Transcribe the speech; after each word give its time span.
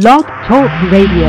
Blog 0.00 0.24
Talk 0.24 0.90
Radio. 0.90 1.28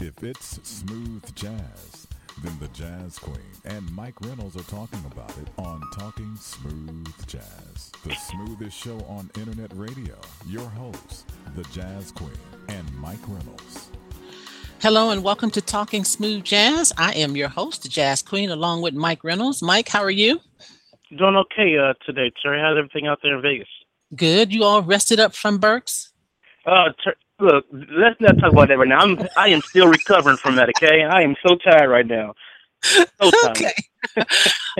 If 0.00 0.24
it's 0.24 0.58
smooth 0.66 1.34
jazz, 1.34 2.06
then 2.42 2.58
the 2.58 2.68
Jazz 2.68 3.18
Queen 3.18 3.44
and 3.66 3.94
Mike 3.94 4.18
Reynolds 4.22 4.56
are 4.56 4.62
talking 4.62 5.04
about 5.04 5.36
it 5.36 5.48
on 5.58 5.82
Talking 5.92 6.34
Smooth 6.36 7.26
Jazz, 7.26 7.92
the 8.06 8.14
smoothest 8.14 8.74
show 8.74 8.98
on 9.00 9.30
internet 9.36 9.70
radio. 9.74 10.14
Your 10.46 10.66
hosts, 10.66 11.26
the 11.56 11.64
Jazz 11.64 12.10
Queen 12.10 12.30
and 12.70 12.90
Mike 12.96 13.28
Reynolds. 13.28 13.90
Hello 14.80 15.10
and 15.10 15.22
welcome 15.22 15.50
to 15.50 15.60
Talking 15.60 16.04
Smooth 16.04 16.42
Jazz. 16.42 16.90
I 16.96 17.12
am 17.16 17.36
your 17.36 17.48
host, 17.48 17.82
the 17.82 17.90
Jazz 17.90 18.22
Queen, 18.22 18.48
along 18.48 18.80
with 18.80 18.94
Mike 18.94 19.24
Reynolds. 19.24 19.60
Mike, 19.60 19.90
how 19.90 20.02
are 20.02 20.10
you? 20.10 20.40
Doing 21.18 21.36
okay 21.36 21.76
uh, 21.76 21.92
today, 22.06 22.32
Terry. 22.42 22.62
How's 22.62 22.78
everything 22.78 23.08
out 23.08 23.18
there 23.22 23.36
in 23.36 23.42
Vegas? 23.42 23.68
Good. 24.14 24.54
You 24.54 24.64
all 24.64 24.80
rested 24.80 25.20
up 25.20 25.34
from 25.34 25.58
Berks? 25.58 26.14
Uh, 26.66 26.90
look, 27.40 27.66
let's 27.72 28.20
not 28.20 28.38
talk 28.38 28.52
about 28.52 28.68
that 28.68 28.78
right 28.78 28.88
now. 28.88 29.00
I'm 29.00 29.18
I 29.36 29.48
am 29.50 29.62
still 29.62 29.88
recovering 29.88 30.38
from 30.38 30.56
that. 30.56 30.70
Okay, 30.70 31.04
I 31.04 31.22
am 31.22 31.36
so 31.46 31.56
tired 31.56 31.90
right 31.90 32.06
now. 32.06 32.34
So 33.20 33.32
tired. 33.32 33.66
Okay. 33.66 33.72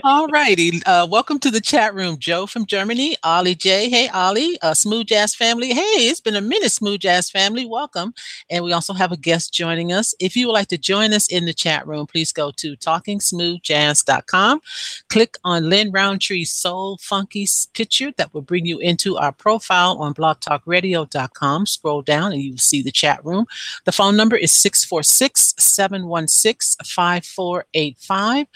All 0.05 0.27
righty. 0.29 0.83
Uh, 0.85 1.07
welcome 1.07 1.39
to 1.39 1.51
the 1.51 1.61
chat 1.61 1.95
room, 1.95 2.19
Joe 2.19 2.47
from 2.47 2.67
Germany, 2.67 3.17
Ollie 3.23 3.55
J. 3.55 3.89
Hey, 3.89 4.09
Ollie, 4.09 4.59
uh, 4.61 4.75
Smooth 4.75 5.07
Jazz 5.07 5.34
family. 5.34 5.73
Hey, 5.73 5.80
it's 5.80 6.21
been 6.21 6.37
a 6.37 6.41
minute, 6.41 6.73
Smooth 6.73 7.01
Jazz 7.01 7.31
family. 7.31 7.65
Welcome. 7.65 8.12
And 8.51 8.62
we 8.62 8.73
also 8.73 8.93
have 8.93 9.12
a 9.12 9.17
guest 9.17 9.55
joining 9.55 9.93
us. 9.93 10.15
If 10.20 10.37
you 10.37 10.48
would 10.48 10.53
like 10.53 10.69
to 10.69 10.79
join 10.79 11.12
us 11.12 11.29
in 11.29 11.47
the 11.47 11.55
chat 11.55 11.87
room, 11.87 12.07
please 12.07 12.31
go 12.33 12.53
to 12.57 12.77
talkingsmoothjazz.com. 12.77 14.61
Click 15.09 15.39
on 15.45 15.70
Lin 15.70 15.91
Rountree's 15.93 16.53
Soul 16.53 16.98
Funky 17.01 17.47
picture 17.73 18.12
that 18.17 18.33
will 18.34 18.43
bring 18.43 18.67
you 18.67 18.79
into 18.79 19.17
our 19.17 19.33
profile 19.33 19.97
on 19.98 20.15
blogtalkradio.com. 20.15 21.67
Scroll 21.67 22.03
down 22.03 22.33
and 22.33 22.43
you 22.43 22.53
will 22.53 22.59
see 22.59 22.83
the 22.83 22.93
chat 22.93 23.25
room. 23.25 23.47
The 23.84 23.93
phone 23.93 24.17
number 24.17 24.37
is 24.37 24.53
646 24.53 25.55
716 25.59 26.84
5485. 26.84 28.47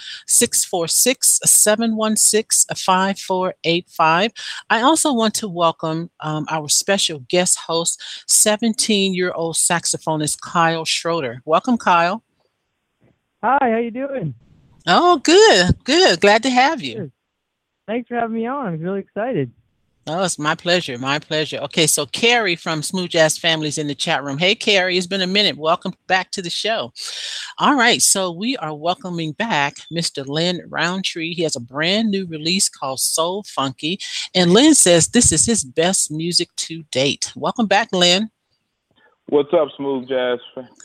646 0.60 1.40
716 1.44 2.76
5485. 2.76 4.32
I 4.68 4.82
also 4.82 5.12
want 5.12 5.34
to 5.34 5.48
welcome 5.48 6.10
um, 6.20 6.46
our 6.50 6.68
special 6.68 7.20
guest 7.28 7.58
host, 7.58 8.02
17 8.28 9.14
year 9.14 9.32
old 9.32 9.56
saxophonist 9.56 10.40
Kyle 10.40 10.84
Schroeder. 10.84 11.42
Welcome, 11.44 11.78
Kyle. 11.78 12.22
Hi, 13.42 13.58
how 13.60 13.78
you 13.78 13.90
doing? 13.90 14.34
Oh, 14.86 15.18
good, 15.18 15.82
good. 15.84 16.20
Glad 16.20 16.42
to 16.42 16.50
have 16.50 16.82
you. 16.82 17.10
Thanks 17.86 18.08
for 18.08 18.16
having 18.16 18.36
me 18.36 18.46
on. 18.46 18.74
I'm 18.74 18.80
really 18.80 19.00
excited. 19.00 19.50
Oh, 20.06 20.24
it's 20.24 20.38
my 20.38 20.54
pleasure. 20.54 20.96
My 20.98 21.18
pleasure. 21.18 21.58
Okay, 21.58 21.86
so 21.86 22.06
Carrie 22.06 22.56
from 22.56 22.82
Smooth 22.82 23.10
Jazz 23.10 23.36
Families 23.36 23.76
in 23.76 23.86
the 23.86 23.94
chat 23.94 24.24
room. 24.24 24.38
Hey, 24.38 24.54
Carrie, 24.54 24.96
it's 24.96 25.06
been 25.06 25.20
a 25.20 25.26
minute. 25.26 25.58
Welcome 25.58 25.92
back 26.06 26.30
to 26.32 26.42
the 26.42 26.48
show. 26.48 26.92
All 27.58 27.74
right, 27.74 28.00
so 28.00 28.32
we 28.32 28.56
are 28.56 28.74
welcoming 28.74 29.32
back 29.32 29.74
Mr. 29.92 30.26
Lin 30.26 30.62
Rountree. 30.68 31.34
He 31.34 31.42
has 31.42 31.54
a 31.54 31.60
brand 31.60 32.10
new 32.10 32.26
release 32.26 32.68
called 32.68 32.98
Soul 32.98 33.44
Funky, 33.46 34.00
and 34.34 34.52
Lin 34.52 34.74
says 34.74 35.08
this 35.08 35.32
is 35.32 35.44
his 35.44 35.64
best 35.64 36.10
music 36.10 36.48
to 36.56 36.82
date. 36.90 37.30
Welcome 37.36 37.66
back, 37.66 37.92
Lin. 37.92 38.30
What's 39.28 39.52
up, 39.52 39.68
Smooth 39.76 40.08
Jazz? 40.08 40.38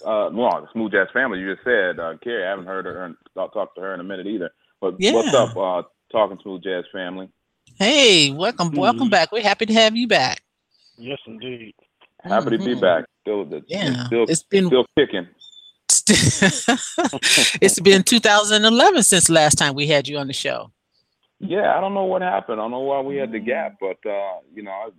Uh, 0.06 0.30
well, 0.34 0.70
Smooth 0.74 0.92
Jazz 0.92 1.08
family. 1.14 1.40
You 1.40 1.56
just 1.56 1.66
said, 1.66 2.00
uh, 2.00 2.16
Carrie. 2.22 2.46
I 2.46 2.50
haven't 2.50 2.68
heard 2.68 2.86
her, 2.86 3.16
talked 3.34 3.76
to 3.76 3.82
her 3.82 3.94
in 3.94 4.02
a 4.02 4.04
minute 4.04 4.28
either. 4.28 4.52
But 4.82 4.96
what's 5.00 5.34
up, 5.34 5.56
uh, 5.56 5.82
talking 6.12 6.38
Smooth 6.44 6.64
Jazz 6.64 6.84
family? 6.92 7.30
Hey, 7.78 8.31
welcome, 8.31 8.72
welcome 8.72 9.08
Mhm. 9.08 9.12
back. 9.12 9.31
We're 9.31 9.44
happy 9.44 9.66
to 9.66 9.73
have 9.73 9.95
you 9.95 10.08
back. 10.08 10.42
Yes, 10.98 11.20
indeed. 11.28 11.73
Happy 12.23 12.52
to 12.52 12.58
be 12.58 12.73
back. 12.76 13.06
Still, 13.22 13.45
the, 13.45 13.64
Yeah, 13.68 14.06
still, 14.08 14.23
it's 14.28 14.44
been 14.44 14.68
still 14.68 14.86
kicking. 14.98 15.28
it's 17.62 17.80
been 17.80 18.03
2011 18.03 19.03
since 19.03 19.30
last 19.30 19.58
time 19.58 19.76
we 19.76 19.88
had 19.88 20.08
you 20.08 20.18
on 20.18 20.28
the 20.28 20.34
show. 20.34 20.72
Yeah, 21.40 21.78
I 21.78 21.81
don't 21.81 21.94
know 21.94 22.06
what 22.06 22.22
happened. 22.22 22.59
I 22.59 22.63
don't 22.63 22.72
know 22.72 22.80
why 22.80 23.02
we 23.02 23.18
had 23.18 23.31
the 23.31 23.40
gap, 23.40 23.75
but 23.80 23.97
uh, 24.09 24.40
you 24.53 24.63
know, 24.63 24.72
I, 24.72 24.90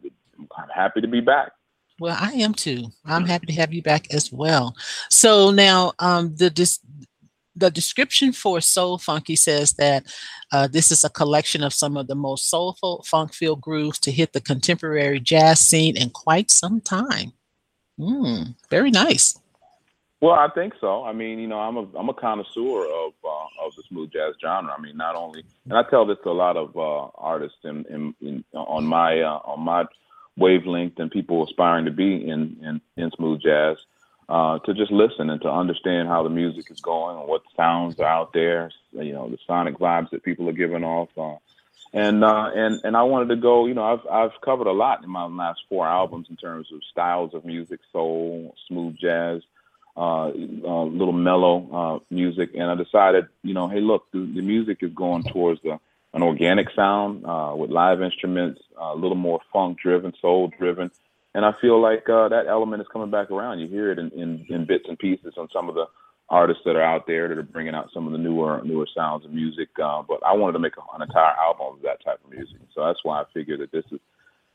I'm 0.58 0.68
happy 0.74 1.00
to 1.00 1.08
be 1.08 1.20
back. 1.20 1.52
Well, 1.98 2.16
I 2.20 2.32
am 2.32 2.52
too. 2.52 2.88
I'm 3.06 3.24
happy 3.24 3.46
to 3.46 3.52
have 3.54 3.72
you 3.72 3.82
back 3.82 4.12
as 4.12 4.30
well. 4.30 4.76
So 5.08 5.50
now, 5.50 5.92
um, 5.98 6.34
the 6.36 6.50
dis- 6.50 6.80
the 7.56 7.70
description 7.70 8.32
for 8.32 8.60
Soul 8.60 8.98
Funky 8.98 9.34
says 9.34 9.72
that 9.72 10.04
uh, 10.52 10.68
this 10.68 10.90
is 10.90 11.02
a 11.02 11.10
collection 11.10 11.62
of 11.62 11.72
some 11.72 11.96
of 11.96 12.06
the 12.06 12.14
most 12.14 12.50
soulful, 12.50 13.02
funk-filled 13.06 13.60
grooves 13.60 13.98
to 14.00 14.12
hit 14.12 14.32
the 14.32 14.40
contemporary 14.40 15.18
jazz 15.18 15.60
scene 15.60 15.96
in 15.96 16.10
quite 16.10 16.50
some 16.50 16.80
time. 16.80 17.32
Mm, 17.98 18.54
very 18.70 18.90
nice. 18.90 19.38
Well, 20.20 20.34
I 20.34 20.48
think 20.54 20.74
so. 20.80 21.04
I 21.04 21.12
mean, 21.12 21.38
you 21.38 21.46
know, 21.46 21.58
I'm 21.58 21.76
a 21.76 21.86
I'm 21.96 22.08
a 22.08 22.14
connoisseur 22.14 22.80
of 22.80 23.12
uh, 23.22 23.66
of 23.66 23.74
the 23.76 23.82
smooth 23.88 24.12
jazz 24.12 24.34
genre. 24.42 24.74
I 24.76 24.80
mean, 24.80 24.96
not 24.96 25.14
only, 25.14 25.44
and 25.68 25.76
I 25.76 25.82
tell 25.82 26.06
this 26.06 26.16
to 26.24 26.30
a 26.30 26.32
lot 26.32 26.56
of 26.56 26.74
uh, 26.76 27.10
artists 27.16 27.58
in, 27.64 27.84
in, 27.90 28.14
in 28.20 28.44
on 28.54 28.86
my 28.86 29.20
uh, 29.20 29.40
on 29.44 29.60
my 29.60 29.84
wavelength 30.38 30.98
and 30.98 31.10
people 31.10 31.44
aspiring 31.44 31.84
to 31.84 31.90
be 31.90 32.28
in 32.28 32.56
in, 32.62 32.80
in 32.96 33.10
smooth 33.12 33.42
jazz, 33.42 33.76
uh, 34.28 34.58
to 34.60 34.74
just 34.74 34.90
listen 34.90 35.30
and 35.30 35.40
to 35.42 35.50
understand 35.50 36.08
how 36.08 36.22
the 36.22 36.30
music 36.30 36.70
is 36.70 36.80
going 36.80 37.18
and 37.18 37.28
what 37.28 37.42
sounds 37.56 37.98
are 38.00 38.06
out 38.06 38.32
there. 38.32 38.70
You 38.92 39.12
know, 39.12 39.28
the 39.28 39.38
sonic 39.46 39.78
vibes 39.78 40.10
that 40.10 40.22
people 40.22 40.48
are 40.48 40.52
giving 40.52 40.84
off. 40.84 41.10
Uh, 41.16 41.36
and 41.92 42.24
uh, 42.24 42.50
and 42.54 42.80
and 42.84 42.96
I 42.96 43.04
wanted 43.04 43.28
to 43.28 43.36
go. 43.36 43.66
You 43.66 43.74
know, 43.74 43.84
I've 43.84 44.06
I've 44.06 44.40
covered 44.40 44.66
a 44.66 44.72
lot 44.72 45.04
in 45.04 45.10
my 45.10 45.24
last 45.24 45.60
four 45.68 45.86
albums 45.86 46.26
in 46.30 46.36
terms 46.36 46.68
of 46.72 46.80
styles 46.90 47.34
of 47.34 47.44
music, 47.44 47.80
soul, 47.92 48.54
smooth 48.66 48.96
jazz 48.96 49.42
uh, 49.96 50.26
uh, 50.28 50.84
little 50.84 51.12
mellow 51.12 51.68
uh, 51.72 52.14
music, 52.14 52.50
and 52.54 52.64
I 52.64 52.74
decided, 52.74 53.28
you 53.42 53.54
know, 53.54 53.68
hey, 53.68 53.80
look, 53.80 54.10
the, 54.12 54.18
the 54.18 54.42
music 54.42 54.78
is 54.82 54.92
going 54.92 55.22
towards 55.22 55.62
the, 55.62 55.78
an 56.12 56.22
organic 56.22 56.68
sound 56.76 57.24
uh, 57.24 57.54
with 57.56 57.70
live 57.70 58.02
instruments, 58.02 58.60
uh, 58.78 58.92
a 58.92 58.94
little 58.94 59.16
more 59.16 59.40
funk 59.52 59.78
driven, 59.80 60.12
soul 60.20 60.52
driven, 60.58 60.90
and 61.36 61.44
I 61.44 61.52
feel 61.60 61.80
like 61.80 62.08
uh, 62.08 62.30
that 62.30 62.46
element 62.48 62.80
is 62.80 62.88
coming 62.90 63.10
back 63.10 63.30
around. 63.30 63.58
You 63.58 63.68
hear 63.68 63.92
it 63.92 63.98
in, 63.98 64.10
in, 64.12 64.46
in 64.48 64.64
bits 64.64 64.86
and 64.88 64.98
pieces 64.98 65.34
on 65.36 65.48
some 65.52 65.68
of 65.68 65.74
the 65.74 65.84
artists 66.30 66.62
that 66.64 66.76
are 66.76 66.82
out 66.82 67.06
there 67.06 67.28
that 67.28 67.36
are 67.36 67.42
bringing 67.42 67.74
out 67.74 67.90
some 67.92 68.06
of 68.06 68.12
the 68.12 68.18
newer 68.18 68.62
newer 68.64 68.88
sounds 68.96 69.26
of 69.26 69.32
music. 69.32 69.68
Uh, 69.78 70.02
but 70.08 70.24
I 70.24 70.32
wanted 70.32 70.54
to 70.54 70.58
make 70.60 70.72
an 70.78 71.02
entire 71.02 71.34
album 71.36 71.66
of 71.76 71.82
that 71.82 72.02
type 72.02 72.20
of 72.24 72.30
music, 72.30 72.56
so 72.74 72.86
that's 72.86 73.04
why 73.04 73.20
I 73.20 73.24
figured 73.34 73.60
that 73.60 73.70
this 73.70 73.84
is 73.92 74.00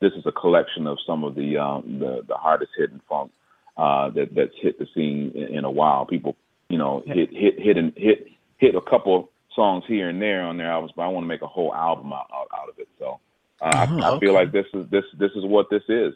this 0.00 0.12
is 0.14 0.26
a 0.26 0.32
collection 0.32 0.88
of 0.88 0.98
some 1.06 1.22
of 1.22 1.36
the 1.36 1.56
um, 1.56 2.00
the, 2.00 2.24
the 2.26 2.34
hardest 2.34 2.72
hitting 2.76 3.00
funk 3.08 3.30
uh, 3.76 4.10
that 4.10 4.34
that's 4.34 4.54
hit 4.60 4.78
the 4.80 4.88
scene 4.92 5.30
in, 5.36 5.58
in 5.58 5.64
a 5.64 5.70
while. 5.70 6.04
People, 6.04 6.36
you 6.68 6.78
know, 6.78 7.02
hit 7.06 7.30
hit 7.32 7.60
hit 7.60 7.76
and 7.76 7.92
hit 7.96 8.26
hit 8.58 8.74
a 8.74 8.80
couple 8.80 9.30
songs 9.54 9.84
here 9.86 10.08
and 10.08 10.20
there 10.20 10.42
on 10.42 10.56
their 10.56 10.70
albums, 10.72 10.92
but 10.96 11.02
I 11.02 11.08
want 11.08 11.22
to 11.22 11.28
make 11.28 11.42
a 11.42 11.46
whole 11.46 11.72
album 11.72 12.12
out 12.12 12.28
out, 12.34 12.48
out 12.52 12.68
of 12.68 12.78
it. 12.80 12.88
So 12.98 13.20
uh, 13.60 13.70
I, 13.72 13.86
Oh, 13.88 13.98
I 14.00 14.10
okay. 14.10 14.26
feel 14.26 14.34
like 14.34 14.50
this 14.50 14.66
is 14.74 14.90
this 14.90 15.04
this 15.16 15.30
is 15.36 15.44
what 15.44 15.70
this 15.70 15.84
is. 15.88 16.14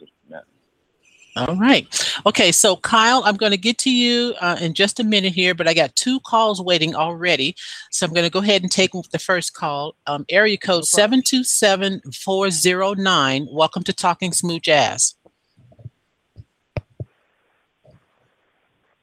All 1.37 1.55
right. 1.55 1.87
Okay, 2.25 2.51
so 2.51 2.75
Kyle, 2.77 3.21
I'm 3.23 3.35
going 3.35 3.51
to 3.51 3.57
get 3.57 3.77
to 3.79 3.91
you 3.93 4.33
uh, 4.41 4.57
in 4.59 4.73
just 4.73 4.99
a 4.99 5.03
minute 5.03 5.33
here, 5.33 5.53
but 5.53 5.67
I 5.67 5.73
got 5.75 5.95
two 5.95 6.19
calls 6.21 6.59
waiting 6.61 6.95
already. 6.95 7.55
So 7.91 8.07
I'm 8.07 8.13
going 8.13 8.23
to 8.25 8.31
go 8.31 8.39
ahead 8.39 8.63
and 8.63 8.71
take 8.71 8.91
the 9.11 9.19
first 9.19 9.53
call. 9.53 9.95
Um, 10.07 10.25
area 10.29 10.57
code 10.57 10.85
727 10.85 12.01
409. 12.11 13.47
Welcome 13.51 13.83
to 13.83 13.93
Talking 13.93 14.31
Smooth 14.31 14.63
Jazz. 14.63 15.13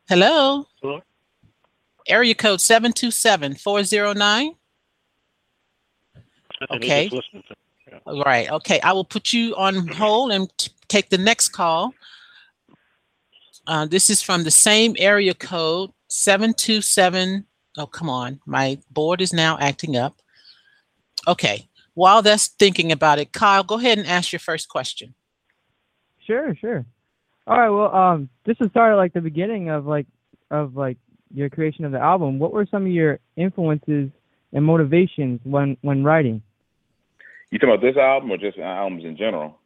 Hello? 0.08 0.66
Hello? 0.82 1.00
Area 2.08 2.34
code 2.34 2.60
727 2.60 3.54
409. 3.54 4.54
Okay. 6.70 6.88
they're 6.88 7.02
just 7.10 7.14
listening 7.14 7.42
to- 7.48 8.00
All 8.06 8.22
right. 8.24 8.50
Okay. 8.50 8.80
I 8.80 8.92
will 8.92 9.04
put 9.04 9.32
you 9.32 9.54
on 9.56 9.86
hold 9.88 10.32
and 10.32 10.50
t- 10.58 10.72
take 10.88 11.10
the 11.10 11.18
next 11.18 11.50
call. 11.50 11.94
Uh, 13.66 13.86
this 13.86 14.10
is 14.10 14.22
from 14.22 14.44
the 14.44 14.50
same 14.50 14.94
area 14.98 15.34
code 15.34 15.90
727. 16.08 17.46
Oh, 17.78 17.86
come 17.86 18.10
on. 18.10 18.40
My 18.46 18.78
board 18.90 19.20
is 19.20 19.32
now 19.32 19.58
acting 19.58 19.96
up. 19.96 20.20
Okay. 21.26 21.68
While 21.94 22.22
that's 22.22 22.48
thinking 22.48 22.92
about 22.92 23.18
it, 23.18 23.32
Kyle, 23.32 23.62
go 23.62 23.78
ahead 23.78 23.98
and 23.98 24.06
ask 24.06 24.32
your 24.32 24.40
first 24.40 24.68
question. 24.68 25.14
Sure, 26.26 26.54
sure. 26.56 26.84
All 27.46 27.58
right, 27.58 27.68
well, 27.68 27.94
um, 27.94 28.28
just 28.46 28.60
to 28.60 28.68
start 28.70 28.92
at 28.92 28.96
like 28.96 29.12
the 29.12 29.20
beginning 29.20 29.68
of 29.68 29.86
like 29.86 30.06
of 30.50 30.76
like 30.76 30.96
your 31.32 31.50
creation 31.50 31.84
of 31.84 31.92
the 31.92 31.98
album, 31.98 32.38
what 32.38 32.52
were 32.52 32.66
some 32.70 32.86
of 32.86 32.92
your 32.92 33.20
influences 33.36 34.10
and 34.52 34.64
motivations 34.64 35.40
when 35.44 35.76
when 35.82 36.02
writing? 36.02 36.42
You 37.50 37.58
talking 37.58 37.74
about 37.74 37.82
this 37.82 37.96
album 37.96 38.30
or 38.30 38.38
just 38.38 38.58
albums 38.58 39.04
in 39.04 39.16
general? 39.16 39.58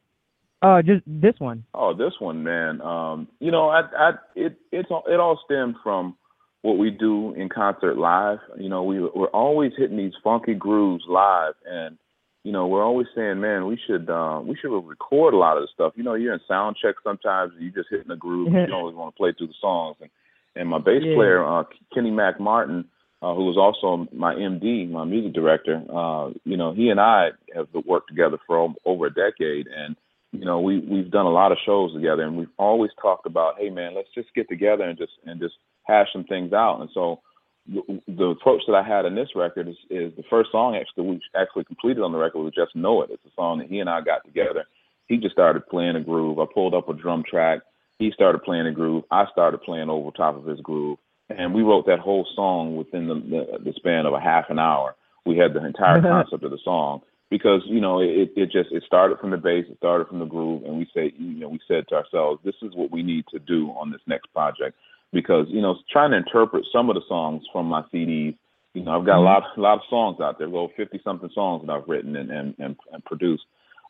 Uh, 0.61 0.83
just 0.83 1.03
this 1.07 1.35
one. 1.39 1.65
Oh, 1.75 1.95
this 1.95 2.15
one, 2.19 2.43
man. 2.43 2.81
Um, 2.81 3.29
you 3.41 3.51
know, 3.51 3.69
I, 3.69 3.83
I, 3.97 4.11
it, 4.35 4.57
it's 4.73 4.91
all, 4.91 5.05
it 5.07 5.21
all 5.21 5.41
stemmed 5.45 5.77
from 5.83 6.17
what 6.63 6.79
we 6.79 6.91
do 6.91 7.33
in 7.35 7.49
concert 7.49 7.97
live. 7.97 8.39
You 8.59 8.69
know, 8.69 8.83
we 8.83 9.01
we're 9.01 9.29
always 9.29 9.73
hitting 9.77 9.97
these 9.97 10.15
funky 10.25 10.55
grooves 10.55 11.05
live, 11.09 11.55
and 11.65 11.97
you 12.43 12.51
know, 12.51 12.67
we're 12.67 12.85
always 12.85 13.07
saying, 13.15 13.41
man, 13.41 13.67
we 13.67 13.79
should 13.87 14.11
uh, 14.11 14.41
we 14.45 14.57
should 14.57 14.73
record 14.77 15.35
a 15.35 15.37
lot 15.37 15.57
of 15.57 15.63
the 15.63 15.69
stuff. 15.73 15.93
You 15.97 16.03
know, 16.03 16.15
you're 16.15 16.35
in 16.35 16.41
sound 16.49 16.77
check 16.83 16.97
sometimes, 17.05 17.53
and 17.55 17.63
you're 17.63 17.75
just 17.75 17.91
hitting 17.91 18.09
the 18.09 18.17
groove. 18.17 18.53
you 18.53 18.75
always 18.75 18.97
want 18.97 19.15
to 19.15 19.19
play 19.19 19.33
through 19.37 19.49
the 19.49 19.55
songs. 19.61 19.97
And 20.01 20.11
and 20.57 20.69
my 20.69 20.79
bass 20.79 21.03
Yeah. 21.05 21.15
player, 21.15 21.45
uh, 21.45 21.65
Kenny 21.95 22.11
Mac 22.11 22.41
Martin, 22.41 22.87
uh, 23.23 23.33
who 23.35 23.45
was 23.45 23.57
also 23.57 24.09
my 24.13 24.35
MD, 24.35 24.91
my 24.91 25.05
music 25.05 25.35
director, 25.35 25.83
uh, 25.95 26.31
you 26.45 26.57
know, 26.57 26.73
he 26.73 26.89
and 26.89 26.99
I 26.99 27.29
have 27.55 27.69
worked 27.87 28.09
together 28.09 28.39
for 28.45 28.75
over 28.85 29.07
a 29.07 29.15
decade, 29.15 29.69
and 29.69 29.95
you 30.33 30.45
know, 30.45 30.61
we 30.61 30.79
we've 30.81 31.11
done 31.11 31.27
a 31.27 31.31
lot 31.31 31.53
of 31.53 31.59
shows 31.65 31.93
together, 31.95 32.23
and 32.23 32.37
we've 32.37 32.49
always 32.59 32.91
talked 33.01 33.27
about, 33.27 33.55
hey, 33.59 33.71
man, 33.71 33.95
let's 33.95 34.13
just 34.15 34.35
get 34.35 34.49
together 34.49 34.85
and 34.85 34.99
just 34.99 35.13
and 35.25 35.41
just 35.41 35.55
hash 35.85 36.09
some 36.13 36.25
things 36.25 36.53
out. 36.53 36.81
And 36.81 36.91
so, 36.93 37.21
the, 37.67 38.01
the 38.07 38.25
approach 38.25 38.63
that 38.67 38.75
I 38.75 38.83
had 38.83 39.07
in 39.07 39.15
this 39.15 39.31
record 39.35 39.69
is, 39.69 39.77
is 39.91 40.13
the 40.17 40.25
first 40.29 40.51
song 40.53 40.77
actually 40.77 41.09
we 41.09 41.21
actually 41.35 41.65
completed 41.65 42.03
on 42.03 42.13
the 42.13 42.19
record 42.19 42.41
was 42.41 42.55
just 42.55 42.77
know 42.77 43.03
it. 43.03 43.11
It's 43.11 43.25
a 43.25 43.35
song 43.37 43.59
that 43.59 43.69
he 43.69 43.81
and 43.81 43.89
I 43.89 44.01
got 44.03 44.25
together. 44.25 44.65
He 45.07 45.17
just 45.17 45.33
started 45.33 45.67
playing 45.69 45.97
a 45.97 46.01
groove. 46.01 46.39
I 46.39 46.45
pulled 46.53 46.75
up 46.75 46.89
a 46.89 46.95
drum 46.95 47.25
track. 47.29 47.61
He 47.99 48.11
started 48.13 48.43
playing 48.43 48.67
a 48.67 48.73
groove. 48.73 49.05
I 49.11 49.25
started 49.33 49.63
playing 49.63 49.89
over 49.89 50.11
top 50.11 50.37
of 50.37 50.45
his 50.45 50.61
groove, 50.61 50.99
and 51.31 51.55
we 51.55 51.63
wrote 51.63 51.87
that 51.87 52.01
whole 52.01 52.27
song 52.37 52.77
within 52.77 53.09
the 53.09 53.15
the, 53.15 53.59
the 53.65 53.73
span 53.77 54.05
of 54.05 54.13
a 54.13 54.21
half 54.21 54.51
an 54.51 54.59
hour. 54.59 54.95
We 55.25 55.39
had 55.39 55.55
the 55.55 55.65
entire 55.65 56.03
concept 56.03 56.45
of 56.45 56.51
the 56.51 56.59
song 56.63 57.01
because 57.31 57.63
you 57.67 57.81
know 57.81 58.01
it 58.01 58.31
it 58.37 58.51
just 58.51 58.73
it 58.73 58.83
started 58.87 59.19
from 59.19 59.31
the 59.31 59.37
base, 59.37 59.67
it 59.69 59.77
started 59.77 60.09
from 60.09 60.19
the 60.19 60.25
groove, 60.25 60.65
and 60.65 60.79
we 60.79 60.87
say 60.95 61.13
you 61.19 61.41
know 61.41 61.49
we 61.49 61.61
said 61.69 61.87
to 61.89 61.95
ourselves, 61.95 62.41
this 62.45 62.55
is 62.63 62.75
what 62.75 62.91
we 62.91 63.03
need 63.03 63.25
to 63.31 63.39
do 63.39 63.69
on 63.71 63.91
this 63.91 64.01
next 64.07 64.33
project 64.33 64.77
because 65.13 65.47
you 65.49 65.61
know 65.61 65.77
trying 65.91 66.11
to 66.11 66.17
interpret 66.17 66.65
some 66.73 66.89
of 66.89 66.95
the 66.95 67.03
songs 67.09 67.43
from 67.53 67.67
my 67.67 67.83
CDs. 67.93 68.37
You 68.75 68.85
know, 68.85 68.99
I've 68.99 69.07
got 69.07 69.19
a 69.19 69.21
lot 69.21 69.43
a 69.57 69.61
lot 69.61 69.79
of 69.79 69.85
songs 69.91 70.21
out 70.21 70.39
there, 70.39 70.49
over 70.49 70.73
fifty 70.77 71.01
something 71.03 71.31
songs 71.35 71.67
that 71.67 71.73
I've 71.73 71.89
written 71.89 72.17
and 72.17 72.31
and, 72.31 72.55
and, 72.59 72.77
and 72.93 73.05
produced, 73.05 73.45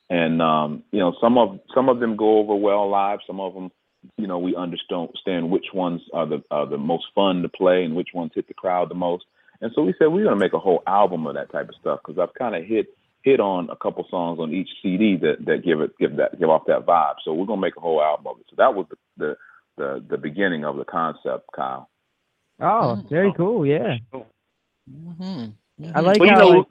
and 0.09 0.41
um, 0.41 0.83
you 0.93 1.01
know 1.01 1.15
some 1.21 1.37
of 1.39 1.59
some 1.75 1.89
of 1.89 2.01
them 2.01 2.17
go 2.17 2.39
over 2.39 2.55
well 2.55 2.89
live, 2.89 3.21
some 3.27 3.41
of 3.41 3.55
them. 3.55 3.71
You 4.17 4.29
know, 4.29 4.39
we 4.39 4.55
understand 4.55 5.51
which 5.51 5.67
ones 5.75 6.01
are 6.13 6.25
the 6.25 6.43
are 6.53 6.67
the 6.67 6.79
most 6.79 7.07
fun 7.15 7.43
to 7.43 7.49
play 7.49 7.83
and 7.83 7.97
which 7.97 8.11
ones 8.15 8.31
hit 8.35 8.47
the 8.47 8.55
crowd 8.55 8.89
the 8.89 8.95
most. 8.95 9.25
And 9.61 9.73
so 9.75 9.83
we 9.83 9.93
said 9.99 10.07
we're 10.07 10.23
going 10.23 10.37
to 10.37 10.41
make 10.41 10.53
a 10.53 10.59
whole 10.59 10.85
album 10.87 11.27
of 11.27 11.35
that 11.35 11.51
type 11.51 11.69
of 11.69 11.75
stuff 11.81 11.99
because 12.07 12.21
I've 12.21 12.33
kind 12.35 12.55
of 12.55 12.65
hit 12.65 12.87
hit 13.23 13.41
on 13.41 13.69
a 13.71 13.77
couple 13.77 14.07
songs 14.11 14.39
on 14.39 14.53
each 14.53 14.69
CD 14.83 15.17
that, 15.17 15.45
that 15.47 15.65
give 15.65 15.81
it 15.81 15.97
give 15.99 16.17
that 16.17 16.39
give 16.39 16.49
off 16.49 16.63
that 16.67 16.87
vibe. 16.87 17.17
So 17.25 17.35
we're 17.35 17.47
gonna 17.47 17.61
make 17.61 17.77
a 17.77 17.81
whole 17.81 18.03
album 18.03 18.27
of 18.29 18.41
it. 18.41 18.47
So 18.51 18.57
that 18.59 18.75
was 18.75 18.87
the 18.91 18.97
the 19.17 19.37
the, 19.77 20.05
the 20.11 20.19
beginning 20.19 20.65
of 20.65 20.77
the 20.77 20.85
concept, 20.85 21.49
Kyle. 21.55 21.89
Oh, 22.61 23.01
very 23.09 23.33
cool. 23.35 23.65
Yeah. 23.67 23.99
hmm 24.91 25.45
I 25.95 26.01
like 26.01 26.19
Well, 26.19 26.29
you 26.29 26.35
how 26.35 26.41
know- 26.41 26.59
like, 26.59 26.67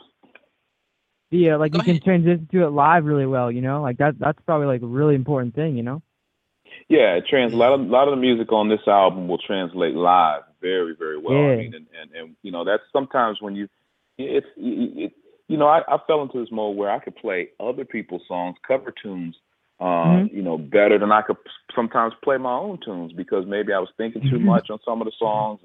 the 1.32 1.52
uh, 1.52 1.58
like 1.58 1.72
Go 1.74 1.80
you 1.80 1.84
can 1.84 1.92
ahead. 1.94 2.04
transition 2.04 2.48
to 2.52 2.64
it 2.64 2.70
live 2.70 3.06
really 3.06 3.26
well. 3.26 3.52
You 3.52 3.62
know, 3.62 3.82
like 3.82 3.98
that 3.98 4.18
that's 4.20 4.40
probably 4.46 4.68
like 4.68 4.82
a 4.82 4.88
really 4.88 5.16
important 5.16 5.56
thing. 5.56 5.76
You 5.78 5.84
know. 5.84 6.02
Yeah, 6.90 7.16
it 7.16 7.26
trans 7.30 7.54
a 7.54 7.58
lot 7.58 7.74
of, 7.74 7.82
a 7.82 7.84
lot 7.84 8.08
of 8.08 8.12
the 8.12 8.22
music 8.22 8.52
on 8.54 8.70
this 8.70 8.86
album 8.88 9.28
will 9.28 9.38
translate 9.40 9.94
live 9.94 10.44
very 10.62 10.96
very 10.98 11.18
well. 11.18 11.36
I 11.36 11.56
Yeah. 11.56 11.56
mean, 11.58 11.74
and, 11.76 11.88
and 12.02 12.12
and 12.12 12.36
you 12.44 12.52
know 12.52 12.64
that's 12.64 12.84
sometimes 12.94 13.42
when 13.42 13.56
you 13.56 13.68
it's 14.18 14.48
it, 14.58 15.12
you 15.48 15.58
know 15.58 15.68
I, 15.68 15.82
I 15.88 15.98
fell 16.08 16.22
into 16.22 16.40
this 16.40 16.52
mode 16.52 16.76
where 16.78 16.90
I 16.90 17.00
could 17.00 17.16
play 17.16 17.50
other 17.60 17.86
people's 17.86 18.24
songs, 18.28 18.58
cover 18.68 18.92
tunes. 18.92 19.36
Uh, 19.80 19.86
Mhm. 20.26 20.34
you 20.34 20.42
know, 20.42 20.58
better 20.58 20.98
than 20.98 21.12
I 21.12 21.22
could 21.22 21.38
sometimes 21.76 22.12
play 22.24 22.38
my 22.38 22.52
own 22.54 22.80
tunes 22.84 23.14
because 23.14 23.46
maybe 23.46 23.74
I 23.74 23.78
was 23.78 23.90
thinking 23.96 24.24
too 24.28 24.40
Mhm. 24.40 24.46
much 24.46 24.72
on 24.72 24.80
some 24.84 25.02
of 25.02 25.06
the 25.06 25.12
songs. 25.20 25.60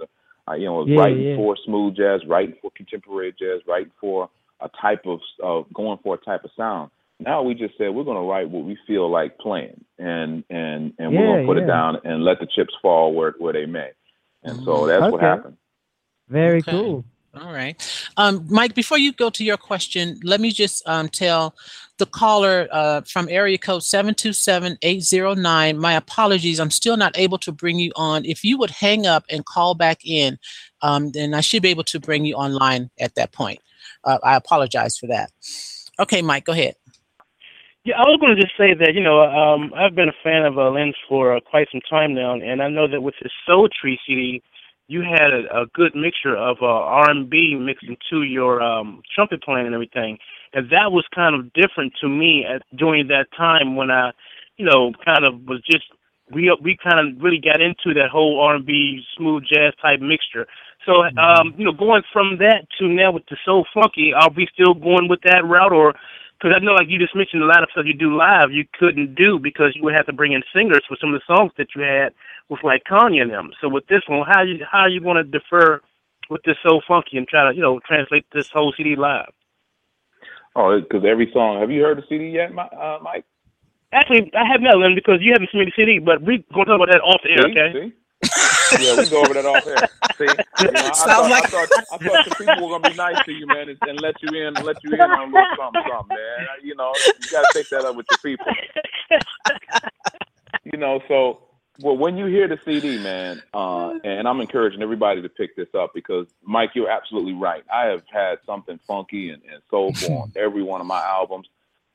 I, 0.46 0.56
you 0.56 0.66
know, 0.66 0.74
was 0.74 0.88
Yeah, 0.88 0.98
writing 0.98 1.22
yeah. 1.22 1.36
for 1.36 1.56
smooth 1.56 1.96
jazz, 1.96 2.22
writing 2.26 2.54
for 2.60 2.70
contemporary 2.72 3.32
jazz, 3.32 3.66
writing 3.66 3.90
for 3.98 4.28
a 4.60 4.68
type 4.68 5.06
of 5.06 5.20
uh, 5.42 5.62
going 5.72 5.96
for 6.02 6.16
a 6.16 6.18
type 6.18 6.44
of 6.44 6.50
sound. 6.52 6.90
Now 7.20 7.42
we 7.42 7.54
just 7.54 7.78
said 7.78 7.94
we're 7.94 8.04
going 8.04 8.18
to 8.18 8.28
write 8.30 8.50
what 8.50 8.64
we 8.64 8.76
feel 8.86 9.08
like 9.08 9.38
playing, 9.38 9.82
and 9.98 10.44
and 10.50 10.92
and 10.98 11.16
we're 11.16 11.24
going 11.24 11.40
to 11.40 11.46
put 11.46 11.56
yeah. 11.56 11.62
it 11.62 11.66
down 11.66 11.98
and 12.04 12.22
let 12.22 12.38
the 12.38 12.46
chips 12.46 12.74
fall 12.82 13.14
where 13.14 13.32
where 13.38 13.54
they 13.54 13.64
may. 13.64 13.92
And 14.42 14.62
so 14.64 14.86
that's 14.86 15.10
what 15.10 15.22
happened. 15.22 15.56
Very 16.28 16.58
Okay. 16.58 16.72
cool. 16.72 17.04
All 17.40 17.50
right. 17.50 17.82
Um, 18.18 18.46
Mike, 18.50 18.74
before 18.74 18.98
you 18.98 19.12
go 19.12 19.30
to 19.30 19.42
your 19.42 19.56
question, 19.56 20.20
let 20.22 20.38
me 20.38 20.50
just 20.50 20.86
um, 20.86 21.08
tell 21.08 21.54
the 21.96 22.04
caller 22.04 22.68
uh, 22.70 23.00
from 23.06 23.26
area 23.30 23.56
code 23.56 23.80
727-809, 23.80 25.78
my 25.78 25.94
apologies. 25.94 26.60
I'm 26.60 26.70
still 26.70 26.98
not 26.98 27.16
able 27.16 27.38
to 27.38 27.50
bring 27.50 27.78
you 27.78 27.90
on. 27.96 28.26
If 28.26 28.44
you 28.44 28.58
would 28.58 28.68
hang 28.68 29.06
up 29.06 29.24
and 29.30 29.46
call 29.46 29.74
back 29.74 30.00
in, 30.04 30.38
um, 30.82 31.12
then 31.12 31.32
I 31.32 31.40
should 31.40 31.62
be 31.62 31.70
able 31.70 31.84
to 31.84 31.98
bring 31.98 32.26
you 32.26 32.34
online 32.34 32.90
at 33.00 33.14
that 33.14 33.32
point. 33.32 33.60
Uh, 34.04 34.18
I 34.22 34.36
apologize 34.36 34.98
for 34.98 35.06
that. 35.06 35.30
Okay, 35.98 36.20
Mike, 36.20 36.44
go 36.44 36.52
ahead. 36.52 36.74
Yeah, 37.84 37.96
I 37.96 38.02
was 38.02 38.18
going 38.20 38.36
to 38.36 38.40
just 38.40 38.56
say 38.58 38.74
that 38.74 38.94
you 38.94 39.02
know 39.02 39.22
um, 39.22 39.72
I've 39.74 39.96
been 39.96 40.08
a 40.08 40.14
fan 40.22 40.44
of 40.44 40.56
uh, 40.56 40.70
Lin's 40.70 40.94
for 41.08 41.34
uh, 41.36 41.40
quite 41.40 41.66
some 41.72 41.80
time 41.90 42.14
now, 42.14 42.34
and 42.34 42.62
I 42.62 42.68
know 42.68 42.86
that 42.86 43.00
with 43.00 43.14
his 43.20 43.32
Soul 43.44 43.68
Tree 43.68 43.98
CD, 44.06 44.40
you 44.88 45.02
had 45.02 45.32
a, 45.32 45.62
a 45.62 45.66
good 45.74 45.94
mixture 45.94 46.36
of 46.36 46.58
uh, 46.60 46.66
R&B 46.66 47.56
mixed 47.58 47.86
into 47.86 48.24
your 48.24 48.62
um, 48.62 49.02
trumpet 49.14 49.42
playing 49.42 49.66
and 49.66 49.74
everything, 49.74 50.18
and 50.52 50.70
that 50.70 50.92
was 50.92 51.04
kind 51.14 51.34
of 51.34 51.52
different 51.52 51.92
to 52.00 52.08
me 52.08 52.44
at 52.44 52.62
during 52.76 53.08
that 53.08 53.26
time 53.36 53.76
when 53.76 53.90
I, 53.90 54.12
you 54.56 54.66
know, 54.66 54.92
kind 55.04 55.24
of 55.24 55.40
was 55.46 55.62
just 55.70 55.84
we 56.30 56.54
we 56.62 56.76
kind 56.82 57.00
of 57.00 57.22
really 57.22 57.40
got 57.40 57.60
into 57.60 57.94
that 57.94 58.10
whole 58.10 58.40
R&B 58.40 59.02
smooth 59.16 59.44
jazz 59.44 59.72
type 59.80 60.00
mixture. 60.00 60.46
So, 60.86 61.04
um, 61.20 61.54
you 61.56 61.64
know, 61.64 61.72
going 61.72 62.02
from 62.12 62.38
that 62.38 62.66
to 62.78 62.88
now 62.88 63.12
with 63.12 63.24
the 63.30 63.36
soul 63.44 63.64
funky, 63.72 64.12
are 64.12 64.30
we 64.36 64.48
still 64.52 64.74
going 64.74 65.08
with 65.08 65.20
that 65.22 65.44
route, 65.44 65.72
or 65.72 65.94
because 66.38 66.56
I 66.56 66.64
know, 66.64 66.72
like 66.72 66.88
you 66.88 66.98
just 66.98 67.14
mentioned, 67.14 67.42
a 67.42 67.46
lot 67.46 67.62
of 67.62 67.68
stuff 67.70 67.86
you 67.86 67.94
do 67.94 68.16
live 68.16 68.50
you 68.50 68.64
couldn't 68.78 69.14
do 69.14 69.38
because 69.38 69.72
you 69.76 69.82
would 69.84 69.94
have 69.94 70.06
to 70.06 70.12
bring 70.12 70.32
in 70.32 70.42
singers 70.54 70.82
for 70.88 70.96
some 71.00 71.14
of 71.14 71.20
the 71.20 71.34
songs 71.34 71.52
that 71.56 71.68
you 71.76 71.82
had 71.82 72.12
with 72.52 72.62
like 72.62 72.84
Kanye 72.84 73.22
and 73.22 73.30
them. 73.30 73.50
So 73.60 73.68
with 73.68 73.86
this 73.86 74.02
one, 74.06 74.26
how 74.28 74.42
you 74.42 74.64
how 74.70 74.80
are 74.80 74.88
you 74.88 75.00
going 75.00 75.16
to 75.16 75.24
defer 75.24 75.80
with 76.30 76.42
this 76.44 76.56
so 76.62 76.80
funky 76.86 77.16
and 77.16 77.26
try 77.26 77.48
to 77.50 77.56
you 77.56 77.62
know 77.62 77.80
translate 77.86 78.26
this 78.32 78.48
whole 78.52 78.72
CD 78.76 78.94
live? 78.94 79.32
Oh, 80.54 80.78
because 80.80 81.02
every 81.08 81.30
song. 81.32 81.60
Have 81.60 81.70
you 81.70 81.82
heard 81.82 81.96
the 81.98 82.04
CD 82.08 82.28
yet, 82.28 82.52
Mi- 82.54 82.60
uh, 82.78 82.98
Mike? 83.02 83.24
Actually, 83.94 84.30
I 84.34 84.44
have 84.50 84.60
not, 84.60 84.76
Lin, 84.76 84.94
because 84.94 85.18
you 85.20 85.32
haven't 85.32 85.50
seen 85.50 85.64
the 85.64 85.72
CD, 85.76 85.98
but 85.98 86.20
we're 86.22 86.38
going 86.54 86.64
to 86.66 86.72
talk 86.72 86.76
about 86.76 86.88
that 86.92 87.00
off 87.00 87.20
the 87.24 87.30
air, 87.30 87.44
See? 87.44 87.50
okay? 87.52 87.92
See? 88.78 88.84
yeah, 88.84 88.96
we 88.96 89.08
go 89.10 89.20
over 89.20 89.34
that 89.34 89.44
off 89.44 89.66
air. 89.66 89.76
See, 90.16 90.24
you 90.64 90.70
know, 90.72 90.80
I, 90.80 90.92
Sounds 90.92 91.00
thought, 91.04 91.30
like- 91.30 91.44
I 91.44 91.48
thought 91.48 91.68
I 91.92 91.96
thought 91.98 92.24
the 92.28 92.34
people 92.36 92.68
were 92.68 92.78
gonna 92.78 92.90
be 92.90 92.96
nice 92.96 93.22
to 93.24 93.32
you, 93.32 93.46
man, 93.46 93.68
and, 93.68 93.78
and 93.82 94.00
let 94.00 94.14
you 94.22 94.28
in, 94.46 94.54
let 94.64 94.76
you 94.84 94.92
in 94.94 95.00
on 95.00 95.28
a 95.28 95.32
little 95.32 95.44
something, 95.58 95.82
something, 95.88 96.16
man. 96.16 96.46
You 96.62 96.74
know, 96.74 96.92
you 97.20 97.28
gotta 97.30 97.48
take 97.52 97.68
that 97.70 97.84
up 97.84 97.96
with 97.96 98.06
your 98.10 98.18
people. 98.36 98.46
You 100.64 100.78
know, 100.78 101.00
so 101.08 101.40
well, 101.80 101.96
when 101.96 102.16
you 102.16 102.26
hear 102.26 102.48
the 102.48 102.58
CD, 102.64 102.98
man, 103.02 103.42
uh, 103.54 103.94
and 104.04 104.28
I'm 104.28 104.40
encouraging 104.40 104.82
everybody 104.82 105.22
to 105.22 105.28
pick 105.28 105.56
this 105.56 105.68
up 105.74 105.92
because 105.94 106.26
Mike, 106.42 106.70
you're 106.74 106.90
absolutely 106.90 107.32
right. 107.32 107.64
I 107.72 107.86
have 107.86 108.02
had 108.12 108.38
something 108.44 108.78
funky 108.86 109.30
and, 109.30 109.42
and 109.50 109.62
soulful 109.70 110.18
on 110.18 110.32
every 110.36 110.62
one 110.62 110.80
of 110.80 110.86
my 110.86 111.02
albums, 111.02 111.48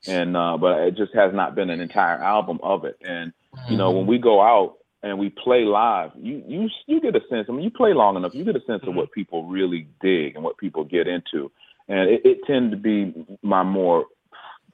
and 0.07 0.35
uh, 0.35 0.57
but 0.57 0.79
it 0.81 0.95
just 0.95 1.13
has 1.13 1.33
not 1.33 1.55
been 1.55 1.69
an 1.69 1.79
entire 1.79 2.21
album 2.21 2.59
of 2.63 2.85
it. 2.85 2.97
And 3.05 3.33
you 3.69 3.77
know, 3.77 3.91
when 3.91 4.07
we 4.07 4.17
go 4.17 4.41
out 4.41 4.77
and 5.03 5.19
we 5.19 5.29
play 5.29 5.63
live, 5.63 6.11
you 6.15 6.43
you 6.47 6.69
you 6.87 6.99
get 6.99 7.15
a 7.15 7.21
sense. 7.29 7.47
I 7.47 7.51
mean, 7.51 7.63
you 7.63 7.71
play 7.71 7.93
long 7.93 8.15
enough, 8.15 8.33
you 8.33 8.43
get 8.43 8.55
a 8.55 8.65
sense 8.65 8.83
of 8.87 8.95
what 8.95 9.11
people 9.11 9.45
really 9.45 9.87
dig 10.01 10.35
and 10.35 10.43
what 10.43 10.57
people 10.57 10.83
get 10.83 11.07
into, 11.07 11.51
and 11.87 12.09
it, 12.09 12.21
it 12.25 12.39
tend 12.47 12.71
to 12.71 12.77
be 12.77 13.13
my 13.43 13.63
more 13.63 14.05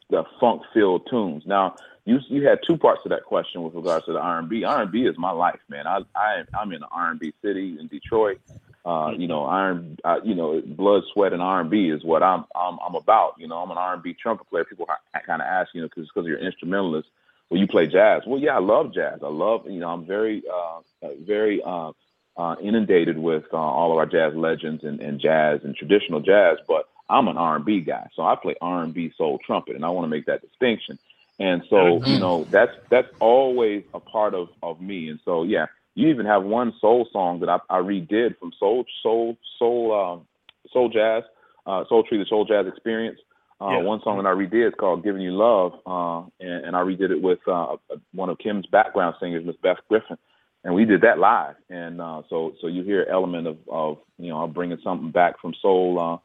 the 0.10 0.24
funk 0.40 0.62
filled 0.74 1.08
tunes. 1.10 1.44
Now, 1.46 1.76
you 2.06 2.20
you 2.28 2.48
had 2.48 2.60
two 2.66 2.78
parts 2.78 3.02
to 3.04 3.10
that 3.10 3.24
question 3.24 3.64
with 3.64 3.74
regards 3.74 4.06
to 4.06 4.14
the 4.14 4.20
R&B. 4.20 4.64
R&B 4.64 5.04
is 5.04 5.18
my 5.18 5.32
life, 5.32 5.60
man. 5.70 5.88
I 5.88 6.00
I 6.16 6.44
I'm 6.54 6.72
in 6.74 6.82
the 6.82 6.88
R 6.88 7.12
and 7.12 7.20
B 7.20 7.34
city 7.42 7.78
in 7.80 7.88
Detroit. 7.88 8.40
Uh, 8.86 9.12
you 9.18 9.30
know, 9.30 9.46
iron, 9.46 9.98
uh, 10.04 10.18
you 10.26 10.36
know, 10.36 10.62
blood, 10.62 11.04
sweat, 11.14 11.32
and 11.32 11.42
R 11.42 11.62
and 11.62 11.70
B 11.70 11.88
is 11.88 12.04
what 12.04 12.22
I'm, 12.22 12.44
I'm, 12.54 12.78
I'm 12.86 12.96
about. 12.96 13.36
You 13.38 13.48
know, 13.48 13.60
I'm 13.60 13.72
an 13.72 13.78
R 13.78 13.94
and 13.94 14.04
B 14.04 14.14
trumpet 14.14 14.50
player. 14.50 14.66
People 14.66 14.88
kind 15.26 15.42
of 15.42 15.48
ask, 15.48 15.70
you 15.74 15.82
know, 15.82 15.88
because 15.88 16.10
because 16.14 16.28
you're 16.28 16.38
an 16.38 16.46
instrumentalist. 16.46 17.08
Well, 17.50 17.62
you 17.62 17.68
play 17.68 17.88
jazz. 17.88 18.24
Well, 18.28 18.42
yeah, 18.42 18.58
I 18.58 18.60
love 18.60 18.94
jazz. 18.94 19.20
I 19.24 19.30
love, 19.30 19.70
you 19.70 19.80
know, 19.80 19.88
I'm 19.88 20.06
very, 20.06 20.44
uh, 20.52 20.80
uh, 21.02 21.10
very 21.26 21.62
uh, 21.64 21.92
uh, 22.36 22.56
inundated 22.62 23.18
with 23.18 23.46
uh, 23.54 23.58
all 23.58 23.94
of 23.94 23.98
our 24.00 24.06
jazz 24.06 24.34
legends 24.36 24.84
and, 24.84 25.00
and 25.00 25.20
jazz 25.20 25.62
and 25.64 25.76
traditional 25.76 26.20
jazz. 26.20 26.58
But 26.68 26.90
I'm 27.10 27.28
an 27.30 27.38
R&B 27.38 27.82
guy, 27.82 28.10
so 28.16 28.24
I 28.24 28.36
play 28.36 28.56
R&B 28.60 29.14
soul 29.18 29.40
trumpet, 29.46 29.76
and 29.76 29.86
I 29.86 29.90
want 29.90 30.06
to 30.06 30.10
make 30.10 30.26
that 30.26 30.42
distinction. 30.42 31.00
And 31.40 31.64
so, 31.70 31.78
you 32.06 32.20
know, 32.20 32.46
that's 32.52 32.72
that's 32.90 33.08
always 33.20 33.84
a 33.94 34.00
part 34.00 34.34
of 34.36 34.50
of 34.62 34.80
me. 34.80 35.10
And 35.10 35.20
so, 35.26 35.44
yeah, 35.44 35.66
you 35.96 36.08
even 36.10 36.26
have 36.26 36.44
one 36.44 36.74
soul 36.80 37.08
song 37.12 37.40
that 37.42 37.50
I, 37.50 37.60
I 37.70 37.80
redid 37.80 38.38
from 38.40 38.52
soul 38.60 38.86
soul 39.02 39.38
soul 39.58 39.94
um, 39.94 40.28
soul 40.72 40.90
jazz, 40.90 41.24
uh, 41.66 41.84
soul 41.90 42.04
tree, 42.04 42.18
the 42.20 42.26
soul 42.26 42.46
jazz 42.46 42.68
experience. 42.68 43.20
Uh, 43.60 43.70
Yeah. 43.72 43.84
One 43.84 44.02
song 44.04 44.18
that 44.18 44.28
I 44.28 44.34
redid 44.34 44.68
is 44.68 44.74
called 44.80 45.04
"Giving 45.04 45.22
You 45.22 45.32
Love," 45.32 45.74
uh, 45.86 46.28
and, 46.40 46.66
and 46.66 46.76
I 46.76 46.82
redid 46.82 47.12
it 47.12 47.22
with 47.22 47.40
uh, 47.48 47.78
one 48.14 48.30
of 48.30 48.38
Kim's 48.38 48.66
background 48.68 49.16
singers, 49.20 49.46
Miss 49.46 49.56
Beth 49.62 49.78
Griffith, 49.90 50.20
and 50.64 50.74
we 50.76 50.86
did 50.86 51.02
that 51.02 51.18
live. 51.20 51.56
And 51.70 52.02
uh, 52.02 52.24
so, 52.30 52.54
so 52.62 52.68
you 52.68 52.84
hear 52.84 53.08
element 53.10 53.48
of, 53.48 53.58
of 53.70 53.98
you 54.18 54.30
know, 54.30 54.38
I'm 54.38 54.52
bringing 54.52 54.80
something 54.84 55.12
back 55.12 55.40
from 55.40 55.54
soul, 55.62 56.00
uh, 56.00 56.18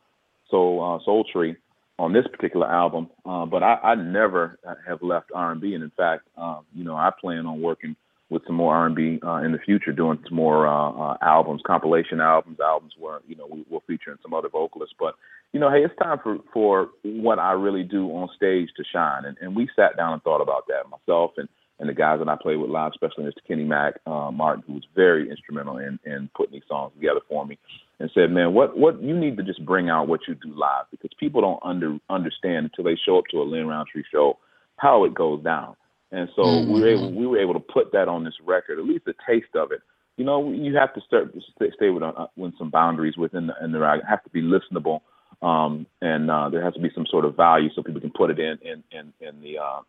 soul, 0.51 1.01
uh, 1.01 1.05
soul 1.05 1.25
tree, 1.25 1.57
on 1.99 2.13
this 2.13 2.27
particular 2.31 2.71
album. 2.71 3.09
Uh, 3.27 3.47
but 3.47 3.63
I, 3.63 3.75
I 3.83 3.95
never 3.95 4.59
have 4.87 5.03
left 5.03 5.31
R&B, 5.35 5.75
and 5.75 5.83
in 5.83 5.91
fact, 5.97 6.29
uh, 6.37 6.61
you 6.75 6.85
know, 6.85 6.97
I 6.97 7.11
plan 7.21 7.47
on 7.47 7.61
working 7.61 7.97
with 8.31 8.43
some 8.47 8.57
more 8.57 8.75
R&B 8.75 9.21
uh, 9.25 9.37
in 9.37 9.53
the 9.53 9.59
future, 9.59 9.93
doing 9.93 10.19
some 10.29 10.37
more 10.37 10.67
uh, 10.67 10.91
uh, 10.91 11.17
albums, 11.23 11.63
compilation 11.67 12.21
albums, 12.21 12.59
albums 12.61 12.93
where 12.99 13.21
you 13.27 13.35
know 13.35 13.47
we 13.51 13.65
will 13.71 13.83
feature 13.87 14.19
some 14.23 14.35
other 14.35 14.49
vocalists. 14.49 14.95
But 14.99 15.15
you 15.53 15.61
know, 15.61 15.71
hey, 15.71 15.85
it's 15.85 15.95
time 16.03 16.19
for 16.23 16.39
for 16.53 16.91
what 17.03 17.39
I 17.39 17.53
really 17.53 17.85
do 17.85 18.09
on 18.09 18.29
stage 18.37 18.69
to 18.77 18.85
shine, 18.93 19.25
and 19.25 19.37
and 19.41 19.57
we 19.57 19.69
sat 19.75 19.97
down 19.97 20.13
and 20.13 20.23
thought 20.23 20.43
about 20.43 20.67
that 20.69 20.91
myself 20.91 21.33
and 21.37 21.49
and 21.81 21.89
the 21.89 21.95
guys 21.95 22.19
that 22.19 22.29
I 22.29 22.37
play 22.41 22.57
with 22.57 22.71
live, 22.71 22.91
especially 22.93 23.25
Mr. 23.25 23.47
Kenny 23.47 23.65
Mac 23.65 23.95
uh, 24.07 24.31
Martin, 24.33 24.65
who 24.67 24.75
was 24.75 24.85
very 24.95 25.31
instrumental 25.31 25.79
in 25.79 25.99
in 26.05 26.29
putting 26.37 26.53
these 26.53 26.69
songs 26.69 26.93
together 26.95 27.21
for 27.29 27.47
me, 27.47 27.59
and 28.01 28.11
said, 28.15 28.31
man, 28.31 28.55
what 28.55 28.77
what 28.77 29.03
you 29.03 29.17
need 29.17 29.37
to 29.37 29.43
just 29.43 29.65
bring 29.65 29.89
out 29.89 30.09
what 30.09 30.21
you 30.29 30.35
do 30.35 30.55
live 30.55 30.87
because 30.91 31.11
people 31.19 31.41
don't 31.41 31.61
under 31.63 31.99
understand 32.09 32.67
until 32.67 32.85
they 32.85 32.99
show 33.05 33.19
up 33.19 33.25
to 33.31 33.39
a 33.39 33.45
Lin 33.45 33.67
Rountree 33.67 34.05
show 34.13 34.39
how 34.77 35.05
it 35.05 35.15
goes 35.15 35.43
down 35.43 35.75
and 36.11 36.29
so 36.35 36.43
mm-hmm. 36.43 36.73
we 36.73 36.81
were 36.81 36.89
able 36.89 37.13
we 37.13 37.27
were 37.27 37.39
able 37.39 37.55
to 37.55 37.61
put 37.61 37.93
that 37.93 38.09
on 38.09 38.25
this 38.25 38.35
record, 38.45 38.79
at 38.79 38.87
least 38.87 39.07
a 39.07 39.15
taste 39.27 39.55
of 39.55 39.73
it. 39.73 39.81
You 40.17 40.25
know, 40.25 40.51
you 40.53 40.75
have 40.77 40.95
to 40.95 41.01
start 41.03 41.33
stay, 41.57 41.71
stay 41.77 41.91
with 41.91 42.03
uh, 42.03 42.27
with 42.37 42.57
some 42.59 42.71
boundaries 42.71 43.17
within 43.17 43.49
the 43.49 43.55
and 43.61 43.75
there 43.75 43.85
have 44.09 44.25
to 44.25 44.31
be 44.31 44.43
listenable, 44.43 45.01
um, 45.43 45.87
and 46.01 46.31
uh, 46.31 46.49
there 46.49 46.65
has 46.65 46.75
to 46.75 46.81
be 46.81 46.91
some 46.95 47.07
sort 47.07 47.25
of 47.25 47.37
value 47.37 47.69
so 47.75 47.83
people 47.83 48.01
can 48.01 48.11
put 48.11 48.31
it 48.31 48.39
in 48.39 48.59
in 48.63 48.83
in, 48.91 49.13
in 49.21 49.41
the 49.43 49.59
uh, 49.59 49.81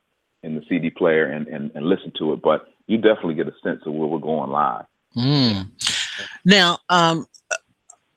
in 0.43 0.55
the 0.55 0.61
CD 0.67 0.89
player 0.89 1.25
and, 1.25 1.47
and 1.47 1.71
and 1.73 1.85
listen 1.85 2.11
to 2.19 2.33
it. 2.33 2.41
But 2.41 2.67
you 2.87 2.97
definitely 2.97 3.35
get 3.35 3.47
a 3.47 3.53
sense 3.63 3.81
of 3.85 3.93
where 3.93 4.07
we're 4.07 4.19
going 4.19 4.49
live. 4.49 4.85
Mm. 5.15 5.71
Now, 6.43 6.79
um, 6.89 7.25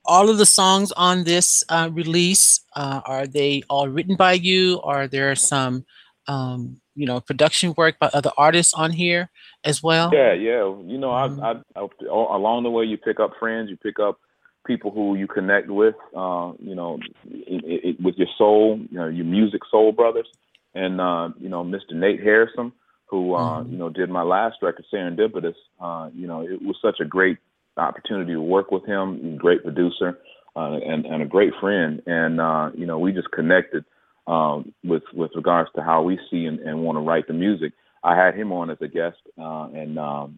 all 0.05 0.29
of 0.29 0.37
the 0.37 0.45
songs 0.45 0.91
on 0.93 1.23
this 1.23 1.63
uh, 1.69 1.89
release 1.91 2.59
uh, 2.75 3.01
are 3.05 3.27
they 3.27 3.63
all 3.69 3.87
written 3.87 4.15
by 4.15 4.33
you? 4.33 4.81
Are 4.83 5.07
there 5.07 5.35
some 5.35 5.85
um, 6.27 6.81
you 6.95 7.05
know 7.05 7.19
production 7.19 7.73
work 7.77 7.97
by 7.99 8.09
other 8.13 8.31
artists 8.37 8.73
on 8.73 8.91
here 8.91 9.29
as 9.63 9.81
well 9.81 10.11
yeah 10.13 10.33
yeah 10.33 10.63
you 10.85 10.97
know 10.97 11.09
mm-hmm. 11.09 11.43
I, 11.43 11.55
I, 11.75 11.83
I, 11.83 12.35
along 12.35 12.63
the 12.63 12.69
way 12.69 12.85
you 12.85 12.97
pick 12.97 13.19
up 13.19 13.31
friends 13.39 13.69
you 13.69 13.77
pick 13.77 13.99
up 13.99 14.19
people 14.65 14.91
who 14.91 15.15
you 15.15 15.27
connect 15.27 15.69
with 15.69 15.95
uh, 16.15 16.53
you 16.59 16.75
know 16.75 16.99
it, 17.25 17.85
it, 17.85 18.01
with 18.01 18.15
your 18.15 18.27
soul 18.37 18.79
you 18.91 18.97
know 18.97 19.07
your 19.07 19.25
music 19.25 19.61
soul 19.69 19.91
brothers 19.91 20.27
and 20.73 21.01
uh, 21.01 21.29
you 21.39 21.49
know 21.49 21.63
mr 21.63 21.93
nate 21.93 22.23
harasim 22.23 22.71
who 23.05 23.35
uh, 23.35 23.59
mm-hmm. 23.59 23.71
you 23.71 23.77
know 23.77 23.89
did 23.89 24.09
my 24.09 24.23
last 24.23 24.57
record 24.61 24.85
serendipitous 24.93 25.55
uh, 25.81 26.09
you 26.13 26.27
know 26.27 26.41
it 26.41 26.61
was 26.61 26.77
such 26.81 26.99
a 26.99 27.05
great 27.05 27.37
opportunity 27.77 28.33
to 28.33 28.41
work 28.41 28.71
with 28.71 28.85
him 28.85 29.37
great 29.37 29.63
producer 29.63 30.17
uh, 30.55 30.77
and, 30.85 31.05
and 31.05 31.23
a 31.23 31.25
great 31.25 31.53
friend 31.59 32.01
and 32.05 32.39
uh, 32.39 32.69
you 32.75 32.85
know 32.85 32.99
we 32.99 33.11
just 33.11 33.31
connected 33.31 33.83
um, 34.27 34.73
with 34.83 35.03
with 35.13 35.31
regards 35.35 35.69
to 35.75 35.83
how 35.83 36.01
we 36.01 36.19
see 36.29 36.45
and, 36.45 36.59
and 36.59 36.83
want 36.83 36.95
to 36.95 37.01
write 37.01 37.27
the 37.27 37.33
music. 37.33 37.73
I 38.03 38.15
had 38.15 38.35
him 38.35 38.51
on 38.51 38.69
as 38.69 38.77
a 38.81 38.87
guest, 38.87 39.17
uh, 39.39 39.67
and 39.73 39.97
um, 39.97 40.37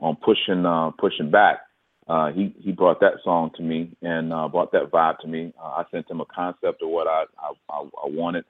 on 0.00 0.16
pushing 0.16 0.64
uh, 0.66 0.90
pushing 0.98 1.30
back, 1.30 1.60
uh, 2.08 2.30
he 2.32 2.54
he 2.60 2.72
brought 2.72 3.00
that 3.00 3.14
song 3.24 3.50
to 3.56 3.62
me 3.62 3.96
and 4.02 4.32
uh, 4.32 4.48
brought 4.48 4.72
that 4.72 4.90
vibe 4.90 5.18
to 5.20 5.28
me. 5.28 5.52
Uh, 5.60 5.66
I 5.68 5.84
sent 5.90 6.10
him 6.10 6.20
a 6.20 6.26
concept 6.26 6.82
of 6.82 6.88
what 6.88 7.06
I, 7.06 7.24
I 7.38 7.52
I 7.80 8.06
wanted 8.06 8.44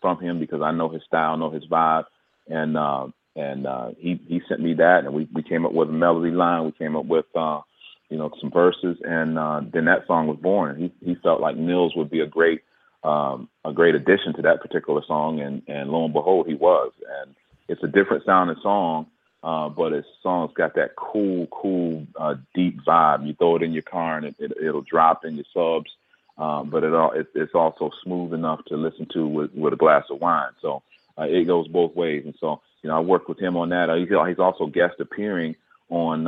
from 0.00 0.20
him 0.20 0.38
because 0.38 0.62
I 0.62 0.72
know 0.72 0.88
his 0.88 1.02
style, 1.06 1.36
know 1.36 1.50
his 1.50 1.66
vibe, 1.66 2.04
and 2.48 2.76
uh, 2.76 3.06
and 3.36 3.66
uh, 3.66 3.88
he 3.98 4.20
he 4.26 4.40
sent 4.48 4.60
me 4.60 4.74
that, 4.74 5.04
and 5.04 5.14
we 5.14 5.28
we 5.34 5.42
came 5.42 5.66
up 5.66 5.72
with 5.72 5.88
a 5.88 5.92
melody 5.92 6.30
line. 6.30 6.64
We 6.64 6.72
came 6.72 6.96
up 6.96 7.06
with 7.06 7.26
uh, 7.34 7.60
you 8.10 8.18
know 8.18 8.30
some 8.40 8.50
verses, 8.50 8.98
and 9.02 9.38
uh, 9.38 9.62
then 9.72 9.86
that 9.86 10.06
song 10.06 10.26
was 10.26 10.38
born. 10.38 10.76
He 10.76 10.92
he 11.06 11.14
felt 11.14 11.40
like 11.40 11.56
Nils 11.56 11.94
would 11.96 12.10
be 12.10 12.20
a 12.20 12.26
great 12.26 12.62
um, 13.02 13.48
a 13.64 13.72
great 13.72 13.94
addition 13.94 14.34
to 14.34 14.42
that 14.42 14.60
particular 14.60 15.02
song, 15.06 15.40
and 15.40 15.62
and 15.68 15.90
lo 15.90 16.04
and 16.04 16.12
behold, 16.12 16.46
he 16.46 16.54
was. 16.54 16.92
And 17.22 17.34
it's 17.68 17.82
a 17.82 17.88
different 17.88 18.24
sounding 18.26 18.56
song, 18.62 19.06
uh, 19.42 19.68
but 19.68 19.92
his 19.92 20.04
song's 20.22 20.52
got 20.54 20.74
that 20.74 20.96
cool, 20.96 21.46
cool, 21.46 22.06
uh, 22.18 22.34
deep 22.54 22.80
vibe. 22.84 23.26
You 23.26 23.34
throw 23.34 23.56
it 23.56 23.62
in 23.62 23.72
your 23.72 23.82
car, 23.82 24.18
and 24.18 24.26
it, 24.26 24.34
it 24.38 24.74
will 24.74 24.82
drop 24.82 25.24
in 25.24 25.36
your 25.36 25.46
subs. 25.54 25.90
Um, 26.36 26.70
but 26.70 26.84
it 26.84 26.92
all 26.92 27.12
it, 27.12 27.28
it's 27.34 27.54
also 27.54 27.90
smooth 28.02 28.34
enough 28.34 28.64
to 28.66 28.76
listen 28.76 29.06
to 29.14 29.26
with 29.26 29.54
with 29.54 29.72
a 29.72 29.76
glass 29.76 30.04
of 30.10 30.20
wine. 30.20 30.52
So 30.60 30.82
uh, 31.16 31.24
it 31.24 31.46
goes 31.46 31.68
both 31.68 31.94
ways. 31.94 32.24
And 32.24 32.34
so 32.40 32.60
you 32.82 32.88
know, 32.88 32.96
I 32.96 33.00
worked 33.00 33.28
with 33.28 33.38
him 33.38 33.56
on 33.56 33.68
that. 33.68 33.88
Uh, 33.88 33.96
he's, 33.96 34.08
he's 34.08 34.38
also 34.38 34.66
guest 34.66 34.94
appearing 34.98 35.54
on 35.90 36.26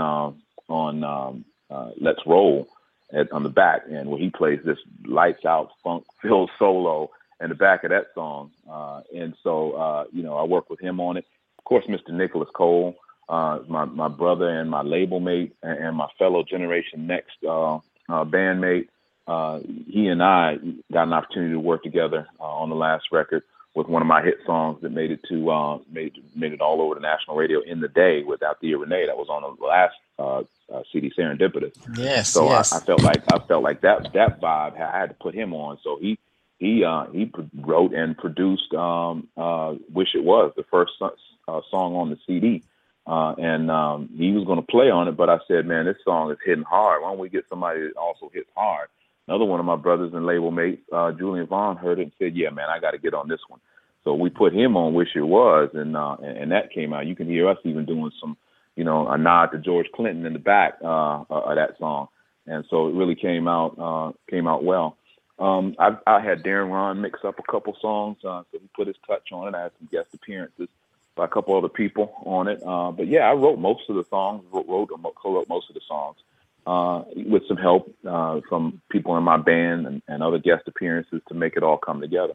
on 0.69 1.05
um, 1.05 1.45
uh, 1.73 1.91
Let's 2.01 2.21
Roll 2.27 2.69
at, 3.13 3.31
on 3.33 3.43
the 3.43 3.49
back, 3.49 3.83
end, 3.91 4.09
where 4.09 4.19
he 4.19 4.31
plays 4.31 4.61
this 4.65 4.79
lights 5.05 5.45
out 5.45 5.71
funk 5.83 6.05
filled 6.21 6.51
solo 6.59 7.11
in 7.41 7.49
the 7.49 7.55
back 7.55 7.85
of 7.85 7.91
that 7.91 8.09
song. 8.15 8.51
Uh, 8.71 9.01
and 9.15 9.35
so, 9.43 9.73
uh, 9.73 10.05
you 10.13 10.23
know, 10.23 10.37
I 10.37 10.45
work 10.45 10.71
with 10.71 10.81
him 10.81 11.01
on 11.01 11.17
it. 11.17 11.27
Of 11.59 11.65
course, 11.65 11.85
Mr. 11.87 12.11
Nicholas 12.11 12.49
Cole, 12.55 12.97
uh, 13.29 13.61
my 13.69 13.85
my 13.85 14.09
brother 14.09 14.49
and 14.49 14.71
my 14.71 14.83
label 14.83 15.21
mate 15.21 15.55
and, 15.63 15.79
and 15.79 15.97
my 15.97 16.09
fellow 16.19 16.43
Generation 16.43 17.07
Next 17.07 17.37
uh, 17.47 17.77
uh, 17.77 17.81
bandmate. 18.25 18.89
Uh, 19.27 19.61
he 19.87 20.09
and 20.09 20.23
I 20.23 20.57
got 20.93 21.05
an 21.07 21.13
opportunity 21.13 21.53
to 21.53 21.61
work 21.61 21.85
together 21.85 22.27
uh, 22.41 22.45
on 22.45 22.69
the 22.69 22.75
last 22.75 23.05
record 23.13 23.43
with 23.75 23.89
one 23.89 24.03
of 24.03 24.09
my 24.09 24.23
hit 24.23 24.39
songs 24.45 24.81
that 24.83 24.93
made 24.93 25.11
it 25.11 25.21
to 25.29 25.51
uh, 25.51 25.79
made 25.91 26.13
made 26.35 26.53
it 26.53 26.61
all 26.61 26.81
over 26.83 26.95
the 26.95 27.01
national 27.01 27.37
radio 27.37 27.61
in 27.61 27.81
the 27.81 27.89
day 27.89 28.23
with 28.23 28.43
Althea 28.43 28.77
Renee. 28.77 29.07
That 29.07 29.17
was 29.17 29.29
on 29.29 29.57
the 29.59 29.65
last 29.65 29.95
uh, 30.19 30.43
uh, 30.73 30.83
CD 30.93 31.13
Serendipitous. 31.17 31.75
Yes. 31.97 32.31
So 32.31 32.49
yes. 32.49 32.73
I, 32.73 32.79
I, 32.79 32.81
felt 32.81 33.03
like 33.03 33.23
I 33.33 33.39
felt 33.47 33.63
like 33.63 33.81
that 33.81 34.13
that 34.13 34.41
vibe 34.41 34.81
I 34.81 34.99
had 34.99 35.09
to 35.09 35.15
put 35.15 35.35
him 35.35 35.55
on. 35.55 35.79
So 35.83 35.99
he 36.01 36.19
he 36.59 36.85
uh, 36.85 37.07
he 37.13 37.31
wrote 37.55 37.93
and 37.95 38.17
produced 38.17 38.75
um, 38.75 39.29
uh, 39.37 39.75
"Wish 39.93 40.15
It 40.15 40.25
Was," 40.25 40.53
the 40.57 40.65
first 40.71 40.93
uh, 41.01 41.61
song 41.71 41.97
on 41.97 42.11
the 42.11 42.19
CD. 42.27 42.63
Uh, 43.05 43.35
and 43.37 43.69
um, 43.69 44.09
he 44.17 44.31
was 44.31 44.45
going 44.45 44.61
to 44.61 44.67
play 44.67 44.89
on 44.89 45.09
it, 45.09 45.17
but 45.17 45.29
I 45.29 45.39
said, 45.49 45.67
"Man, 45.67 45.87
this 45.87 45.97
song 46.05 46.31
is 46.31 46.39
hitting 46.45 46.63
hard. 46.63 47.03
Why 47.03 47.09
don't 47.09 47.19
we 47.19 47.29
get 47.29 47.49
somebody 47.49 47.81
that 47.81 47.97
also 47.97 48.31
hits 48.33 48.51
hard?" 48.55 48.89
Another 49.29 49.45
one 49.45 49.61
of 49.61 49.67
my 49.67 49.77
brothers 49.77 50.13
and 50.15 50.27
label 50.27 50.51
mates, 50.51 50.83
uh, 50.93 51.13
Julian 51.13 51.47
Vaughn, 51.47 51.77
heard 51.77 52.01
it 52.01 52.03
and 52.03 52.13
said, 52.19 52.35
"Yeah, 52.35 52.51
man, 52.51 52.69
I 52.69 52.81
got 52.81 52.91
to 52.91 52.99
get 52.99 53.15
on 53.15 53.29
this 53.29 53.41
one." 53.49 53.61
So 54.03 54.15
we 54.15 54.31
put 54.31 54.53
him 54.53 54.77
on 54.77 54.95
"Wish 54.95 55.15
It 55.15 55.23
Was," 55.23 55.71
and, 55.75 55.97
uh, 55.97 56.17
and 56.23 56.37
and 56.39 56.53
that 56.53 56.73
came 56.73 56.93
out. 56.93 57.07
You 57.07 57.15
can 57.15 57.29
hear 57.29 57.49
us 57.49 57.59
even 57.65 57.85
doing 57.85 58.11
some, 58.21 58.37
you 58.75 58.83
know, 58.83 59.07
a 59.07 59.17
nod 59.17 59.47
to 59.53 59.59
George 59.59 59.87
Clinton 59.95 60.27
in 60.27 60.33
the 60.33 60.41
back 60.41 60.79
uh, 60.83 61.21
uh 61.23 61.25
of 61.29 61.55
that 61.55 61.79
song, 61.79 62.09
and 62.47 62.65
so 62.69 62.89
it 62.89 62.95
really 62.95 63.15
came 63.15 63.47
out 63.47 63.79
uh, 63.79 64.13
came 64.29 64.49
out 64.49 64.65
well. 64.65 64.97
Um, 65.39 65.77
I, 65.79 65.97
I 66.07 66.21
had 66.21 66.43
Darren 66.43 66.71
Rahn 66.71 67.01
mix 67.01 67.21
up 67.25 67.39
a 67.39 67.51
couple 67.51 67.77
songs, 67.81 68.19
uh, 68.25 68.43
so 68.51 68.59
he 68.59 68.69
put 68.75 68.89
his 68.89 68.97
touch 69.07 69.31
on 69.33 69.49
it. 69.49 69.57
I 69.57 69.63
had 69.63 69.73
some 69.79 69.89
guest 69.91 70.09
appearances 70.15 70.69
by 71.15 71.27
a 71.27 71.29
couple 71.29 71.57
other 71.57 71.69
people 71.69 72.13
on 72.25 72.49
it, 72.49 72.61
uh, 72.67 72.91
but 72.91 73.07
yeah, 73.07 73.31
I 73.31 73.35
wrote 73.35 73.59
most 73.59 73.89
of 73.89 73.95
the 73.97 74.05
songs, 74.05 74.45
wrote, 74.53 74.67
wrote 74.67 74.91
co-wrote 75.15 75.49
most 75.49 75.69
of 75.69 75.75
the 75.75 75.81
songs 75.87 76.17
uh, 76.67 77.03
with 77.17 77.43
some 77.49 77.57
help 77.57 77.93
uh, 78.09 78.41
from 78.49 78.81
people 78.91 79.17
in 79.17 79.23
my 79.23 79.37
band 79.37 79.87
and, 79.87 80.03
and 80.09 80.23
other 80.23 80.39
guest 80.39 80.63
appearances 80.67 81.21
to 81.29 81.35
make 81.35 81.57
it 81.57 81.63
all 81.63 81.77
come 81.77 82.01
together. 82.01 82.35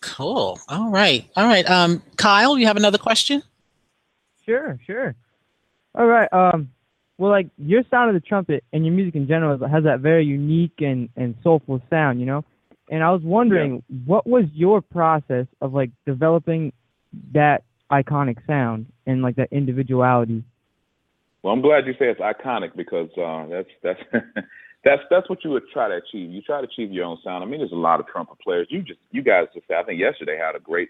Cool. 0.00 0.58
All 0.68 0.90
right. 0.90 1.28
All 1.36 1.46
right. 1.46 1.68
Um, 1.68 2.02
Kyle, 2.16 2.58
you 2.58 2.66
have 2.66 2.76
another 2.76 2.98
question? 2.98 3.42
Sure, 4.44 4.78
sure. 4.86 5.14
All 5.94 6.06
right. 6.06 6.32
Um, 6.32 6.70
well, 7.18 7.30
like 7.30 7.48
your 7.56 7.82
sound 7.90 8.14
of 8.14 8.22
the 8.22 8.26
trumpet 8.26 8.62
and 8.72 8.84
your 8.84 8.94
music 8.94 9.14
in 9.14 9.26
general 9.26 9.66
has 9.66 9.84
that 9.84 10.00
very 10.00 10.24
unique 10.24 10.80
and, 10.80 11.08
and 11.16 11.34
soulful 11.42 11.80
sound, 11.88 12.20
you 12.20 12.26
know. 12.26 12.44
And 12.90 13.02
I 13.02 13.10
was 13.10 13.22
wondering, 13.22 13.82
yeah. 13.88 13.96
what 14.04 14.26
was 14.26 14.44
your 14.52 14.80
process 14.80 15.46
of 15.60 15.72
like 15.72 15.90
developing 16.04 16.72
that 17.32 17.64
iconic 17.90 18.46
sound 18.46 18.86
and 19.06 19.22
like 19.22 19.36
that 19.36 19.48
individuality? 19.50 20.44
Well, 21.46 21.54
I'm 21.54 21.62
glad 21.62 21.86
you 21.86 21.92
say 21.92 22.06
it's 22.06 22.18
iconic 22.18 22.74
because 22.74 23.08
uh, 23.16 23.46
that's 23.46 23.68
that's 23.80 24.00
that's 24.84 25.02
that's 25.08 25.30
what 25.30 25.44
you 25.44 25.50
would 25.50 25.62
try 25.72 25.86
to 25.86 25.94
achieve. 25.94 26.28
You 26.28 26.42
try 26.42 26.60
to 26.60 26.66
achieve 26.66 26.90
your 26.90 27.04
own 27.04 27.18
sound. 27.22 27.44
I 27.44 27.46
mean, 27.46 27.60
there's 27.60 27.70
a 27.70 27.76
lot 27.76 28.00
of 28.00 28.08
trumpet 28.08 28.40
players. 28.40 28.66
You 28.68 28.82
just 28.82 28.98
you 29.12 29.22
guys 29.22 29.46
just 29.54 29.70
I 29.70 29.84
think 29.84 30.00
yesterday 30.00 30.36
had 30.36 30.56
a 30.56 30.58
great 30.58 30.88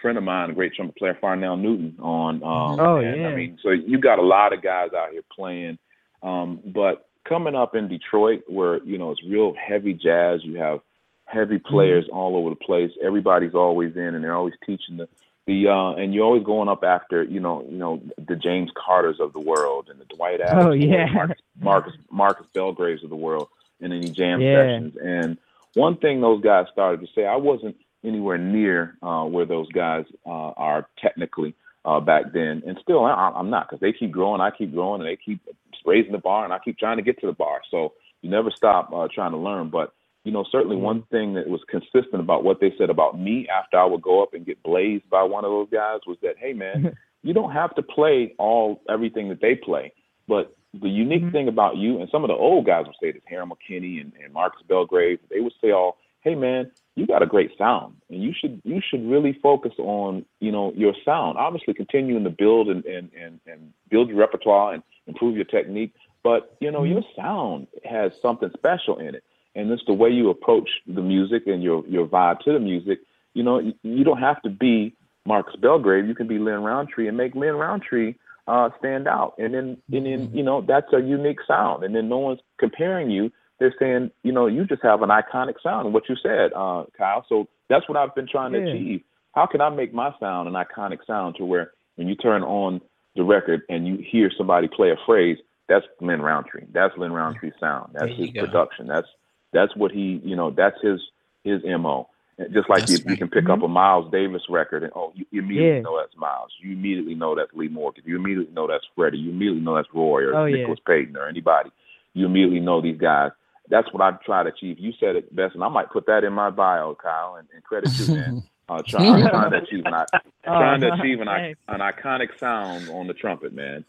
friend 0.00 0.16
of 0.16 0.24
mine, 0.24 0.48
a 0.48 0.54
great 0.54 0.72
trumpet 0.72 0.96
player, 0.96 1.18
Farnell 1.20 1.58
Newton, 1.58 1.94
on. 2.00 2.36
Um, 2.36 2.80
oh 2.80 2.96
and, 2.96 3.20
yeah. 3.20 3.28
I 3.28 3.34
mean, 3.34 3.58
so 3.62 3.68
you 3.68 4.00
got 4.00 4.18
a 4.18 4.22
lot 4.22 4.54
of 4.54 4.62
guys 4.62 4.92
out 4.96 5.10
here 5.12 5.20
playing. 5.30 5.78
Um, 6.22 6.60
but 6.64 7.06
coming 7.28 7.54
up 7.54 7.74
in 7.74 7.88
Detroit, 7.88 8.44
where 8.48 8.82
you 8.84 8.96
know 8.96 9.10
it's 9.10 9.22
real 9.22 9.52
heavy 9.62 9.92
jazz, 9.92 10.40
you 10.42 10.54
have 10.54 10.80
heavy 11.26 11.58
players 11.58 12.06
mm-hmm. 12.06 12.16
all 12.16 12.34
over 12.34 12.48
the 12.48 12.56
place. 12.56 12.92
Everybody's 13.04 13.54
always 13.54 13.94
in, 13.94 14.14
and 14.14 14.24
they're 14.24 14.34
always 14.34 14.54
teaching 14.64 14.96
the 14.96 15.06
the 15.48 15.66
uh, 15.66 15.92
and 15.94 16.14
you're 16.14 16.26
always 16.26 16.44
going 16.44 16.68
up 16.68 16.84
after 16.84 17.22
you 17.24 17.40
know 17.40 17.64
you 17.68 17.78
know 17.78 18.00
the 18.18 18.36
James 18.36 18.70
Carters 18.76 19.18
of 19.18 19.32
the 19.32 19.40
world 19.40 19.88
and 19.90 19.98
the 19.98 20.04
Dwight 20.04 20.42
Adams, 20.42 20.66
oh 20.66 20.72
yeah, 20.72 21.06
Marcus, 21.06 21.36
Marcus 21.58 21.92
Marcus 22.10 22.46
Belgraves 22.52 23.02
of 23.02 23.08
the 23.08 23.16
world, 23.16 23.48
and 23.80 23.92
any 23.92 24.10
jam 24.10 24.40
yeah. 24.40 24.56
sessions. 24.56 24.96
And 25.02 25.38
one 25.74 25.96
thing 25.96 26.20
those 26.20 26.42
guys 26.42 26.66
started 26.70 27.00
to 27.00 27.06
say, 27.14 27.24
I 27.24 27.36
wasn't 27.36 27.76
anywhere 28.04 28.36
near 28.36 28.96
uh, 29.02 29.24
where 29.24 29.46
those 29.46 29.68
guys 29.72 30.04
uh, 30.26 30.50
are 30.56 30.86
technically 30.98 31.54
uh, 31.86 32.00
back 32.00 32.32
then, 32.34 32.62
and 32.66 32.78
still 32.82 33.06
I, 33.06 33.32
I'm 33.34 33.48
not 33.48 33.68
because 33.68 33.80
they 33.80 33.94
keep 33.94 34.10
growing, 34.10 34.42
I 34.42 34.50
keep 34.50 34.74
growing, 34.74 35.00
and 35.00 35.08
they 35.08 35.16
keep 35.16 35.40
raising 35.86 36.12
the 36.12 36.18
bar, 36.18 36.44
and 36.44 36.52
I 36.52 36.58
keep 36.58 36.78
trying 36.78 36.98
to 36.98 37.02
get 37.02 37.18
to 37.20 37.26
the 37.26 37.32
bar. 37.32 37.62
So 37.70 37.94
you 38.20 38.28
never 38.28 38.50
stop 38.50 38.92
uh, 38.92 39.08
trying 39.12 39.32
to 39.32 39.38
learn, 39.38 39.70
but 39.70 39.94
you 40.24 40.32
know, 40.32 40.44
certainly 40.50 40.76
Mhm. 40.76 40.80
one 40.82 41.02
thing 41.10 41.34
that 41.34 41.48
was 41.48 41.62
consistent 41.64 42.20
about 42.20 42.44
what 42.44 42.60
they 42.60 42.74
said 42.76 42.90
about 42.90 43.18
me 43.18 43.48
after 43.48 43.78
I 43.78 43.84
would 43.84 44.02
go 44.02 44.22
up 44.22 44.34
and 44.34 44.44
get 44.44 44.62
blazed 44.62 45.08
by 45.08 45.22
one 45.22 45.44
of 45.44 45.50
those 45.50 45.70
guys 45.70 46.00
was 46.06 46.18
that, 46.22 46.36
hey 46.38 46.52
man, 46.52 46.96
you 47.22 47.32
don't 47.32 47.52
have 47.52 47.74
to 47.76 47.82
play 47.82 48.34
all 48.38 48.80
everything 48.88 49.28
that 49.28 49.40
they 49.40 49.54
play, 49.54 49.92
but 50.26 50.54
the 50.74 50.88
unique 50.88 51.22
Mhm. 51.22 51.32
thing 51.32 51.48
about 51.48 51.76
you 51.76 51.98
and 51.98 52.10
some 52.10 52.24
of 52.24 52.28
the 52.28 52.34
old 52.34 52.66
guys 52.66 52.86
would 52.86 52.96
say 53.00 53.10
this, 53.10 53.22
Harold 53.26 53.50
McKinney 53.50 54.00
and, 54.00 54.12
and 54.22 54.32
Marcus 54.32 54.62
Belgrave, 54.68 55.18
they 55.30 55.40
would 55.40 55.54
say 55.60 55.70
all, 55.70 55.96
hey 56.20 56.34
man, 56.34 56.70
you 56.94 57.06
got 57.06 57.22
a 57.22 57.26
great 57.26 57.56
sound. 57.56 57.96
And 58.10 58.22
you 58.22 58.34
should 58.38 58.60
you 58.64 58.80
should 58.80 59.08
really 59.08 59.32
focus 59.32 59.72
on 59.78 60.24
you 60.40 60.52
know 60.52 60.72
your 60.74 60.94
sound. 61.04 61.38
Obviously 61.38 61.72
continuing 61.74 62.24
to 62.24 62.30
build 62.30 62.68
and 62.68 62.84
and 62.84 63.10
and, 63.14 63.40
and 63.46 63.72
build 63.88 64.08
your 64.08 64.18
repertoire 64.18 64.74
and 64.74 64.82
improve 65.06 65.36
your 65.36 65.44
technique. 65.46 65.94
But 66.22 66.56
you 66.60 66.70
know 66.70 66.82
your 66.82 67.02
sound 67.16 67.68
has 67.84 68.12
something 68.20 68.50
special 68.52 68.98
in 68.98 69.14
it 69.14 69.24
and 69.58 69.70
it's 69.70 69.82
the 69.86 69.92
way 69.92 70.08
you 70.08 70.30
approach 70.30 70.68
the 70.86 71.02
music 71.02 71.42
and 71.46 71.62
your 71.62 71.86
your 71.86 72.06
vibe 72.06 72.40
to 72.40 72.52
the 72.52 72.60
music 72.60 73.00
you 73.34 73.42
know 73.42 73.58
you, 73.58 73.72
you 73.82 74.04
don't 74.04 74.20
have 74.20 74.40
to 74.42 74.50
be 74.50 74.94
marcus 75.26 75.56
belgrave 75.56 76.06
you 76.06 76.14
can 76.14 76.28
be 76.28 76.38
lin 76.38 76.62
rountree 76.62 77.08
and 77.08 77.16
make 77.16 77.34
lin 77.34 77.54
rountree 77.54 78.14
uh, 78.46 78.70
stand 78.78 79.06
out 79.06 79.34
and 79.38 79.52
then 79.52 79.76
and 79.92 80.06
then 80.06 80.30
you 80.32 80.42
know 80.42 80.62
that's 80.62 80.92
a 80.92 81.00
unique 81.00 81.40
sound 81.46 81.84
and 81.84 81.94
then 81.94 82.08
no 82.08 82.18
one's 82.18 82.40
comparing 82.58 83.10
you 83.10 83.30
they're 83.58 83.74
saying, 83.78 84.10
you 84.22 84.32
know, 84.32 84.46
you 84.46 84.64
just 84.64 84.82
have 84.82 85.02
an 85.02 85.10
iconic 85.10 85.54
sound, 85.62 85.86
and 85.86 85.94
what 85.94 86.08
you 86.08 86.16
said, 86.22 86.52
uh, 86.54 86.84
Kyle. 86.96 87.24
So 87.28 87.48
that's 87.68 87.88
what 87.88 87.98
I've 87.98 88.14
been 88.14 88.28
trying 88.28 88.52
to 88.52 88.60
Yeah. 88.60 88.68
achieve. 88.68 89.02
How 89.34 89.46
can 89.46 89.60
I 89.60 89.68
make 89.68 89.92
my 89.92 90.14
sound 90.18 90.48
an 90.48 90.54
iconic 90.54 91.04
sound 91.06 91.36
to 91.36 91.44
where 91.44 91.72
when 91.96 92.08
you 92.08 92.14
turn 92.14 92.42
on 92.42 92.80
the 93.16 93.24
record 93.24 93.62
and 93.68 93.86
you 93.86 93.96
hear 93.96 94.30
somebody 94.30 94.68
play 94.68 94.90
a 94.90 94.96
phrase, 94.96 95.38
that's 95.68 95.86
Lin 96.00 96.22
Rountree. 96.22 96.66
That's 96.72 96.96
Lin 96.96 97.12
Rountree's 97.12 97.58
sound. 97.60 97.92
That's 97.94 98.12
his 98.14 98.30
go. 98.30 98.40
production. 98.40 98.86
That's 98.86 99.08
that's 99.52 99.74
what 99.76 99.90
he, 99.92 100.20
you 100.24 100.36
know, 100.36 100.50
that's 100.50 100.76
his 100.82 101.00
his 101.44 101.62
mo. 101.64 102.08
And 102.38 102.52
Just 102.54 102.68
like 102.70 102.80
That's 102.86 103.04
you, 103.04 103.10
you 103.10 103.16
can 103.16 103.28
pick 103.28 103.48
up 103.48 103.62
a 103.62 103.68
Miles 103.68 104.10
Davis 104.12 104.42
record 104.48 104.84
and 104.84 104.92
oh, 104.94 105.12
you, 105.14 105.26
you 105.30 105.42
immediately 105.42 105.76
Yeah. 105.76 105.80
know 105.82 105.98
that's 105.98 106.16
Miles. 106.16 106.52
You 106.60 106.72
immediately 106.72 107.14
know 107.14 107.34
that's 107.34 107.52
Lee 107.54 107.68
Morgan. 107.68 108.04
You 108.06 108.16
immediately 108.16 108.54
know 108.54 108.66
that's 108.68 108.84
Freddie. 108.94 109.18
You 109.18 109.30
immediately 109.30 109.60
know 109.62 109.74
that's 109.74 109.88
Roy 109.92 110.22
or 110.24 110.34
Oh, 110.34 110.44
yeah. 110.44 110.58
Nicholas 110.58 110.78
Payton 110.86 111.16
or 111.16 111.26
anybody. 111.26 111.70
You 112.14 112.26
immediately 112.26 112.60
know 112.60 112.80
these 112.80 112.98
guys 112.98 113.30
that's 113.70 113.92
what 113.92 114.00
I 114.02 114.12
try 114.24 114.42
to 114.44 114.48
achieve. 114.48 114.78
You 114.78 114.92
said 114.98 115.14
it 115.16 115.34
best, 115.36 115.54
and 115.54 115.62
I 115.62 115.68
might 115.68 115.90
put 115.90 116.06
that 116.06 116.24
in 116.24 116.32
my 116.32 116.48
bio, 116.48 116.94
Kyle, 116.94 117.34
and, 117.38 117.46
and 117.54 117.62
credit 117.62 117.90
you, 117.98 118.14
man. 118.14 118.42
Uh, 118.70 118.82
try, 118.86 119.02
I'm 119.02 119.30
trying 119.30 119.50
to 119.50 119.56
achieve 119.62 119.86
an, 119.86 119.94
I- 119.94 120.04
trying 120.44 120.80
to 120.82 120.90
Oh, 120.90 120.94
achieve 121.00 121.20
an, 121.22 121.28
i- 121.28 121.54
an 121.68 121.80
iconic 121.80 122.38
sound 122.38 122.90
on 122.90 123.06
the 123.06 123.14
trumpet, 123.14 123.54
man. 123.54 123.82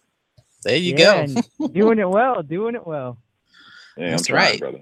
There 0.63 0.78
you 0.78 0.96
yeah, 0.98 1.25
go. 1.25 1.68
doing 1.68 2.00
it 2.00 2.10
well, 2.10 2.42
doing 2.44 2.75
it 2.75 2.88
well. 2.88 3.18
Yeah, 3.98 4.12
That's 4.12 4.22
I'm 4.30 4.36
trying, 4.36 4.50
right. 4.51 4.60
brother. 4.62 4.80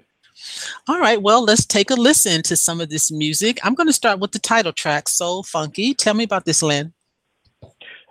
All 0.88 0.98
right, 0.98 1.20
well, 1.20 1.44
let's 1.44 1.66
take 1.66 1.90
a 1.90 1.94
listen 1.94 2.42
to 2.42 2.56
some 2.56 2.80
of 2.80 2.90
this 2.90 3.10
music. 3.10 3.58
I'm 3.64 3.74
going 3.74 3.86
to 3.86 3.92
start 3.92 4.18
with 4.20 4.32
the 4.32 4.38
title 4.38 4.72
track, 4.72 5.08
Soul 5.08 5.42
Funky. 5.42 5.94
Tell 5.94 6.14
me 6.14 6.24
about 6.24 6.44
this, 6.44 6.62
Lin. 6.62 6.92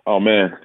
Oh 0.06 0.20
man, 0.20 0.58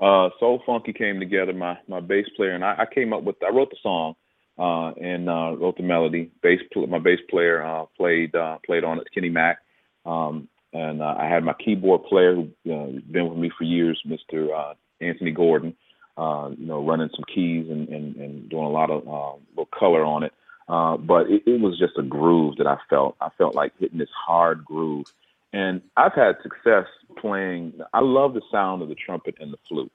uh, 0.00 0.30
Soul 0.40 0.62
Funky 0.64 0.92
came 0.92 1.20
together. 1.20 1.52
My 1.52 1.78
my 1.86 2.00
bass 2.00 2.26
player 2.36 2.52
and 2.52 2.64
I, 2.64 2.76
I 2.78 2.86
came 2.86 3.12
up 3.12 3.22
with. 3.22 3.36
I 3.46 3.50
wrote 3.50 3.70
the 3.70 3.76
song 3.82 4.14
uh, 4.58 4.92
and 4.92 5.28
uh, 5.28 5.54
wrote 5.58 5.76
the 5.76 5.82
melody. 5.82 6.30
Bass, 6.42 6.60
my 6.88 6.98
bass 6.98 7.20
player 7.28 7.64
uh, 7.64 7.84
played 7.96 8.34
uh, 8.34 8.58
played 8.64 8.84
on 8.84 8.98
it. 8.98 9.06
Kenny 9.14 9.28
Mac, 9.28 9.58
um, 10.04 10.48
and 10.72 11.02
uh, 11.02 11.14
I 11.18 11.26
had 11.28 11.44
my 11.44 11.54
keyboard 11.54 12.04
player 12.04 12.34
who 12.34 12.42
uh, 12.72 13.00
been 13.10 13.28
with 13.28 13.38
me 13.38 13.50
for 13.56 13.64
years, 13.64 14.00
Mr. 14.06 14.74
Anthony 15.00 15.32
Gordon. 15.32 15.74
You 16.18 16.66
know, 16.66 16.82
running 16.82 17.10
some 17.14 17.24
keys 17.32 17.68
and, 17.68 17.88
and, 17.88 18.16
and 18.16 18.48
doing 18.48 18.64
a 18.64 18.70
lot 18.70 18.90
of 18.90 19.04
little 19.50 19.68
color 19.78 20.04
on 20.04 20.22
it. 20.22 20.32
Uh, 20.68 20.96
but 20.96 21.30
it, 21.30 21.42
it 21.46 21.60
was 21.60 21.78
just 21.78 21.96
a 21.96 22.02
groove 22.02 22.56
that 22.56 22.66
I 22.66 22.78
felt. 22.90 23.16
I 23.20 23.28
felt 23.38 23.54
like 23.54 23.72
hitting 23.78 23.98
this 23.98 24.10
hard 24.26 24.64
groove. 24.64 25.06
And 25.52 25.80
I've 25.96 26.14
had 26.14 26.36
success 26.42 26.86
playing. 27.18 27.80
I 27.92 28.00
love 28.00 28.34
the 28.34 28.42
sound 28.50 28.82
of 28.82 28.88
the 28.88 28.94
trumpet 28.94 29.36
and 29.40 29.52
the 29.52 29.58
flute. 29.68 29.92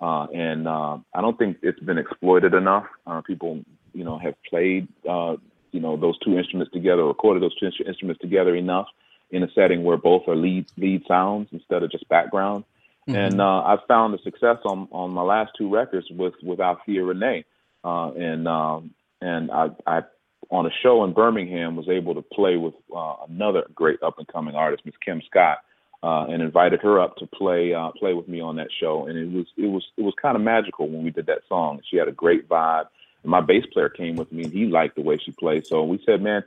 Uh, 0.00 0.26
and 0.34 0.66
uh, 0.66 0.98
I 1.14 1.20
don't 1.20 1.38
think 1.38 1.58
it's 1.62 1.80
been 1.80 1.98
exploited 1.98 2.54
enough. 2.54 2.86
Uh, 3.06 3.20
people, 3.20 3.64
you 3.92 4.04
know, 4.04 4.18
have 4.18 4.34
played, 4.48 4.88
uh, 5.08 5.36
you 5.72 5.80
know, 5.80 5.96
those 5.96 6.18
two 6.18 6.36
instruments 6.36 6.72
together, 6.72 7.04
recorded 7.04 7.42
those 7.42 7.54
two 7.56 7.70
instruments 7.86 8.20
together 8.20 8.54
enough 8.56 8.88
in 9.30 9.42
a 9.42 9.50
setting 9.52 9.84
where 9.84 9.96
both 9.96 10.26
are 10.28 10.36
lead 10.36 10.66
lead 10.76 11.02
sounds 11.06 11.48
instead 11.52 11.82
of 11.82 11.90
just 11.90 12.08
background. 12.08 12.64
And 13.06 13.40
uh, 13.40 13.62
I've 13.62 13.84
found 13.86 14.14
the 14.14 14.18
success 14.22 14.58
on 14.64 14.88
on 14.90 15.10
my 15.10 15.22
last 15.22 15.52
two 15.58 15.68
records 15.68 16.06
with 16.10 16.34
with 16.42 16.58
Althea 16.60 17.04
Renee, 17.04 17.44
uh, 17.84 18.12
and 18.12 18.48
um, 18.48 18.94
and 19.20 19.50
I, 19.50 19.70
I 19.86 20.02
on 20.50 20.66
a 20.66 20.70
show 20.82 21.04
in 21.04 21.12
Birmingham 21.12 21.76
was 21.76 21.88
able 21.88 22.14
to 22.14 22.22
play 22.22 22.56
with 22.56 22.74
uh, 22.94 23.16
another 23.28 23.64
great 23.74 24.02
up 24.02 24.18
and 24.18 24.26
coming 24.28 24.54
artist, 24.54 24.84
Miss 24.84 24.94
Kim 25.04 25.22
Scott, 25.28 25.58
uh, 26.02 26.26
and 26.28 26.42
invited 26.42 26.80
her 26.82 27.00
up 27.00 27.16
to 27.16 27.26
play 27.26 27.72
uh, 27.74 27.90
play 27.98 28.14
with 28.14 28.28
me 28.28 28.40
on 28.40 28.56
that 28.56 28.68
show. 28.80 29.06
And 29.06 29.18
it 29.18 29.30
was 29.30 29.46
it 29.56 29.66
was 29.66 29.84
it 29.96 30.02
was 30.02 30.14
kind 30.20 30.36
of 30.36 30.42
magical 30.42 30.88
when 30.88 31.02
we 31.04 31.10
did 31.10 31.26
that 31.26 31.42
song. 31.48 31.80
She 31.90 31.96
had 31.96 32.08
a 32.08 32.12
great 32.12 32.48
vibe. 32.48 32.86
And 33.22 33.30
my 33.30 33.40
bass 33.40 33.64
player 33.72 33.88
came 33.88 34.16
with 34.16 34.30
me, 34.30 34.44
and 34.44 34.52
he 34.52 34.66
liked 34.66 34.96
the 34.96 35.02
way 35.02 35.18
she 35.18 35.32
played. 35.32 35.66
So 35.66 35.82
we 35.82 36.02
said, 36.04 36.20
man, 36.20 36.44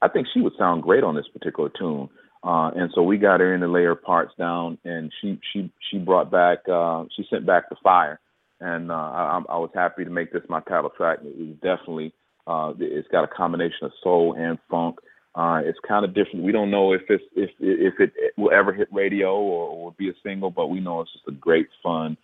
I 0.00 0.08
think 0.08 0.28
she 0.32 0.40
would 0.40 0.56
sound 0.56 0.82
great 0.82 1.02
on 1.02 1.16
this 1.16 1.28
particular 1.28 1.70
tune. 1.70 2.08
Uh, 2.42 2.70
and 2.74 2.90
so 2.94 3.02
we 3.02 3.18
got 3.18 3.40
her 3.40 3.54
in 3.54 3.60
to 3.60 3.68
lay 3.68 3.84
her 3.84 3.94
parts 3.94 4.32
down, 4.38 4.78
and 4.84 5.12
she 5.20 5.38
she 5.52 5.70
she 5.90 5.98
brought 5.98 6.30
back 6.30 6.60
uh, 6.72 7.04
she 7.14 7.26
sent 7.28 7.44
back 7.44 7.68
the 7.68 7.76
fire, 7.82 8.18
and 8.60 8.90
uh, 8.90 8.94
I, 8.94 9.42
I 9.48 9.58
was 9.58 9.70
happy 9.74 10.04
to 10.04 10.10
make 10.10 10.32
this 10.32 10.42
my 10.48 10.60
title 10.60 10.90
track. 10.90 11.18
It 11.22 11.36
was 11.36 11.56
definitely 11.60 12.14
uh, 12.50 12.72
it's 12.78 13.08
got 13.08 13.24
a 13.24 13.28
combination 13.28 13.84
of 13.84 13.92
soul 14.02 14.34
and 14.36 14.58
funk. 14.68 14.96
Uh, 15.34 15.60
it's 15.64 15.78
kind 15.86 16.04
of 16.04 16.14
different. 16.14 16.44
We 16.44 16.52
don't 16.52 16.70
know 16.70 16.92
if 16.92 17.02
it's 17.08 17.22
if 17.36 17.50
if 17.60 17.94
it 18.00 18.12
will 18.36 18.50
ever 18.50 18.72
hit 18.72 18.88
radio 18.92 19.36
or, 19.36 19.68
or 19.68 19.84
will 19.84 19.96
be 19.96 20.08
a 20.08 20.14
single, 20.24 20.50
but 20.50 20.66
we 20.66 20.80
know 20.80 21.00
it's 21.00 21.12
just 21.12 21.28
a 21.28 21.32
great 21.32 21.68
fun 21.82 22.16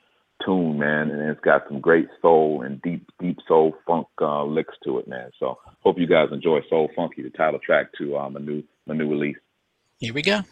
tune, 0.45 0.79
man, 0.79 1.11
and 1.11 1.31
it's 1.31 1.41
got 1.41 1.63
some 1.69 1.81
great 1.81 2.09
soul 2.21 2.63
and 2.63 2.83
deep 2.83 3.09
deep 3.21 3.39
soul 3.47 3.75
funk 3.87 4.09
uh, 4.21 4.45
licks 4.45 4.75
to 4.85 4.99
it, 4.99 5.07
man. 5.07 5.31
So 5.39 5.59
hope 5.81 5.99
you 5.99 6.09
guys 6.09 6.29
enjoy 6.33 6.61
Soul 6.69 6.91
Funky, 6.97 7.23
the 7.23 7.31
title 7.31 7.61
track 7.61 7.93
to 7.99 8.17
uh, 8.17 8.29
my 8.29 8.41
new 8.41 8.65
my 8.87 8.95
new 8.95 9.09
release. 9.09 9.39
Here 9.99 10.13
we 10.13 10.23
go. 10.23 10.43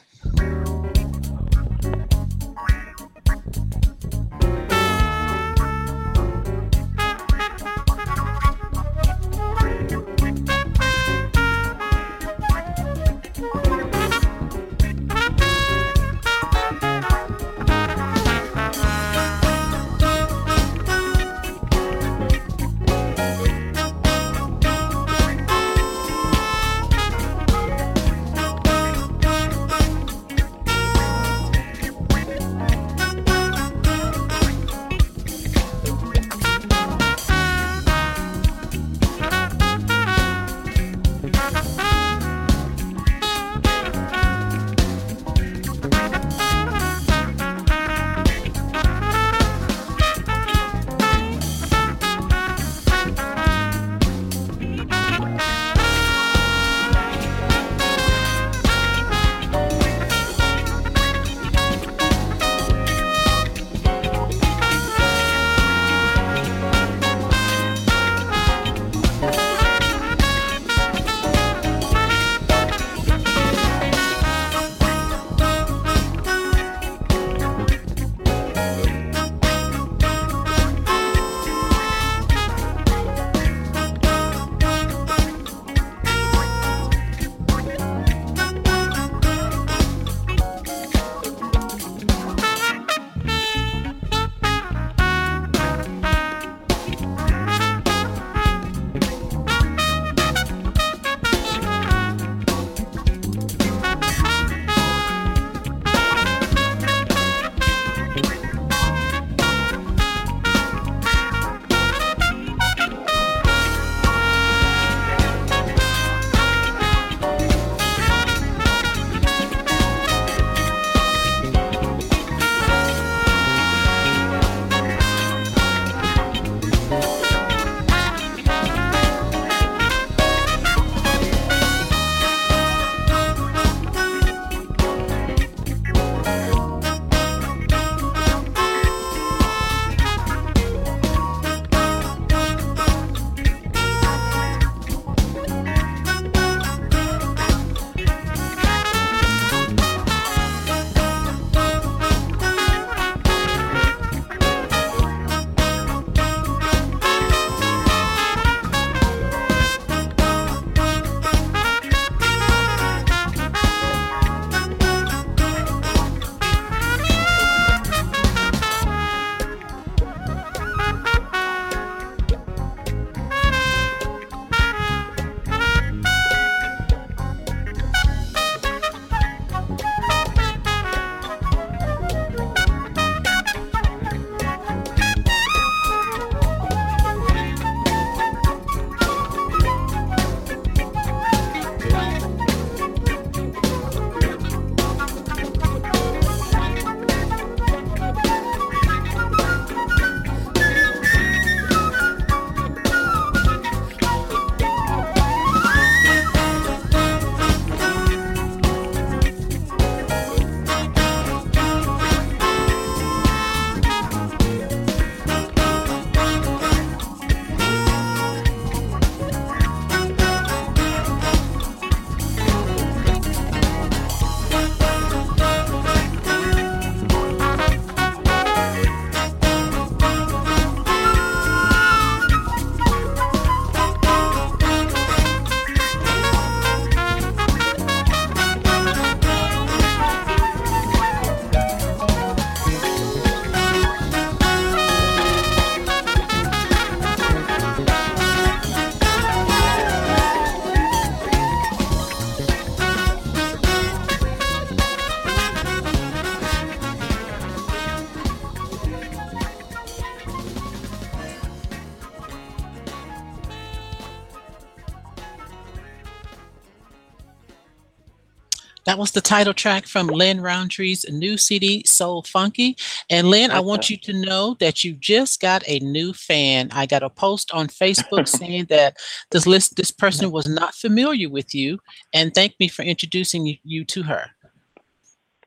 Was 269.04 269.10
the 269.10 269.20
title 269.20 269.52
track 269.52 269.86
from 269.86 270.06
Lin 270.06 270.40
Rountree's 270.40 271.04
new 271.10 271.36
CD, 271.36 271.82
Soul 271.84 272.22
Funky. 272.22 272.74
And 273.10 273.28
Lin, 273.28 273.50
I 273.50 273.60
want 273.60 273.90
you 273.90 273.98
to 273.98 274.14
know 274.14 274.56
that 274.60 274.82
you 274.82 274.94
just 274.94 275.42
got 275.42 275.62
a 275.68 275.78
new 275.80 276.14
fan. 276.14 276.70
I 276.72 276.86
got 276.86 277.02
a 277.02 277.10
post 277.10 277.52
on 277.52 277.66
Facebook 277.66 278.26
saying 278.40 278.64
that 278.70 278.96
this 279.30 279.46
list, 279.46 279.76
this 279.76 279.90
person 279.90 280.30
was 280.30 280.48
not 280.48 280.74
familiar 280.74 281.28
with 281.28 281.54
you, 281.54 281.80
and 282.14 282.32
thank 282.32 282.58
me 282.58 282.66
for 282.66 282.80
introducing 282.80 283.58
you, 283.62 283.84
to 283.84 284.04
her. 284.04 284.30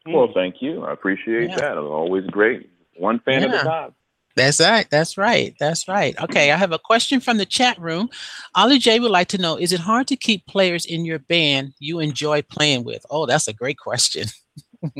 Well, 0.05 0.29
thank 0.35 0.61
you. 0.61 0.83
I 0.85 0.93
appreciate 0.93 1.49
Yeah. 1.49 1.55
that. 1.55 1.71
It's 1.71 1.79
always 1.79 2.27
great. 2.27 2.69
One 2.95 3.19
fan 3.21 3.43
at 3.43 3.49
Yeah. 3.49 3.61
a 3.61 3.63
time. 3.63 3.95
That's 4.37 4.59
right. 4.61 4.87
That's 4.89 5.17
right. 5.17 5.55
That's 5.59 5.87
right. 5.87 6.15
Okay, 6.23 6.51
I 6.51 6.57
have 6.57 6.71
a 6.71 6.79
question 6.79 7.19
from 7.19 7.37
the 7.37 7.45
chat 7.45 7.77
room. 7.79 8.09
Ollie 8.55 8.79
J 8.79 8.99
would 8.99 9.11
like 9.11 9.27
to 9.29 9.37
know: 9.37 9.57
Is 9.57 9.73
it 9.73 9.81
hard 9.81 10.07
to 10.07 10.15
keep 10.15 10.45
players 10.45 10.85
in 10.85 11.03
your 11.05 11.19
band 11.19 11.73
you 11.79 11.99
enjoy 11.99 12.43
playing 12.43 12.83
with? 12.85 13.03
Oh, 13.09 13.25
that's 13.25 13.47
a 13.49 13.53
great 13.53 13.77
question. 13.79 14.27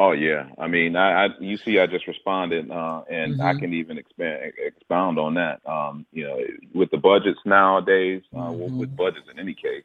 Oh 0.00 0.12
yeah, 0.12 0.48
I 0.58 0.68
mean, 0.68 0.94
I, 0.94 1.24
I 1.24 1.28
you 1.40 1.56
see, 1.56 1.80
I 1.80 1.86
just 1.88 2.06
responded, 2.06 2.70
uh, 2.70 3.02
and 3.10 3.42
I 3.42 3.52
Mhm. 3.54 3.58
can 3.58 3.74
even 3.74 3.98
expand 3.98 4.52
expound 4.64 5.18
on 5.18 5.34
that. 5.34 5.58
Um, 5.68 6.06
you 6.12 6.22
know, 6.24 6.38
with 6.72 6.92
the 6.92 6.98
budgets 6.98 7.40
nowadays, 7.44 8.22
uh, 8.32 8.52
with- 8.52 8.74
with 8.74 8.96
budgets 8.96 9.26
in 9.28 9.40
any 9.40 9.54
case, 9.54 9.82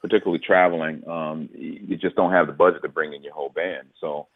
particularly 0.00 0.38
traveling, 0.42 1.06
um, 1.06 1.50
you 1.54 1.98
just 1.98 2.16
don't 2.16 2.32
have 2.32 2.46
the 2.46 2.54
budget 2.54 2.80
to 2.84 2.88
bring 2.88 3.12
in 3.12 3.22
your 3.22 3.34
whole 3.34 3.50
band. 3.50 3.88
So 4.00 4.28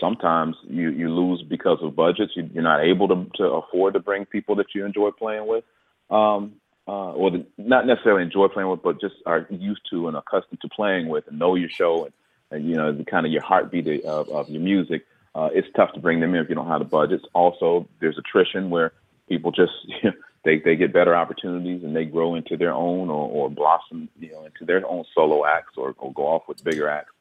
sometimes 0.00 0.56
you 0.68 0.90
you 0.90 1.08
lose 1.10 1.42
because 1.42 1.78
of 1.82 1.96
budgets. 1.96 2.32
You, 2.36 2.48
you're 2.52 2.62
not 2.62 2.84
able 2.84 3.08
to 3.08 3.26
to 3.36 3.44
afford 3.44 3.94
to 3.94 4.00
bring 4.00 4.26
people 4.26 4.56
that 4.56 4.74
you 4.74 4.84
enjoy 4.84 5.10
playing 5.10 5.46
with, 5.46 5.64
um, 6.10 6.54
uh, 6.86 7.12
or 7.12 7.30
the, 7.30 7.46
not 7.58 7.86
necessarily 7.86 8.22
enjoy 8.22 8.48
playing 8.48 8.68
with, 8.68 8.82
but 8.82 9.00
just 9.00 9.14
are 9.26 9.46
used 9.50 9.82
to 9.90 10.08
and 10.08 10.16
accustomed 10.16 10.60
to 10.60 10.68
playing 10.68 11.08
with, 11.08 11.26
and 11.28 11.38
know 11.38 11.54
your 11.54 11.68
show 11.68 12.04
and 12.04 12.12
and 12.50 12.68
you 12.68 12.76
know 12.76 12.92
the 12.92 13.04
kind 13.04 13.26
of 13.26 13.32
your 13.32 13.42
heartbeat 13.42 14.04
of, 14.04 14.28
of 14.28 14.48
your 14.48 14.62
music. 14.62 15.06
Uh, 15.34 15.48
it's 15.52 15.68
tough 15.74 15.92
to 15.94 16.00
bring 16.00 16.20
them 16.20 16.34
in 16.34 16.42
if 16.42 16.48
you 16.48 16.54
don't 16.54 16.68
have 16.68 16.80
the 16.80 16.84
budgets. 16.84 17.24
Also, 17.32 17.88
there's 18.00 18.18
attrition 18.18 18.68
where 18.68 18.92
people 19.28 19.50
just 19.50 19.72
they 20.44 20.58
they 20.58 20.76
get 20.76 20.92
better 20.92 21.14
opportunities 21.14 21.82
and 21.82 21.96
they 21.96 22.04
grow 22.04 22.34
into 22.34 22.56
their 22.56 22.72
own 22.72 23.08
or, 23.08 23.28
or 23.28 23.50
blossom 23.50 24.08
you 24.18 24.30
know 24.30 24.44
into 24.44 24.64
their 24.64 24.86
own 24.86 25.04
solo 25.14 25.46
acts 25.46 25.74
or, 25.76 25.94
or 25.98 26.12
go 26.12 26.26
off 26.26 26.42
with 26.48 26.62
bigger 26.62 26.88
acts. 26.88 27.11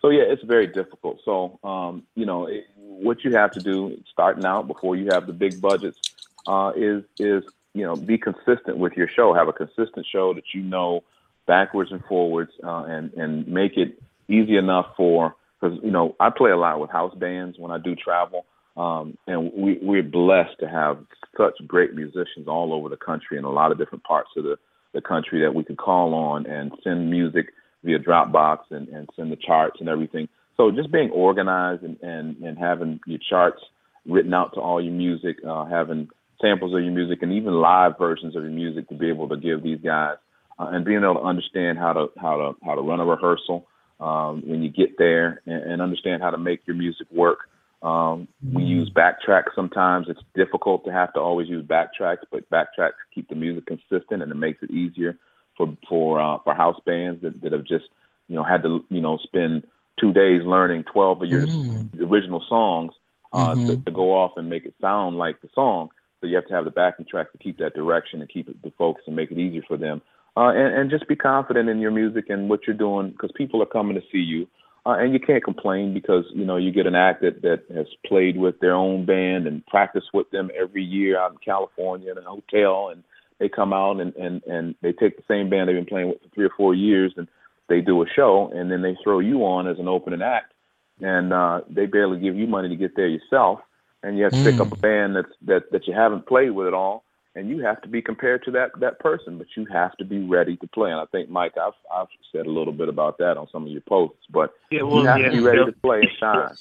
So 0.00 0.08
yeah, 0.08 0.22
it's 0.22 0.42
very 0.42 0.66
difficult. 0.66 1.20
So 1.24 1.58
um, 1.62 2.04
you 2.14 2.26
know 2.26 2.46
it, 2.46 2.64
what 2.76 3.24
you 3.24 3.32
have 3.32 3.52
to 3.52 3.60
do 3.60 4.02
starting 4.10 4.44
out 4.44 4.66
before 4.66 4.96
you 4.96 5.08
have 5.12 5.26
the 5.26 5.32
big 5.32 5.60
budgets 5.60 5.98
uh, 6.46 6.72
is 6.76 7.04
is 7.18 7.44
you 7.74 7.84
know 7.84 7.96
be 7.96 8.18
consistent 8.18 8.78
with 8.78 8.94
your 8.94 9.08
show. 9.08 9.34
Have 9.34 9.48
a 9.48 9.52
consistent 9.52 10.06
show 10.10 10.34
that 10.34 10.54
you 10.54 10.62
know 10.62 11.02
backwards 11.46 11.92
and 11.92 12.04
forwards, 12.04 12.52
uh, 12.64 12.84
and 12.84 13.12
and 13.14 13.46
make 13.46 13.76
it 13.76 14.02
easy 14.28 14.56
enough 14.56 14.86
for 14.96 15.34
because 15.60 15.78
you 15.82 15.90
know 15.90 16.16
I 16.18 16.30
play 16.30 16.50
a 16.50 16.56
lot 16.56 16.80
with 16.80 16.90
house 16.90 17.14
bands 17.14 17.58
when 17.58 17.70
I 17.70 17.78
do 17.78 17.94
travel, 17.94 18.46
um, 18.76 19.18
and 19.26 19.52
we 19.52 19.78
we're 19.82 20.02
blessed 20.02 20.58
to 20.60 20.68
have 20.68 20.98
such 21.36 21.54
great 21.66 21.94
musicians 21.94 22.48
all 22.48 22.72
over 22.72 22.88
the 22.88 22.96
country 22.96 23.38
in 23.38 23.44
a 23.44 23.50
lot 23.50 23.72
of 23.72 23.78
different 23.78 24.04
parts 24.04 24.30
of 24.36 24.44
the 24.44 24.56
the 24.92 25.00
country 25.00 25.40
that 25.42 25.54
we 25.54 25.62
can 25.62 25.76
call 25.76 26.14
on 26.14 26.46
and 26.46 26.72
send 26.82 27.10
music 27.10 27.52
via 27.84 27.98
Dropbox 27.98 28.58
and, 28.70 28.88
and 28.88 29.08
send 29.16 29.32
the 29.32 29.36
charts 29.36 29.80
and 29.80 29.88
everything. 29.88 30.28
So 30.56 30.70
just 30.70 30.92
being 30.92 31.10
organized 31.10 31.82
and, 31.82 31.98
and, 32.02 32.36
and 32.42 32.58
having 32.58 33.00
your 33.06 33.18
charts 33.18 33.60
written 34.06 34.34
out 34.34 34.54
to 34.54 34.60
all 34.60 34.82
your 34.82 34.92
music, 34.92 35.36
uh, 35.46 35.64
having 35.64 36.08
samples 36.40 36.74
of 36.74 36.82
your 36.82 36.92
music 36.92 37.22
and 37.22 37.32
even 37.32 37.54
live 37.54 37.98
versions 37.98 38.36
of 38.36 38.42
your 38.42 38.52
music 38.52 38.88
to 38.88 38.94
be 38.94 39.08
able 39.08 39.28
to 39.28 39.36
give 39.36 39.62
these 39.62 39.80
guys 39.82 40.16
uh, 40.58 40.68
and 40.70 40.84
being 40.84 41.02
able 41.02 41.14
to 41.14 41.20
understand 41.20 41.78
how 41.78 41.92
to 41.92 42.06
how 42.18 42.36
to 42.36 42.56
how 42.64 42.74
to 42.74 42.82
run 42.82 43.00
a 43.00 43.04
rehearsal 43.04 43.66
um, 44.00 44.42
when 44.46 44.62
you 44.62 44.70
get 44.70 44.98
there 44.98 45.40
and, 45.46 45.62
and 45.62 45.82
understand 45.82 46.22
how 46.22 46.30
to 46.30 46.38
make 46.38 46.60
your 46.66 46.76
music 46.76 47.06
work. 47.10 47.40
Um, 47.82 48.28
we 48.52 48.62
use 48.62 48.90
backtracks 48.90 49.54
sometimes. 49.54 50.08
It's 50.10 50.20
difficult 50.34 50.84
to 50.84 50.92
have 50.92 51.14
to 51.14 51.20
always 51.20 51.48
use 51.48 51.64
backtracks, 51.64 52.24
but 52.30 52.48
backtracks 52.50 53.00
keep 53.14 53.28
the 53.30 53.34
music 53.34 53.66
consistent 53.66 54.22
and 54.22 54.30
it 54.30 54.36
makes 54.36 54.62
it 54.62 54.70
easier 54.70 55.16
for 55.60 55.76
for 55.88 56.20
uh, 56.20 56.38
for 56.44 56.54
house 56.54 56.80
bands 56.86 57.20
that, 57.22 57.40
that 57.42 57.52
have 57.52 57.64
just 57.64 57.84
you 58.28 58.36
know 58.36 58.44
had 58.44 58.62
to 58.62 58.84
you 58.88 59.00
know 59.00 59.18
spend 59.22 59.64
two 60.00 60.12
days 60.12 60.42
learning 60.44 60.84
twelve 60.92 61.22
of 61.22 61.28
your 61.28 61.46
Mm. 61.46 62.10
original 62.10 62.42
songs 62.48 62.92
uh, 63.32 63.54
to, 63.54 63.60
Mhm. 63.60 63.84
to 63.84 63.90
go 63.90 64.12
off 64.14 64.32
and 64.36 64.48
make 64.48 64.64
it 64.64 64.74
sound 64.80 65.18
like 65.18 65.40
the 65.40 65.48
song. 65.54 65.90
So 66.20 66.26
you 66.26 66.36
have 66.36 66.46
to 66.48 66.54
have 66.54 66.64
the 66.64 66.70
backing 66.70 67.06
track 67.06 67.32
to 67.32 67.38
keep 67.38 67.58
that 67.58 67.74
direction 67.74 68.20
and 68.20 68.28
keep 68.28 68.48
it 68.48 68.62
the 68.62 68.70
focus 68.78 69.04
and 69.06 69.16
make 69.16 69.30
it 69.30 69.38
easier 69.38 69.62
for 69.68 69.76
them. 69.76 70.00
Uh, 70.36 70.50
and, 70.50 70.74
and 70.74 70.90
just 70.90 71.08
be 71.08 71.16
confident 71.16 71.68
in 71.68 71.80
your 71.80 71.90
music 71.90 72.30
and 72.30 72.48
what 72.48 72.66
you're 72.66 72.76
doing 72.76 73.10
because 73.10 73.32
people 73.34 73.62
are 73.62 73.66
coming 73.66 73.94
to 73.94 74.02
see 74.12 74.18
you. 74.18 74.46
Uh, 74.86 74.96
and 74.98 75.12
you 75.12 75.20
can't 75.20 75.44
complain 75.44 75.92
because 75.92 76.24
you 76.34 76.44
know 76.44 76.56
you 76.56 76.70
get 76.72 76.86
an 76.86 76.94
act 76.94 77.20
that, 77.20 77.42
that 77.42 77.62
has 77.74 77.86
played 78.06 78.36
with 78.38 78.58
their 78.60 78.74
own 78.74 79.04
band 79.04 79.46
and 79.46 79.66
practiced 79.66 80.10
with 80.14 80.30
them 80.30 80.50
every 80.58 80.82
year 80.82 81.18
out 81.18 81.32
in 81.32 81.38
California 81.38 82.10
in 82.10 82.18
a 82.18 82.22
hotel, 82.22 82.88
and 82.88 83.02
they 83.40 83.48
come 83.48 83.72
out 83.72 84.00
and, 84.00 84.14
and, 84.14 84.42
and 84.44 84.76
they 84.82 84.92
take 84.92 85.16
the 85.16 85.24
same 85.26 85.50
band 85.50 85.68
they've 85.68 85.76
been 85.76 85.86
playing 85.86 86.08
with 86.08 86.22
for 86.22 86.28
three 86.34 86.46
or 86.46 86.52
four 86.56 86.74
years 86.74 87.12
and 87.16 87.26
they 87.68 87.80
do 87.80 88.02
a 88.02 88.06
show 88.14 88.52
and 88.54 88.70
then 88.70 88.82
they 88.82 88.96
throw 89.02 89.18
you 89.18 89.38
on 89.40 89.66
as 89.66 89.78
an 89.78 89.88
opening 89.88 90.22
act 90.22 90.52
and 91.00 91.32
uh, 91.32 91.60
they 91.68 91.86
barely 91.86 92.20
give 92.20 92.36
you 92.36 92.46
money 92.46 92.68
to 92.68 92.76
get 92.76 92.94
there 92.96 93.08
yourself, 93.08 93.60
and 94.02 94.18
you 94.18 94.24
have 94.24 94.34
to 94.34 94.42
pick 94.42 94.60
up 94.60 94.72
a 94.72 94.76
band 94.76 95.16
that's 95.16 95.32
that 95.46 95.70
that 95.72 95.86
you 95.86 95.94
haven't 95.94 96.26
played 96.26 96.50
with 96.50 96.66
at 96.66 96.74
all, 96.74 97.04
and 97.34 97.48
you 97.48 97.62
have 97.64 97.80
to 97.82 97.88
be 97.88 98.02
compared 98.02 98.44
to 98.44 98.50
that 98.52 98.70
that 98.80 98.98
person, 99.00 99.38
but 99.38 99.46
you 99.56 99.66
have 99.72 99.96
to 99.96 100.04
be 100.04 100.22
ready 100.26 100.56
to 100.58 100.66
play. 100.68 100.90
And 100.90 101.00
I 101.00 101.06
think 101.06 101.30
Mike, 101.30 101.54
I've 101.60 101.72
I've 101.92 102.08
said 102.32 102.46
a 102.46 102.50
little 102.50 102.72
bit 102.72 102.88
about 102.88 103.18
that 103.18 103.36
on 103.36 103.48
some 103.50 103.64
of 103.64 103.72
your 103.72 103.82
posts, 103.82 104.24
but 104.30 104.52
Yeah, 104.70 104.80
you 104.80 105.06
have 105.06 105.18
yeah, 105.20 105.28
to 105.28 105.32
be 105.32 105.40
ready 105.40 105.60
yeah. 105.60 105.66
to 105.66 105.72
play 105.82 106.00
and 106.00 106.10
shine. 106.20 106.56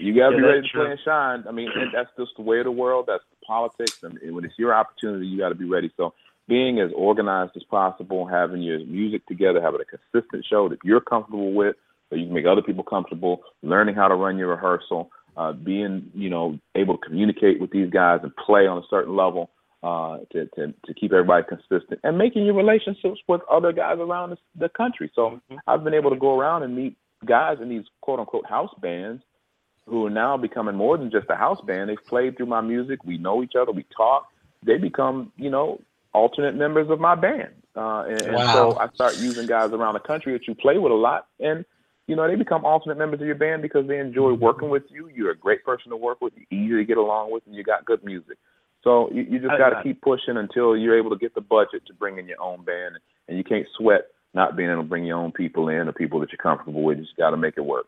You 0.00 0.14
got 0.14 0.30
to 0.30 0.36
Yeah, 0.36 0.42
be 0.42 0.42
ready 0.44 0.60
that's 0.62 0.72
to 0.72 0.78
play 0.78 0.90
and 0.90 1.00
shine. 1.04 1.44
I 1.48 1.52
mean, 1.52 1.70
and 1.74 1.90
that's 1.92 2.10
just 2.16 2.32
the 2.36 2.42
way 2.42 2.58
of 2.58 2.64
the 2.64 2.72
world. 2.72 3.06
That's 3.08 3.24
politics, 3.48 3.96
and 4.02 4.18
when 4.32 4.44
it's 4.44 4.58
your 4.58 4.74
opportunity, 4.74 5.26
you 5.26 5.38
got 5.38 5.48
to 5.48 5.56
be 5.56 5.64
ready. 5.64 5.90
So, 5.96 6.14
being 6.46 6.78
as 6.80 6.90
organized 6.94 7.52
as 7.56 7.64
possible, 7.64 8.26
having 8.26 8.62
your 8.62 8.78
music 8.80 9.26
together, 9.26 9.60
having 9.60 9.80
a 9.80 9.84
consistent 9.84 10.46
show 10.48 10.68
that 10.68 10.78
you're 10.84 11.00
comfortable 11.00 11.52
with, 11.52 11.74
so 12.08 12.16
you 12.16 12.26
can 12.26 12.34
make 12.34 12.46
other 12.46 12.62
people 12.62 12.84
comfortable. 12.84 13.40
Learning 13.62 13.94
how 13.94 14.08
to 14.08 14.14
run 14.14 14.38
your 14.38 14.48
rehearsal, 14.48 15.10
uh, 15.36 15.52
being 15.52 16.10
you 16.14 16.30
know 16.30 16.58
able 16.76 16.96
to 16.98 17.06
communicate 17.06 17.60
with 17.60 17.70
these 17.70 17.90
guys 17.90 18.20
and 18.22 18.36
play 18.36 18.66
on 18.66 18.78
a 18.78 18.86
certain 18.88 19.16
level 19.16 19.50
uh, 19.82 20.18
to, 20.32 20.46
to 20.54 20.74
to 20.86 20.94
keep 20.94 21.12
everybody 21.12 21.44
consistent, 21.48 22.00
and 22.04 22.18
making 22.18 22.44
your 22.44 22.54
relationships 22.54 23.18
with 23.26 23.40
other 23.50 23.72
guys 23.72 23.96
around 23.98 24.30
the, 24.30 24.38
the 24.58 24.68
country. 24.68 25.10
So, 25.14 25.40
I've 25.66 25.82
been 25.82 25.94
able 25.94 26.10
to 26.10 26.16
go 26.18 26.38
around 26.38 26.62
and 26.62 26.76
meet 26.76 26.96
guys 27.26 27.56
in 27.60 27.68
these 27.68 27.84
quote 28.02 28.20
unquote 28.20 28.46
house 28.46 28.70
bands 28.80 29.22
who 29.88 30.06
are 30.06 30.10
now 30.10 30.36
becoming 30.36 30.74
more 30.74 30.96
than 30.98 31.10
just 31.10 31.26
a 31.30 31.36
house 31.36 31.60
band. 31.62 31.90
They've 31.90 32.06
played 32.08 32.36
through 32.36 32.46
my 32.46 32.60
music. 32.60 33.04
We 33.04 33.18
know 33.18 33.42
each 33.42 33.54
other. 33.60 33.72
We 33.72 33.84
talk. 33.96 34.28
They 34.64 34.78
become, 34.78 35.32
you 35.36 35.50
know, 35.50 35.80
alternate 36.12 36.54
members 36.54 36.90
of 36.90 37.00
my 37.00 37.14
band. 37.14 37.50
Uh, 37.76 38.04
and, 38.08 38.22
and 38.22 38.50
so 38.50 38.78
I 38.78 38.88
start 38.94 39.18
using 39.18 39.46
guys 39.46 39.72
around 39.72 39.94
the 39.94 40.00
country 40.00 40.32
that 40.32 40.48
you 40.48 40.54
play 40.54 40.78
with 40.78 40.90
a 40.90 40.96
lot. 40.96 41.26
And, 41.38 41.64
you 42.06 42.16
know, 42.16 42.26
they 42.26 42.34
become 42.34 42.64
alternate 42.64 42.98
members 42.98 43.20
of 43.20 43.26
your 43.26 43.36
band 43.36 43.62
because 43.62 43.86
they 43.86 43.98
enjoy 43.98 44.32
working 44.32 44.68
with 44.68 44.84
you. 44.90 45.08
You're 45.14 45.30
a 45.30 45.36
great 45.36 45.64
person 45.64 45.90
to 45.90 45.96
work 45.96 46.20
with. 46.20 46.32
You're 46.36 46.60
easy 46.60 46.76
to 46.76 46.84
get 46.84 46.98
along 46.98 47.30
with, 47.30 47.44
and 47.46 47.54
you 47.54 47.62
got 47.62 47.84
good 47.84 48.02
music. 48.02 48.36
So 48.82 49.10
you, 49.12 49.22
you 49.22 49.38
just 49.38 49.56
got 49.58 49.70
to 49.70 49.82
keep 49.82 50.00
pushing 50.00 50.36
until 50.36 50.76
you're 50.76 50.98
able 50.98 51.10
to 51.10 51.18
get 51.18 51.34
the 51.34 51.40
budget 51.40 51.86
to 51.86 51.94
bring 51.94 52.18
in 52.18 52.26
your 52.26 52.40
own 52.40 52.64
band. 52.64 52.96
And 53.28 53.36
you 53.36 53.44
can't 53.44 53.66
sweat 53.76 54.06
not 54.34 54.56
being 54.56 54.70
able 54.70 54.82
to 54.82 54.88
bring 54.88 55.04
your 55.04 55.18
own 55.18 55.32
people 55.32 55.68
in 55.68 55.88
or 55.88 55.92
people 55.92 56.20
that 56.20 56.30
you're 56.32 56.38
comfortable 56.38 56.82
with. 56.82 56.98
You 56.98 57.04
just 57.04 57.16
got 57.16 57.30
to 57.30 57.36
make 57.36 57.54
it 57.56 57.64
work. 57.64 57.86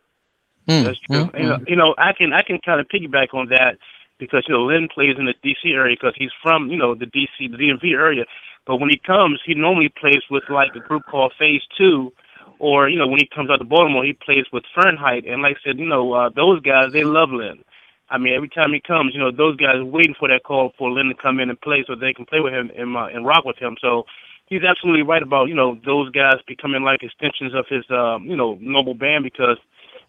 Mm, 0.68 0.84
That's 0.84 0.98
true. 1.00 1.30
mm, 1.34 1.38
You, 1.38 1.46
know, 1.48 1.58
mm. 1.58 1.68
you 1.68 1.76
know, 1.76 1.94
I 1.98 2.12
can 2.12 2.32
I 2.32 2.42
can 2.42 2.58
kind 2.64 2.80
of 2.80 2.88
piggyback 2.88 3.34
on 3.34 3.48
that 3.48 3.78
because 4.18 4.44
you 4.48 4.54
know 4.54 4.64
Lin 4.64 4.88
plays 4.92 5.16
in 5.18 5.26
the 5.26 5.34
D.C. 5.42 5.70
area 5.72 5.96
because 5.98 6.14
he's 6.16 6.30
from 6.42 6.68
you 6.70 6.76
know 6.78 6.94
the 6.94 7.06
D.C. 7.06 7.48
the 7.48 7.56
DMV 7.56 7.92
area. 7.94 8.24
But 8.66 8.76
when 8.76 8.90
he 8.90 8.98
comes, 8.98 9.40
he 9.44 9.54
normally 9.54 9.88
plays 9.88 10.22
with 10.30 10.44
like 10.48 10.74
a 10.76 10.80
group 10.80 11.02
called 11.10 11.32
Phase 11.38 11.62
Two, 11.76 12.12
or 12.58 12.88
you 12.88 12.98
know 12.98 13.06
when 13.08 13.18
he 13.20 13.28
comes 13.34 13.50
out 13.50 13.56
to 13.58 13.64
Baltimore, 13.64 14.04
he 14.04 14.12
plays 14.12 14.44
with 14.52 14.64
Fahrenheit. 14.74 15.24
And 15.26 15.42
like 15.42 15.56
I 15.64 15.70
said, 15.70 15.78
you 15.78 15.86
know 15.86 16.12
uh, 16.12 16.30
those 16.34 16.60
guys 16.62 16.92
they 16.92 17.04
love 17.04 17.30
Lin. 17.30 17.64
I 18.10 18.18
mean, 18.18 18.34
every 18.34 18.48
time 18.48 18.72
he 18.72 18.80
comes, 18.80 19.14
you 19.14 19.20
know 19.20 19.30
those 19.30 19.56
guys 19.56 19.76
are 19.76 19.84
waiting 19.84 20.14
for 20.18 20.28
that 20.28 20.44
call 20.44 20.72
for 20.78 20.90
Lin 20.90 21.08
to 21.08 21.14
come 21.14 21.40
in 21.40 21.48
and 21.50 21.60
play 21.60 21.84
so 21.86 21.94
they 21.94 22.12
can 22.12 22.26
play 22.26 22.40
with 22.40 22.52
him 22.52 22.70
and 22.76 22.96
uh, 22.96 23.06
and 23.06 23.26
rock 23.26 23.44
with 23.44 23.56
him. 23.58 23.76
So 23.80 24.04
he's 24.46 24.62
absolutely 24.62 25.02
right 25.02 25.22
about 25.22 25.48
you 25.48 25.54
know 25.54 25.78
those 25.86 26.10
guys 26.10 26.36
becoming 26.46 26.82
like 26.82 27.02
extensions 27.02 27.54
of 27.54 27.66
his 27.68 27.84
um, 27.90 28.24
you 28.26 28.36
know 28.36 28.58
noble 28.60 28.94
band 28.94 29.24
because 29.24 29.56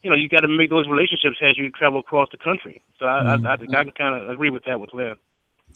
you 0.04 0.10
know 0.10 0.16
you 0.16 0.28
got 0.30 0.42
to 0.42 0.48
make 0.48 0.70
those 0.70 0.88
relationships 0.88 1.38
as 1.42 1.58
you 1.58 1.70
travel 1.72 2.00
across 2.00 2.30
the 2.32 2.38
country. 2.38 2.82
So 3.00 3.06
I 3.06 3.36
I, 3.36 3.54
I 3.54 3.58
think 3.58 3.74
I 3.76 3.84
can 3.84 3.94
kind 3.94 4.16
of 4.22 4.30
agree 4.30 4.50
with 4.50 4.64
that 4.66 4.80
with 4.80 4.94
Lin. 4.94 5.16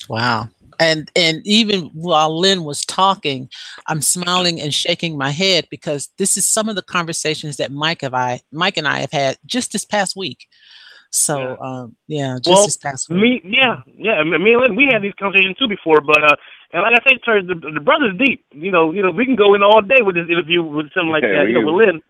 Wow. 0.10 0.50
And 0.80 1.10
and 1.16 1.42
even 1.46 1.84
while 1.94 2.38
Lin 2.38 2.64
was 2.66 2.84
talking, 2.86 3.50
I'm 3.88 4.02
smiling 4.02 4.60
and 4.60 4.74
shaking 4.74 5.18
my 5.18 5.30
head 5.32 5.68
because 5.72 6.10
this 6.18 6.36
is 6.36 6.46
some 6.48 6.68
of 6.68 6.76
the 6.76 6.82
conversations 6.82 7.58
that 7.58 7.72
Mike 7.72 8.02
have 8.02 8.14
I 8.14 8.42
Mike 8.52 8.78
and 8.78 8.88
I 8.88 9.00
have 9.00 9.12
had 9.12 9.38
just 9.46 9.72
this 9.72 9.86
past 9.86 10.16
week. 10.18 10.48
So 11.12 11.40
Yeah. 11.40 11.56
um 11.68 11.96
yeah, 12.08 12.36
just 12.44 12.50
Well, 12.50 12.66
this 12.66 12.78
past 12.78 13.10
week. 13.10 13.22
Me, 13.22 13.42
yeah, 13.46 13.82
yeah. 13.98 14.22
Me 14.24 14.38
me 14.38 14.54
and 14.54 14.62
Lin, 14.64 14.76
we 14.76 14.90
had 14.92 15.02
these 15.02 15.14
conversations 15.18 15.56
too 15.58 15.70
before, 15.70 16.02
but 16.02 16.22
uh, 16.24 16.36
and 16.74 16.82
like 16.82 17.00
I 17.00 17.10
said, 17.10 17.20
Terry, 17.24 17.42
the, 17.42 17.56
the 17.56 17.80
brother's 17.80 18.18
deep. 18.18 18.44
You 18.52 18.72
know, 18.72 18.92
you 18.92 19.02
know, 19.02 19.12
we 19.12 19.26
can 19.26 19.38
go 19.38 19.54
in 19.54 19.64
all 19.64 19.82
day 19.82 20.02
with 20.02 20.16
this 20.16 20.28
interview 20.28 20.62
with 20.62 20.92
something 20.94 21.12
like 21.12 21.24
Yeah, 21.24 21.36
that. 21.38 21.46
we 21.46 21.54
You 21.54 21.62
know, 21.64 21.72
with 21.74 21.88
Lin. 21.88 22.02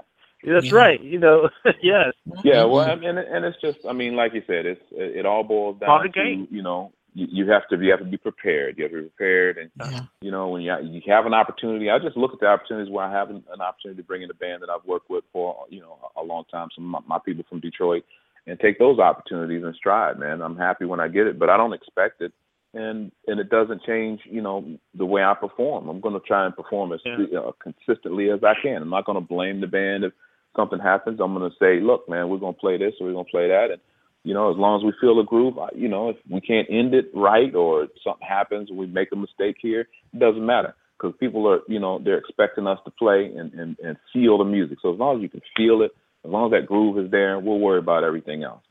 That's 0.53 0.71
Yeah. 0.71 0.75
right. 0.77 1.01
You 1.01 1.19
know, 1.19 1.49
yes. 1.81 2.13
Yeah, 2.43 2.63
well, 2.65 2.89
I 2.89 2.95
mean, 2.95 3.17
and 3.17 3.45
it's 3.45 3.60
just, 3.62 3.79
I 3.88 3.93
mean, 3.93 4.15
like 4.15 4.34
you 4.34 4.43
said, 4.47 4.65
it's 4.65 4.81
it, 4.91 5.17
it 5.17 5.25
all 5.25 5.43
boils 5.43 5.79
down 5.79 6.03
to 6.03 6.10
game. 6.10 6.47
you 6.51 6.62
know, 6.62 6.91
you, 7.13 7.27
you 7.31 7.49
have 7.51 7.67
to 7.69 7.77
you 7.84 7.91
have 7.91 7.99
to 7.99 8.05
be 8.05 8.17
prepared. 8.17 8.77
You 8.77 8.84
have 8.84 8.91
to 8.91 9.01
be 9.03 9.10
prepared, 9.10 9.58
and 9.58 9.71
yeah. 9.79 10.01
you 10.21 10.31
know, 10.31 10.49
when 10.49 10.62
you 10.62 10.75
you 10.84 11.01
have 11.08 11.25
an 11.25 11.34
opportunity, 11.34 11.89
I 11.89 11.97
just 11.99 12.17
look 12.17 12.34
at 12.34 12.39
the 12.39 12.47
opportunities 12.47 12.91
where 12.91 13.05
I 13.05 13.12
have 13.12 13.29
an, 13.29 13.43
an 13.51 13.62
opportunity 13.62 14.01
to 14.01 14.08
bring 14.08 14.21
in 14.21 14.29
a 14.29 14.34
band 14.36 14.62
that 14.62 14.69
I've 14.69 14.86
worked 14.86 15.10
with 15.10 15.23
for 15.31 15.65
you 15.69 15.79
know 15.81 15.97
a, 16.15 16.21
a 16.21 16.23
long 16.23 16.43
time. 16.51 16.67
Some 16.75 16.93
of 16.93 17.03
my, 17.08 17.15
my 17.15 17.19
people 17.25 17.45
from 17.49 17.62
Detroit, 17.62 18.03
and 18.47 18.60
take 18.60 18.77
those 18.79 18.99
opportunities 18.99 19.63
and 19.63 19.73
stride. 19.75 20.19
Man, 20.19 20.41
I'm 20.41 20.58
happy 20.58 20.86
when 20.86 20.99
I 20.99 21.08
get 21.08 21.27
it, 21.27 21.39
but 21.39 21.49
I 21.49 21.55
don't 21.58 21.73
expect 21.73 22.21
it, 22.21 22.34
and 22.73 23.12
and 23.27 23.39
it 23.39 23.49
doesn't 23.49 23.84
change 23.84 24.19
you 24.25 24.41
know 24.41 24.65
the 24.93 25.05
way 25.05 25.23
I 25.23 25.34
perform. 25.36 25.88
I'm 25.88 26.01
going 26.01 26.19
to 26.19 26.27
try 26.27 26.45
and 26.45 26.53
perform 26.55 26.91
as 26.91 26.99
Yeah. 27.05 27.39
uh, 27.39 27.51
consistently 27.63 28.29
as 28.29 28.43
I 28.43 28.53
can. 28.62 28.81
I'm 28.81 28.89
not 28.89 29.05
going 29.05 29.15
to 29.21 29.25
blame 29.25 29.62
the 29.62 29.67
band 29.67 30.03
if 30.03 30.12
something 30.56 30.80
happens. 30.80 31.20
I'm 31.20 31.34
going 31.34 31.50
to 31.50 31.58
say, 31.58 31.80
look, 31.80 32.08
man, 32.10 32.30
we're 32.30 32.38
going 32.38 32.54
to 32.54 32.60
play 32.60 32.78
this 32.78 32.94
or 33.00 33.08
we're 33.08 33.13
going 33.13 33.26
to 33.26 33.32
play 33.32 33.48
that, 33.50 33.72
and 33.72 33.82
you 34.24 34.34
know, 34.34 34.50
as 34.52 34.58
long 34.58 34.80
as 34.82 34.84
we 34.84 34.91
feel 35.00 35.15
the 35.15 35.24
groove, 35.24 35.58
I- 35.60 35.70
you 35.76 35.88
know, 35.88 36.10
if 36.10 36.18
we 36.30 36.41
can't 36.41 36.68
end 36.70 36.96
it 36.96 37.12
right 37.13 37.54
or 37.54 37.88
something 38.04 38.28
happens 38.28 38.70
and 38.70 38.78
we 38.78 38.88
make 38.88 39.12
a 39.12 39.15
mistake 39.15 39.58
here, 39.62 39.82
it 40.13 40.20
doesn't 40.20 40.44
matter 40.44 40.74
because 40.98 41.15
people 41.20 41.48
are, 41.48 41.60
you 41.68 41.80
know, 41.80 42.00
they're 42.00 42.18
expecting 42.18 42.65
us 42.65 42.80
to 42.86 42.91
play 42.91 43.26
and, 43.38 43.54
and, 43.54 43.78
and 43.84 43.98
feel 44.12 44.39
the 44.39 44.44
music. 44.44 44.80
So 44.82 44.91
as 44.94 45.00
long 45.00 45.18
as 45.18 45.22
you 45.22 45.30
can 45.30 45.41
feel 45.56 45.84
it, 45.84 45.91
as 46.24 46.32
long 46.32 46.52
as 46.52 46.60
that 46.60 46.65
groove 46.65 46.98
is 47.06 47.12
there, 47.12 47.38
we'll 47.39 47.60
worry 47.60 47.78
about 47.78 48.04
everything 48.04 48.44
else. 48.44 48.63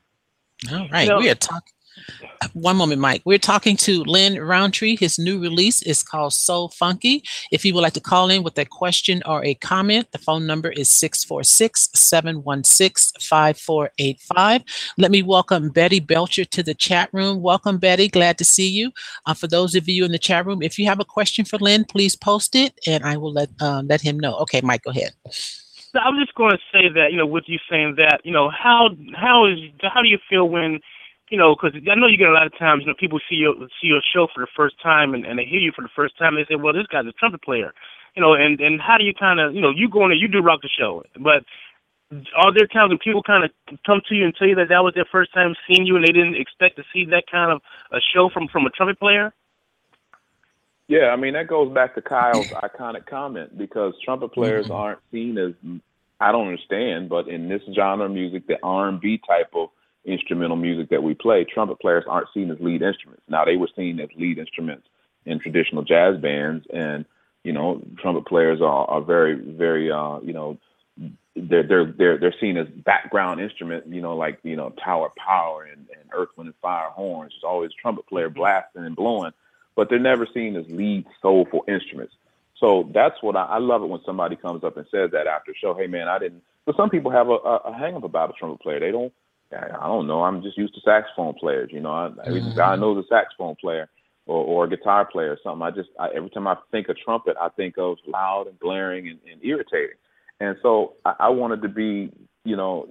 All 0.69 0.89
right, 0.89 1.07
know- 1.07 1.19
we 1.19 1.29
are 1.29 1.35
talking. 1.35 1.71
One 2.53 2.77
moment, 2.77 3.01
Mike. 3.01 3.21
We're 3.25 3.37
talking 3.37 3.75
to 3.77 4.03
Lin 4.03 4.41
Rountree. 4.41 4.95
His 4.97 5.17
new 5.17 5.39
release 5.39 5.81
is 5.81 6.03
called 6.03 6.33
So 6.33 6.67
Funky. 6.69 7.23
If 7.51 7.65
you 7.65 7.73
would 7.73 7.81
like 7.81 7.93
to 7.93 7.99
call 7.99 8.29
in 8.29 8.43
with 8.43 8.57
a 8.57 8.65
question 8.65 9.21
or 9.25 9.43
a 9.43 9.55
comment, 9.55 10.11
the 10.11 10.17
phone 10.17 10.45
number 10.45 10.69
is 10.69 10.89
646 10.89 11.89
716 11.93 13.21
5485. 13.21 14.63
Let 14.97 15.11
me 15.11 15.23
welcome 15.23 15.69
Betty 15.69 15.99
Belcher 15.99 16.45
to 16.45 16.63
the 16.63 16.73
chat 16.73 17.09
room. 17.13 17.41
Welcome, 17.41 17.77
Betty. 17.77 18.07
Glad 18.07 18.37
to 18.37 18.45
see 18.45 18.69
you. 18.69 18.91
Uh, 19.25 19.33
for 19.33 19.47
those 19.47 19.75
of 19.75 19.87
you 19.87 20.05
in 20.05 20.11
the 20.11 20.19
chat 20.19 20.45
room, 20.45 20.61
if 20.61 20.77
you 20.77 20.85
have 20.87 20.99
a 20.99 21.05
question 21.05 21.45
for 21.45 21.57
Lin, 21.57 21.85
please 21.85 22.15
post 22.15 22.55
it 22.55 22.77
and 22.85 23.03
I 23.03 23.17
will 23.17 23.33
let 23.33 23.49
uh, 23.59 23.83
let 23.85 24.01
him 24.01 24.19
know. 24.19 24.35
Okay, 24.37 24.61
Mike, 24.61 24.83
go 24.83 24.91
ahead. 24.91 25.11
So 25.95 25.99
I'm 25.99 26.19
just 26.19 26.35
going 26.35 26.51
to 26.51 26.57
say 26.73 26.89
that, 26.89 27.13
you 27.13 27.17
know, 27.17 27.25
with 27.25 27.45
you 27.47 27.57
saying 27.69 27.95
that, 27.95 28.19
you 28.25 28.33
know, 28.33 28.49
how 28.49 28.89
how 29.15 29.45
is 29.45 29.59
how 29.81 30.01
do 30.01 30.09
you 30.09 30.19
feel 30.29 30.49
when, 30.49 30.81
you 31.29 31.37
know, 31.37 31.55
because 31.55 31.73
I 31.75 31.95
know 31.95 32.07
you 32.07 32.17
get 32.17 32.29
a 32.29 32.33
lot 32.33 32.45
of 32.45 32.57
times, 32.57 32.81
you 32.81 32.87
know, 32.87 32.93
people 32.99 33.19
see 33.29 33.35
your 33.35 33.55
see 33.81 33.87
your 33.87 34.01
show 34.13 34.27
for 34.33 34.41
the 34.41 34.51
first 34.55 34.75
time 34.81 35.13
and, 35.13 35.25
and 35.25 35.39
they 35.39 35.45
hear 35.45 35.59
you 35.59 35.71
for 35.75 35.81
the 35.81 35.93
first 35.95 36.17
time, 36.17 36.35
they 36.35 36.45
say, 36.47 36.55
well, 36.55 36.73
this 36.73 36.87
guy's 36.91 37.05
a 37.05 37.11
trumpet 37.13 37.41
player, 37.41 37.73
you 38.15 38.21
know, 38.21 38.33
and 38.33 38.59
and 38.59 38.79
how 38.81 38.97
do 38.97 39.03
you 39.03 39.13
kind 39.13 39.39
of, 39.39 39.55
you 39.55 39.61
know, 39.61 39.71
you 39.71 39.89
go 39.89 40.03
in 40.03 40.09
there, 40.09 40.17
you 40.17 40.27
do 40.27 40.39
rock 40.39 40.61
the 40.61 40.69
show, 40.69 41.03
but 41.19 41.43
are 42.37 42.53
there 42.53 42.67
times 42.67 42.89
when 42.89 42.99
people 42.99 43.23
kind 43.23 43.43
of 43.43 43.51
come 43.85 44.01
to 44.07 44.15
you 44.15 44.25
and 44.25 44.35
tell 44.35 44.47
you 44.47 44.55
that 44.55 44.69
that 44.69 44.83
was 44.83 44.93
their 44.93 45.07
first 45.11 45.33
time 45.33 45.55
seeing 45.67 45.87
you 45.87 45.95
and 45.95 46.05
they 46.05 46.11
didn't 46.11 46.35
expect 46.35 46.75
to 46.77 46.83
see 46.93 47.05
that 47.05 47.23
kind 47.31 47.51
of 47.51 47.61
a 47.91 47.99
show 48.13 48.29
from 48.31 48.47
from 48.47 48.65
a 48.65 48.69
trumpet 48.69 48.99
player? 48.99 49.33
Yeah, 50.87 51.07
I 51.07 51.15
mean 51.15 51.33
that 51.33 51.47
goes 51.47 51.73
back 51.73 51.95
to 51.95 52.01
Kyle's 52.01 52.47
iconic 52.63 53.07
comment 53.07 53.57
because 53.57 53.93
trumpet 54.03 54.29
players 54.33 54.67
Mhm. 54.67 54.75
aren't 54.75 54.99
seen 55.11 55.37
as 55.37 55.53
I 56.19 56.31
don't 56.31 56.47
understand, 56.47 57.09
but 57.09 57.27
in 57.27 57.49
this 57.49 57.61
genre 57.73 58.05
of 58.05 58.11
music, 58.11 58.47
the 58.47 58.57
R 58.63 58.87
and 58.87 59.01
B 59.01 59.19
type 59.27 59.49
of 59.53 59.69
instrumental 60.05 60.55
music 60.57 60.89
that 60.89 61.03
we 61.03 61.13
play, 61.13 61.45
trumpet 61.45 61.79
players 61.79 62.05
aren't 62.07 62.27
seen 62.33 62.51
as 62.51 62.57
lead 62.59 62.81
instruments. 62.81 63.23
Now 63.27 63.45
they 63.45 63.57
were 63.57 63.69
seen 63.75 63.99
as 63.99 64.09
lead 64.17 64.37
instruments 64.37 64.87
in 65.25 65.39
traditional 65.39 65.83
jazz 65.83 66.17
bands, 66.21 66.65
and 66.73 67.05
you 67.43 67.53
know, 67.53 67.81
trumpet 68.01 68.25
players 68.25 68.59
are, 68.59 68.89
are 68.89 69.01
very, 69.01 69.35
very, 69.35 69.91
uh, 69.91 70.19
you 70.21 70.33
know, 70.33 70.57
they're 71.35 71.67
they're 71.67 71.93
they're 71.97 72.17
they're 72.17 72.35
seen 72.39 72.57
as 72.57 72.67
background 72.67 73.41
instrument, 73.41 73.85
you 73.87 74.01
know, 74.01 74.15
like 74.15 74.39
you 74.43 74.55
know 74.55 74.73
Tower 74.83 75.11
Power 75.17 75.63
and, 75.63 75.85
and 75.89 76.09
Earth, 76.13 76.29
Wind 76.37 76.47
and 76.47 76.55
Fire 76.61 76.89
horns. 76.89 77.33
It's 77.35 77.43
always 77.43 77.71
trumpet 77.79 78.07
player 78.07 78.29
blasting 78.29 78.85
and 78.85 78.95
blowing, 78.95 79.31
but 79.75 79.89
they're 79.89 79.99
never 79.99 80.27
seen 80.33 80.55
as 80.55 80.65
lead 80.69 81.05
soulful 81.21 81.65
instruments. 81.67 82.13
So 82.57 82.89
that's 82.93 83.15
what 83.21 83.35
I, 83.35 83.43
I 83.43 83.57
love 83.59 83.83
it 83.83 83.89
when 83.89 83.99
somebody 84.05 84.37
comes 84.37 84.63
up 84.63 84.77
and 84.77 84.85
says 84.89 85.11
that 85.11 85.27
after 85.27 85.51
a 85.51 85.55
show. 85.55 85.75
Hey 85.77 85.87
man, 85.87 86.07
I 86.07 86.19
didn't. 86.19 86.41
But 86.65 86.77
some 86.77 86.89
people 86.89 87.11
have 87.11 87.27
a, 87.27 87.33
a, 87.33 87.55
a 87.65 87.77
hang 87.77 87.95
up 87.95 88.03
about 88.03 88.29
a 88.29 88.33
trumpet 88.33 88.61
player. 88.63 88.79
They 88.79 88.91
don't. 88.91 89.13
I, 89.51 89.65
I 89.77 89.87
don't 89.87 90.07
know. 90.07 90.23
I'm 90.23 90.41
just 90.41 90.57
used 90.57 90.75
to 90.75 90.81
saxophone 90.81 91.33
players. 91.35 91.69
You 91.71 91.81
know, 91.81 91.91
I, 91.91 92.09
Mhm. 92.29 92.55
guy 92.55 92.75
knows 92.75 93.03
a 93.03 93.07
saxophone 93.07 93.55
player 93.55 93.89
or, 94.25 94.43
or 94.43 94.65
a 94.65 94.69
guitar 94.69 95.05
player 95.05 95.31
or 95.31 95.39
something. 95.43 95.61
I 95.61 95.71
just 95.71 95.89
I, 95.99 96.09
every 96.09 96.29
time 96.29 96.47
I 96.47 96.57
think 96.71 96.89
of 96.89 96.97
trumpet, 96.97 97.37
I 97.39 97.49
think 97.49 97.77
of 97.77 97.97
loud 98.07 98.47
and 98.47 98.59
blaring 98.59 99.07
and, 99.07 99.19
and 99.31 99.43
irritating. 99.43 99.97
And 100.39 100.57
so 100.61 100.93
I, 101.05 101.15
I 101.19 101.29
wanted 101.29 101.61
to 101.61 101.69
be, 101.69 102.11
you 102.43 102.55
know, 102.55 102.87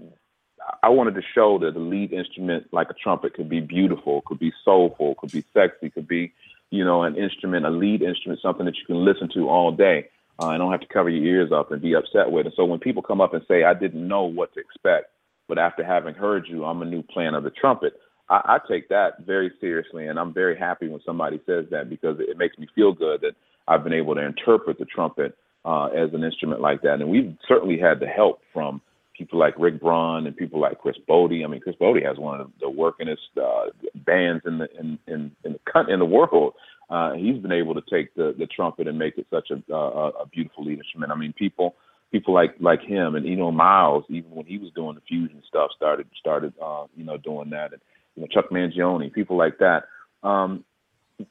I 0.82 0.88
wanted 0.88 1.14
to 1.16 1.22
show 1.34 1.58
that 1.58 1.74
the 1.74 1.80
lead 1.80 2.12
instrument, 2.12 2.68
like 2.72 2.88
a 2.88 2.94
trumpet, 2.94 3.34
could 3.34 3.48
be 3.48 3.60
beautiful, 3.60 4.22
could 4.22 4.38
be 4.38 4.52
soulful, 4.64 5.14
could 5.16 5.30
be 5.30 5.44
sexy, 5.52 5.90
could 5.90 6.08
be, 6.08 6.32
you 6.70 6.84
know, 6.84 7.02
an 7.02 7.16
instrument, 7.16 7.66
a 7.66 7.70
lead 7.70 8.00
instrument, 8.00 8.40
something 8.40 8.64
that 8.64 8.76
you 8.76 8.86
can 8.86 9.04
listen 9.04 9.28
to 9.34 9.48
all 9.48 9.70
day 9.72 10.08
uh, 10.38 10.48
and 10.48 10.60
don't 10.60 10.72
have 10.72 10.80
to 10.80 10.86
cover 10.86 11.10
your 11.10 11.24
ears 11.24 11.52
up 11.52 11.70
and 11.70 11.82
be 11.82 11.94
upset 11.94 12.30
with. 12.30 12.46
And 12.46 12.54
so 12.56 12.64
when 12.64 12.78
people 12.78 13.02
come 13.02 13.20
up 13.20 13.34
and 13.34 13.44
say, 13.46 13.64
I 13.64 13.74
didn't 13.74 14.06
know 14.06 14.22
what 14.24 14.54
to 14.54 14.60
expect, 14.60 15.10
but 15.48 15.59
after 15.59 15.85
having 15.85 16.14
heard 16.14 16.46
you, 16.48 16.64
I'm 16.64 16.83
a 16.83 16.87
new 16.87 17.02
plan 17.02 17.35
of 17.35 17.44
the 17.44 17.50
trumpet, 17.50 17.94
I, 18.28 18.40
I 18.44 18.59
take 18.68 18.88
that 18.88 19.20
very 19.26 19.52
seriously. 19.61 20.07
And 20.07 20.18
I'm 20.18 20.33
very 20.33 20.59
happy 20.59 20.88
when 20.88 21.00
somebody 21.04 21.40
says 21.46 21.66
that 21.70 21.90
because 21.90 22.16
it 22.20 22.38
makes 22.38 22.59
me 22.59 22.66
feel 22.74 22.92
good 22.92 23.20
that 23.22 23.33
I've 23.68 23.85
been 23.85 23.92
able 23.92 24.14
to 24.14 24.24
interpret 24.24 24.78
the 24.78 24.85
trumpet 24.85 25.37
uh, 25.64 25.87
as 25.87 26.12
an 26.12 26.24
instrument 26.24 26.61
like 26.61 26.83
that. 26.83 27.00
And 27.00 27.09
we've 27.09 27.37
certainly 27.48 27.78
had 27.78 28.00
the 28.00 28.07
help 28.07 28.40
from 28.52 28.80
people 29.16 29.38
like 29.38 29.54
Rick 29.59 29.80
Braun 29.80 30.26
and 30.26 30.37
people 30.37 30.61
like 30.61 30.78
Chris 30.80 30.96
Botti. 31.09 31.44
I 31.44 31.46
mean, 31.46 31.61
Chris 31.61 31.76
Botti 31.80 32.04
has 32.07 32.18
one 32.18 32.40
of 32.40 32.50
the 32.61 32.66
workingest 32.66 33.40
uh, 33.40 33.70
bands 33.94 34.42
in 34.46 34.59
the 34.59 34.68
in 34.78 34.98
in 35.07 35.30
in 35.44 35.52
the 35.52 35.92
in 35.92 35.98
the 35.98 36.04
world. 36.04 36.54
Uh, 36.90 37.12
he's 37.14 37.38
been 37.38 37.52
able 37.52 37.74
to 37.74 37.83
take 37.90 38.14
the 38.14 38.35
the 38.38 38.46
trumpet 38.46 38.87
and 38.87 38.98
make 38.98 39.16
it 39.16 39.26
such 39.30 39.50
a 39.50 39.72
a, 39.72 40.09
a 40.11 40.26
beautiful 40.26 40.64
lead 40.64 40.78
instrument. 40.78 41.12
I 41.12 41.16
mean, 41.16 41.33
people 41.33 41.76
people 42.14 42.33
like 42.33 42.55
like 42.61 42.81
him 42.81 43.16
and 43.16 43.27
you 43.27 43.35
know 43.35 43.50
Miles, 43.50 44.05
even 44.09 44.31
when 44.31 44.46
he 44.46 44.57
was 44.57 44.70
doing 44.72 44.94
the 44.94 45.00
fusion 45.00 45.42
stuff, 45.48 45.70
started 45.77 46.07
started 46.16 46.55
uh, 46.62 46.85
you 46.96 47.05
know 47.05 47.16
doing 47.16 47.50
that, 47.50 47.72
and 47.72 47.83
you 48.14 48.22
know 48.22 48.29
Chuck 48.29 48.50
Mangione, 48.53 49.12
people 49.12 49.37
like 49.37 49.59
that. 49.59 49.88
Um, 50.22 50.64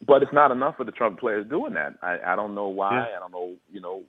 but 0.05 0.23
it's 0.23 0.33
not 0.33 0.51
enough 0.51 0.75
for 0.75 0.83
the 0.83 0.91
trumpet 0.91 1.21
players 1.21 1.47
doing 1.49 1.73
that. 1.75 1.93
I, 2.01 2.33
I 2.33 2.35
don't 2.35 2.53
know 2.53 2.67
why. 2.67 2.91
Yeah. 2.91 3.15
I 3.15 3.19
don't 3.19 3.31
know, 3.31 3.55
you 3.71 3.79
know, 3.79 4.03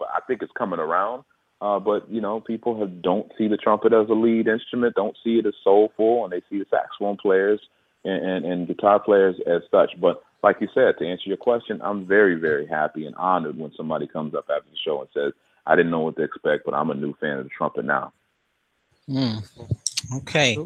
but 0.00 0.08
I 0.12 0.18
think 0.26 0.42
it's 0.42 0.52
coming 0.58 0.80
around. 0.80 1.22
Uh, 1.60 1.78
but 1.78 2.10
you 2.10 2.20
know, 2.20 2.40
people 2.40 2.78
have 2.80 3.02
don't 3.02 3.30
see 3.38 3.46
the 3.46 3.56
trumpet 3.56 3.92
as 3.92 4.08
a 4.08 4.12
lead 4.12 4.48
instrument, 4.48 4.96
don't 4.96 5.16
see 5.22 5.38
it 5.38 5.46
as 5.46 5.54
soulful, 5.62 6.24
and 6.24 6.32
they 6.32 6.42
see 6.50 6.58
the 6.58 6.66
saxophone 6.68 7.16
players 7.16 7.60
and, 8.04 8.24
and, 8.24 8.44
and 8.44 8.66
guitar 8.66 8.98
players 8.98 9.36
as 9.46 9.62
such. 9.70 9.92
But 10.00 10.22
like 10.42 10.56
you 10.60 10.68
said, 10.74 10.94
to 10.98 11.06
answer 11.06 11.26
your 11.26 11.36
question, 11.36 11.80
I'm 11.82 12.04
very, 12.04 12.34
very 12.34 12.66
happy 12.66 13.06
and 13.06 13.14
honored 13.14 13.56
when 13.56 13.72
somebody 13.76 14.08
comes 14.08 14.34
up 14.34 14.46
after 14.50 14.68
the 14.68 14.76
show 14.84 15.00
and 15.00 15.08
says, 15.14 15.32
"I 15.66 15.76
didn't 15.76 15.90
know 15.90 16.00
what 16.00 16.16
to 16.16 16.22
expect, 16.22 16.64
but 16.64 16.74
I'm 16.74 16.90
a 16.90 16.94
new 16.94 17.14
fan 17.20 17.38
of 17.38 17.44
the 17.44 17.50
trumpet 17.50 17.84
now." 17.84 18.12
Mm. 19.08 19.42
Okay. 20.18 20.56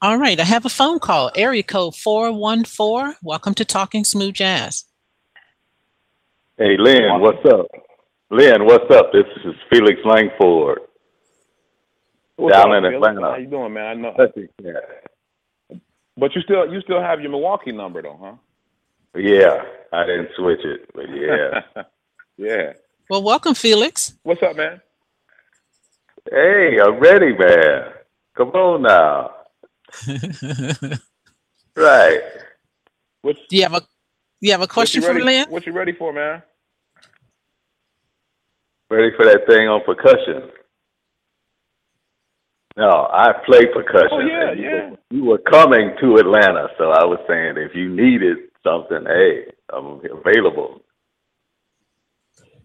All 0.00 0.16
right. 0.18 0.38
I 0.40 0.44
have 0.44 0.64
a 0.64 0.68
phone 0.70 0.98
call. 0.98 1.30
Area 1.34 1.62
code 1.62 1.94
414. 1.96 3.16
Welcome 3.22 3.54
to 3.54 3.64
Talking 3.64 4.04
Smooth 4.04 4.34
Jazz. 4.34 4.84
Hey, 6.58 6.76
Lin, 6.78 7.20
what's 7.20 7.44
up? 7.46 7.66
Lin, 8.30 8.64
what's 8.64 8.90
up? 8.94 9.12
This 9.12 9.24
is 9.44 9.54
Felix 9.70 9.98
Langford. 10.04 10.80
What's 12.36 12.56
Down 12.56 12.72
up, 12.72 12.78
in 12.84 12.90
Felix? 12.90 12.96
Atlanta. 13.08 13.30
How 13.32 13.36
you 13.36 13.46
doing, 13.46 13.72
man? 13.72 13.84
I 13.86 13.94
know, 13.94 14.16
Yeah. 14.62 15.78
but 16.16 16.34
you 16.34 16.40
still 16.42 16.72
you 16.72 16.80
still 16.82 17.00
have 17.00 17.20
your 17.20 17.30
Milwaukee 17.30 17.72
number 17.72 18.00
though, 18.02 18.18
huh? 18.22 18.32
Yeah, 19.14 19.62
I 19.92 20.06
didn't 20.06 20.30
switch 20.36 20.60
it, 20.64 20.88
but 20.94 21.04
yeah. 21.10 21.82
yeah. 22.38 22.72
Well, 23.12 23.22
welcome, 23.22 23.52
Felix. 23.52 24.14
What's 24.22 24.42
up, 24.42 24.56
man? 24.56 24.80
hey, 26.30 26.78
I'm 26.82 26.98
ready, 26.98 27.36
man. 27.36 27.92
Come 28.34 28.48
on 28.52 28.80
now. 28.80 29.32
Right. 31.76 32.20
What's 33.20 33.38
Do 33.50 33.56
you 33.58 33.64
have 33.64 33.74
a 33.74 33.82
you 34.40 34.52
have 34.52 34.62
a 34.62 34.66
question 34.66 35.02
for 35.02 35.12
you 35.12 35.26
Lin? 35.26 35.50
What 35.50 35.66
you 35.66 35.74
ready 35.74 35.92
for, 35.92 36.14
man? 36.14 36.42
Ready 38.88 39.10
for 39.14 39.26
that 39.26 39.40
thing 39.46 39.68
on 39.68 39.82
percussion? 39.84 40.50
No, 42.78 43.10
I 43.12 43.32
play 43.44 43.66
percussion. 43.66 44.08
Oh, 44.10 44.20
yeah, 44.20 44.52
and 44.52 44.58
you 44.58 44.64
yeah. 44.70 44.90
were- 44.90 44.98
You 45.10 45.24
were 45.24 45.38
coming 45.50 45.90
to 46.00 46.16
Atlanta, 46.16 46.68
so 46.78 46.92
I 46.92 47.04
was 47.04 47.18
saying 47.28 47.58
if 47.58 47.74
you 47.74 47.90
needed 47.94 48.38
something, 48.64 49.04
hey, 49.06 49.52
I'm 49.70 50.00
available. 50.10 50.80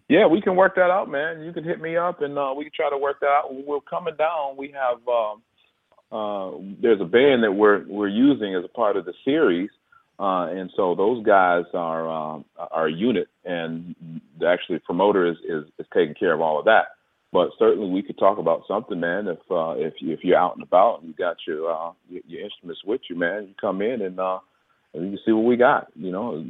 Yeah, 0.08 0.26
we 0.26 0.40
can 0.40 0.56
work 0.56 0.74
that 0.76 0.90
out, 0.90 1.10
man. 1.10 1.42
You 1.42 1.52
can 1.52 1.64
hit 1.64 1.80
me 1.80 1.96
up, 1.96 2.22
and 2.22 2.38
uh, 2.38 2.54
we 2.56 2.64
can 2.64 2.72
try 2.74 2.88
to 2.90 2.96
work 2.96 3.20
that 3.20 3.26
out. 3.26 3.54
We're 3.54 3.80
coming 3.80 4.16
down, 4.16 4.56
we 4.56 4.72
have 4.72 5.06
um, 5.06 5.42
uh, 6.10 6.58
there's 6.80 7.00
a 7.00 7.04
band 7.04 7.44
that 7.44 7.52
we're 7.52 7.86
we're 7.86 8.08
using 8.08 8.54
as 8.54 8.64
a 8.64 8.68
part 8.68 8.96
of 8.96 9.04
the 9.04 9.12
series, 9.24 9.68
uh, 10.18 10.46
and 10.50 10.70
so 10.74 10.94
those 10.94 11.22
guys 11.24 11.64
are 11.74 12.08
um, 12.08 12.44
are 12.56 12.86
a 12.88 12.92
unit, 12.92 13.28
and 13.44 13.94
actually 14.46 14.78
promoter 14.78 15.26
is, 15.26 15.36
is 15.46 15.64
is 15.78 15.86
taking 15.92 16.14
care 16.14 16.32
of 16.32 16.40
all 16.40 16.58
of 16.58 16.64
that. 16.64 16.86
but 17.32 17.50
certainly 17.58 17.90
we 17.90 18.02
could 18.02 18.18
talk 18.18 18.38
about 18.38 18.62
something, 18.66 18.98
man. 19.00 19.28
If 19.28 19.38
uh, 19.50 19.74
if 19.76 19.94
you, 20.00 20.12
if 20.12 20.20
you're 20.22 20.38
out 20.38 20.54
and 20.54 20.62
about 20.62 21.00
and 21.00 21.08
you 21.08 21.14
got 21.14 21.36
your 21.46 21.70
uh, 21.70 21.92
your, 22.08 22.22
your 22.26 22.40
instruments 22.42 22.82
with 22.84 23.02
you, 23.10 23.16
man, 23.16 23.44
you 23.48 23.54
come 23.60 23.82
in 23.82 24.00
and 24.02 24.18
uh, 24.18 24.38
and 24.94 25.12
you 25.12 25.18
see 25.24 25.32
what 25.32 25.44
we 25.44 25.56
got. 25.56 25.88
You 25.94 26.10
know, 26.10 26.44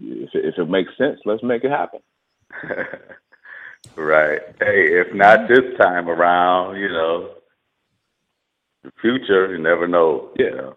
if 0.00 0.30
if 0.34 0.54
it 0.58 0.70
makes 0.70 0.96
sense, 0.96 1.18
let's 1.24 1.42
make 1.42 1.64
it 1.64 1.70
happen. 1.70 2.00
right. 3.96 4.40
Hey, 4.58 5.00
if 5.00 5.14
not 5.14 5.48
this 5.48 5.76
time 5.78 6.08
around, 6.08 6.78
you 6.78 6.88
know, 6.88 7.34
the 8.82 8.92
future, 9.00 9.52
you 9.52 9.62
never 9.62 9.86
know. 9.86 10.30
Yeah. 10.38 10.46
You 10.46 10.56
know? 10.56 10.76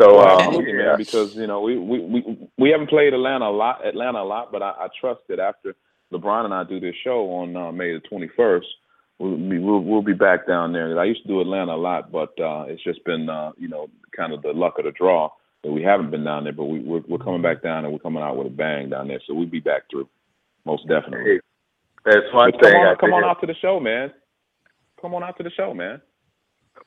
So, 0.00 0.20
um, 0.20 0.54
yeah. 0.66 0.72
man, 0.72 0.96
because 0.98 1.36
you 1.36 1.46
know 1.46 1.60
we, 1.60 1.78
we 1.78 2.00
we 2.00 2.48
we 2.58 2.70
haven't 2.70 2.90
played 2.90 3.14
Atlanta 3.14 3.44
a 3.44 3.50
lot, 3.50 3.86
Atlanta 3.86 4.22
a 4.22 4.24
lot, 4.24 4.50
but 4.50 4.60
I, 4.60 4.70
I 4.70 4.88
trust 5.00 5.20
that 5.28 5.38
after 5.38 5.76
LeBron 6.12 6.46
and 6.46 6.54
I 6.54 6.64
do 6.64 6.80
this 6.80 6.96
show 7.04 7.30
on 7.30 7.56
uh, 7.56 7.70
May 7.70 7.92
the 7.92 8.00
21st, 8.00 8.64
we'll 9.18 9.36
be 9.36 9.58
we'll, 9.58 9.80
we'll 9.80 10.02
be 10.02 10.12
back 10.12 10.48
down 10.48 10.72
there. 10.72 10.98
I 10.98 11.04
used 11.04 11.22
to 11.22 11.28
do 11.28 11.40
Atlanta 11.40 11.74
a 11.74 11.76
lot, 11.76 12.10
but 12.10 12.30
uh, 12.40 12.64
it's 12.66 12.82
just 12.82 13.04
been 13.04 13.28
uh, 13.28 13.52
you 13.56 13.68
know 13.68 13.88
kind 14.16 14.32
of 14.32 14.42
the 14.42 14.52
luck 14.52 14.78
of 14.78 14.84
the 14.84 14.90
draw 14.90 15.30
that 15.64 15.72
we 15.72 15.82
haven't 15.82 16.10
been 16.10 16.24
down 16.24 16.44
there. 16.44 16.52
But 16.52 16.66
we 16.66 16.80
we're, 16.80 17.02
we're 17.08 17.18
coming 17.18 17.42
back 17.42 17.62
down 17.62 17.84
and 17.84 17.92
we're 17.92 17.98
coming 17.98 18.22
out 18.22 18.36
with 18.36 18.46
a 18.46 18.50
bang 18.50 18.90
down 18.90 19.08
there, 19.08 19.20
so 19.26 19.34
we'll 19.34 19.46
be 19.46 19.60
back 19.60 19.82
through 19.90 20.08
most 20.64 20.86
definitely. 20.88 21.40
That's 22.04 22.26
one 22.32 22.50
But 22.52 22.60
come 22.62 22.70
thing. 22.70 22.80
on, 22.80 22.86
I 22.86 22.94
come 23.00 23.12
on 23.12 23.24
out 23.24 23.40
to 23.40 23.46
the 23.46 23.54
show, 23.60 23.80
man. 23.80 24.12
Come 25.00 25.14
on 25.14 25.22
out 25.24 25.36
to 25.38 25.42
the 25.42 25.50
show, 25.50 25.74
man. 25.74 26.00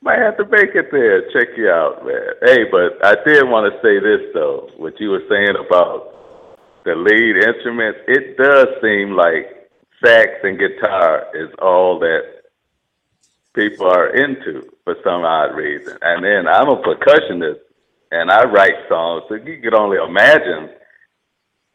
Might 0.02 0.20
have 0.20 0.38
to 0.38 0.46
make 0.46 0.76
it 0.76 0.92
there. 0.92 1.22
Check 1.32 1.58
you 1.58 1.70
out, 1.70 2.06
man. 2.06 2.34
Hey, 2.44 2.66
but 2.72 3.04
I 3.04 3.16
did 3.26 3.44
want 3.50 3.72
to 3.74 3.80
say 3.82 4.00
this 4.00 4.32
though. 4.34 4.70
What 4.78 5.00
you 5.00 5.10
were 5.10 5.24
saying 5.30 5.56
about 5.66 6.14
the 6.86 6.96
lead 6.96 7.38
instruments, 7.38 8.00
it 8.08 8.38
does 8.38 8.68
seem 8.82 9.16
like 9.16 9.70
sax 10.04 10.30
and 10.44 10.60
guitar 10.60 11.26
is 11.34 11.50
all 11.62 11.98
that 12.00 12.22
people 13.56 13.88
are 13.88 14.16
into 14.16 14.70
for 14.84 14.96
some 15.04 15.24
odd 15.24 15.56
reason. 15.56 15.98
And 16.02 16.24
then 16.24 16.48
I'm 16.48 16.70
a 16.70 16.82
percussionist 16.82 17.60
and 18.12 18.32
I 18.32 18.46
write 18.46 18.88
songs, 18.90 19.24
so 19.28 19.36
you 19.36 19.60
could 19.62 19.74
only 19.74 19.98
imagine 19.98 20.70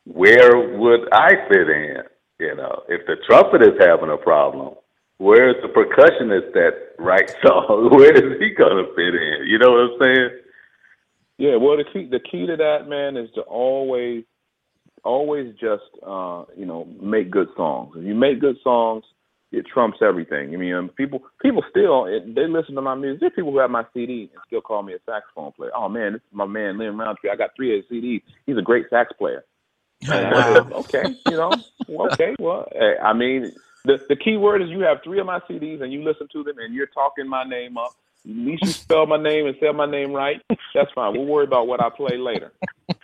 where 0.05 0.59
would 0.79 1.12
I 1.12 1.31
fit 1.49 1.68
in? 1.68 2.03
You 2.38 2.57
know, 2.57 2.83
if 2.88 3.07
the 3.07 3.16
trumpet 3.27 3.62
is 3.62 3.79
having 3.79 4.11
a 4.11 4.16
problem, 4.16 4.75
where's 5.18 5.57
the 5.62 5.68
percussionist 5.68 6.53
that 6.55 6.95
writes 6.99 7.35
songs? 7.47 7.92
Where 7.92 8.12
is 8.12 8.40
he 8.40 8.51
gonna 8.51 8.87
fit 8.97 9.14
in? 9.14 9.47
You 9.47 9.59
know 9.59 9.71
what 9.71 9.81
I'm 9.81 9.99
saying? 10.01 10.31
Yeah, 11.38 11.57
well, 11.57 11.77
the 11.77 11.85
key 11.85 12.09
the 12.11 12.21
key 12.21 12.47
to 12.47 12.57
that, 12.57 12.88
man, 12.88 13.16
is 13.16 13.31
to 13.35 13.42
always, 13.42 14.25
always 15.05 15.53
just, 15.55 15.85
uh, 16.05 16.45
you 16.57 16.66
know, 16.66 16.88
make 17.01 17.31
good 17.31 17.49
songs. 17.57 17.95
If 17.97 18.05
you 18.05 18.14
make 18.14 18.40
good 18.40 18.57
songs, 18.62 19.05
it 19.52 19.66
trumps 19.66 19.98
everything. 20.00 20.54
I 20.54 20.56
mean, 20.56 20.74
um, 20.74 20.88
people 20.88 21.22
people 21.40 21.62
still 21.70 22.06
it, 22.06 22.34
they 22.34 22.46
listen 22.46 22.74
to 22.74 22.82
my 22.82 22.94
music. 22.94 23.20
There's 23.20 23.32
people 23.36 23.53
who 23.53 23.59
have 23.59 23.70
my 23.70 23.84
CD 23.94 24.30
and 24.32 24.42
still 24.46 24.62
call 24.62 24.82
me 24.82 24.94
a 24.94 24.98
saxophone 25.07 25.53
player. 25.53 25.70
Oh 25.76 25.88
man, 25.88 26.14
this 26.14 26.22
is 26.22 26.32
my 26.32 26.46
man 26.46 26.78
Lin 26.78 26.96
Rountree. 26.96 27.30
I 27.30 27.36
got 27.36 27.50
three 27.55 27.78
of 27.78 27.84
his 27.84 28.03
CDs. 28.03 28.22
He's 28.46 28.57
a 28.57 28.62
great 28.62 28.86
sax 28.90 29.12
player. 29.18 29.44
Wow. 30.09 30.68
okay, 30.72 31.05
you 31.28 31.36
know, 31.36 31.53
okay, 31.88 32.34
well, 32.40 32.66
eh, 32.74 33.00
I 33.00 33.12
mean, 33.12 33.53
the 33.84 33.98
the 34.09 34.16
key 34.16 34.36
word 34.36 34.61
is 34.62 34.68
you 34.68 34.80
have 34.80 34.98
three 35.05 35.20
of 35.20 35.26
my 35.26 35.38
CDs 35.48 35.80
and 35.80 35.92
you 35.92 36.03
listen 36.03 36.26
to 36.32 36.42
them 36.42 36.59
and 36.59 36.74
you're 36.74 36.88
talking 36.88 37.28
my 37.28 37.44
name 37.44 37.76
up. 37.78 37.94
At 38.25 38.37
least 38.37 38.62
you 38.62 38.70
spell 38.70 39.07
my 39.07 39.20
name 39.20 39.47
and 39.47 39.57
say 39.61 39.70
my 39.73 39.87
name 39.87 40.12
right. 40.12 40.41
That's 40.75 40.93
fine. 40.95 41.12
We'll 41.12 41.27
worry 41.27 41.45
about 41.45 41.66
what 41.66 41.83
I 41.83 41.91
play 41.91 42.18
later. 42.18 42.53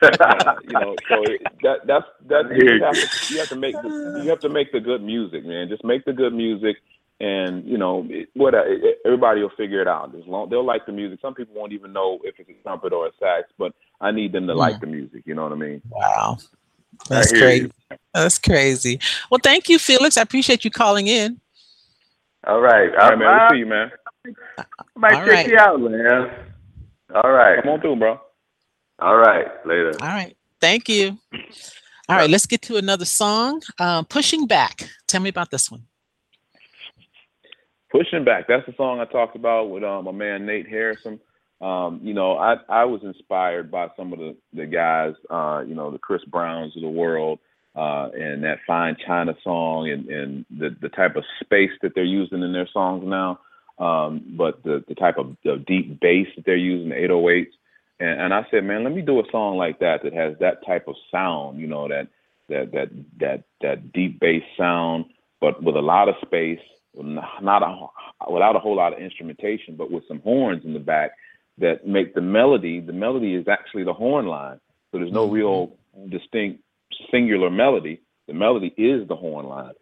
Uh, 0.01 0.55
you 0.63 0.73
know, 0.73 0.95
so 1.09 1.23
it, 1.25 1.43
that 1.63 1.87
that's 1.87 2.07
that 2.29 2.45
you 2.55 2.85
have, 2.85 2.95
to, 2.95 3.33
you 3.35 3.39
have 3.41 3.49
to 3.49 3.57
make 3.57 3.75
the, 3.75 4.21
you 4.23 4.31
have 4.31 4.41
to 4.41 4.49
make 4.49 4.71
the 4.71 4.81
good 4.81 5.03
music, 5.03 5.45
man. 5.45 5.69
Just 5.69 5.83
make 5.83 6.05
the 6.05 6.13
good 6.13 6.33
music, 6.33 6.77
and 7.19 7.65
you 7.67 7.79
know 7.79 8.07
it, 8.09 8.29
what 8.35 8.55
it, 8.55 8.99
everybody 9.05 9.41
will 9.43 9.51
figure 9.57 9.83
it 9.83 9.89
out. 9.89 10.15
As 10.15 10.27
long 10.27 10.51
they'll 10.51 10.65
like 10.65 10.87
the 10.87 10.93
music. 10.93 11.19
Some 11.21 11.35
people 11.35 11.55
won't 11.57 11.73
even 11.73 11.93
know 11.93 12.21
if 12.23 12.37
it's 12.39 12.49
a 12.49 12.63
trumpet 12.63 12.93
or 12.93 13.09
a 13.09 13.11
sax, 13.19 13.49
but 13.59 13.73
I 14.01 14.13
need 14.13 14.33
them 14.33 14.47
to 14.47 14.55
like 14.55 14.81
the 14.81 14.87
music. 14.87 15.23
You 15.27 15.35
know 15.35 15.43
what 15.43 15.53
I 15.53 15.57
mean? 15.57 15.83
Wow. 15.91 16.39
That's 17.09 17.33
crazy. 17.33 17.71
you. 17.91 17.97
That's 18.15 18.39
crazy. 18.39 19.01
Well, 19.31 19.41
thank 19.43 19.69
you, 19.69 19.79
Felix. 19.79 20.17
I 20.17 20.23
appreciate 20.23 20.65
you 20.65 20.71
calling 20.71 21.07
in. 21.07 21.41
All 22.47 22.61
right. 22.61 22.91
All 22.95 23.11
right, 23.11 23.19
man. 23.19 23.39
We'll 23.41 23.51
see 23.51 23.59
you, 23.59 23.67
man. 23.67 23.91
Might 24.97 25.15
All 25.15 25.27
check 25.27 25.35
right. 25.35 25.49
you 25.49 25.59
out, 25.59 25.81
man. 25.81 26.31
All 27.15 27.31
right. 27.31 27.63
Come 27.63 27.73
on 27.73 27.81
through, 27.81 27.97
bro. 27.97 28.21
All 28.99 29.17
right. 29.17 29.47
Later. 29.65 29.93
All 30.01 30.09
right. 30.09 30.37
Thank 30.61 30.89
you. 30.89 31.19
All 32.09 32.17
right, 32.17 32.31
let's 32.31 32.47
get 32.47 32.63
to 32.63 32.79
another 32.79 33.05
song. 33.05 33.61
Um, 33.79 34.07
Pushing 34.07 34.47
Back. 34.47 34.89
Tell 35.07 35.21
me 35.21 35.29
about 35.29 35.51
this 35.51 35.71
one. 35.71 35.83
Pushing 37.91 38.25
back. 38.25 38.47
That's 38.49 38.65
the 38.67 38.75
song 38.77 39.01
I 39.01 39.05
talked 39.05 39.37
about 39.37 39.71
with 39.71 39.83
um, 39.83 40.05
my 40.05 40.13
man 40.13 40.47
Nate 40.47 40.71
Harasim. 40.71 41.21
Um, 41.61 42.01
you 42.03 42.15
know, 42.15 42.37
I 42.37 42.57
I 42.69 42.85
was 42.85 43.03
inspired 43.03 43.71
by 43.71 43.89
some 43.97 44.13
of 44.13 44.19
the 44.19 44.37
the 44.53 44.67
guys, 44.67 45.15
uh, 45.31 45.65
you 45.67 45.75
know, 45.75 45.91
the 45.91 45.99
Chris 45.99 46.25
Browns 46.27 46.77
of 46.77 46.83
the 46.83 46.89
world, 46.89 47.41
uh, 47.75 48.09
and 48.15 48.45
that 48.45 48.59
Fine 48.67 48.97
China 49.07 49.35
song, 49.43 49.91
and 49.91 50.07
and 50.09 50.47
the 50.51 50.77
the 50.81 50.91
type 50.91 51.17
of 51.17 51.25
space 51.41 51.71
that 51.83 51.95
they're 51.95 52.05
using 52.05 52.43
in 52.43 52.53
their 52.53 52.69
songs 52.73 53.05
now. 53.07 53.41
Um, 53.79 54.25
but 54.37 54.63
the 54.65 54.85
the 54.89 54.95
type 54.95 55.19
of 55.19 55.37
the 55.45 55.63
deep 55.67 56.01
bass 56.01 56.27
that 56.37 56.45
they're 56.45 56.57
using, 56.57 56.89
the 56.89 56.97
808s, 56.97 57.53
and 58.01 58.21
and 58.21 58.35
I 58.35 58.47
said, 58.51 58.65
man, 58.65 58.85
let 58.85 58.93
me 58.93 59.03
do 59.03 59.21
a 59.21 59.31
song 59.31 59.57
like 59.57 59.79
that 59.81 60.03
that 60.03 60.13
has 60.13 60.37
that 60.41 60.67
type 60.67 60.89
of 60.89 60.97
sound, 61.13 61.61
you 61.61 61.67
know, 61.69 61.89
that 61.89 62.09
that 62.49 62.73
that 62.73 62.91
that 63.21 63.45
that 63.61 63.93
deep 63.93 64.19
bass 64.19 64.43
sound, 64.57 65.07
but 65.41 65.63
with 65.63 65.77
a 65.77 65.81
lot 65.81 66.09
of 66.09 66.17
space, 66.23 66.61
not 66.97 67.43
not 67.43 67.63
a, 67.63 68.33
without 68.33 68.57
a 68.57 68.61
whole 68.61 68.77
lot 68.77 68.93
of 68.93 68.99
instrumentation, 68.99 69.77
but 69.77 69.91
with 69.91 70.07
some 70.09 70.21
horns 70.23 70.65
in 70.65 70.73
the 70.73 70.81
back 70.81 71.13
that 71.59 71.87
make 71.87 72.15
the 72.15 72.21
melody. 72.21 72.81
The 72.81 72.93
melody 72.93 73.35
is 73.35 73.47
actually 73.47 73.85
the 73.85 73.95
horn 73.95 74.27
line, 74.27 74.59
so 74.91 74.99
there's 74.99 75.13
no 75.13 75.29
real 75.29 75.77
distinct 76.09 76.63
singular 77.13 77.51
melody. 77.51 78.01
The 78.27 78.35
melody 78.35 78.75
is 78.77 79.07
the 79.07 79.17
horn 79.17 79.47
line 79.47 79.73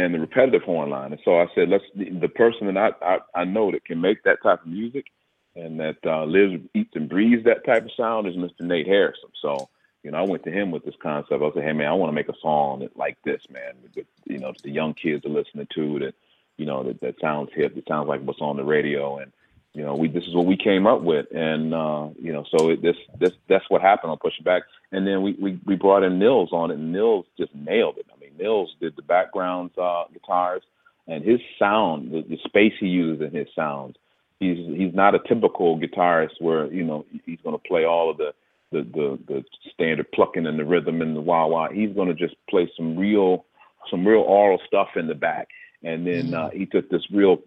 and 0.00 0.14
the 0.14 0.20
repetitive 0.20 0.62
horn 0.62 0.90
line. 0.90 1.12
And 1.12 1.20
so 1.24 1.40
I 1.40 1.46
said, 1.54 1.68
let's 1.68 1.84
the, 1.94 2.28
person 2.28 2.72
that 2.72 2.76
I, 2.76 3.14
I 3.14 3.18
I 3.42 3.44
know 3.44 3.70
that 3.70 3.84
can 3.84 4.00
make 4.00 4.22
that 4.24 4.42
type 4.42 4.62
of 4.62 4.66
music 4.66 5.06
and 5.54 5.78
that 5.80 5.98
uh, 6.06 6.24
lives, 6.24 6.62
eats, 6.74 6.94
and 6.94 7.08
breathes 7.08 7.44
that 7.44 7.64
type 7.64 7.84
of 7.84 7.92
sound 7.96 8.26
is 8.26 8.36
Mr. 8.36 8.60
Nate 8.60 8.86
Harasim. 8.86 9.32
So 9.40 9.68
you 10.02 10.10
know, 10.10 10.18
I 10.18 10.22
went 10.22 10.44
to 10.44 10.50
him 10.50 10.70
with 10.70 10.84
this 10.84 10.94
concept. 11.02 11.42
I 11.42 11.50
said, 11.52 11.64
hey 11.64 11.72
man, 11.72 11.88
I 11.88 11.92
want 11.92 12.10
to 12.10 12.14
make 12.14 12.28
a 12.28 12.40
song 12.40 12.80
that 12.80 12.96
like 12.96 13.18
this, 13.24 13.42
man. 13.50 13.74
That, 13.94 14.06
you 14.24 14.38
know, 14.38 14.52
the 14.62 14.70
young 14.70 14.94
kids 14.94 15.26
are 15.26 15.30
listening 15.30 15.68
to 15.74 15.98
that. 16.00 16.14
You 16.56 16.66
know, 16.66 16.82
that 16.84 17.00
that 17.00 17.20
sounds 17.20 17.50
hip. 17.54 17.74
That 17.74 17.88
sounds 17.88 18.08
like 18.08 18.22
what's 18.22 18.40
on 18.40 18.56
the 18.56 18.64
radio 18.64 19.18
and 19.18 19.32
you 19.72 19.84
know, 19.84 19.94
we 19.94 20.08
this 20.08 20.24
is 20.24 20.34
what 20.34 20.46
we 20.46 20.56
came 20.56 20.86
up 20.86 21.02
with, 21.02 21.26
and 21.32 21.72
uh, 21.72 22.08
you 22.20 22.32
know, 22.32 22.44
so 22.50 22.70
it, 22.70 22.82
this 22.82 22.96
this 23.18 23.32
that's 23.48 23.68
what 23.68 23.82
happened 23.82 24.10
on 24.10 24.18
Pushing 24.18 24.42
Back, 24.42 24.64
and 24.90 25.06
then 25.06 25.22
we 25.22 25.34
we 25.34 25.60
we 25.64 25.76
brought 25.76 26.02
in 26.02 26.18
Nils 26.18 26.50
on 26.52 26.72
it, 26.72 26.74
and 26.74 26.92
Nils 26.92 27.26
just 27.38 27.54
nailed 27.54 27.98
it. 27.98 28.06
I 28.12 28.19
Nils 28.40 28.74
did 28.80 28.96
the 28.96 29.02
backgrounds 29.02 29.76
uh, 29.78 30.04
guitars, 30.12 30.62
and 31.06 31.24
his 31.24 31.40
sound, 31.58 32.12
the, 32.12 32.22
the 32.22 32.38
space 32.44 32.72
he 32.80 32.86
used 32.86 33.22
in 33.22 33.32
his 33.32 33.48
sounds, 33.54 33.96
he's 34.38 34.58
he's 34.76 34.94
not 34.94 35.14
a 35.14 35.20
typical 35.28 35.78
guitarist 35.78 36.40
where 36.40 36.72
you 36.72 36.84
know 36.84 37.04
he's 37.24 37.40
going 37.44 37.56
to 37.56 37.68
play 37.68 37.84
all 37.84 38.10
of 38.10 38.16
the 38.16 38.32
the 38.72 38.82
the, 38.82 39.18
the 39.28 39.44
standard 39.72 40.10
plucking 40.12 40.46
and 40.46 40.58
the 40.58 40.64
rhythm 40.64 41.02
and 41.02 41.16
the 41.16 41.20
wah 41.20 41.46
wah. 41.46 41.68
He's 41.70 41.94
going 41.94 42.08
to 42.08 42.14
just 42.14 42.34
play 42.48 42.70
some 42.76 42.96
real 42.96 43.44
some 43.90 44.06
real 44.06 44.20
oral 44.20 44.60
stuff 44.66 44.88
in 44.96 45.06
the 45.06 45.14
back 45.14 45.48
and 45.82 46.06
then 46.06 46.34
uh, 46.34 46.50
he 46.50 46.66
took 46.66 46.90
this 46.90 47.02
real 47.10 47.38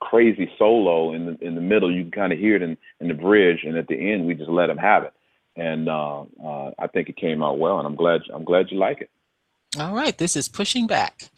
crazy 0.00 0.50
solo 0.58 1.12
in 1.12 1.26
the 1.26 1.38
in 1.40 1.54
the 1.54 1.60
middle. 1.60 1.94
You 1.94 2.02
can 2.02 2.10
kind 2.10 2.32
of 2.32 2.38
hear 2.38 2.56
it 2.56 2.62
in, 2.62 2.76
in 3.00 3.08
the 3.08 3.14
bridge, 3.14 3.60
and 3.64 3.76
at 3.76 3.86
the 3.86 4.12
end, 4.12 4.26
we 4.26 4.34
just 4.34 4.50
let 4.50 4.70
him 4.70 4.78
have 4.78 5.04
it. 5.04 5.12
And 5.54 5.88
uh, 5.88 6.22
uh, 6.44 6.70
I 6.78 6.88
think 6.88 7.08
it 7.08 7.16
came 7.16 7.42
out 7.42 7.58
well, 7.58 7.78
and 7.78 7.86
I'm 7.86 7.94
glad 7.94 8.22
I'm 8.32 8.44
glad 8.44 8.70
you 8.70 8.78
like 8.78 9.02
it. 9.02 9.10
All 9.78 9.94
right, 9.94 10.16
this 10.16 10.36
is 10.36 10.48
Pushing 10.48 10.86
Back. 10.86 11.30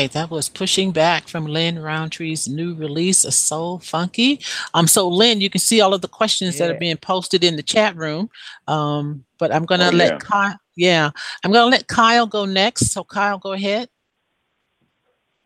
Right, 0.00 0.12
that 0.12 0.30
was 0.30 0.48
Pushing 0.48 0.92
Back 0.92 1.28
from 1.28 1.44
Lin 1.44 1.78
Rountree's 1.78 2.48
new 2.48 2.74
release, 2.74 3.22
A 3.22 3.30
Soul 3.30 3.80
Funky. 3.80 4.40
Um, 4.72 4.86
so 4.86 5.06
Lynn, 5.06 5.42
you 5.42 5.50
can 5.50 5.60
see 5.60 5.82
all 5.82 5.92
of 5.92 6.00
the 6.00 6.08
questions 6.08 6.56
that 6.56 6.70
are 6.70 6.78
being 6.78 6.96
posted 6.96 7.44
in 7.44 7.56
the 7.56 7.62
chat 7.62 7.94
room. 7.96 8.30
Um, 8.66 9.26
but 9.38 9.54
I'm 9.54 9.66
gonna 9.66 9.90
Oh, 9.92 9.94
let 9.94 10.12
yeah. 10.12 10.18
Kyle, 10.18 10.60
yeah, 10.74 11.10
I'm 11.44 11.52
gonna 11.52 11.70
let 11.70 11.86
Kyle 11.86 12.26
go 12.26 12.46
next. 12.46 12.92
So 12.92 13.04
Kyle, 13.04 13.36
go 13.36 13.52
ahead. 13.52 13.90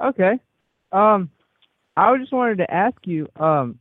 Okay. 0.00 0.38
Um, 0.92 1.30
I 1.96 2.16
just 2.16 2.32
wanted 2.32 2.58
to 2.58 2.72
ask 2.72 2.96
you. 3.08 3.28
Um, 3.34 3.80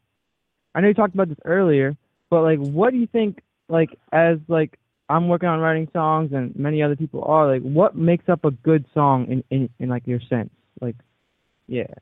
I 0.74 0.82
know 0.82 0.88
you 0.88 0.96
talked 0.96 1.14
about 1.14 1.30
this 1.30 1.38
earlier, 1.46 1.96
but 2.32 2.42
like, 2.42 2.58
what 2.58 2.94
do 2.94 2.98
you 2.98 3.06
think? 3.06 3.44
Like, 3.70 3.92
as 4.12 4.40
like 4.48 4.80
I'm 5.08 5.28
working 5.28 5.50
on 5.50 5.60
writing 5.60 5.88
songs, 5.94 6.34
and 6.34 6.56
many 6.56 6.82
other 6.82 6.96
people 6.96 7.24
are. 7.26 7.46
Like, 7.46 7.62
what 7.62 7.96
makes 7.96 8.28
up 8.28 8.44
a 8.44 8.50
good 8.50 8.86
song 8.92 9.28
in 9.28 9.44
in, 9.52 9.70
in 9.78 9.90
like 9.90 10.08
your 10.08 10.20
sense? 10.20 10.50
Like, 10.82 10.96
yeah. 11.68 11.94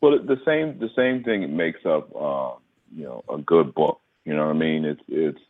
Well, 0.00 0.18
the 0.18 0.40
same 0.44 0.78
the 0.78 0.90
same 0.96 1.22
thing 1.24 1.56
makes 1.56 1.84
up, 1.86 2.10
uh, 2.14 2.54
you 2.94 3.04
know, 3.04 3.24
a 3.32 3.38
good 3.38 3.74
book. 3.74 4.00
You 4.24 4.34
know 4.34 4.46
what 4.46 4.56
I 4.56 4.58
mean? 4.58 4.84
It's 4.84 5.00
it's 5.08 5.40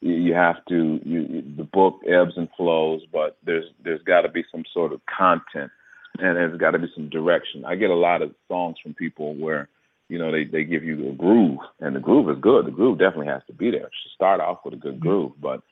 you 0.00 0.14
you 0.14 0.34
have 0.34 0.64
to 0.68 1.00
you, 1.04 1.20
you 1.20 1.44
the 1.56 1.64
book 1.64 2.00
ebbs 2.06 2.34
and 2.36 2.48
flows, 2.56 3.02
but 3.12 3.36
there's 3.44 3.66
there's 3.84 4.02
got 4.02 4.22
to 4.22 4.28
be 4.28 4.44
some 4.50 4.64
sort 4.72 4.92
of 4.92 5.00
content, 5.06 5.70
and 6.18 6.36
there's 6.36 6.58
got 6.58 6.72
to 6.72 6.78
be 6.78 6.90
some 6.94 7.08
direction. 7.08 7.64
I 7.64 7.76
get 7.76 7.90
a 7.90 7.94
lot 7.94 8.22
of 8.22 8.34
songs 8.48 8.76
from 8.82 8.94
people 8.94 9.34
where 9.34 9.68
you 10.08 10.18
know 10.18 10.30
they 10.32 10.44
they 10.44 10.64
give 10.64 10.84
you 10.84 11.08
a 11.08 11.12
groove, 11.12 11.58
and 11.80 11.94
the 11.94 12.00
groove 12.00 12.30
is 12.30 12.40
good. 12.40 12.66
The 12.66 12.70
groove 12.70 12.98
definitely 12.98 13.28
has 13.28 13.42
to 13.46 13.52
be 13.52 13.70
there. 13.70 13.86
It 13.86 13.92
should 14.02 14.12
start 14.14 14.40
off 14.40 14.60
with 14.64 14.74
a 14.74 14.78
good 14.78 15.00
groove, 15.00 15.32
but 15.40 15.60
the 15.60 15.69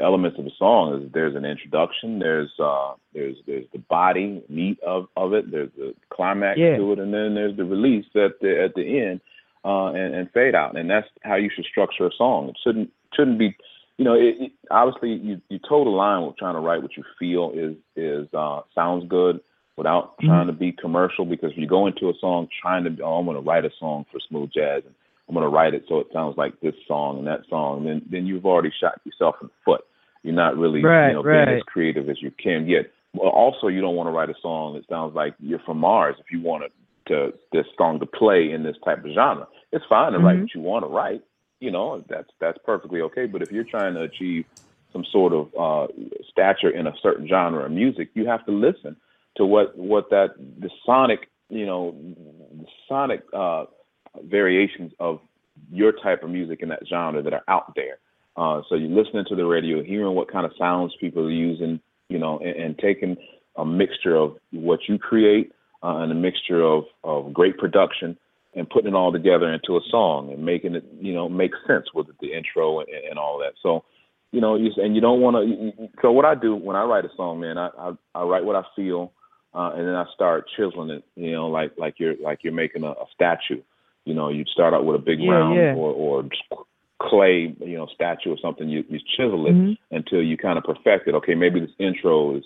elements 0.00 0.38
of 0.38 0.46
a 0.46 0.50
song 0.58 1.02
is 1.02 1.12
there's 1.12 1.34
an 1.34 1.44
introduction, 1.44 2.18
there's 2.18 2.50
uh 2.58 2.92
there's 3.14 3.36
there's 3.46 3.66
the 3.72 3.78
body 3.78 4.42
meat 4.48 4.78
of 4.86 5.06
of 5.16 5.32
it, 5.32 5.50
there's 5.50 5.70
the 5.76 5.94
climax 6.10 6.58
Yeah. 6.58 6.76
to 6.76 6.92
it, 6.92 6.98
and 6.98 7.12
then 7.12 7.34
there's 7.34 7.56
the 7.56 7.64
release 7.64 8.06
at 8.14 8.40
the 8.40 8.62
at 8.64 8.74
the 8.74 9.00
end, 9.00 9.20
uh, 9.64 9.88
and 9.88 10.14
and 10.14 10.30
fade 10.32 10.54
out, 10.54 10.76
and 10.76 10.88
that's 10.90 11.08
how 11.22 11.36
you 11.36 11.50
should 11.54 11.64
structure 11.64 12.06
a 12.06 12.10
song. 12.16 12.48
It 12.50 12.56
shouldn't 12.62 12.90
shouldn't 13.14 13.38
be, 13.38 13.56
you 13.98 14.04
know, 14.04 14.14
it, 14.14 14.36
it, 14.40 14.52
obviously 14.70 15.12
you 15.14 15.40
you 15.48 15.58
toe 15.58 15.84
the 15.84 15.90
line 15.90 16.26
with 16.26 16.36
trying 16.36 16.54
to 16.54 16.60
write 16.60 16.82
what 16.82 16.96
you 16.96 17.04
feel 17.18 17.52
is 17.54 17.76
is 17.96 18.28
uh 18.34 18.60
sounds 18.74 19.08
good 19.08 19.40
without 19.76 20.14
trying 20.20 20.46
to 20.46 20.52
be 20.54 20.72
commercial 20.72 21.24
because 21.26 21.52
if 21.52 21.58
you 21.58 21.66
go 21.66 21.86
into 21.86 22.08
a 22.08 22.14
song 22.20 22.48
trying 22.62 22.84
to 22.84 23.02
oh 23.02 23.18
I'm 23.18 23.26
going 23.26 23.36
to 23.36 23.42
write 23.42 23.64
a 23.64 23.70
song 23.78 24.06
for 24.10 24.18
smooth 24.26 24.50
jazz 24.52 24.82
and 24.86 24.94
I'm 25.28 25.34
going 25.34 25.44
to 25.44 25.54
write 25.54 25.74
it 25.74 25.84
so 25.88 25.98
it 25.98 26.06
sounds 26.12 26.36
like 26.36 26.60
this 26.60 26.74
song 26.86 27.18
and 27.18 27.26
that 27.26 27.42
song, 27.48 27.84
then 27.84 28.02
then 28.10 28.26
you've 28.26 28.46
already 28.46 28.72
shot 28.80 29.00
yourself 29.04 29.36
in 29.40 29.48
the 29.48 29.52
foot. 29.64 29.82
You're 30.22 30.34
not 30.34 30.56
really 30.56 30.82
Right, 30.82 31.08
you 31.08 31.14
know 31.14 31.22
being 31.22 31.56
as 31.56 31.62
creative 31.62 32.08
as 32.08 32.20
you 32.22 32.30
can 32.30 32.68
yet. 32.68 32.86
Well, 33.14 33.30
also 33.30 33.68
you 33.68 33.80
don't 33.80 33.96
want 33.96 34.08
to 34.08 34.12
write 34.12 34.30
a 34.30 34.34
song 34.40 34.74
that 34.74 34.88
sounds 34.88 35.14
like 35.14 35.34
you're 35.40 35.60
from 35.60 35.78
Mars 35.78 36.16
if 36.18 36.26
you 36.30 36.40
want 36.40 36.64
it 36.64 36.72
to 37.08 37.32
this 37.52 37.66
song 37.78 37.98
to 38.00 38.06
play 38.06 38.50
in 38.52 38.62
this 38.62 38.76
type 38.84 39.04
of 39.04 39.12
genre. 39.14 39.46
It's 39.72 39.84
fine 39.88 40.12
to 40.12 40.18
write 40.18 40.36
Mhm. 40.36 40.40
what 40.42 40.54
you 40.54 40.60
want 40.60 40.84
to 40.84 40.88
write. 40.88 41.22
You 41.60 41.70
know 41.70 42.04
that's 42.08 42.30
that's 42.40 42.58
perfectly 42.58 43.00
okay. 43.02 43.26
But 43.26 43.42
if 43.42 43.50
you're 43.50 43.64
trying 43.64 43.94
to 43.94 44.02
achieve 44.02 44.44
some 44.92 45.04
sort 45.04 45.32
of 45.32 45.54
uh, 45.58 45.92
stature 46.30 46.70
in 46.70 46.86
a 46.86 46.94
certain 47.02 47.26
genre 47.26 47.64
of 47.64 47.72
music, 47.72 48.10
you 48.14 48.26
have 48.26 48.44
to 48.46 48.52
listen 48.52 48.96
to 49.36 49.44
what 49.44 49.76
what 49.76 50.10
that 50.10 50.34
the 50.58 50.70
sonic 50.84 51.28
you 51.48 51.66
know 51.66 51.94
the 52.52 52.66
sonic 52.88 53.22
uh, 53.32 53.64
variations 54.24 54.92
of 55.00 55.20
your 55.70 55.92
type 55.92 56.22
of 56.22 56.30
music 56.30 56.60
in 56.62 56.68
that 56.68 56.82
genre 56.88 57.22
that 57.22 57.32
are 57.32 57.44
out 57.48 57.74
there. 57.74 57.98
Uh, 58.36 58.60
so 58.68 58.74
you're 58.74 58.90
listening 58.90 59.24
to 59.28 59.34
the 59.34 59.44
radio, 59.44 59.82
hearing 59.82 60.14
what 60.14 60.30
kind 60.30 60.44
of 60.44 60.52
sounds 60.58 60.94
people 61.00 61.24
are 61.24 61.30
using, 61.30 61.80
you 62.08 62.18
know, 62.18 62.38
and, 62.38 62.56
and 62.56 62.78
taking 62.78 63.16
a 63.56 63.64
mixture 63.64 64.14
of 64.14 64.36
what 64.52 64.80
you 64.88 64.98
create 64.98 65.52
uh, 65.82 65.96
and 65.98 66.12
a 66.12 66.14
mixture 66.14 66.62
of, 66.62 66.84
of 67.04 67.32
great 67.32 67.56
production 67.56 68.16
and 68.54 68.68
putting 68.68 68.88
it 68.88 68.94
all 68.94 69.12
together 69.12 69.52
into 69.52 69.76
a 69.76 69.80
song 69.90 70.32
and 70.32 70.44
making 70.44 70.74
it, 70.74 70.84
you 71.00 71.14
know, 71.14 71.28
make 71.28 71.52
sense 71.66 71.86
with 71.94 72.06
the 72.20 72.32
intro 72.32 72.80
and, 72.80 72.88
and 72.88 73.18
all 73.18 73.38
that. 73.38 73.52
So, 73.62 73.84
you 74.32 74.40
know, 74.40 74.56
you, 74.56 74.70
and 74.76 74.94
you 74.94 75.00
don't 75.00 75.20
want 75.20 75.36
to. 75.36 75.88
So 76.02 76.10
what 76.10 76.24
I 76.24 76.34
do 76.34 76.54
when 76.54 76.76
I 76.76 76.84
write 76.84 77.04
a 77.04 77.10
song, 77.16 77.40
man, 77.40 77.56
I 77.56 77.68
I, 77.78 77.92
I 78.14 78.22
write 78.24 78.44
what 78.44 78.56
I 78.56 78.62
feel, 78.74 79.12
uh, 79.54 79.72
and 79.74 79.86
then 79.86 79.94
I 79.94 80.04
start 80.14 80.46
chiseling 80.56 80.90
it. 80.90 81.04
You 81.14 81.32
know, 81.32 81.48
like 81.48 81.72
like 81.78 81.94
you're 81.98 82.16
like 82.22 82.40
you're 82.42 82.52
making 82.52 82.82
a, 82.82 82.90
a 82.90 83.06
statue. 83.14 83.62
You 84.06 84.14
know, 84.14 84.28
you'd 84.30 84.48
start 84.48 84.72
out 84.72 84.86
with 84.86 84.96
a 84.96 85.04
big 85.04 85.20
Yeah, 85.20 85.32
round 85.32 85.56
yeah. 85.56 85.74
or 85.74 85.92
or 85.92 86.24
clay, 86.98 87.54
you 87.60 87.76
know, 87.76 87.86
statue 87.86 88.32
or 88.32 88.38
something. 88.38 88.68
You 88.68 88.84
you 88.88 88.98
chisel 89.16 89.46
it 89.46 89.54
Mhm. 89.54 89.76
until 89.90 90.22
you 90.22 90.36
kind 90.38 90.56
of 90.56 90.64
perfect 90.64 91.08
it. 91.08 91.14
Okay, 91.16 91.34
maybe 91.34 91.60
this 91.60 91.74
intro 91.78 92.36
is. 92.36 92.44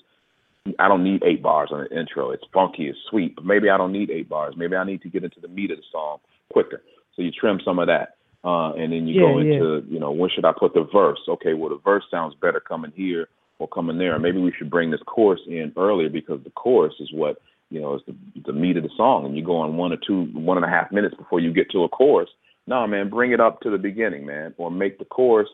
I 0.78 0.88
don't 0.88 1.04
need 1.04 1.22
eight 1.24 1.42
bars 1.42 1.70
on 1.72 1.84
the 1.84 1.98
intro. 1.98 2.30
It's 2.32 2.44
funky, 2.52 2.88
it's 2.88 2.98
sweet, 3.08 3.34
but 3.34 3.46
maybe 3.46 3.70
I 3.70 3.78
don't 3.78 3.92
need 3.92 4.10
eight 4.10 4.28
bars. 4.28 4.56
Maybe 4.56 4.76
I 4.76 4.84
need 4.84 5.00
to 5.02 5.08
get 5.08 5.24
into 5.24 5.40
the 5.40 5.48
meat 5.48 5.70
of 5.70 5.78
the 5.78 5.82
song 5.90 6.18
quicker. 6.52 6.82
So 7.14 7.22
you 7.22 7.30
trim 7.30 7.60
some 7.60 7.78
of 7.78 7.86
that, 7.86 8.16
uh, 8.44 8.72
and 8.72 8.92
then 8.92 9.06
you 9.08 9.18
go 9.18 9.38
Yeah, 9.38 9.44
yeah. 9.44 9.52
into, 9.54 9.84
you 9.88 9.98
know, 9.98 10.10
when 10.12 10.28
should 10.30 10.44
I 10.44 10.52
put 10.52 10.74
the 10.74 10.82
verse? 10.82 11.20
Okay, 11.28 11.54
well 11.54 11.70
the 11.70 11.78
verse 11.78 12.04
sounds 12.10 12.34
better 12.34 12.60
coming 12.60 12.92
here 12.94 13.28
or 13.58 13.68
coming 13.68 13.96
there. 13.96 14.18
Maybe 14.18 14.38
we 14.38 14.52
should 14.52 14.70
bring 14.70 14.90
this 14.90 15.02
chorus 15.06 15.40
in 15.46 15.72
earlier 15.76 16.10
because 16.10 16.42
the 16.42 16.50
chorus 16.50 16.94
is 17.00 17.10
what 17.12 17.40
you 17.70 17.80
know 17.80 17.94
is 17.94 18.02
the 18.06 18.14
the 18.46 18.52
meat 18.52 18.76
of 18.76 18.82
the 18.82 18.90
song, 18.96 19.24
and 19.26 19.36
you 19.36 19.44
go 19.44 19.56
on 19.56 19.76
one 19.76 19.92
or 19.92 19.96
two, 20.06 20.24
one 20.34 20.56
and 20.56 20.66
a 20.66 20.68
half 20.68 20.92
minutes 20.92 21.14
before 21.16 21.40
you 21.40 21.52
get 21.52 21.70
to 21.70 21.84
a 21.84 21.88
chorus. 21.88 22.28
No, 22.66 22.86
man, 22.86 23.08
bring 23.08 23.32
it 23.32 23.40
up 23.40 23.60
to 23.60 23.70
the 23.70 23.78
beginning, 23.78 24.26
man, 24.26 24.54
or 24.58 24.70
make 24.70 24.98
the 24.98 25.04
chorus 25.04 25.48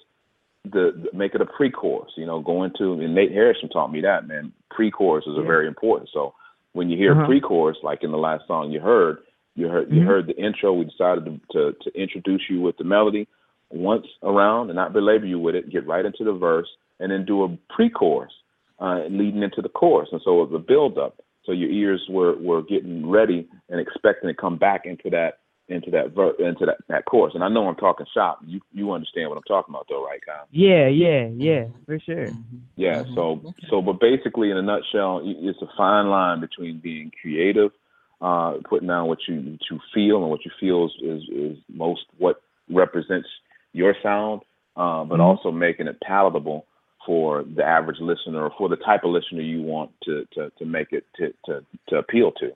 the, 0.64 0.92
the 1.12 1.16
make 1.16 1.34
it 1.34 1.40
a 1.40 1.46
pre-chorus. 1.46 2.12
You 2.16 2.26
know, 2.26 2.40
go 2.40 2.64
into 2.64 2.92
and 2.94 3.14
Nate 3.14 3.32
Harasim 3.32 3.70
taught 3.72 3.92
me 3.92 4.00
that, 4.02 4.26
man. 4.26 4.52
Pre-choruses 4.70 5.36
are 5.38 5.42
Yeah. 5.42 5.46
very 5.46 5.66
important. 5.68 6.10
So 6.12 6.34
when 6.72 6.90
you 6.90 6.96
hear 6.96 7.12
Uh-huh. 7.12 7.26
pre-chorus, 7.26 7.78
like 7.82 8.02
in 8.02 8.10
the 8.10 8.18
last 8.18 8.46
song 8.46 8.72
you 8.72 8.80
heard, 8.80 9.18
you 9.54 9.68
heard 9.68 9.90
you 9.90 10.00
Mhm. 10.02 10.06
heard 10.06 10.26
the 10.26 10.36
intro. 10.36 10.72
We 10.72 10.84
decided 10.84 11.24
to, 11.24 11.40
to 11.52 11.72
to 11.84 12.00
introduce 12.00 12.50
you 12.50 12.60
with 12.60 12.76
the 12.76 12.84
melody 12.84 13.26
once 13.70 14.06
around 14.22 14.70
and 14.70 14.76
not 14.76 14.92
belabor 14.92 15.26
you 15.26 15.38
with 15.38 15.54
it. 15.54 15.70
Get 15.70 15.86
right 15.86 16.04
into 16.04 16.24
the 16.24 16.32
verse 16.32 16.68
and 17.00 17.10
then 17.12 17.24
do 17.24 17.44
a 17.44 17.48
pre-chorus 17.74 18.32
uh, 18.78 19.04
leading 19.08 19.42
into 19.42 19.62
the 19.62 19.68
chorus. 19.70 20.08
And 20.12 20.20
so 20.22 20.42
it 20.42 20.50
was 20.50 20.60
a 20.60 20.64
build-up. 20.64 21.22
So 21.46 21.52
your 21.52 21.70
ears 21.70 22.04
were 22.10 22.36
were 22.36 22.62
getting 22.62 23.08
ready 23.08 23.48
and 23.70 23.80
expecting 23.80 24.28
to 24.28 24.34
come 24.34 24.58
back 24.58 24.84
into 24.84 25.08
that 25.10 25.38
into 25.68 25.90
that 25.90 26.12
ver- 26.12 26.34
into 26.38 26.66
that, 26.66 26.78
that 26.88 27.04
chorus. 27.06 27.34
And 27.34 27.42
I 27.42 27.48
know 27.48 27.66
I'm 27.68 27.76
talking 27.76 28.06
shop. 28.12 28.40
You 28.44 28.60
you 28.72 28.92
understand 28.92 29.28
what 29.28 29.36
I'm 29.38 29.44
talking 29.44 29.72
about 29.74 29.86
though, 29.88 30.04
right, 30.04 30.20
Kyle? 30.24 30.46
Yeah, 30.50 30.88
yeah, 30.88 31.28
yeah, 31.36 31.66
for 31.86 31.98
sure. 31.98 32.32
Yeah. 32.76 33.04
Mhm. 33.04 33.14
So 33.14 33.54
so, 33.70 33.82
but 33.82 34.00
basically, 34.00 34.50
in 34.50 34.56
a 34.56 34.62
nutshell, 34.62 35.22
it's 35.24 35.62
a 35.62 35.68
fine 35.76 36.08
line 36.08 36.40
between 36.40 36.78
being 36.78 37.10
creative, 37.20 37.72
uh, 38.20 38.54
putting 38.68 38.88
down 38.88 39.08
what 39.08 39.18
you 39.28 39.36
what 39.36 39.60
you 39.70 39.80
feel 39.94 40.22
and 40.22 40.30
what 40.30 40.44
you 40.44 40.50
feel 40.60 40.86
is 40.86 40.92
is, 41.02 41.28
is 41.28 41.58
most 41.72 42.02
what 42.18 42.42
represents 42.68 43.28
your 43.72 43.94
sound, 44.02 44.42
uh, 44.76 45.04
but 45.04 45.18
Mhm. 45.18 45.22
also 45.24 45.50
making 45.50 45.86
it 45.86 46.00
palatable 46.00 46.66
for 47.06 47.44
the 47.44 47.64
average 47.64 48.00
listener 48.00 48.42
or 48.42 48.52
for 48.58 48.68
the 48.68 48.76
type 48.76 49.04
of 49.04 49.10
listener 49.10 49.40
you 49.40 49.62
want 49.62 49.90
to 50.04 50.26
to, 50.34 50.50
to 50.58 50.66
make 50.66 50.92
it 50.92 51.06
to, 51.16 51.32
to 51.46 51.64
to 51.88 51.96
appeal 51.96 52.32
to. 52.32 52.52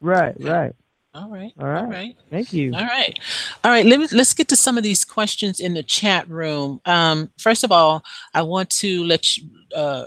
Right, 0.00 0.34
right. 0.38 0.74
All 1.14 1.28
right. 1.28 1.52
All 1.58 1.66
right. 1.66 1.80
All 1.80 1.86
right. 1.86 2.16
Thank 2.30 2.52
you. 2.52 2.72
All 2.72 2.84
right. 2.84 3.18
All 3.64 3.72
right. 3.72 3.84
Let 3.84 3.98
me, 3.98 4.06
let's 4.12 4.34
get 4.34 4.46
to 4.48 4.56
some 4.56 4.76
of 4.76 4.84
these 4.84 5.04
questions 5.04 5.58
in 5.58 5.74
the 5.74 5.82
chat 5.82 6.28
room. 6.28 6.80
Um, 6.84 7.30
first 7.38 7.64
of 7.64 7.72
all, 7.72 8.04
I 8.34 8.42
want 8.42 8.70
to 8.70 9.02
let 9.04 9.36
you, 9.36 9.48
uh, 9.74 10.04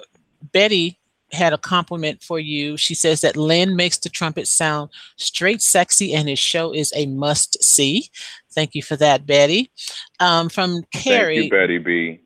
Betty 0.53 0.99
had 1.33 1.53
a 1.53 1.57
compliment 1.57 2.21
for 2.21 2.39
you. 2.39 2.77
She 2.77 2.93
says 2.93 3.21
that 3.21 3.35
Lin 3.35 3.75
makes 3.75 3.97
the 3.97 4.09
trumpet 4.09 4.47
sound 4.47 4.91
straight 5.17 5.61
sexy 5.61 6.13
and 6.13 6.29
his 6.29 6.39
show 6.39 6.73
is 6.73 6.93
a 6.95 7.07
must 7.07 7.61
see. 7.63 8.09
Thank 8.53 8.75
you 8.75 8.83
for 8.83 8.95
that, 8.97 9.25
Betty. 9.25 9.71
Um, 10.19 10.49
from 10.49 10.83
Carrie. 10.93 11.35
Thank 11.35 11.45
you, 11.45 11.49
Betty 11.49 11.77
B. 11.79 12.21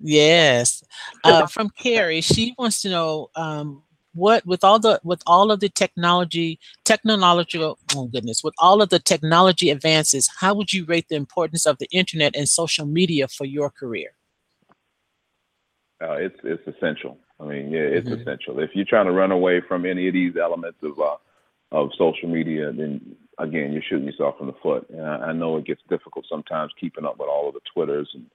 Yes. 0.00 0.82
Uh, 1.24 1.46
from 1.54 1.70
Carrie, 1.70 2.20
she 2.20 2.54
wants 2.58 2.82
to 2.82 2.90
know 2.90 3.30
um, 3.34 3.82
what 4.14 4.44
with 4.46 4.64
all 4.64 4.78
the 4.78 5.00
with 5.04 5.22
all 5.26 5.50
of 5.50 5.60
the 5.60 5.68
technology 5.68 6.58
technological 6.84 7.78
oh 7.94 8.06
goodness 8.06 8.42
with 8.42 8.54
all 8.58 8.82
of 8.82 8.88
the 8.88 8.98
technology 8.98 9.70
advances, 9.70 10.28
how 10.40 10.54
would 10.54 10.72
you 10.72 10.84
rate 10.84 11.06
the 11.08 11.16
importance 11.16 11.66
of 11.66 11.78
the 11.78 11.88
internet 11.92 12.34
and 12.34 12.48
social 12.48 12.86
media 12.86 13.28
for 13.28 13.44
your 13.44 13.70
career? 13.70 14.10
Uh, 16.02 16.12
it's 16.14 16.38
it's 16.44 16.66
essential. 16.66 17.18
I 17.40 17.44
mean, 17.44 17.70
yeah, 17.70 17.80
it's 17.80 18.08
Mhm. 18.08 18.20
essential. 18.20 18.58
If 18.60 18.70
you're 18.74 18.84
trying 18.84 19.06
to 19.06 19.12
run 19.12 19.32
away 19.32 19.60
from 19.60 19.84
any 19.86 20.08
of 20.08 20.14
these 20.14 20.36
elements 20.36 20.78
of 20.82 20.98
uh, 21.00 21.16
of 21.70 21.90
social 21.98 22.28
media, 22.28 22.72
then 22.72 23.16
again, 23.38 23.72
you're 23.72 23.82
shooting 23.82 24.06
yourself 24.06 24.36
in 24.40 24.46
the 24.46 24.52
foot. 24.54 24.88
And 24.90 25.02
I, 25.02 25.28
I 25.28 25.32
know 25.32 25.56
it 25.56 25.64
gets 25.64 25.82
difficult 25.88 26.26
sometimes 26.28 26.72
keeping 26.80 27.04
up 27.04 27.18
with 27.18 27.28
all 27.28 27.48
of 27.48 27.54
the 27.54 27.60
Twitters 27.72 28.10
and 28.14 28.26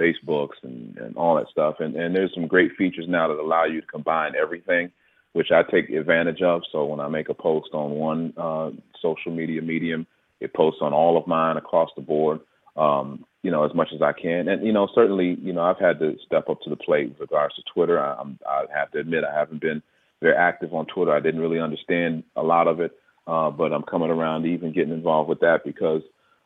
Facebooks 0.00 0.62
and, 0.62 0.96
and 0.98 1.16
all 1.16 1.36
that 1.36 1.48
stuff. 1.50 1.76
And 1.80 1.94
and 1.96 2.14
there's 2.14 2.34
some 2.34 2.46
great 2.46 2.72
features 2.76 3.06
now 3.08 3.28
that 3.28 3.38
allow 3.38 3.64
you 3.64 3.80
to 3.80 3.86
combine 3.86 4.32
everything, 4.40 4.90
which 5.32 5.50
I 5.50 5.62
take 5.62 5.90
advantage 5.90 6.42
of. 6.42 6.62
So 6.70 6.84
when 6.84 7.00
I 7.00 7.08
make 7.08 7.28
a 7.28 7.34
post 7.34 7.70
on 7.72 7.92
one 7.92 8.32
uh, 8.36 8.70
social 9.00 9.32
media 9.32 9.62
medium, 9.62 10.06
it 10.40 10.54
posts 10.54 10.80
on 10.82 10.92
all 10.92 11.16
of 11.16 11.26
mine 11.26 11.56
across 11.56 11.90
the 11.96 12.02
board. 12.02 12.40
Um, 12.76 13.24
you 13.42 13.50
know, 13.50 13.64
as 13.64 13.74
much 13.74 13.88
as 13.94 14.02
I 14.02 14.12
can, 14.12 14.48
and 14.48 14.66
you 14.66 14.72
know, 14.72 14.88
certainly, 14.94 15.36
you 15.40 15.52
know, 15.52 15.62
I've 15.62 15.78
had 15.78 16.00
to 16.00 16.16
step 16.26 16.48
up 16.48 16.60
to 16.62 16.70
the 16.70 16.76
plate 16.76 17.10
with 17.10 17.20
regards 17.20 17.54
to 17.54 17.62
Twitter. 17.72 18.00
I, 18.00 18.14
I'm, 18.14 18.38
I 18.48 18.64
have 18.74 18.90
to 18.92 18.98
admit, 18.98 19.22
I 19.22 19.38
haven't 19.38 19.60
been 19.60 19.80
very 20.20 20.34
active 20.34 20.74
on 20.74 20.86
Twitter. 20.86 21.14
I 21.14 21.20
didn't 21.20 21.40
really 21.40 21.60
understand 21.60 22.24
a 22.34 22.42
lot 22.42 22.66
of 22.66 22.80
it, 22.80 22.92
uh, 23.28 23.50
but 23.50 23.72
I'm 23.72 23.82
coming 23.82 24.10
around 24.10 24.42
to 24.42 24.48
even 24.48 24.72
getting 24.72 24.94
involved 24.94 25.28
with 25.28 25.40
that 25.40 25.60
because 25.64 26.02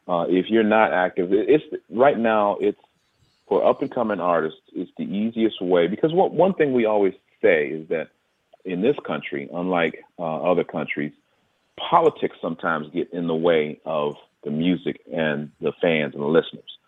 uh, 0.08 0.24
if 0.28 0.46
you're 0.48 0.64
not 0.64 0.92
active, 0.92 1.28
it's 1.32 1.64
right 1.90 2.18
now. 2.18 2.56
It's 2.60 2.80
for 3.48 3.64
up 3.64 3.82
and 3.82 3.92
coming 3.92 4.20
artists. 4.20 4.60
It's 4.74 4.90
the 4.96 5.04
easiest 5.04 5.60
way 5.60 5.86
because 5.86 6.12
what 6.12 6.32
one 6.32 6.54
thing 6.54 6.72
we 6.72 6.84
always 6.84 7.14
say 7.42 7.68
is 7.68 7.88
that 7.88 8.08
in 8.64 8.82
this 8.82 8.96
country, 9.06 9.48
unlike 9.52 10.04
uh, 10.18 10.50
other 10.50 10.64
countries, 10.64 11.12
politics 11.78 12.36
sometimes 12.40 12.88
get 12.92 13.12
in 13.12 13.26
the 13.26 13.34
way 13.34 13.80
of 13.84 14.16
the 14.44 14.50
music 14.50 15.00
and 15.12 15.50
the 15.60 15.72
fans 15.80 16.14
and 16.14 16.22
the 16.22 16.26
listeners. 16.26 16.78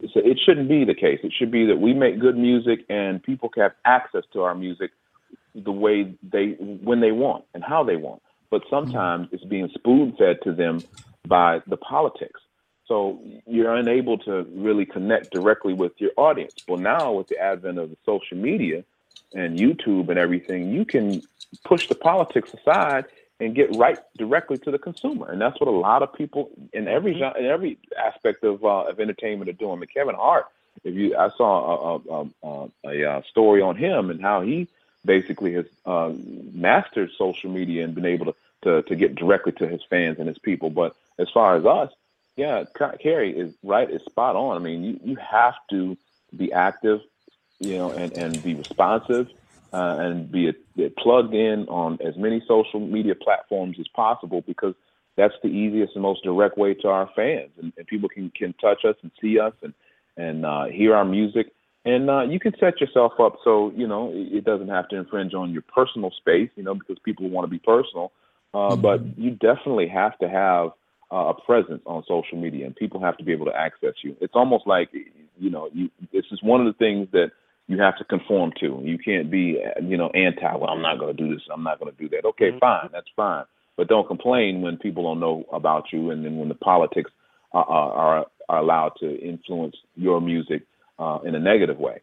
So 0.00 0.20
it 0.20 0.38
shouldn't 0.44 0.68
be 0.68 0.84
the 0.84 0.94
case. 0.94 1.20
It 1.22 1.32
should 1.36 1.50
be 1.50 1.66
that 1.66 1.80
we 1.80 1.92
make 1.92 2.20
good 2.20 2.36
music 2.36 2.80
and 2.88 3.22
people 3.22 3.48
can 3.48 3.64
have 3.64 3.74
access 3.84 4.22
to 4.32 4.42
our 4.42 4.54
music 4.54 4.92
the 5.54 5.72
way 5.72 6.14
they 6.22 6.50
when 6.58 7.00
they 7.00 7.10
want 7.10 7.44
and 7.54 7.64
how 7.64 7.82
they 7.82 7.96
want. 7.96 8.22
But 8.50 8.62
sometimes 8.70 9.28
it's 9.32 9.44
being 9.44 9.68
spoon 9.74 10.14
fed 10.16 10.38
to 10.44 10.52
them 10.52 10.82
by 11.26 11.60
the 11.66 11.76
politics. 11.76 12.40
So 12.88 13.20
you're 13.46 13.74
unable 13.74 14.16
to 14.18 14.46
really 14.54 14.86
connect 14.86 15.30
directly 15.30 15.74
with 15.74 15.92
your 16.00 16.10
audience. 16.16 16.54
Well, 16.66 16.78
now 16.78 17.12
with 17.12 17.28
the 17.28 17.38
advent 17.38 17.78
of 17.78 17.94
social 18.06 18.38
media 18.38 18.82
and 19.34 19.58
YouTube 19.58 20.08
and 20.08 20.18
everything, 20.18 20.72
you 20.72 20.86
can 20.86 21.22
push 21.64 21.86
the 21.88 21.94
politics 21.94 22.54
aside 22.54 23.04
and 23.40 23.54
get 23.54 23.76
right 23.76 23.98
directly 24.16 24.56
to 24.58 24.70
the 24.70 24.78
consumer. 24.78 25.30
And 25.30 25.40
that's 25.40 25.60
what 25.60 25.68
a 25.68 25.72
lot 25.72 26.02
of 26.02 26.12
people 26.14 26.50
in 26.72 26.88
every 26.88 27.12
in 27.20 27.46
every 27.46 27.78
aspect 27.96 28.42
of 28.42 28.64
uh, 28.64 28.84
of 28.84 28.98
entertainment 28.98 29.50
are 29.50 29.52
doing. 29.52 29.80
I 29.82 29.86
Kevin 29.86 30.14
Hart, 30.14 30.46
if 30.82 30.94
you, 30.94 31.14
I 31.16 31.28
saw 31.36 32.00
a, 32.08 32.28
a, 32.42 32.70
a, 32.84 33.18
a, 33.18 33.24
story 33.24 33.60
on 33.60 33.76
him 33.76 34.10
and 34.10 34.20
how 34.20 34.40
he 34.40 34.66
basically 35.04 35.52
has 35.54 35.66
uh, 35.86 36.12
mastered 36.52 37.10
social 37.16 37.50
media 37.50 37.84
and 37.84 37.94
been 37.94 38.06
able 38.06 38.26
to, 38.26 38.34
to 38.62 38.82
to 38.82 38.96
get 38.96 39.14
directly 39.14 39.52
to 39.52 39.68
his 39.68 39.82
fans 39.88 40.18
and 40.18 40.26
his 40.26 40.38
people. 40.38 40.70
But 40.70 40.96
as 41.18 41.28
far 41.30 41.56
as 41.56 41.64
us, 41.64 41.92
yeah, 42.38 42.62
Carrie 43.02 43.36
is 43.36 43.52
right, 43.64 43.90
is 43.90 44.00
spot 44.04 44.36
on. 44.36 44.56
I 44.56 44.60
mean, 44.60 44.84
you 44.84 45.00
you 45.02 45.16
have 45.16 45.54
to 45.70 45.96
be 46.34 46.52
active, 46.52 47.00
you 47.58 47.76
know, 47.76 47.90
and 47.90 48.12
and 48.16 48.40
be 48.44 48.54
responsive 48.54 49.28
uh, 49.72 49.96
and 49.98 50.30
be 50.30 50.48
a, 50.48 50.90
plugged 50.90 51.34
in 51.34 51.66
on 51.68 51.98
as 52.00 52.16
many 52.16 52.40
social 52.46 52.78
media 52.78 53.16
platforms 53.16 53.76
as 53.80 53.88
possible 53.88 54.40
because 54.42 54.76
that's 55.16 55.34
the 55.42 55.48
easiest 55.48 55.94
and 55.94 56.02
most 56.02 56.22
direct 56.22 56.56
way 56.56 56.74
to 56.74 56.88
our 56.88 57.10
fans, 57.16 57.50
and, 57.60 57.72
and 57.76 57.88
people 57.88 58.08
can 58.08 58.30
can 58.30 58.52
touch 58.54 58.84
us 58.84 58.94
and 59.02 59.10
see 59.20 59.40
us 59.40 59.54
and 59.62 59.74
and 60.16 60.46
uh, 60.46 60.66
hear 60.66 60.94
our 60.94 61.04
music. 61.04 61.52
And 61.84 62.08
uh, 62.08 62.22
you 62.22 62.38
can 62.38 62.54
set 62.60 62.80
yourself 62.80 63.14
up 63.18 63.38
so 63.42 63.72
you 63.74 63.88
know 63.88 64.12
it, 64.12 64.38
it 64.38 64.44
doesn't 64.44 64.68
have 64.68 64.88
to 64.90 64.96
infringe 64.96 65.34
on 65.34 65.52
your 65.52 65.62
personal 65.62 66.12
space, 66.12 66.50
you 66.54 66.62
know, 66.62 66.74
because 66.74 67.00
people 67.00 67.28
want 67.28 67.46
to 67.46 67.50
be 67.50 67.58
personal. 67.58 68.12
Uh, 68.54 68.58
mm-hmm. 68.58 68.80
But 68.80 69.18
you 69.18 69.32
definitely 69.32 69.88
have 69.88 70.16
to 70.20 70.28
have 70.28 70.70
uh, 71.12 71.32
a 71.32 71.34
presence 71.34 71.82
on 71.86 72.02
social 72.06 72.38
media, 72.38 72.66
and 72.66 72.76
people 72.76 73.00
have 73.00 73.16
to 73.18 73.24
be 73.24 73.32
able 73.32 73.46
to 73.46 73.56
access 73.56 73.94
you. 74.02 74.16
It's 74.20 74.34
almost 74.34 74.66
like 74.66 74.90
you 75.38 75.50
know, 75.50 75.68
you. 75.72 75.90
This 76.12 76.24
is 76.30 76.42
one 76.42 76.60
of 76.60 76.66
the 76.66 76.78
things 76.78 77.08
that 77.12 77.30
you 77.66 77.80
have 77.80 77.96
to 77.98 78.04
conform 78.04 78.52
to. 78.60 78.80
You 78.82 78.98
can't 78.98 79.30
be, 79.30 79.62
you 79.82 79.96
know, 79.96 80.10
anti. 80.10 80.54
Well, 80.54 80.70
I'm 80.70 80.82
not 80.82 80.98
going 80.98 81.16
to 81.16 81.22
do 81.22 81.32
this. 81.32 81.42
I'm 81.52 81.62
not 81.62 81.78
going 81.80 81.94
to 81.94 81.98
do 81.98 82.08
that. 82.10 82.26
Okay, 82.26 82.50
mm-hmm. 82.50 82.58
fine, 82.58 82.88
that's 82.92 83.08
fine. 83.14 83.44
But 83.76 83.88
don't 83.88 84.08
complain 84.08 84.60
when 84.60 84.76
people 84.76 85.04
don't 85.04 85.20
know 85.20 85.44
about 85.52 85.92
you, 85.92 86.10
and 86.10 86.24
then 86.24 86.36
when 86.36 86.48
the 86.48 86.54
politics 86.54 87.10
are 87.52 87.64
are, 87.64 88.26
are 88.48 88.58
allowed 88.58 88.92
to 89.00 89.18
influence 89.20 89.76
your 89.94 90.20
music 90.20 90.62
uh, 90.98 91.18
in 91.24 91.34
a 91.34 91.40
negative 91.40 91.78
way, 91.78 92.00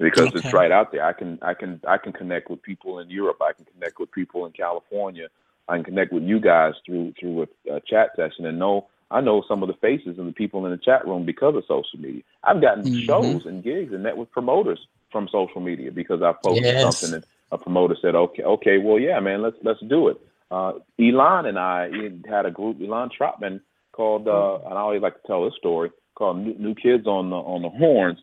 because 0.00 0.28
okay. 0.28 0.38
it's 0.38 0.52
right 0.52 0.72
out 0.72 0.92
there. 0.92 1.04
I 1.04 1.12
can 1.12 1.38
I 1.42 1.54
can 1.54 1.80
I 1.86 1.98
can 1.98 2.12
connect 2.12 2.50
with 2.50 2.62
people 2.62 3.00
in 3.00 3.10
Europe. 3.10 3.38
I 3.42 3.52
can 3.52 3.66
connect 3.66 3.98
with 4.00 4.10
people 4.12 4.46
in 4.46 4.52
California. 4.52 5.28
I 5.68 5.76
can 5.76 5.84
connect 5.84 6.12
with 6.12 6.22
you 6.24 6.40
guys 6.40 6.74
through 6.84 7.14
through 7.18 7.42
a, 7.42 7.76
a 7.76 7.80
chat 7.80 8.10
session 8.16 8.46
and 8.46 8.58
know 8.58 8.88
I 9.10 9.20
know 9.20 9.44
some 9.46 9.62
of 9.62 9.68
the 9.68 9.74
faces 9.74 10.18
and 10.18 10.28
the 10.28 10.32
people 10.32 10.64
in 10.66 10.72
the 10.72 10.78
chat 10.78 11.06
room 11.06 11.24
because 11.24 11.54
of 11.56 11.64
social 11.68 11.98
media. 11.98 12.22
I've 12.42 12.60
gotten 12.60 12.84
mm-hmm. 12.84 13.00
shows 13.00 13.46
and 13.46 13.62
gigs 13.62 13.92
and 13.92 14.02
met 14.02 14.16
with 14.16 14.30
promoters 14.30 14.80
from 15.12 15.28
social 15.30 15.60
media 15.60 15.92
because 15.92 16.22
I 16.22 16.32
posted 16.32 16.64
yes. 16.64 16.98
something 16.98 17.16
and 17.16 17.24
a 17.52 17.58
promoter 17.58 17.96
said, 18.00 18.14
"Okay, 18.14 18.42
okay, 18.42 18.78
well, 18.78 18.98
yeah, 18.98 19.20
man, 19.20 19.42
let's 19.42 19.56
let's 19.62 19.80
do 19.88 20.08
it." 20.08 20.20
Uh, 20.50 20.72
Elan 20.98 21.46
and 21.46 21.58
I 21.58 21.90
had 22.28 22.46
a 22.46 22.50
group, 22.50 22.80
Elan 22.80 23.10
Trotman, 23.16 23.60
called, 23.92 24.28
uh, 24.28 24.56
and 24.66 24.74
I 24.74 24.80
always 24.80 25.02
like 25.02 25.20
to 25.20 25.26
tell 25.26 25.44
this 25.44 25.54
story 25.56 25.90
called 26.14 26.38
New, 26.38 26.54
New 26.58 26.74
Kids 26.74 27.06
on 27.06 27.30
the 27.30 27.36
on 27.36 27.62
the 27.62 27.70
Horns, 27.70 28.18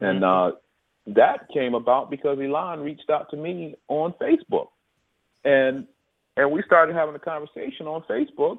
and 0.00 0.22
mm-hmm. 0.22 0.54
uh, 0.54 1.14
that 1.14 1.48
came 1.52 1.74
about 1.74 2.10
because 2.10 2.38
Elan 2.38 2.80
reached 2.80 3.08
out 3.10 3.30
to 3.30 3.36
me 3.36 3.76
on 3.88 4.12
Facebook, 4.14 4.68
and 5.44 5.86
and 6.36 6.50
we 6.50 6.62
started 6.66 6.94
having 6.94 7.14
a 7.14 7.18
conversation 7.18 7.86
on 7.86 8.02
Facebook 8.08 8.58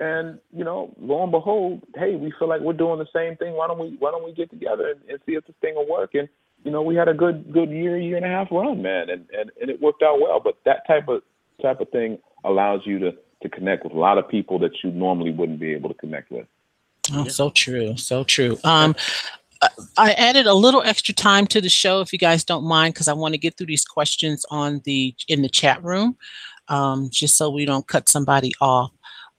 and 0.00 0.38
you 0.52 0.64
know, 0.64 0.94
lo 1.00 1.22
and 1.22 1.32
behold, 1.32 1.82
hey, 1.96 2.14
we 2.14 2.32
feel 2.38 2.48
like 2.48 2.60
we're 2.60 2.72
doing 2.72 2.98
the 2.98 3.08
same 3.14 3.36
thing. 3.36 3.54
Why 3.54 3.66
don't 3.66 3.78
we 3.78 3.96
Why 3.98 4.10
don't 4.10 4.24
we 4.24 4.32
get 4.32 4.50
together 4.50 4.88
and, 4.88 5.00
and 5.08 5.18
see 5.26 5.32
if 5.32 5.44
this 5.46 5.56
thing 5.60 5.74
will 5.74 5.88
work? 5.88 6.14
And 6.14 6.28
you 6.64 6.70
know, 6.70 6.82
we 6.82 6.94
had 6.94 7.08
a 7.08 7.14
good 7.14 7.52
good 7.52 7.70
year, 7.70 7.98
year 7.98 8.16
and 8.16 8.24
a 8.24 8.28
half 8.28 8.48
run, 8.50 8.80
man, 8.80 9.10
and 9.10 9.26
and, 9.32 9.50
and 9.60 9.70
it 9.70 9.80
worked 9.80 10.02
out 10.02 10.20
well. 10.20 10.40
But 10.40 10.58
that 10.64 10.86
type 10.86 11.08
of 11.08 11.22
type 11.60 11.80
of 11.80 11.88
thing 11.90 12.18
allows 12.44 12.82
you 12.84 12.98
to 13.00 13.12
to 13.42 13.48
connect 13.48 13.84
with 13.84 13.92
a 13.92 13.98
lot 13.98 14.18
of 14.18 14.28
people 14.28 14.58
that 14.60 14.70
you 14.84 14.90
normally 14.92 15.32
wouldn't 15.32 15.60
be 15.60 15.72
able 15.72 15.88
to 15.88 15.94
connect 15.94 16.30
with. 16.30 16.46
Oh, 17.12 17.26
so 17.26 17.50
true, 17.50 17.96
so 17.96 18.22
true. 18.22 18.58
Um, 18.64 18.94
I 19.96 20.12
added 20.12 20.46
a 20.46 20.54
little 20.54 20.82
extra 20.82 21.12
time 21.12 21.46
to 21.48 21.60
the 21.60 21.68
show, 21.68 22.00
if 22.00 22.12
you 22.12 22.18
guys 22.18 22.44
don't 22.44 22.64
mind, 22.64 22.94
because 22.94 23.08
I 23.08 23.12
want 23.14 23.34
to 23.34 23.38
get 23.38 23.56
through 23.56 23.66
these 23.66 23.84
questions 23.84 24.46
on 24.50 24.80
the 24.84 25.14
in 25.26 25.42
the 25.42 25.48
chat 25.48 25.82
room, 25.82 26.16
um, 26.68 27.08
just 27.10 27.36
so 27.36 27.50
we 27.50 27.64
don't 27.64 27.86
cut 27.86 28.08
somebody 28.08 28.52
off. 28.60 28.90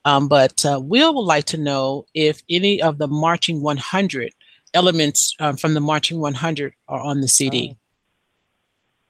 Um, 0.04 0.28
but 0.28 0.64
uh, 0.64 0.80
Will 0.82 1.14
would 1.14 1.22
like 1.22 1.44
to 1.46 1.58
know 1.58 2.06
if 2.14 2.42
any 2.48 2.80
of 2.80 2.98
the 2.98 3.06
Marching 3.06 3.60
100 3.62 4.32
elements 4.72 5.34
um, 5.40 5.56
from 5.56 5.74
the 5.74 5.80
Marching 5.80 6.20
100 6.20 6.72
are 6.88 7.00
on 7.00 7.20
the 7.20 7.28
CD. 7.28 7.76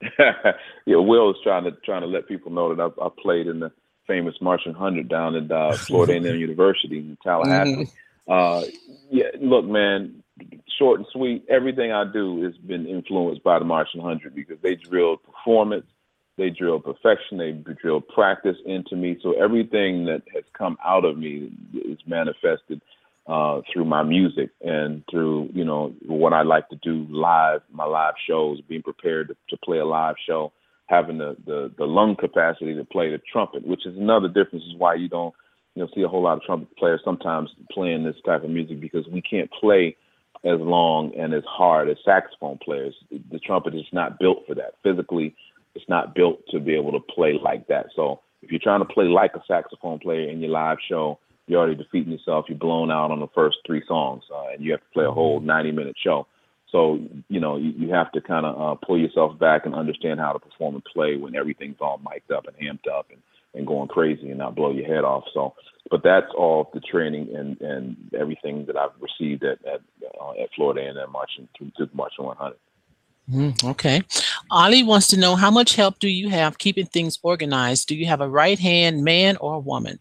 yeah, 0.19 0.97
Will 0.97 1.31
is 1.31 1.37
trying 1.43 1.65
to 1.65 1.73
trying 1.85 2.01
to 2.01 2.07
let 2.07 2.27
people 2.27 2.51
know 2.51 2.75
that 2.75 2.83
I, 2.83 3.07
I 3.07 3.09
played 3.23 3.47
in 3.47 3.61
the 3.61 3.71
famous 4.07 4.35
Marching 4.41 4.73
100 4.73 5.09
down 5.09 5.37
at 5.37 5.51
uh, 5.53 5.73
Florida 5.75 6.15
A&M 6.15 6.25
University 6.41 6.99
in 6.99 7.19
Tallahassee. 7.23 7.85
Mm-hmm. 7.85 8.33
Uh, 8.33 8.65
yeah, 9.11 9.27
look, 9.41 9.65
man, 9.65 10.23
short 10.79 11.01
and 11.01 11.07
sweet. 11.13 11.45
Everything 11.49 11.93
I 11.93 12.05
do 12.11 12.43
has 12.45 12.57
been 12.57 12.87
influenced 12.87 13.43
by 13.43 13.59
the 13.59 13.65
Marching 13.65 14.03
100 14.03 14.35
because 14.35 14.59
they 14.63 14.75
drilled 14.75 15.23
performance 15.23 15.87
they 16.41 16.49
drill 16.49 16.81
perfection. 16.81 17.37
They 17.37 17.53
drill 17.53 18.01
practice 18.01 18.57
into 18.65 18.97
me. 18.97 19.19
So 19.23 19.33
everything 19.33 20.07
that 20.07 20.23
has 20.35 20.45
come 20.57 20.79
out 20.85 21.05
of 21.05 21.19
me 21.19 21.53
is 21.75 21.99
manifested 22.07 22.81
uh, 23.27 23.61
through 23.71 23.85
my 23.85 24.03
music 24.03 24.49
and 24.63 25.05
through 25.11 25.51
you 25.53 25.65
know 25.65 25.95
what 26.07 26.33
I 26.33 26.43
like 26.43 26.69
to 26.71 26.77
do 26.77 27.07
live, 27.11 27.61
my 27.71 27.85
live 27.85 28.15
shows, 28.27 28.61
being 28.63 28.83
prepared 28.83 29.29
to, 29.29 29.37
to 29.51 29.57
play 29.63 29.79
a 29.79 29.85
live 29.85 30.15
show, 30.27 30.51
having 30.87 31.19
the, 31.19 31.37
the 31.45 31.71
the 31.77 31.85
lung 31.85 32.17
capacity 32.17 32.75
to 32.75 32.85
play 32.85 33.11
the 33.11 33.21
trumpet, 33.31 33.67
which 33.67 33.87
is 33.87 33.97
another 33.99 34.29
difference. 34.29 34.65
Is 34.65 34.79
why 34.79 34.95
you 34.95 35.09
don't 35.09 35.35
you 35.75 35.83
know 35.83 35.89
see 35.95 36.03
a 36.03 36.09
whole 36.09 36.23
lot 36.23 36.39
of 36.39 36.43
trumpet 36.43 36.75
players 36.79 37.03
sometimes 37.05 37.51
playing 37.71 38.03
this 38.03 38.17
type 38.25 38.45
of 38.45 38.51
music 38.51 38.81
because 38.81 39.07
we 39.13 39.21
can't 39.21 39.51
play 39.61 39.95
as 40.43 40.59
long 40.59 41.15
and 41.17 41.35
as 41.35 41.45
hard 41.47 41.91
as 41.91 41.99
saxophone 42.03 42.59
players. 42.65 42.95
The 43.11 43.39
trumpet 43.39 43.75
is 43.75 43.85
not 43.93 44.19
built 44.19 44.39
for 44.47 44.55
that 44.55 44.77
physically 44.83 45.37
it's 45.75 45.89
not 45.89 46.15
built 46.15 46.41
to 46.51 46.61
be 46.61 46.75
able 46.75 46.93
to 46.93 47.01
play 47.01 47.39
like 47.43 47.67
that. 47.69 47.87
So 47.95 48.21
if 48.43 48.51
you're 48.51 48.61
trying 48.63 48.81
to 48.81 48.93
play 48.93 49.05
like 49.05 49.33
a 49.35 49.43
saxophone 49.47 49.99
player 49.99 50.29
in 50.29 50.41
your 50.41 50.51
live 50.51 50.79
show, 50.89 51.19
you're 51.47 51.61
already 51.61 51.77
defeating 51.77 52.13
yourself. 52.13 52.47
You're 52.49 52.59
blown 52.59 52.91
out 52.91 53.11
on 53.11 53.21
the 53.21 53.29
first 53.35 53.59
three 53.67 53.83
songs, 53.87 54.23
uh, 54.33 54.53
and 54.53 54.65
you 54.65 54.73
have 54.73 54.81
to 54.81 54.93
play 54.93 55.05
a 55.05 55.11
whole 55.11 55.41
90 55.41 55.73
minute 55.73 55.97
show. 56.03 56.27
So 56.71 57.01
you 57.29 57.41
know 57.41 57.57
you, 57.57 57.73
you 57.77 57.93
have 57.93 58.13
to 58.13 58.21
kind 58.21 58.47
of 58.47 58.61
uh, 58.61 58.87
pull 58.87 58.99
yourself 58.99 59.39
back 59.39 59.67
and 59.67 59.75
understand 59.75 60.21
how 60.21 60.33
to 60.33 60.39
perform 60.39 60.77
and 60.77 60.85
play 60.85 61.17
when 61.17 61.35
everything's 61.35 61.79
all 61.81 61.99
mic'd 61.99 62.31
up 62.31 62.45
and 62.47 62.57
amped 62.57 62.91
up 62.91 63.07
and, 63.11 63.21
and 63.55 63.67
going 63.67 63.89
crazy 63.89 64.29
and 64.29 64.39
not 64.39 64.55
blow 64.55 64.71
your 64.71 64.87
head 64.87 65.03
off. 65.03 65.25
So, 65.35 65.55
but 65.91 66.03
that's 66.05 66.31
all 66.39 66.71
the 66.73 66.81
training 66.81 67.35
and, 67.35 67.61
and 67.61 67.97
everything 68.19 68.67
that 68.67 68.77
I've 68.77 68.91
received 69.01 69.43
at 69.43 69.59
at, 69.67 69.81
uh, 70.21 70.41
at 70.41 70.51
Florida 70.55 70.89
and 70.89 70.99
at 70.99 71.11
marching 71.11 71.49
to, 71.59 71.71
to 71.79 71.91
marching 71.93 72.25
100. 72.25 72.57
Mm, 73.31 73.63
okay. 73.65 74.03
Ali 74.51 74.83
wants 74.83 75.07
to 75.09 75.17
know 75.17 75.37
how 75.37 75.51
much 75.51 75.77
help 75.77 75.99
do 76.01 76.09
you 76.09 76.29
have 76.31 76.59
keeping 76.59 76.87
things 76.87 77.19
organized? 77.23 77.87
Do 77.87 77.95
you 77.95 78.07
have 78.07 78.21
a 78.21 78.29
right 78.29 78.59
hand 78.59 79.05
man 79.05 79.37
or 79.37 79.55
a 79.55 79.59
woman? 79.59 80.01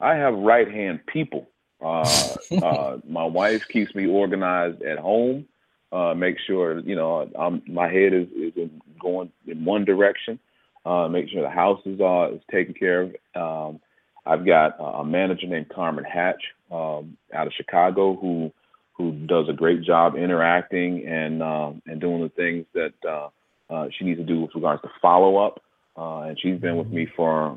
I 0.00 0.14
have 0.14 0.34
right 0.34 0.70
hand 0.70 1.00
people. 1.06 1.48
Uh, 1.84 2.36
uh, 2.62 2.98
my 3.06 3.24
wife 3.24 3.66
keeps 3.68 3.94
me 3.94 4.06
organized 4.06 4.82
at 4.82 4.98
home. 4.98 5.46
Uh, 5.90 6.14
make 6.14 6.36
sure 6.46 6.80
you 6.80 6.94
know 6.94 7.30
I'm, 7.38 7.62
my 7.66 7.88
head 7.88 8.12
is, 8.12 8.28
is 8.28 8.52
in 8.56 8.80
going 9.00 9.30
in 9.46 9.64
one 9.64 9.84
direction. 9.84 10.38
Uh, 10.84 11.08
make 11.08 11.28
sure 11.28 11.42
the 11.42 11.50
house 11.50 11.80
is 11.84 12.00
uh, 12.00 12.30
is 12.34 12.42
taken 12.50 12.74
care 12.74 13.02
of. 13.02 13.14
Um, 13.34 13.80
I've 14.24 14.44
got 14.44 14.76
a 14.78 15.04
manager 15.04 15.46
named 15.46 15.70
Carmen 15.70 16.04
Hatch 16.04 16.42
um, 16.70 17.16
out 17.32 17.46
of 17.46 17.52
Chicago 17.54 18.14
who 18.14 18.52
who 18.98 19.12
does 19.12 19.48
a 19.48 19.52
great 19.52 19.82
job 19.82 20.16
interacting 20.16 21.06
and 21.06 21.42
uh, 21.42 21.70
and 21.86 22.00
doing 22.00 22.20
the 22.20 22.28
things 22.30 22.66
that 22.74 22.92
uh, 23.08 23.28
uh, 23.72 23.86
she 23.96 24.04
needs 24.04 24.18
to 24.18 24.26
do 24.26 24.40
with 24.40 24.50
regards 24.54 24.82
to 24.82 24.88
follow 25.00 25.36
up. 25.36 25.62
Uh, 25.96 26.22
and 26.22 26.38
she's 26.40 26.60
been 26.60 26.76
with 26.76 26.88
me 26.88 27.06
for 27.16 27.56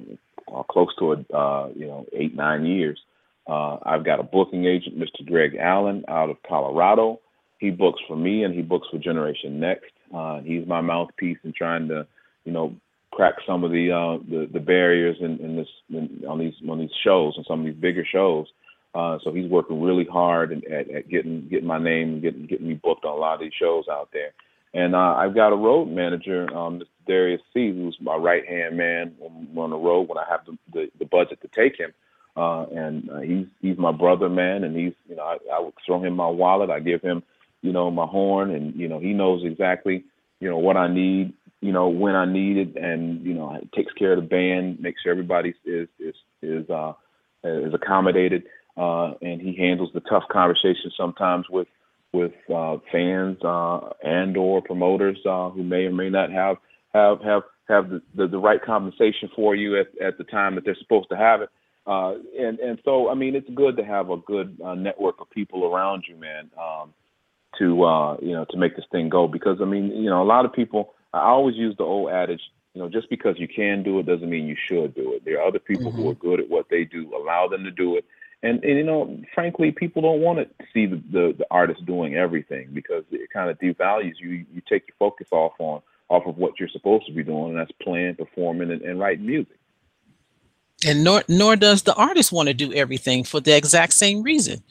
uh, 0.55 0.63
close 0.63 0.89
to 0.99 1.13
a, 1.13 1.35
uh, 1.35 1.69
you 1.75 1.87
know 1.87 2.05
eight 2.13 2.35
nine 2.35 2.65
years. 2.65 2.99
Uh, 3.47 3.77
I've 3.83 4.05
got 4.05 4.19
a 4.19 4.23
booking 4.23 4.65
agent, 4.65 4.97
Mr. 4.97 5.25
Greg 5.25 5.55
Allen, 5.59 6.05
out 6.07 6.29
of 6.29 6.37
Colorado. 6.47 7.19
He 7.57 7.71
books 7.71 7.99
for 8.07 8.15
me 8.15 8.43
and 8.43 8.53
he 8.53 8.61
books 8.61 8.87
for 8.91 8.99
Generation 8.99 9.59
Next. 9.59 9.91
He's 10.43 10.67
my 10.67 10.81
mouthpiece 10.81 11.37
in 11.43 11.53
trying 11.53 11.87
to, 11.87 12.07
you 12.45 12.51
know, 12.51 12.75
crack 13.11 13.35
some 13.45 13.63
of 13.63 13.71
the 13.71 14.19
the, 14.29 14.47
the 14.53 14.59
barriers 14.59 15.17
in, 15.19 15.39
in 15.39 15.55
this 15.55 15.67
in, 15.89 16.23
on 16.27 16.37
these 16.37 16.53
on 16.69 16.79
these 16.79 16.91
shows 17.03 17.33
and 17.35 17.45
some 17.47 17.59
of 17.61 17.65
these 17.65 17.81
bigger 17.81 18.05
shows. 18.09 18.47
Uh, 18.93 19.17
so 19.23 19.31
he's 19.31 19.49
working 19.49 19.81
really 19.81 20.05
hard 20.05 20.51
at, 20.51 20.89
at 20.89 21.09
getting 21.09 21.47
getting 21.49 21.67
my 21.67 21.79
name 21.79 22.13
and 22.13 22.21
getting 22.21 22.45
getting 22.45 22.67
me 22.67 22.73
booked 22.73 23.05
on 23.05 23.13
a 23.13 23.17
lot 23.17 23.35
of 23.35 23.39
these 23.39 23.53
shows 23.57 23.85
out 23.89 24.09
there. 24.11 24.33
And 24.73 24.95
uh, 24.95 25.15
I've 25.17 25.35
got 25.35 25.53
a 25.53 25.55
road 25.55 25.89
manager, 25.89 26.47
um, 26.55 26.79
Mr. 26.79 26.85
Darius 27.05 27.41
C, 27.53 27.71
who's 27.71 27.97
my 27.99 28.15
right 28.15 28.47
hand 28.47 28.77
man 28.77 29.15
on, 29.19 29.47
on 29.57 29.69
the 29.69 29.77
road 29.77 30.07
when 30.07 30.17
I 30.17 30.25
have 30.29 30.45
the, 30.45 30.57
the, 30.71 30.91
the 30.99 31.05
budget 31.05 31.41
to 31.41 31.49
take 31.49 31.77
him. 31.77 31.93
Uh, 32.37 32.65
and 32.73 33.09
uh, 33.09 33.19
he's 33.19 33.45
he's 33.61 33.77
my 33.77 33.91
brother, 33.91 34.29
man, 34.29 34.63
and 34.63 34.75
he's 34.75 34.93
you 35.09 35.15
know 35.15 35.23
I, 35.23 35.37
I 35.53 35.59
would 35.59 35.73
throw 35.85 36.01
him 36.01 36.15
my 36.15 36.29
wallet, 36.29 36.69
I 36.69 36.79
give 36.79 37.01
him 37.01 37.23
you 37.61 37.73
know 37.73 37.91
my 37.91 38.05
horn, 38.05 38.51
and 38.51 38.73
you 38.75 38.87
know 38.87 38.99
he 38.99 39.13
knows 39.13 39.43
exactly 39.43 40.05
you 40.39 40.49
know 40.49 40.57
what 40.57 40.77
I 40.77 40.87
need, 40.87 41.33
you 41.59 41.73
know 41.73 41.89
when 41.89 42.15
I 42.15 42.25
need 42.25 42.57
it, 42.57 42.77
and 42.77 43.25
you 43.25 43.33
know 43.33 43.59
takes 43.75 43.91
care 43.93 44.13
of 44.13 44.21
the 44.21 44.27
band, 44.27 44.79
makes 44.79 45.01
sure 45.01 45.11
everybody 45.11 45.53
is 45.65 45.89
is 45.99 46.15
is 46.41 46.69
uh, 46.69 46.93
is 47.43 47.73
accommodated, 47.73 48.43
uh, 48.77 49.13
and 49.21 49.41
he 49.41 49.55
handles 49.55 49.89
the 49.93 49.99
tough 50.01 50.23
conversations 50.31 50.93
sometimes 50.97 51.45
with 51.49 51.67
with 52.13 52.33
uh, 52.53 52.77
fans 52.91 53.37
uh, 53.43 53.79
and 54.03 54.35
or 54.35 54.61
promoters 54.61 55.17
uh, 55.25 55.49
who 55.49 55.63
may 55.63 55.85
or 55.85 55.93
may 55.93 56.09
not 56.09 56.31
have 56.31 56.57
have 56.93 57.21
have 57.21 57.43
have 57.67 57.89
the, 57.89 58.01
the, 58.15 58.27
the 58.27 58.37
right 58.37 58.61
compensation 58.61 59.29
for 59.35 59.55
you 59.55 59.79
at, 59.79 59.87
at 60.01 60.17
the 60.17 60.25
time 60.25 60.55
that 60.55 60.65
they're 60.65 60.75
supposed 60.75 61.09
to 61.09 61.15
have 61.15 61.41
it. 61.41 61.49
Uh, 61.87 62.15
and 62.37 62.59
and 62.59 62.79
so 62.85 63.09
I 63.09 63.15
mean 63.15 63.35
it's 63.35 63.49
good 63.55 63.77
to 63.77 63.83
have 63.83 64.09
a 64.09 64.17
good 64.17 64.57
uh, 64.63 64.75
network 64.75 65.19
of 65.19 65.29
people 65.29 65.65
around 65.65 66.03
you, 66.07 66.15
man, 66.15 66.51
um, 66.59 66.93
to 67.59 67.83
uh, 67.83 68.17
you 68.21 68.33
know 68.33 68.45
to 68.49 68.57
make 68.57 68.75
this 68.75 68.85
thing 68.91 69.09
go. 69.09 69.27
Because 69.27 69.57
I 69.61 69.65
mean 69.65 69.87
you 69.87 70.09
know 70.09 70.21
a 70.21 70.25
lot 70.25 70.45
of 70.45 70.53
people. 70.53 70.93
I 71.13 71.27
always 71.27 71.57
use 71.57 71.75
the 71.77 71.83
old 71.83 72.09
adage, 72.09 72.39
you 72.73 72.81
know, 72.81 72.87
just 72.87 73.09
because 73.09 73.35
you 73.37 73.47
can 73.47 73.83
do 73.83 73.99
it 73.99 74.05
doesn't 74.05 74.29
mean 74.29 74.47
you 74.47 74.55
should 74.55 74.95
do 74.95 75.11
it. 75.13 75.25
There 75.25 75.41
are 75.41 75.47
other 75.47 75.59
people 75.59 75.91
Mhm. 75.91 75.95
who 75.95 76.09
are 76.09 76.13
good 76.15 76.39
at 76.39 76.49
what 76.49 76.69
they 76.69 76.85
do. 76.85 77.13
Allow 77.13 77.49
them 77.49 77.65
to 77.65 77.71
do 77.71 77.97
it. 77.97 78.05
And, 78.43 78.63
and 78.63 78.77
you 78.77 78.83
know, 78.83 79.19
frankly, 79.35 79.71
people 79.71 80.01
don't 80.01 80.21
want 80.21 80.39
to 80.39 80.65
see 80.73 80.87
the, 80.87 81.01
the, 81.11 81.35
the 81.37 81.45
artist 81.51 81.85
doing 81.85 82.15
everything 82.15 82.69
because 82.73 83.03
it 83.11 83.29
kind 83.31 83.49
of 83.49 83.59
devalues 83.59 84.19
you. 84.19 84.45
You 84.51 84.61
take 84.67 84.87
your 84.87 84.95
focus 84.97 85.27
off 85.31 85.53
on 85.59 85.81
off 86.09 86.25
of 86.25 86.37
what 86.37 86.59
you're 86.59 86.69
supposed 86.69 87.05
to 87.05 87.13
be 87.13 87.23
doing, 87.23 87.51
and 87.51 87.57
that's 87.57 87.71
playing, 87.81 88.15
performing, 88.15 88.71
and, 88.71 88.81
and 88.81 88.99
writing 88.99 89.25
music. 89.25 89.57
And 90.85 91.03
nor 91.03 91.23
nor 91.27 91.55
does 91.55 91.83
the 91.83 91.93
artist 91.93 92.31
want 92.31 92.47
to 92.47 92.53
do 92.53 92.73
everything 92.73 93.23
for 93.23 93.39
the 93.39 93.55
exact 93.55 93.93
same 93.93 94.23
reason. 94.23 94.63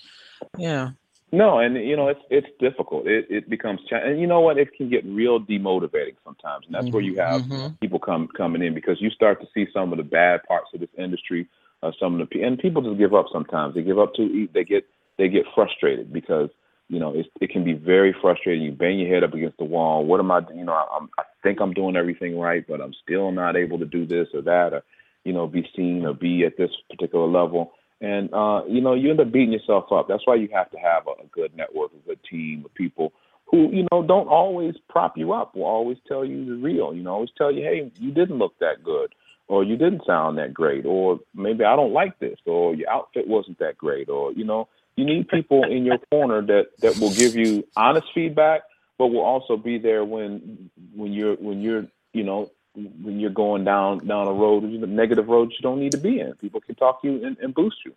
Yeah. 0.59 0.91
No, 1.33 1.61
and 1.61 1.77
you 1.77 1.95
know 1.95 2.09
it's 2.09 2.21
it's 2.29 2.49
difficult. 2.59 3.07
It 3.07 3.27
it 3.31 3.49
becomes 3.49 3.81
cha- 3.89 4.03
and 4.05 4.21
you 4.21 4.27
know 4.27 4.41
what? 4.41 4.59
It 4.59 4.75
can 4.77 4.91
get 4.91 5.05
real 5.05 5.39
demotivating 5.41 6.17
sometimes, 6.25 6.67
and 6.67 6.75
that's 6.75 6.91
where 6.91 7.03
you 7.03 7.19
have 7.19 7.43
Mhm. 7.43 7.79
people 7.81 8.01
come 8.01 8.27
coming 8.37 8.63
in 8.63 8.75
because 8.75 9.01
you 9.01 9.11
start 9.11 9.41
to 9.41 9.47
see 9.55 9.71
some 9.73 9.93
of 9.93 9.99
the 9.99 10.05
bad 10.05 10.43
parts 10.43 10.71
of 10.75 10.81
this 10.81 10.91
industry. 10.99 11.47
Uh, 11.83 11.93
some 11.99 12.21
of 12.21 12.29
the 12.29 12.43
and 12.43 12.59
people 12.59 12.83
just 12.83 12.99
give 12.99 13.15
up 13.15 13.27
sometimes. 13.33 13.75
They 13.75 13.83
give 13.83 13.99
up 13.99 14.15
too. 14.15 14.49
They 14.53 14.65
get 14.65 14.85
they 15.19 15.29
get 15.29 15.47
frustrated 15.55 16.13
because 16.13 16.51
you 16.89 16.99
know 16.99 17.15
it's, 17.15 17.29
it 17.41 17.51
can 17.51 17.65
be 17.65 17.73
very 17.73 18.15
frustrating. 18.21 18.63
You 18.63 18.73
bang 18.73 18.99
your 18.99 19.13
head 19.13 19.25
up 19.25 19.35
against 19.35 19.59
the 19.59 19.65
wall. 19.65 20.05
What 20.05 20.21
am 20.21 20.31
I? 20.31 20.41
You 20.55 20.65
know, 20.65 20.73
I, 20.73 20.87
I'm, 20.97 21.09
I 21.19 21.23
think 21.43 21.61
I'm 21.61 21.73
doing 21.73 21.97
everything 21.97 22.39
right, 22.39 22.65
but 22.67 22.81
I'm 22.81 22.95
still 23.03 23.33
not 23.33 23.57
able 23.57 23.79
to 23.79 23.87
do 23.87 24.07
this 24.07 24.29
or 24.35 24.43
that, 24.43 24.75
or 24.75 24.83
you 25.25 25.33
know, 25.33 25.47
be 25.47 25.67
seen 25.75 26.05
or 26.05 26.15
be 26.15 26.45
at 26.45 26.57
this 26.59 26.71
particular 26.91 27.27
level. 27.27 27.73
And 28.03 28.33
uh, 28.35 28.63
you 28.69 28.81
know, 28.81 28.95
you 28.95 29.11
end 29.11 29.21
up 29.21 29.33
beating 29.33 29.53
yourself 29.53 29.91
up. 29.91 30.07
That's 30.09 30.27
why 30.27 30.35
you 30.35 30.49
have 30.53 30.71
to 30.73 30.79
have 30.79 31.07
a, 31.07 31.23
a 31.23 31.27
good 31.33 31.57
network, 31.57 31.93
a 31.93 32.09
good 32.09 32.21
team 32.31 32.65
of 32.65 32.75
people 32.75 33.13
who, 33.51 33.71
you 33.73 33.87
know, 33.91 34.03
don't 34.03 34.29
always 34.29 34.75
prop 34.89 35.19
you 35.19 35.33
up, 35.33 35.55
will 35.55 35.65
always 35.65 35.99
tell 36.07 36.25
you 36.25 36.45
the 36.45 36.63
real, 36.63 36.95
you 36.95 37.03
know, 37.03 37.13
always 37.15 37.31
tell 37.37 37.51
you, 37.51 37.63
hey, 37.63 37.91
you 37.99 38.13
didn't 38.13 38.39
look 38.39 38.59
that 38.61 38.85
good, 38.85 39.13
or 39.51 39.65
you 39.65 39.77
didn't 39.77 40.07
sound 40.07 40.39
that 40.39 40.55
great, 40.55 40.87
or 40.87 41.19
maybe 41.35 41.65
I 41.65 41.75
don't 41.75 41.93
like 41.93 42.17
this, 42.21 42.39
or 42.47 42.73
your 42.73 42.89
outfit 42.89 43.27
wasn't 43.27 43.59
that 43.59 43.77
great, 43.77 44.09
or 44.09 44.33
you 44.33 44.45
know, 44.45 44.69
you 44.95 45.05
need 45.05 45.29
people 45.29 45.65
in 45.65 45.85
your 45.85 45.99
corner 46.13 46.41
that 46.43 46.69
that 46.79 46.99
will 46.99 47.13
give 47.13 47.35
you 47.35 47.67
honest 47.75 48.07
feedback, 48.15 48.63
but 48.97 49.09
will 49.09 49.25
also 49.25 49.57
be 49.57 49.77
there 49.77 50.05
when 50.05 50.71
when 50.95 51.13
you're 51.13 51.35
when 51.35 51.61
you're 51.61 51.87
you 52.13 52.23
know 52.23 52.49
when 52.77 53.19
you're 53.19 53.31
going 53.31 53.65
down 53.65 54.07
down 54.07 54.29
a 54.29 54.33
road, 54.33 54.71
you 54.71 54.79
know, 54.79 54.87
negative 54.87 55.27
road 55.27 55.51
you 55.51 55.63
don't 55.63 55.81
need 55.81 55.93
to 55.93 55.99
be 55.99 56.21
in. 56.21 56.33
People 56.35 56.61
can 56.61 56.77
talk 56.77 57.01
you 57.03 57.27
and, 57.27 57.37
and 57.39 57.53
boost 57.53 57.79
you. 57.85 57.93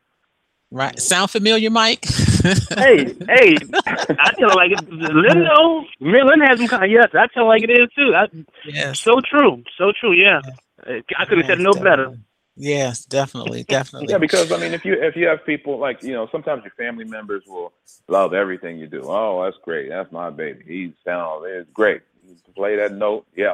Right. 0.72 1.00
Sound 1.00 1.30
familiar, 1.30 1.70
Mike? 1.70 2.04
hey, 2.76 3.14
hey, 3.30 3.56
I 3.86 4.34
feel 4.36 4.56
like 4.56 4.72
it. 4.72 4.90
Lin 4.90 5.44
knows. 5.44 5.86
Lin 6.00 6.42
has 6.42 6.58
some 6.58 6.68
kind. 6.68 6.92
Yes, 6.92 7.10
I 7.14 7.28
tell 7.28 7.44
her 7.44 7.50
like 7.50 7.62
it 7.62 7.70
is 7.70 7.90
too. 7.96 8.16
I, 8.16 8.26
yes. 8.66 9.00
so 9.00 9.22
true, 9.24 9.64
so 9.78 9.92
true. 10.00 10.14
Yeah, 10.14 10.42
I 10.88 11.26
could 11.26 11.38
have 11.40 11.48
said 11.48 11.60
Yes, 11.60 11.60
no 11.60 11.74
better. 11.74 12.18
Yes, 12.56 13.06
definitely, 13.06 13.64
definitely. 13.68 14.12
Yeah, 14.12 14.18
because 14.20 14.52
I 14.52 14.58
mean, 14.58 14.74
if 14.74 14.86
you 14.86 14.94
if 14.94 15.16
you 15.16 15.28
have 15.28 15.46
people 15.46 15.80
like 15.80 16.04
you 16.04 16.14
know, 16.14 16.28
sometimes 16.32 16.64
your 16.64 16.74
family 16.74 17.06
members 17.06 17.44
will 17.48 17.74
love 18.08 18.34
everything 18.34 18.78
you 18.78 18.88
do. 18.88 19.02
Oh, 19.04 19.44
that's 19.44 19.58
great. 19.64 19.90
That's 19.90 20.12
my 20.12 20.30
baby. 20.30 20.64
He's 20.66 20.92
sound 21.04 21.46
it's 21.48 21.70
great. 21.72 22.02
You 22.28 22.36
play 22.56 22.76
that 22.78 22.94
note, 22.94 23.26
yeah. 23.36 23.54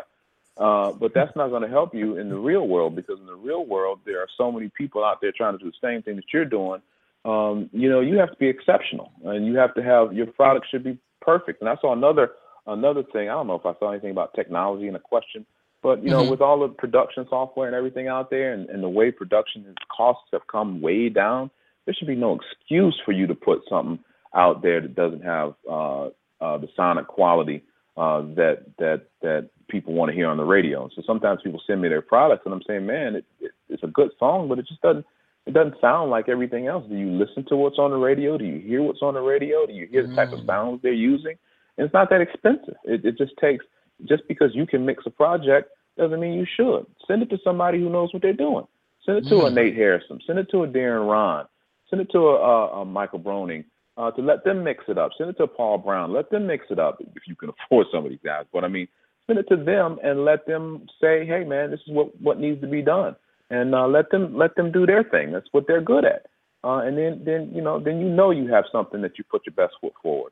Uh, 0.58 0.92
but 0.92 1.14
that's 1.14 1.34
not 1.38 1.48
going 1.50 1.62
to 1.62 1.70
help 1.70 1.96
you 1.96 2.18
in 2.18 2.28
the 2.28 2.38
real 2.38 2.68
world 2.68 2.94
because 2.94 3.18
in 3.18 3.26
the 3.26 3.36
real 3.36 3.66
world 3.66 4.00
there 4.06 4.20
are 4.20 4.28
so 4.38 4.52
many 4.52 4.70
people 4.78 5.06
out 5.06 5.22
there 5.22 5.32
trying 5.32 5.58
to 5.58 5.64
do 5.64 5.72
the 5.72 5.88
same 5.88 6.02
thing 6.02 6.18
that 6.18 6.26
you're 6.34 6.44
doing. 6.44 6.82
Um, 7.24 7.70
you 7.72 7.90
know, 7.90 8.02
you 8.02 8.18
have 8.18 8.32
to 8.32 8.38
be 8.38 8.48
exceptional, 8.48 9.12
and 9.24 9.46
you 9.46 9.56
have 9.56 9.74
to 9.76 9.84
have 9.84 10.14
your 10.14 10.28
product 10.28 10.68
should 10.70 10.84
be 10.84 10.98
perfect. 11.22 11.62
And 11.62 11.70
I 11.70 11.78
saw 11.78 11.94
another 11.94 12.32
another 12.68 13.04
thing. 13.04 13.30
I 13.30 13.34
don't 13.34 13.48
know 13.48 13.56
if 13.56 13.66
I 13.66 13.74
saw 13.80 13.92
anything 13.92 14.12
about 14.12 14.34
technology 14.34 14.88
in 14.88 14.96
a 14.96 15.00
question, 15.00 15.46
but 15.82 16.04
you 16.04 16.10
know, 16.10 16.24
Mhm. 16.24 16.30
with 16.30 16.42
all 16.42 16.60
the 16.60 16.70
production 16.70 17.28
software 17.30 17.68
and 17.68 17.76
everything 17.76 18.08
out 18.08 18.30
there, 18.30 18.54
and, 18.54 18.70
and 18.70 18.84
the 18.84 18.90
way 18.90 19.12
production 19.12 19.74
costs 19.96 20.30
have 20.32 20.46
come 20.48 20.82
way 20.82 21.10
down, 21.10 21.50
there 21.86 21.94
should 21.94 22.08
be 22.08 22.16
no 22.16 22.36
excuse 22.36 23.00
for 23.06 23.12
you 23.12 23.28
to 23.28 23.36
put 23.36 23.62
something 23.70 24.00
out 24.34 24.62
there 24.62 24.80
that 24.82 24.96
doesn't 24.96 25.24
have 25.24 25.56
uh, 25.70 26.06
uh, 26.42 26.58
the 26.58 26.70
sonic 26.76 27.08
quality 27.08 27.64
uh, 27.98 28.22
that 28.36 28.64
that 28.78 29.02
that 29.22 29.50
people 29.68 29.94
want 29.94 30.10
to 30.10 30.16
hear 30.16 30.28
on 30.28 30.38
the 30.38 30.44
radio. 30.44 30.90
So 30.96 31.02
sometimes 31.06 31.42
people 31.44 31.62
send 31.66 31.82
me 31.82 31.90
their 31.90 32.02
products, 32.02 32.44
and 32.46 32.54
I'm 32.54 32.64
saying, 32.64 32.86
man, 32.86 33.16
it, 33.16 33.26
it, 33.40 33.52
it's 33.70 33.84
a 33.84 33.88
good 33.88 34.12
song, 34.20 34.48
but 34.48 34.60
it 34.60 34.68
just 34.68 34.82
doesn't 34.82 35.06
it 35.46 35.54
doesn't 35.54 35.80
sound 35.82 36.12
like 36.12 36.30
everything 36.30 36.68
else. 36.68 36.86
Do 36.88 36.96
you 36.96 37.10
listen 37.10 37.44
to 37.46 37.56
what's 37.56 37.80
on 37.80 37.92
the 37.92 37.98
radio? 37.98 38.38
Do 38.38 38.46
you 38.46 38.60
hear 38.60 38.84
what's 38.84 39.02
on 39.02 39.16
the 39.16 39.22
radio? 39.22 39.66
Do 39.66 39.74
you 39.74 39.88
hear 39.88 40.06
the 40.06 40.14
type 40.16 40.32
of 40.32 40.40
Mm. 40.42 40.46
sounds 40.46 40.82
they're 40.82 40.92
using? 40.94 41.38
And 41.78 41.86
it's 41.86 41.94
not 41.94 42.10
that 42.10 42.22
expensive. 42.22 42.76
It, 42.84 43.04
it 43.06 43.18
just 43.18 43.36
takes 43.38 43.66
just 44.06 44.28
because 44.28 44.52
you 44.54 44.66
can 44.66 44.86
mix 44.86 45.04
a 45.06 45.10
project 45.10 45.70
doesn't 45.98 46.20
mean 46.20 46.34
you 46.34 46.46
should. 46.56 46.86
Send 47.08 47.22
it 47.22 47.30
to 47.30 47.38
somebody 47.44 47.80
who 47.80 47.90
knows 47.90 48.14
what 48.14 48.22
they're 48.22 48.34
doing. 48.34 48.66
Send 49.06 49.18
it 49.18 49.30
to 49.30 49.42
a 49.42 49.50
Mm. 49.50 49.54
Nate 49.54 49.78
Harasim. 49.78 50.22
Send 50.26 50.40
it 50.40 50.50
to 50.52 50.64
a 50.64 50.68
Darren 50.68 51.10
Rahn. 51.10 51.46
Send 51.90 52.02
it 52.02 52.12
to 52.12 52.20
a, 52.20 52.36
a, 52.36 52.82
a 52.82 52.86
Michael 52.86 53.20
Broening 53.20 53.66
uh, 53.98 54.12
to 54.12 54.22
let 54.22 54.44
them 54.44 54.64
mix 54.64 54.86
it 54.88 54.98
up. 54.98 55.12
Send 55.18 55.30
it 55.30 55.38
to 55.38 55.48
Paul 55.48 55.78
Brown. 55.78 56.14
Let 56.14 56.30
them 56.30 56.48
mix 56.48 56.68
it 56.70 56.80
up 56.80 57.02
if 57.16 57.28
you 57.28 57.36
can 57.36 57.50
afford 57.50 57.88
some 57.92 58.06
of 58.06 58.10
these 58.12 58.20
guys. 58.24 58.46
But 58.54 58.64
I 58.64 58.68
mean, 58.68 58.88
send 59.28 59.40
it 59.40 59.48
to 59.50 59.58
them 59.58 60.00
and 60.04 60.26
let 60.26 60.46
them 60.46 60.88
say, 61.02 61.26
"Hey, 61.26 61.44
man, 61.44 61.72
this 61.72 61.82
is 61.82 61.94
what 61.94 62.20
what 62.22 62.40
needs 62.40 62.62
to 62.62 62.68
be 62.68 62.82
done," 62.82 63.16
and 63.50 63.76
uh, 63.76 63.88
let 63.88 64.10
them 64.10 64.38
let 64.38 64.56
them 64.56 64.72
do 64.72 64.86
their 64.86 65.04
thing. 65.04 65.32
That's 65.32 65.50
what 65.52 65.66
they're 65.68 65.82
good 65.82 66.06
at. 66.06 66.28
Uh, 66.64 66.80
and 66.80 66.98
then 66.98 67.22
then 67.26 67.52
you 67.54 67.62
know 67.62 67.80
then 67.80 68.00
you 68.00 68.10
know 68.10 68.32
you 68.32 68.48
have 68.48 68.66
something 68.72 69.02
that 69.02 69.18
you 69.18 69.24
put 69.24 69.46
your 69.46 69.54
best 69.54 69.76
foot 69.82 69.94
forward. 70.02 70.32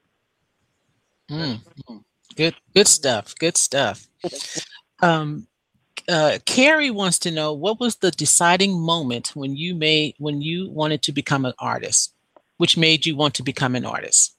Mm, 1.30 1.60
mm. 1.90 2.04
Good, 2.36 2.56
good 2.74 2.88
stuff. 2.88 3.34
Good 3.36 3.58
stuff. 3.58 4.08
Um, 5.02 5.48
uh, 6.08 6.40
Carrie 6.46 6.92
wants 6.92 7.20
to 7.20 7.32
know 7.32 7.54
what 7.54 7.80
was 7.80 7.98
the 7.98 8.12
deciding 8.12 8.80
moment 8.80 9.30
when 9.36 9.56
you 9.56 9.76
made 9.76 10.16
when 10.20 10.42
you 10.42 10.70
wanted 10.70 11.02
to 11.04 11.12
become 11.12 11.46
an 11.46 11.54
artist, 11.60 12.14
which 12.58 12.78
made 12.78 13.06
you 13.06 13.16
want 13.16 13.34
to 13.36 13.44
become 13.44 13.76
an 13.76 13.86
artist. 13.86 14.36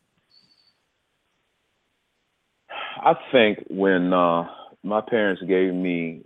I 3.00 3.14
think 3.30 3.64
when 3.68 4.12
uh, 4.12 4.48
my 4.82 5.00
parents 5.00 5.42
gave 5.42 5.74
me, 5.74 6.22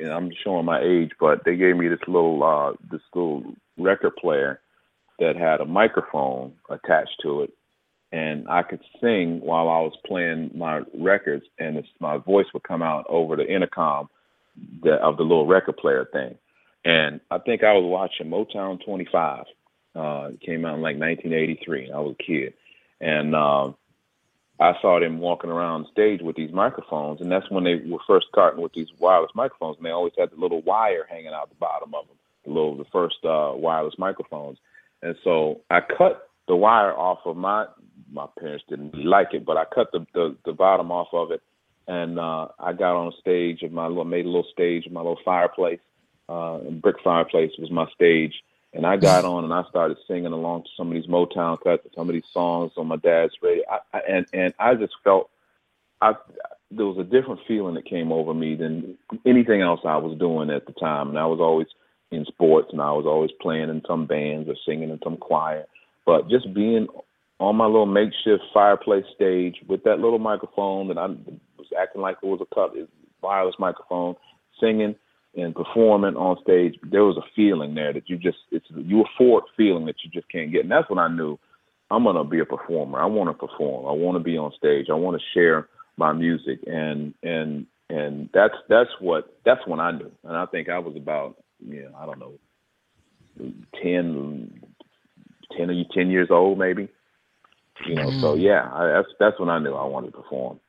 and 0.00 0.12
I'm 0.12 0.30
showing 0.42 0.64
my 0.64 0.80
age, 0.80 1.10
but 1.20 1.44
they 1.44 1.56
gave 1.56 1.76
me 1.76 1.88
this 1.88 2.00
little 2.06 2.42
uh, 2.42 2.72
this 2.90 3.02
little 3.14 3.54
record 3.76 4.16
player 4.16 4.60
that 5.18 5.36
had 5.36 5.60
a 5.60 5.66
microphone 5.66 6.54
attached 6.70 7.20
to 7.22 7.42
it, 7.42 7.52
and 8.12 8.48
I 8.48 8.62
could 8.62 8.80
sing 9.00 9.40
while 9.40 9.68
I 9.68 9.80
was 9.80 9.92
playing 10.04 10.50
my 10.54 10.82
records, 10.94 11.44
and 11.58 11.82
my 12.00 12.16
voice 12.16 12.46
would 12.52 12.64
come 12.64 12.82
out 12.82 13.06
over 13.08 13.36
the 13.36 13.46
intercom 13.46 14.08
the, 14.82 14.94
of 14.94 15.16
the 15.16 15.22
little 15.22 15.46
record 15.46 15.76
player 15.76 16.08
thing. 16.12 16.36
And 16.84 17.20
I 17.30 17.38
think 17.38 17.62
I 17.62 17.72
was 17.72 17.84
watching 17.84 18.30
Motown 18.30 18.84
25. 18.84 19.44
Uh, 19.94 20.28
it 20.32 20.40
came 20.40 20.64
out 20.64 20.76
in 20.76 20.82
like 20.82 20.98
1983. 20.98 21.92
I 21.92 21.98
was 21.98 22.16
a 22.18 22.22
kid, 22.22 22.54
and 23.00 23.34
um, 23.34 23.76
I 24.58 24.72
saw 24.80 24.98
them 24.98 25.18
walking 25.18 25.50
around 25.50 25.86
stage 25.92 26.20
with 26.20 26.36
these 26.36 26.52
microphones, 26.52 27.20
and 27.20 27.30
that's 27.30 27.50
when 27.50 27.64
they 27.64 27.76
were 27.76 27.98
first 28.06 28.26
starting 28.28 28.62
with 28.62 28.72
these 28.72 28.88
wireless 28.98 29.32
microphones, 29.34 29.76
and 29.76 29.86
they 29.86 29.90
always 29.90 30.12
had 30.18 30.30
the 30.30 30.36
little 30.40 30.62
wire 30.62 31.06
hanging 31.08 31.32
out 31.34 31.48
the 31.48 31.56
bottom 31.56 31.94
of 31.94 32.06
them, 32.06 32.16
the 32.44 32.50
little 32.50 32.76
the 32.76 32.84
first 32.92 33.16
uh, 33.24 33.52
wireless 33.54 33.94
microphones. 33.98 34.58
And 35.02 35.16
so 35.22 35.60
I 35.70 35.80
cut 35.80 36.29
the 36.50 36.56
wire 36.56 36.92
off 36.92 37.20
of 37.26 37.36
my 37.36 37.64
my 38.12 38.26
parents 38.40 38.64
didn't 38.68 38.92
really 38.92 39.04
like 39.04 39.28
it, 39.34 39.44
but 39.44 39.56
I 39.56 39.64
cut 39.72 39.92
the 39.92 40.04
the, 40.12 40.36
the 40.44 40.52
bottom 40.52 40.90
off 40.90 41.06
of 41.12 41.30
it, 41.30 41.40
and 41.86 42.18
uh, 42.18 42.48
I 42.58 42.72
got 42.72 42.96
on 42.96 43.12
a 43.12 43.20
stage 43.20 43.62
of 43.62 43.70
my 43.70 43.86
little 43.86 44.04
made 44.04 44.24
a 44.24 44.28
little 44.28 44.50
stage 44.50 44.84
of 44.84 44.90
my 44.92 45.00
little 45.00 45.20
fireplace. 45.24 45.78
Uh, 46.28 46.58
brick 46.58 46.96
fireplace 47.04 47.52
was 47.56 47.70
my 47.70 47.86
stage, 47.94 48.34
and 48.74 48.84
I 48.84 48.96
got 48.96 49.24
on 49.24 49.44
and 49.44 49.52
I 49.52 49.62
started 49.68 49.96
singing 50.08 50.32
along 50.32 50.64
to 50.64 50.68
some 50.76 50.88
of 50.88 50.94
these 50.94 51.06
Motown 51.06 51.56
cuts, 51.62 51.86
some 51.94 52.08
of 52.08 52.14
these 52.14 52.32
songs 52.32 52.72
on 52.76 52.88
my 52.88 52.96
dad's 52.96 53.34
radio, 53.40 53.62
I, 53.70 53.78
I, 53.96 54.00
and 54.08 54.26
and 54.32 54.54
I 54.58 54.74
just 54.74 54.94
felt 55.04 55.30
I 56.00 56.14
there 56.72 56.86
was 56.86 56.98
a 56.98 57.04
different 57.04 57.42
feeling 57.46 57.74
that 57.74 57.84
came 57.84 58.10
over 58.10 58.34
me 58.34 58.56
than 58.56 58.98
anything 59.24 59.60
else 59.60 59.80
I 59.84 59.98
was 59.98 60.18
doing 60.18 60.50
at 60.50 60.66
the 60.66 60.72
time, 60.72 61.10
and 61.10 61.18
I 61.18 61.26
was 61.26 61.38
always 61.38 61.68
in 62.10 62.24
sports, 62.24 62.70
and 62.72 62.82
I 62.82 62.90
was 62.90 63.06
always 63.06 63.30
playing 63.40 63.70
in 63.70 63.82
some 63.86 64.06
bands 64.06 64.48
or 64.48 64.56
singing 64.66 64.90
in 64.90 64.98
some 65.04 65.16
choir, 65.16 65.66
but 66.06 66.28
just 66.28 66.52
being 66.54 66.86
on 67.38 67.56
my 67.56 67.66
little 67.66 67.86
makeshift 67.86 68.42
fireplace 68.52 69.04
stage 69.14 69.56
with 69.66 69.82
that 69.84 69.98
little 69.98 70.18
microphone 70.18 70.88
that 70.88 70.98
I 70.98 71.06
was 71.06 71.68
acting 71.80 72.02
like 72.02 72.18
it 72.22 72.26
was 72.26 72.40
a 72.40 72.54
cut 72.54 72.74
wireless 73.22 73.56
microphone, 73.58 74.14
singing 74.60 74.94
and 75.36 75.54
performing 75.54 76.16
on 76.16 76.36
stage, 76.42 76.74
there 76.90 77.04
was 77.04 77.16
a 77.16 77.28
feeling 77.36 77.74
there 77.74 77.92
that 77.92 78.08
you 78.08 78.16
just 78.16 78.38
it's 78.50 78.66
you 78.70 79.04
afford 79.04 79.44
feeling 79.56 79.86
that 79.86 79.96
you 80.02 80.10
just 80.10 80.28
can't 80.28 80.50
get. 80.50 80.62
And 80.62 80.70
that's 80.70 80.90
when 80.90 80.98
I 80.98 81.08
knew 81.08 81.38
I'm 81.90 82.04
gonna 82.04 82.24
be 82.24 82.40
a 82.40 82.44
performer. 82.44 83.00
I 83.00 83.06
wanna 83.06 83.34
perform. 83.34 83.86
I 83.86 83.92
wanna 83.92 84.20
be 84.20 84.36
on 84.36 84.52
stage. 84.56 84.86
I 84.90 84.94
wanna 84.94 85.18
share 85.32 85.68
my 85.96 86.12
music 86.12 86.60
and 86.66 87.14
and 87.22 87.66
and 87.88 88.28
that's 88.34 88.54
that's 88.68 88.90
what 89.00 89.36
that's 89.44 89.64
when 89.66 89.80
I 89.80 89.92
knew. 89.92 90.10
And 90.24 90.36
I 90.36 90.46
think 90.46 90.68
I 90.68 90.78
was 90.78 90.96
about 90.96 91.36
yeah, 91.64 91.88
I 91.96 92.06
don't 92.06 92.18
know, 92.18 92.32
10, 93.82 94.60
10 95.56 95.70
or 95.70 95.84
10 95.92 96.10
years 96.10 96.28
old 96.30 96.58
maybe. 96.58 96.88
You 97.86 97.94
know, 97.94 98.08
mm. 98.08 98.20
so 98.20 98.34
yeah, 98.34 98.70
I, 98.72 98.86
that's 98.88 99.08
that's 99.18 99.40
when 99.40 99.48
I 99.48 99.58
knew 99.58 99.74
I 99.74 99.86
wanted 99.86 100.12
to 100.12 100.18
perform. 100.18 100.60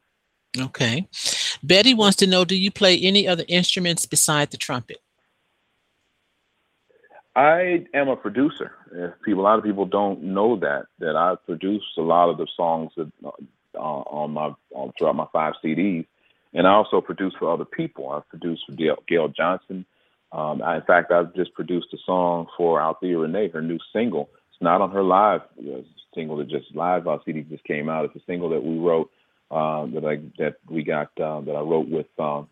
Okay. 0.58 1.08
Betty 1.64 1.94
wants 1.94 2.18
to 2.18 2.28
know 2.28 2.46
do 2.46 2.56
you 2.56 2.72
play 2.72 2.98
any 3.00 3.28
other 3.28 3.44
instruments 3.48 4.06
beside 4.06 4.52
the 4.52 4.58
trumpet? 4.58 5.00
I 7.36 7.86
am 7.94 8.10
a 8.10 8.16
producer. 8.16 8.74
If 8.94 9.14
people, 9.24 9.42
a 9.42 9.46
lot 9.46 9.58
of 9.58 9.64
people 9.64 9.86
don't 9.86 10.22
know 10.22 10.58
that 10.58 10.86
that 11.00 11.16
I 11.16 11.36
produce 11.46 11.84
a 11.98 12.02
lot 12.02 12.30
of 12.30 12.38
the 12.38 12.48
songs 12.58 12.92
that, 12.98 13.10
uh, 13.24 13.80
on 13.80 14.32
my 14.32 14.54
on, 14.74 14.92
throughout 14.98 15.16
my 15.16 15.28
five 15.32 15.54
CDs, 15.64 16.06
and 16.54 16.68
I 16.68 16.72
also 16.72 17.00
produce 17.00 17.34
for 17.40 17.52
other 17.52 17.66
people. 17.66 18.10
I've 18.10 18.28
produced 18.28 18.64
for 18.68 18.74
Gail, 18.74 18.98
Gail 19.08 19.30
Jhonson. 19.30 19.86
Um, 20.34 20.62
I, 20.62 20.78
in 20.78 20.82
fact, 20.82 21.12
I've 21.12 21.34
just 21.34 21.54
produced 21.54 21.88
a 21.94 21.98
song 22.06 22.48
for 22.58 22.82
Althea 22.82 23.18
Renee, 23.18 23.50
her 23.50 23.62
new 23.62 23.80
single. 23.94 24.30
Not 24.62 24.82
on 24.82 24.92
her 24.92 25.04
live 25.04 25.42
single 26.14 26.38
that 26.38 26.50
just 26.50 26.74
live 26.74 27.08
uh, 27.08 27.18
CD 27.26 27.42
just 27.42 27.64
came 27.64 27.90
out. 27.90 28.06
It's 28.06 28.16
a 28.16 28.26
single 28.26 28.50
that 28.50 28.64
we 28.64 28.78
wrote 28.78 29.10
uh, 29.50 29.86
that 29.88 30.06
I 30.06 30.18
that 30.42 30.56
we 30.70 30.84
got 30.84 31.10
uh, 31.20 31.42
that 31.42 31.56
I 31.56 31.62
wrote 31.62 31.90
with 31.90 32.08
um, 32.20 32.48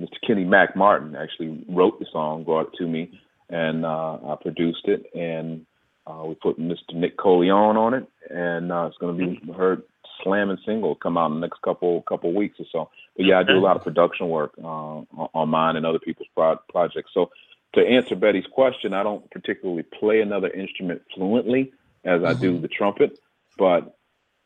Mr. 0.00 0.16
Kenny 0.26 0.44
Mac 0.44 0.76
Martin. 0.76 1.16
Actually 1.16 1.64
wrote 1.68 1.98
the 1.98 2.06
song, 2.12 2.44
brought 2.44 2.68
it 2.68 2.78
to 2.78 2.86
me, 2.86 3.10
and 3.48 3.84
uh, 3.84 4.18
I 4.24 4.36
produced 4.40 4.86
it, 4.86 5.04
and 5.14 5.66
uh, 6.06 6.24
we 6.26 6.34
put 6.34 6.58
Mr. 6.58 6.94
Nick 6.94 7.16
Coleon 7.18 7.76
on 7.76 7.94
it, 7.94 8.08
and 8.30 8.72
uh, 8.72 8.86
it's 8.86 8.98
going 8.98 9.18
to 9.18 9.26
be 9.26 9.52
her 9.52 9.78
slamming 10.22 10.58
single 10.66 10.94
come 10.94 11.16
out 11.16 11.26
in 11.30 11.34
the 11.34 11.46
next 11.46 11.62
couple 11.62 12.02
couple 12.02 12.34
weeks 12.34 12.58
or 12.58 12.66
so. 12.72 12.90
But 13.16 13.26
yeah, 13.26 13.38
I 13.38 13.42
do 13.42 13.58
a 13.58 13.60
lot 13.60 13.76
of 13.76 13.82
production 13.82 14.28
work 14.28 14.52
uh, 14.62 15.02
on 15.34 15.48
mine 15.48 15.76
and 15.76 15.86
other 15.86 15.98
people's 15.98 16.28
pro- 16.34 16.60
projects. 16.68 17.10
So 17.12 17.30
to 17.74 17.80
answer 17.80 18.16
Betty's 18.16 18.46
question, 18.52 18.94
I 18.94 19.02
don't 19.02 19.30
particularly 19.30 19.82
play 19.82 20.20
another 20.20 20.48
instrument 20.48 21.02
fluently 21.14 21.72
as 22.04 22.24
I 22.24 22.34
do 22.34 22.52
mm-hmm. 22.52 22.62
the 22.62 22.68
trumpet, 22.68 23.18
but 23.58 23.96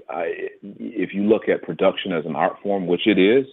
I, 0.09 0.51
if 0.63 1.15
you 1.15 1.25
look 1.25 1.49
at 1.49 1.63
production 1.63 2.13
as 2.13 2.27
an 2.27 2.37
art 2.37 2.57
form, 2.63 2.87
which 2.87 3.07
it 3.07 3.19
is, 3.19 3.47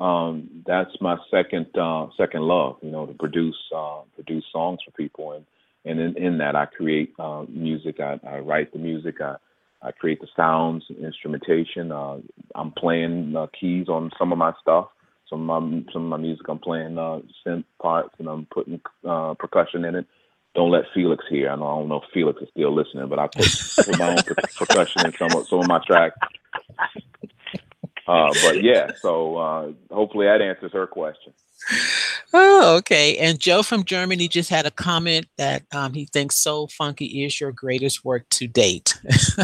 um, 0.00 0.62
that's 0.64 0.92
my 1.00 1.16
second 1.30 1.66
uh, 1.76 2.06
second 2.16 2.42
love. 2.42 2.76
You 2.82 2.90
know, 2.90 3.06
to 3.06 3.14
produce 3.14 3.58
uh, 3.74 4.02
produce 4.14 4.44
songs 4.52 4.78
for 4.84 4.92
people, 4.92 5.32
and 5.32 5.44
and 5.84 6.00
in, 6.00 6.22
in 6.22 6.38
that 6.38 6.54
I 6.54 6.66
create 6.66 7.14
uh, 7.18 7.44
music. 7.48 7.98
I, 7.98 8.20
I 8.26 8.38
write 8.38 8.72
the 8.72 8.78
music. 8.78 9.20
I 9.20 9.36
I 9.82 9.90
create 9.92 10.20
the 10.20 10.28
sounds, 10.36 10.84
instrumentation. 11.00 11.92
Uh, 11.92 12.18
I'm 12.54 12.72
playing 12.72 13.34
uh, 13.36 13.46
keys 13.58 13.88
on 13.88 14.10
some 14.18 14.32
of 14.32 14.38
my 14.38 14.52
stuff. 14.60 14.88
Some 15.28 15.48
of 15.48 15.62
my 15.62 15.82
some 15.92 16.04
of 16.04 16.08
my 16.08 16.16
music 16.16 16.46
I'm 16.48 16.58
playing 16.58 16.98
uh, 16.98 17.20
synth 17.46 17.64
parts, 17.80 18.14
and 18.18 18.28
I'm 18.28 18.46
putting 18.46 18.80
uh, 19.06 19.34
percussion 19.34 19.84
in 19.84 19.94
it 19.94 20.06
don't 20.54 20.70
let 20.70 20.84
Felix 20.92 21.24
hear. 21.28 21.50
I 21.50 21.56
don't, 21.56 21.62
I 21.62 21.78
don't 21.78 21.88
know 21.88 22.02
if 22.02 22.10
Felix 22.12 22.42
is 22.42 22.48
still 22.50 22.74
listening, 22.74 23.08
but 23.08 23.20
I 23.20 23.28
put, 23.28 23.46
put 23.76 23.98
my 23.98 24.10
own 24.10 24.16
percussion 24.56 25.06
in 25.06 25.12
some 25.12 25.30
of, 25.32 25.46
some 25.46 25.60
of 25.60 25.68
my 25.68 25.78
tracks. 25.86 26.18
Uh, 28.08 28.32
but 28.42 28.62
yeah, 28.62 28.90
so 29.00 29.36
uh, 29.36 29.72
hopefully 29.92 30.26
that 30.26 30.42
answers 30.42 30.72
her 30.72 30.86
question. 30.86 31.32
Oh, 32.32 32.76
okay. 32.78 33.16
And 33.18 33.38
Joe 33.38 33.62
from 33.62 33.84
Germany 33.84 34.28
just 34.28 34.50
had 34.50 34.66
a 34.66 34.70
comment 34.70 35.26
that 35.36 35.64
um, 35.72 35.92
he 35.92 36.06
thinks 36.06 36.36
Soul 36.36 36.68
Funky 36.68 37.24
is 37.24 37.40
your 37.40 37.52
greatest 37.52 38.04
work 38.04 38.28
to 38.30 38.46
date. 38.46 38.98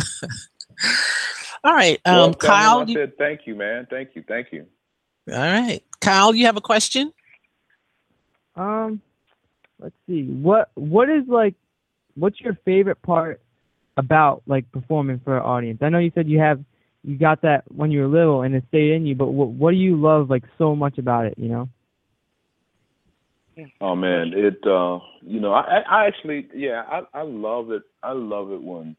All 1.62 1.72
right, 1.72 1.98
um, 2.04 2.14
well, 2.14 2.34
Kyle. 2.34 2.80
I 2.80 2.92
said 2.92 3.16
thank 3.16 3.46
you, 3.46 3.54
man. 3.54 3.86
Thank 3.88 4.10
you, 4.14 4.24
thank 4.26 4.52
you. 4.52 4.66
All 5.30 5.38
right, 5.38 5.82
Kyle, 6.00 6.34
you 6.34 6.46
have 6.46 6.56
a 6.56 6.60
question? 6.60 7.12
Um, 8.56 9.00
let's 9.80 9.94
see 10.06 10.24
what 10.24 10.70
what 10.74 11.10
is 11.10 11.24
like 11.28 11.54
what's 12.14 12.40
your 12.40 12.56
favorite 12.64 13.00
part 13.02 13.40
about 13.96 14.42
like 14.46 14.70
performing 14.72 15.20
for 15.24 15.36
an 15.36 15.42
audience 15.42 15.78
i 15.82 15.88
know 15.88 15.98
you 15.98 16.12
said 16.14 16.28
you 16.28 16.38
have 16.38 16.60
you 17.02 17.16
got 17.16 17.42
that 17.42 17.64
when 17.68 17.90
you 17.90 18.00
were 18.00 18.06
little 18.06 18.42
and 18.42 18.54
it 18.54 18.64
stayed 18.68 18.92
in 18.92 19.06
you 19.06 19.14
but 19.14 19.26
what, 19.26 19.48
what 19.48 19.72
do 19.72 19.76
you 19.76 19.96
love 19.96 20.30
like 20.30 20.44
so 20.58 20.74
much 20.74 20.98
about 20.98 21.26
it 21.26 21.34
you 21.36 21.48
know 21.48 21.68
oh 23.80 23.94
man 23.94 24.32
it 24.34 24.58
uh 24.66 24.98
you 25.22 25.40
know 25.40 25.52
i 25.52 25.82
i 25.88 26.06
actually 26.06 26.48
yeah 26.54 26.82
i 26.88 27.20
i 27.20 27.22
love 27.22 27.70
it 27.70 27.82
i 28.02 28.12
love 28.12 28.50
it 28.52 28.62
when 28.62 28.96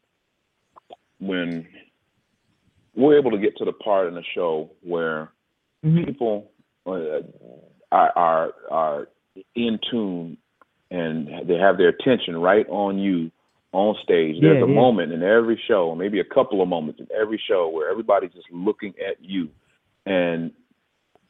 when 1.18 1.66
we're 2.94 3.18
able 3.18 3.30
to 3.30 3.38
get 3.38 3.56
to 3.58 3.64
the 3.64 3.72
part 3.72 4.08
in 4.08 4.14
the 4.14 4.24
show 4.34 4.70
where. 4.82 5.30
People 5.94 6.50
uh, 6.86 7.20
are, 7.92 8.12
are 8.16 8.52
are 8.70 9.08
in 9.54 9.78
tune 9.90 10.38
and 10.90 11.48
they 11.48 11.56
have 11.56 11.78
their 11.78 11.88
attention 11.88 12.36
right 12.36 12.66
on 12.68 12.98
you 12.98 13.30
on 13.72 13.96
stage. 14.02 14.36
There's 14.40 14.62
a 14.62 14.66
yeah. 14.66 14.74
moment 14.74 15.12
in 15.12 15.22
every 15.22 15.60
show, 15.68 15.94
maybe 15.94 16.20
a 16.20 16.24
couple 16.24 16.62
of 16.62 16.68
moments 16.68 17.00
in 17.00 17.08
every 17.18 17.40
show 17.48 17.68
where 17.68 17.90
everybody's 17.90 18.32
just 18.32 18.50
looking 18.50 18.94
at 19.06 19.16
you 19.20 19.50
and 20.06 20.52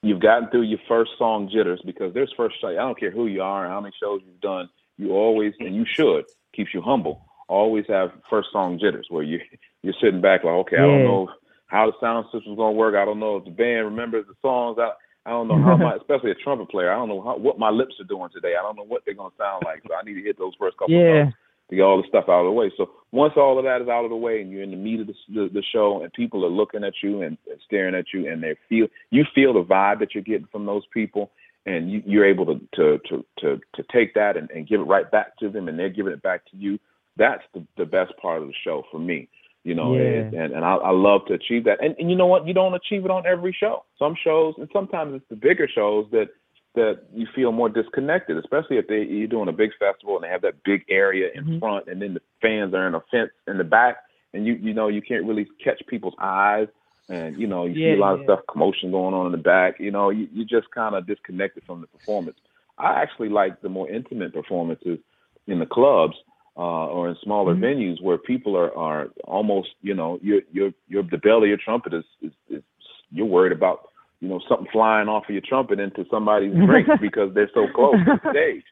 you've 0.03 0.21
gotten 0.21 0.49
through 0.51 0.63
your 0.63 0.79
first 0.87 1.13
song 1.19 1.51
jitters 1.53 1.81
because 1.85 2.13
there's 2.15 2.33
first 2.37 2.61
show. 2.61 2.69
I 2.69 2.75
don't 2.75 2.99
care 2.99 3.11
who 3.11 3.27
you 3.27 3.43
are 3.43 3.65
and 3.65 3.73
how 3.73 3.81
many 3.81 3.95
shows 4.01 4.21
you've 4.25 4.41
done, 4.41 4.69
you 4.99 5.13
always 5.13 5.55
and 5.59 5.75
you 5.75 5.85
should 5.87 6.25
keeps 6.55 6.73
you 6.73 6.81
humble. 6.81 7.25
Always 7.49 7.85
have 7.89 8.11
first 8.29 8.49
song 8.53 8.79
jitters 8.79 9.07
where 9.11 9.23
you 9.23 9.41
you're 9.83 9.95
sitting 10.01 10.21
back 10.21 10.45
like, 10.45 10.55
okay, 10.55 10.77
yeah. 10.77 10.85
I 10.85 10.87
don't 10.87 11.05
know 11.05 11.29
how 11.67 11.87
the 11.87 11.93
sound 12.01 12.27
system's 12.33 12.57
gonna 12.57 12.73
work. 12.73 12.95
I 12.95 13.05
don't 13.05 13.21
know 13.21 13.37
if 13.37 13.45
the 13.45 13.51
band 13.51 13.87
remembers 13.87 14.27
the 14.27 14.35
songs. 14.43 14.79
I 14.81 14.91
I 15.27 15.31
don't 15.31 15.49
know 15.49 15.63
how 15.65 15.77
my, 15.77 15.97
especially 15.97 16.31
a 16.31 16.35
trumpet 16.35 16.71
player. 16.71 16.93
I 16.93 16.97
don't 16.97 17.09
know 17.09 17.23
how, 17.23 17.37
what 17.37 17.59
my 17.59 17.71
lips 17.71 17.95
are 18.01 18.05
doing 18.05 18.31
today. 18.33 18.55
I 18.59 18.63
don't 18.63 18.77
know 18.77 18.87
what 18.87 19.03
they're 19.05 19.15
gonna 19.15 19.35
sound 19.37 19.65
like. 19.65 19.83
So 19.87 19.95
I 19.95 20.05
need 20.05 20.15
to 20.15 20.23
hit 20.23 20.39
those 20.39 20.55
first 20.59 20.77
couple 20.79 20.95
yeah. 20.95 21.25
notes 21.25 21.37
to 21.69 21.77
get 21.77 21.83
all 21.83 22.01
the 22.01 22.09
stuff 22.09 22.27
out 22.29 22.41
of 22.41 22.47
the 22.47 22.53
way. 22.53 22.71
So 22.77 22.91
once 23.11 23.35
all 23.37 23.59
of 23.59 23.65
that 23.65 23.83
is 23.83 23.89
out 23.89 24.05
of 24.05 24.11
the 24.11 24.17
way 24.17 24.41
and 24.41 24.51
you're 24.51 24.63
in 24.63 24.71
the 24.71 24.77
meat 24.77 25.01
of 25.01 25.09
the, 25.09 25.15
the, 25.29 25.49
the 25.53 25.63
show 25.73 26.03
and 26.03 26.13
people 26.13 26.45
are 26.45 26.51
looking 26.51 26.85
at 26.85 26.95
you 27.03 27.23
and, 27.23 27.37
and 27.51 27.61
staring 27.65 27.95
at 27.95 28.07
you 28.15 28.31
and 28.31 28.43
they 28.43 28.55
feel 28.69 28.87
you 29.11 29.25
feel 29.35 29.53
the 29.53 29.65
vibe 29.65 29.99
that 29.99 30.15
you're 30.15 30.23
getting 30.23 30.47
from 30.53 30.67
those 30.67 30.85
people 30.95 31.33
and 31.65 31.91
you, 31.91 32.03
you're 32.07 32.25
able 32.25 32.47
to 32.47 32.61
to 32.77 32.99
to 33.09 33.25
to, 33.41 33.61
to 33.75 33.83
take 33.93 34.15
that 34.15 34.37
and, 34.37 34.51
and 34.51 34.69
give 34.69 34.81
it 34.81 34.85
right 34.85 35.11
back 35.11 35.37
to 35.39 35.49
them 35.49 35.69
and 35.69 35.79
they're 35.79 35.91
giving 35.91 36.13
it 36.13 36.23
back 36.23 36.49
to 36.51 36.57
you. 36.57 36.79
That's 37.17 37.43
the, 37.55 37.67
the 37.77 37.87
best 37.87 38.13
part 38.21 38.43
of 38.43 38.49
the 38.49 38.55
show 38.63 38.85
for 38.91 38.99
me 38.99 39.29
you 39.67 39.75
know, 39.75 39.97
yeah. 39.97 40.21
and, 40.21 40.53
and, 40.55 40.65
I, 40.65 40.77
I 40.77 40.91
love 40.93 41.23
to 41.27 41.35
achieve 41.35 41.65
that. 41.65 41.83
And, 41.83 41.97
and 41.99 42.09
you 42.09 42.15
know 42.15 42.27
what? 42.27 42.47
You 42.47 42.55
don't 42.55 42.75
achieve 42.75 43.05
it 43.05 43.11
on 43.11 43.27
every 43.27 43.55
show. 43.59 43.85
Some 43.99 44.15
shows, 44.23 44.55
and 44.59 44.69
sometimes 44.73 45.15
it's 45.17 45.25
the 45.29 45.35
bigger 45.35 45.69
shows 45.73 46.07
that 46.13 46.29
that 46.77 47.01
you 47.13 47.27
feel 47.35 47.51
more 47.51 47.69
disconnected, 47.69 48.37
especially 48.37 48.77
if 48.77 48.87
they 48.87 49.03
you're 49.03 49.27
doing 49.27 49.49
a 49.49 49.53
big 49.53 49.71
festival 49.81 50.15
and 50.15 50.23
they 50.23 50.29
have 50.29 50.43
that 50.43 50.63
big 50.63 50.85
area 50.89 51.31
in 51.35 51.43
mm-hmm. 51.43 51.59
front, 51.59 51.89
and 51.89 52.01
then 52.01 52.15
the 52.15 52.21
fans 52.41 52.75
are 52.75 52.87
in 52.87 52.95
a 52.95 53.01
fence 53.11 53.31
in 53.49 53.59
the 53.59 53.65
back, 53.65 53.97
and 54.33 54.47
you 54.47 54.55
you 54.55 54.73
know 54.73 54.87
you 54.87 55.03
can't 55.03 55.25
really 55.25 55.49
catch 55.65 55.83
people's 55.89 56.15
eyes, 56.21 56.69
and 57.09 57.37
you 57.37 57.49
know 57.49 57.67
you 57.67 57.75
yeah, 57.75 57.95
see 57.95 57.99
a 57.99 58.01
lot 58.01 58.15
yeah. 58.15 58.21
of 58.21 58.25
stuff, 58.25 58.41
commotion 58.49 58.93
going 58.93 59.15
on 59.15 59.27
in 59.27 59.33
the 59.33 59.39
back. 59.39 59.81
You 59.81 59.91
know, 59.91 60.11
you 60.11 60.29
you 60.33 60.45
just 60.45 60.71
kind 60.71 60.95
of 60.95 61.09
disconnected 61.09 61.65
from 61.65 61.81
the 61.81 61.89
performance. 61.89 62.37
I 62.79 63.03
actually 63.03 63.31
like 63.31 63.63
the 63.63 63.69
more 63.69 63.91
intimate 63.91 64.33
performances 64.33 65.01
in 65.49 65.59
the 65.59 65.67
clubs 65.67 66.15
uh, 66.57 66.87
or 66.87 67.09
in 67.09 67.17
smaller 67.23 67.55
Mhm. 67.55 67.61
venues 67.61 68.03
where 68.03 68.19
people 68.19 68.57
are 68.57 68.75
are 68.77 69.09
almost 69.25 69.71
you 69.83 69.95
know 69.95 70.19
you're 70.23 70.43
you're 70.53 70.73
you're 70.89 71.03
the 71.03 71.19
belly 71.19 71.47
of 71.47 71.49
your 71.49 71.59
trumpet 71.59 71.93
is, 71.95 72.05
is, 72.23 72.33
is 72.51 72.63
you're 73.11 73.27
worried 73.27 73.53
about 73.53 73.89
you 74.21 74.29
know 74.29 74.41
something 74.49 74.67
flying 74.73 75.09
off 75.09 75.25
of 75.29 75.31
your 75.31 75.43
trumpet 75.47 75.79
into 75.79 76.05
somebody's 76.11 76.55
drink 76.67 76.89
because 77.01 77.33
they're 77.35 77.51
so 77.55 77.67
close 77.75 77.95
to 78.07 78.19
the 78.23 78.31
stage. 78.31 78.65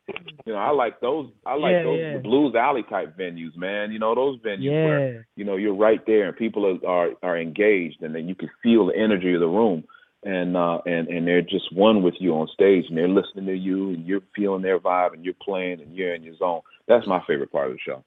You 0.47 0.53
know, 0.55 0.59
I 0.59 0.71
like 0.71 1.01
those. 1.01 1.31
I 1.47 1.55
like 1.55 1.77
Yeah, 1.77 1.83
those 1.85 2.01
yeah. 2.01 2.19
blues 2.19 2.55
alley 2.55 2.83
type 2.89 3.17
venues, 3.19 3.57
man. 3.57 3.93
You 3.93 3.99
know 3.99 4.15
those 4.15 4.39
venues 4.41 4.83
where 4.83 5.27
you 5.37 5.45
know 5.45 5.57
you're 5.57 5.75
right 5.75 6.05
there 6.07 6.29
and 6.29 6.37
people 6.37 6.67
are 6.67 6.89
are, 6.89 7.11
are 7.23 7.39
engaged 7.39 8.03
and 8.03 8.15
then 8.15 8.29
you 8.29 8.35
can 8.35 8.51
feel 8.63 8.87
the 8.87 8.97
energy 8.97 9.35
of 9.35 9.41
the 9.41 9.47
room 9.47 9.85
and 10.25 10.57
uh 10.57 10.79
and 10.87 11.09
and 11.09 11.27
they're 11.27 11.43
just 11.43 11.73
one 11.73 12.03
with 12.03 12.15
you 12.19 12.35
on 12.35 12.49
stage 12.49 12.87
and 12.89 12.97
they're 12.97 13.09
listening 13.09 13.47
to 13.47 13.57
you 13.57 13.91
and 13.91 14.07
you're 14.07 14.23
feeling 14.35 14.63
their 14.63 14.79
vibe 14.79 15.13
and 15.13 15.25
you're 15.25 15.35
playing 15.43 15.81
and 15.81 15.95
you're 15.95 16.15
in 16.15 16.23
your 16.23 16.37
zone. 16.37 16.61
That's 16.89 17.07
my 17.07 17.23
favorite 17.27 17.53
part 17.53 17.71
of 17.71 17.75
the 17.75 17.81
show. 17.81 18.05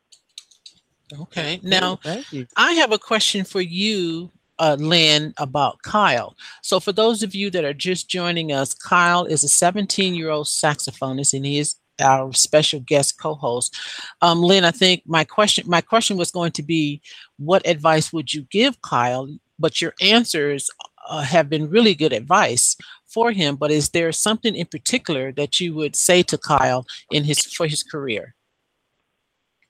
Okay. 1.22 1.60
Now, 1.64 1.98
Thank 1.98 2.34
you. 2.34 2.48
I 2.58 2.74
have 2.74 2.92
a 2.92 3.00
question 3.00 3.46
for 3.46 3.62
you, 3.62 4.32
uh, 4.60 4.76
Lin, 4.80 5.34
about 5.38 5.82
Kyle. 5.82 6.36
So, 6.62 6.80
for 6.80 6.92
those 6.92 7.24
of 7.24 7.34
you 7.34 7.50
that 7.52 7.64
are 7.64 7.74
just 7.74 8.10
joining 8.10 8.52
us, 8.52 8.74
Kyle 8.74 9.26
is 9.26 9.44
a 9.44 9.48
17 9.48 10.16
year 10.16 10.30
old 10.30 10.48
saxophonist 10.48 11.34
and 11.34 11.46
he 11.46 11.60
is 11.60 11.76
our 12.02 12.32
special 12.34 12.80
guest 12.80 13.20
co-host. 13.20 13.76
Um, 14.22 14.42
Lin, 14.44 14.66
I 14.66 14.72
think 14.72 15.04
my 15.06 15.24
question 15.24 15.66
my 15.68 15.82
question 15.82 16.18
was 16.18 16.32
going 16.32 16.52
to 16.54 16.64
be, 16.64 17.02
what 17.38 17.68
advice 17.68 18.12
would 18.12 18.34
you 18.34 18.44
give 18.52 18.82
Kyle? 18.82 19.28
But 19.60 19.82
your 19.82 19.94
answers 20.02 20.70
uh, 21.08 21.22
have 21.22 21.50
been 21.50 21.70
really 21.70 21.96
good 21.96 22.14
advice 22.14 22.76
for 23.06 23.32
him. 23.32 23.56
But 23.56 23.72
is 23.72 23.90
there 23.90 24.12
something 24.12 24.56
in 24.56 24.68
particular 24.68 25.32
that 25.34 25.60
you 25.60 25.74
would 25.76 25.96
say 25.96 26.24
to 26.24 26.38
Kyle 26.38 26.86
in 27.12 27.24
his 27.24 27.40
for 27.44 27.68
his 27.68 27.84
career? 27.84 28.36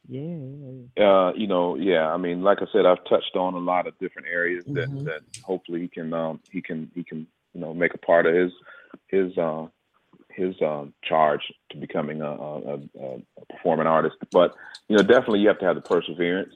Yeah. 0.10 0.22
yeah, 0.22 0.72
yeah. 0.98 1.10
Uh, 1.10 1.34
you 1.36 1.48
know, 1.48 1.76
yeah. 1.76 2.08
I 2.08 2.18
mean, 2.18 2.42
like 2.42 2.60
I 2.62 2.66
said, 2.72 2.86
I've 2.86 3.04
touched 3.06 3.36
on 3.36 3.54
a 3.56 3.60
lot 3.60 3.88
of 3.88 3.98
different 4.00 4.28
areas 4.30 4.64
that 4.68 4.90
Mhm. 4.90 5.04
that 5.06 5.22
hopefully 5.44 5.82
he 5.82 5.88
can 5.88 6.14
um 6.14 6.40
he 6.52 6.62
can 6.62 6.90
he 6.96 7.04
can 7.04 7.28
you 7.54 7.62
know 7.62 7.74
make 7.74 7.94
a 7.94 7.98
part 7.98 8.26
of 8.26 8.34
his 8.34 8.52
his 9.08 9.38
uh 9.38 9.68
his 10.32 10.56
um 10.62 10.94
charge 11.04 11.42
to 11.72 11.78
becoming 11.78 12.22
a, 12.22 12.32
a, 12.32 12.74
a, 12.76 12.80
a 13.42 13.46
performing 13.50 13.88
artist. 13.88 14.16
But 14.32 14.56
you 14.88 14.96
know, 14.96 15.04
definitely 15.04 15.40
you 15.40 15.50
have 15.50 15.60
to 15.60 15.66
have 15.66 15.76
the 15.76 15.82
perseverance. 15.82 16.54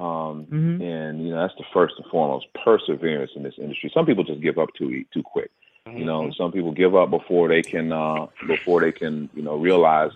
Um, 0.00 0.46
Mhm. 0.46 0.80
and 0.80 1.24
you 1.24 1.30
know 1.30 1.40
that's 1.40 1.56
the 1.58 1.64
first 1.72 1.94
and 1.98 2.06
foremost 2.06 2.46
perseverance 2.54 3.32
in 3.34 3.42
this 3.42 3.58
industry. 3.58 3.90
Some 3.92 4.06
people 4.06 4.22
just 4.22 4.40
give 4.40 4.58
up 4.58 4.72
too 4.74 5.04
too 5.12 5.22
quick. 5.22 5.50
You 5.96 6.04
know, 6.04 6.30
some 6.36 6.52
people 6.52 6.70
give 6.70 6.94
up 6.94 7.10
before 7.10 7.48
they 7.48 7.62
can 7.62 7.92
uh, 7.92 8.26
before 8.46 8.80
they 8.80 8.92
can 8.92 9.28
you 9.34 9.42
know 9.42 9.56
realize 9.56 10.12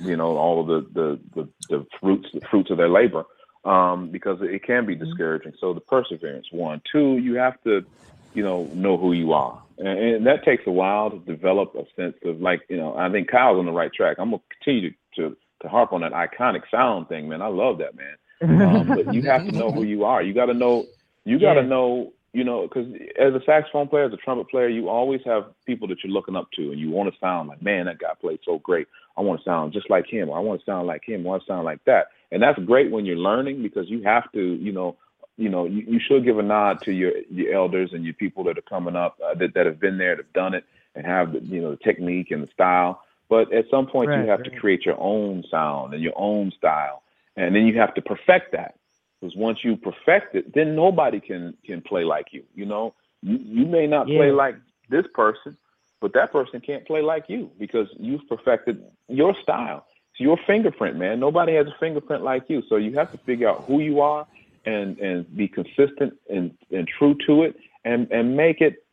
you 0.00 0.16
know 0.16 0.36
all 0.36 0.60
of 0.60 0.66
the 0.66 0.80
the 0.92 1.20
the, 1.34 1.48
the 1.68 1.86
fruits 2.00 2.28
the 2.32 2.40
fruits 2.50 2.70
of 2.70 2.78
their 2.78 2.88
labor 2.88 3.24
um, 3.64 4.10
because 4.10 4.38
it 4.40 4.64
can 4.64 4.86
be 4.86 4.94
discouraging. 4.94 5.52
So 5.60 5.74
the 5.74 5.80
perseverance 5.80 6.48
one, 6.50 6.82
two, 6.90 7.18
you 7.18 7.34
have 7.34 7.62
to 7.62 7.84
you 8.32 8.42
know 8.42 8.70
know 8.72 8.96
who 8.96 9.12
you 9.12 9.32
are, 9.32 9.62
and, 9.78 9.98
and 9.98 10.26
that 10.26 10.44
takes 10.44 10.66
a 10.66 10.72
while 10.72 11.10
to 11.10 11.18
develop 11.20 11.74
a 11.76 11.84
sense 11.94 12.16
of 12.24 12.40
like 12.40 12.62
you 12.68 12.78
know 12.78 12.96
I 12.96 13.10
think 13.10 13.30
Kyle's 13.30 13.58
on 13.58 13.66
the 13.66 13.72
right 13.72 13.92
track. 13.92 14.16
I'm 14.18 14.30
gonna 14.30 14.42
continue 14.58 14.90
to 14.90 14.96
to, 15.16 15.36
to 15.62 15.68
harp 15.68 15.92
on 15.92 16.00
that 16.00 16.12
iconic 16.12 16.62
sound 16.70 17.08
thing, 17.08 17.28
man. 17.28 17.42
I 17.42 17.48
love 17.48 17.78
that 17.78 17.94
man 17.94 18.16
um, 18.48 18.92
but 18.94 19.08
you 19.12 19.22
have 19.24 19.44
to 19.46 19.52
know 19.52 19.72
who 19.72 19.82
you 19.84 20.04
are. 20.04 20.22
You 20.22 20.34
got 20.34 20.46
to 20.46 20.54
know. 20.54 20.86
You 21.24 21.38
got 21.38 21.54
to 21.54 21.62
Yeah. 21.62 21.68
know. 21.68 22.12
You 22.32 22.44
know, 22.44 22.62
because 22.62 22.86
as 23.18 23.34
a 23.34 23.40
saxophone 23.44 23.88
player, 23.88 24.04
as 24.04 24.12
a 24.12 24.16
trumpet 24.16 24.48
player, 24.48 24.68
you 24.68 24.88
always 24.88 25.20
have 25.24 25.46
people 25.66 25.88
that 25.88 25.98
you're 26.04 26.12
looking 26.12 26.36
up 26.36 26.48
to, 26.56 26.70
and 26.70 26.78
you 26.78 26.88
want 26.88 27.12
to 27.12 27.18
sound 27.18 27.48
like, 27.48 27.60
man, 27.60 27.86
that 27.86 27.98
guy 27.98 28.12
played 28.20 28.38
so 28.44 28.58
great. 28.58 28.86
I 29.16 29.20
want 29.20 29.40
to 29.40 29.44
sound 29.44 29.72
just 29.72 29.90
like 29.90 30.06
him. 30.06 30.28
Or 30.28 30.38
I 30.38 30.40
want 30.40 30.60
to 30.60 30.64
sound 30.66 30.86
like 30.86 31.02
him. 31.04 31.22
I 31.22 31.28
want 31.28 31.42
to 31.42 31.46
sound 31.48 31.64
like 31.64 31.84
that. 31.86 32.06
And 32.30 32.40
that's 32.40 32.58
great 32.60 32.92
when 32.92 33.04
you're 33.04 33.16
learning 33.16 33.62
because 33.62 33.90
you 33.90 34.02
have 34.04 34.30
to, 34.32 34.40
you 34.40 34.70
know, 34.72 34.96
you 35.36 35.48
know, 35.48 35.64
you, 35.64 35.82
you 35.88 36.00
should 36.06 36.24
give 36.24 36.38
a 36.38 36.42
nod 36.42 36.78
to 36.84 36.92
your 36.92 37.12
your 37.30 37.52
elders 37.52 37.90
and 37.92 38.04
your 38.04 38.14
people 38.14 38.44
that 38.44 38.56
are 38.58 38.62
coming 38.62 38.94
up 38.94 39.18
uh, 39.24 39.34
that 39.34 39.54
that 39.54 39.66
have 39.66 39.80
been 39.80 39.98
there, 39.98 40.14
that 40.14 40.24
have 40.24 40.32
done 40.32 40.54
it, 40.54 40.64
and 40.94 41.04
have 41.04 41.32
the 41.32 41.40
you 41.40 41.60
know 41.60 41.70
the 41.72 41.78
technique 41.78 42.30
and 42.30 42.44
the 42.44 42.48
style. 42.52 43.02
But 43.28 43.52
at 43.52 43.64
some 43.70 43.86
point, 43.86 44.10
Right, 44.10 44.24
you 44.24 44.28
have 44.28 44.42
to 44.44 44.50
create 44.50 44.84
your 44.86 45.00
own 45.00 45.42
sound 45.50 45.94
and 45.94 46.02
your 46.02 46.14
own 46.16 46.52
style 46.56 47.02
and 47.40 47.54
then 47.54 47.66
you 47.66 47.78
have 47.78 47.94
to 47.94 48.02
perfect 48.02 48.52
that. 48.52 48.74
Because 49.20 49.36
once 49.36 49.58
you 49.62 49.76
perfect 49.76 50.34
it 50.34 50.54
then 50.54 50.74
nobody 50.74 51.20
can 51.20 51.54
can 51.64 51.80
play 51.82 52.04
like 52.04 52.28
you 52.32 52.44
you 52.54 52.66
know? 52.66 52.94
You, 53.22 53.38
you 53.42 53.66
may 53.66 53.86
not 53.86 54.06
play 54.06 54.30
like 54.30 54.56
this 54.88 55.04
person 55.14 55.56
but 56.00 56.12
that 56.14 56.32
person 56.32 56.60
can't 56.60 56.86
play 56.86 57.02
like 57.02 57.24
you 57.28 57.50
because 57.58 57.86
you've 57.98 58.26
perfected 58.26 58.82
your 59.08 59.34
style. 59.42 59.86
It's 60.12 60.20
your 60.20 60.38
fingerprint 60.46 60.96
man. 60.96 61.20
Nobody 61.20 61.54
has 61.54 61.66
a 61.66 61.74
fingerprint 61.78 62.22
like 62.22 62.44
you. 62.48 62.62
So 62.68 62.76
you 62.76 62.96
have 62.96 63.12
to 63.12 63.18
figure 63.18 63.48
out 63.50 63.64
who 63.66 63.80
you 63.80 64.00
are 64.00 64.26
and 64.64 64.98
and 64.98 65.36
be 65.36 65.48
consistent 65.48 66.14
and 66.28 66.52
and 66.70 66.88
true 66.98 67.16
to 67.26 67.42
it 67.42 67.56
and 67.84 68.10
and 68.10 68.36
make 68.36 68.60
it 68.60 68.84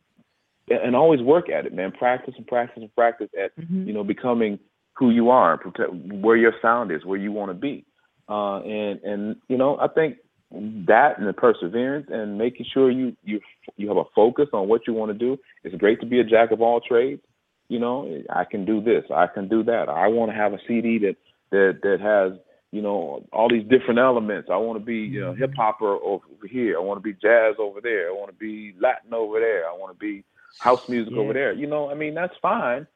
and 0.70 0.94
always 0.94 1.20
work 1.22 1.48
at 1.48 1.66
it 1.66 1.72
man. 1.72 1.92
Practice 1.92 2.34
and 2.36 2.46
practice 2.46 2.82
and 2.82 2.94
practice 2.94 3.30
at 3.42 3.56
Mhm. 3.56 3.86
you 3.86 3.92
know, 3.92 4.04
becoming 4.04 4.58
who 4.94 5.10
you 5.10 5.30
are, 5.30 5.52
and 5.52 5.60
protect 5.60 5.92
where 6.24 6.36
your 6.36 6.54
sound 6.60 6.90
is, 6.90 7.04
where 7.04 7.18
you 7.18 7.30
want 7.30 7.50
to 7.50 7.54
be, 7.54 7.84
uh, 8.28 8.60
and 8.60 9.00
and 9.02 9.36
you 9.48 9.56
know, 9.56 9.78
I 9.80 9.88
think 9.88 10.18
that 10.50 11.18
and 11.18 11.28
the 11.28 11.32
perseverance 11.32 12.06
and 12.10 12.38
making 12.38 12.66
sure 12.72 12.90
you 12.90 13.16
you 13.24 13.40
you 13.76 13.88
have 13.88 13.96
a 13.98 14.04
focus 14.14 14.48
on 14.52 14.68
what 14.68 14.86
you 14.86 14.94
want 14.94 15.12
to 15.12 15.18
do. 15.18 15.38
It's 15.64 15.74
great 15.76 16.00
to 16.00 16.06
be 16.06 16.20
a 16.20 16.24
jack 16.24 16.50
of 16.50 16.60
all 16.60 16.80
trades. 16.80 17.22
You 17.68 17.78
know, 17.78 18.22
I 18.30 18.44
can 18.44 18.64
do 18.64 18.80
this, 18.80 19.04
I 19.14 19.26
can 19.26 19.48
do 19.48 19.62
that. 19.64 19.88
I 19.90 20.08
want 20.08 20.30
to 20.30 20.36
have 20.36 20.52
a 20.54 20.58
CD 20.66 20.98
that 21.00 21.16
that 21.50 21.80
that 21.82 22.00
has 22.00 22.38
you 22.70 22.80
know 22.82 23.24
all 23.32 23.48
these 23.50 23.66
different 23.68 23.98
elements. 23.98 24.48
I 24.50 24.56
want 24.56 24.78
to 24.78 24.84
be 24.84 24.96
you 24.96 25.20
know 25.20 25.34
hip 25.34 25.52
hopper 25.56 25.94
over 25.96 26.24
here. 26.50 26.76
I 26.76 26.80
want 26.80 26.98
to 26.98 27.02
be 27.02 27.12
jazz 27.12 27.56
over 27.58 27.80
there. 27.82 28.08
I 28.08 28.12
want 28.12 28.30
to 28.30 28.36
be 28.38 28.74
Latin 28.80 29.12
over 29.12 29.38
there. 29.40 29.68
I 29.68 29.72
want 29.76 29.92
to 29.92 29.98
be 29.98 30.24
house 30.58 30.80
music 30.88 31.12
Yeah. 31.14 31.20
over 31.22 31.32
there. 31.34 31.52
You 31.52 31.66
know, 31.66 31.90
I 31.90 31.94
mean 31.94 32.14
that's 32.14 32.34
fine, 32.40 32.86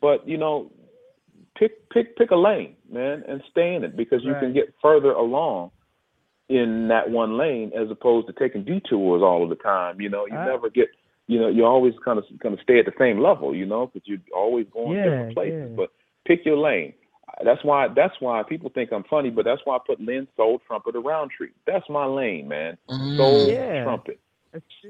but 0.00 0.26
you 0.26 0.38
know, 0.38 0.70
pick 1.58 1.88
pick 1.90 2.16
pick 2.16 2.30
a 2.30 2.36
lane, 2.36 2.74
man, 2.92 3.24
and 3.28 3.42
stay 3.50 3.74
in 3.74 3.84
it 3.84 3.96
because 3.96 4.22
you 4.24 4.34
can 4.40 4.52
get 4.52 4.74
further 4.82 5.12
along 5.12 5.70
in 6.48 6.88
that 6.88 7.08
one 7.10 7.36
lane 7.38 7.72
as 7.74 7.90
opposed 7.90 8.26
to 8.26 8.32
taking 8.34 8.64
detours 8.64 9.22
all 9.22 9.42
of 9.42 9.48
the 9.48 9.56
time. 9.56 10.00
You 10.00 10.08
know, 10.08 10.26
you 10.26 10.36
Ah. 10.36 10.44
never 10.44 10.68
get, 10.68 10.88
you 11.26 11.40
know, 11.40 11.48
you 11.48 11.64
always 11.64 11.94
kind 12.04 12.18
of 12.18 12.24
kind 12.40 12.52
of 12.54 12.60
stay 12.60 12.78
at 12.78 12.84
the 12.84 12.92
same 12.98 13.18
level. 13.20 13.54
You 13.54 13.66
know, 13.66 13.86
because 13.86 14.06
you're 14.06 14.18
always 14.34 14.66
going 14.68 14.98
Yeah, 14.98 15.04
different 15.04 15.34
places. 15.34 15.70
yeah. 15.70 15.76
But 15.76 15.90
pick 16.24 16.44
your 16.44 16.56
lane. 16.58 16.92
That's 17.42 17.64
why 17.64 17.88
that's 17.88 18.20
why 18.20 18.42
people 18.42 18.70
think 18.70 18.92
I'm 18.92 19.04
funny, 19.04 19.30
but 19.30 19.44
that's 19.44 19.62
why 19.64 19.76
I 19.76 19.78
put 19.86 20.00
Lin 20.00 20.28
Soul 20.36 20.60
Trumpet 20.66 20.94
Rountree. 20.94 21.50
That's 21.66 21.88
my 21.88 22.04
lane, 22.04 22.48
man. 22.48 22.76
Mm. 22.88 23.16
Soul 23.16 23.48
Yeah. 23.48 23.84
trumpet. 23.84 24.18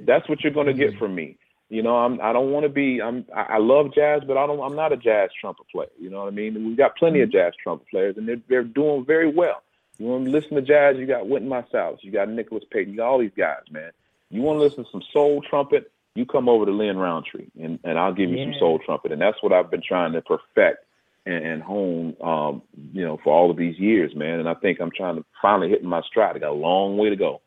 That's 0.00 0.28
what 0.28 0.42
you're 0.42 0.52
gonna 0.52 0.72
get 0.72 0.98
from 0.98 1.14
me. 1.14 1.36
You 1.72 1.82
know, 1.82 1.96
I'm 1.96 2.20
I 2.20 2.34
don't 2.34 2.50
want 2.50 2.64
to 2.64 2.68
be 2.68 3.00
I'm 3.00 3.24
I 3.34 3.56
love 3.56 3.94
jazz, 3.94 4.20
but 4.26 4.36
I 4.36 4.46
don't 4.46 4.60
I'm 4.60 4.76
not 4.76 4.92
a 4.92 4.96
jazz 4.98 5.30
trumpet 5.40 5.64
player. 5.72 5.88
You 5.98 6.10
know 6.10 6.18
what 6.18 6.26
I 6.26 6.30
mean? 6.30 6.66
We've 6.66 6.76
got 6.76 6.96
plenty 6.96 7.22
of 7.22 7.32
jazz 7.32 7.54
trumpet 7.62 7.88
players, 7.88 8.18
and 8.18 8.28
they're 8.28 8.42
they're 8.46 8.62
doing 8.62 9.06
very 9.06 9.32
well. 9.32 9.62
You 9.96 10.04
want 10.04 10.26
to 10.26 10.30
listen 10.30 10.54
to 10.56 10.60
jazz? 10.60 10.98
You 10.98 11.06
got 11.06 11.26
Wynton 11.26 11.48
Marsalis, 11.48 12.02
you 12.02 12.12
got 12.12 12.28
Nicholas 12.28 12.64
Payton, 12.70 12.92
you 12.92 12.98
got 12.98 13.08
all 13.08 13.18
these 13.18 13.30
guys, 13.34 13.62
man. 13.70 13.90
You 14.28 14.42
want 14.42 14.58
to 14.58 14.62
listen 14.62 14.84
to 14.84 14.90
some 14.90 15.02
soul 15.14 15.40
trumpet? 15.48 15.90
You 16.14 16.26
come 16.26 16.46
over 16.46 16.66
to 16.66 16.72
Lin 16.72 16.98
Rountree, 16.98 17.46
and 17.58 17.78
and 17.84 17.98
I'll 17.98 18.12
give 18.12 18.28
you 18.28 18.44
some 18.44 18.54
soul 18.58 18.78
trumpet, 18.78 19.10
and 19.10 19.22
that's 19.22 19.42
what 19.42 19.54
I've 19.54 19.70
been 19.70 19.82
trying 19.82 20.12
to 20.12 20.20
perfect 20.20 20.84
and, 21.24 21.42
and 21.42 21.62
hone, 21.62 22.14
um, 22.20 22.60
you 22.92 23.02
know, 23.02 23.18
for 23.24 23.32
all 23.32 23.50
of 23.50 23.56
these 23.56 23.78
years, 23.78 24.14
man. 24.14 24.40
And 24.40 24.48
I 24.48 24.52
think 24.52 24.78
I'm 24.78 24.90
trying 24.90 25.16
to 25.16 25.24
finally 25.40 25.70
hit 25.70 25.82
my 25.82 26.02
stride. 26.02 26.36
I 26.36 26.38
got 26.38 26.50
a 26.50 26.52
long 26.52 26.98
way 26.98 27.08
to 27.08 27.16
go. 27.16 27.40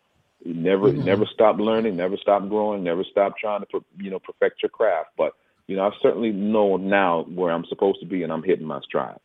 You 0.46 0.54
never, 0.54 0.92
Mhm. 0.92 1.04
never 1.04 1.26
stop 1.26 1.58
learning, 1.58 1.96
never 1.98 2.16
stop 2.18 2.48
growing, 2.48 2.84
never 2.84 3.04
stop 3.04 3.36
trying 3.38 3.62
to, 3.62 3.66
per- 3.66 3.86
you 3.98 4.12
know, 4.12 4.20
perfect 4.20 4.62
your 4.62 4.70
craft. 4.70 5.10
But 5.18 5.34
you 5.68 5.76
know, 5.76 5.88
I 5.88 5.92
certainly 6.02 6.32
know 6.32 6.78
now 6.78 7.24
where 7.24 7.52
I'm 7.52 7.66
supposed 7.66 8.00
to 8.02 8.06
be, 8.06 8.22
and 8.22 8.32
I'm 8.32 8.44
hitting 8.44 8.68
my 8.68 8.80
stride. 8.82 9.18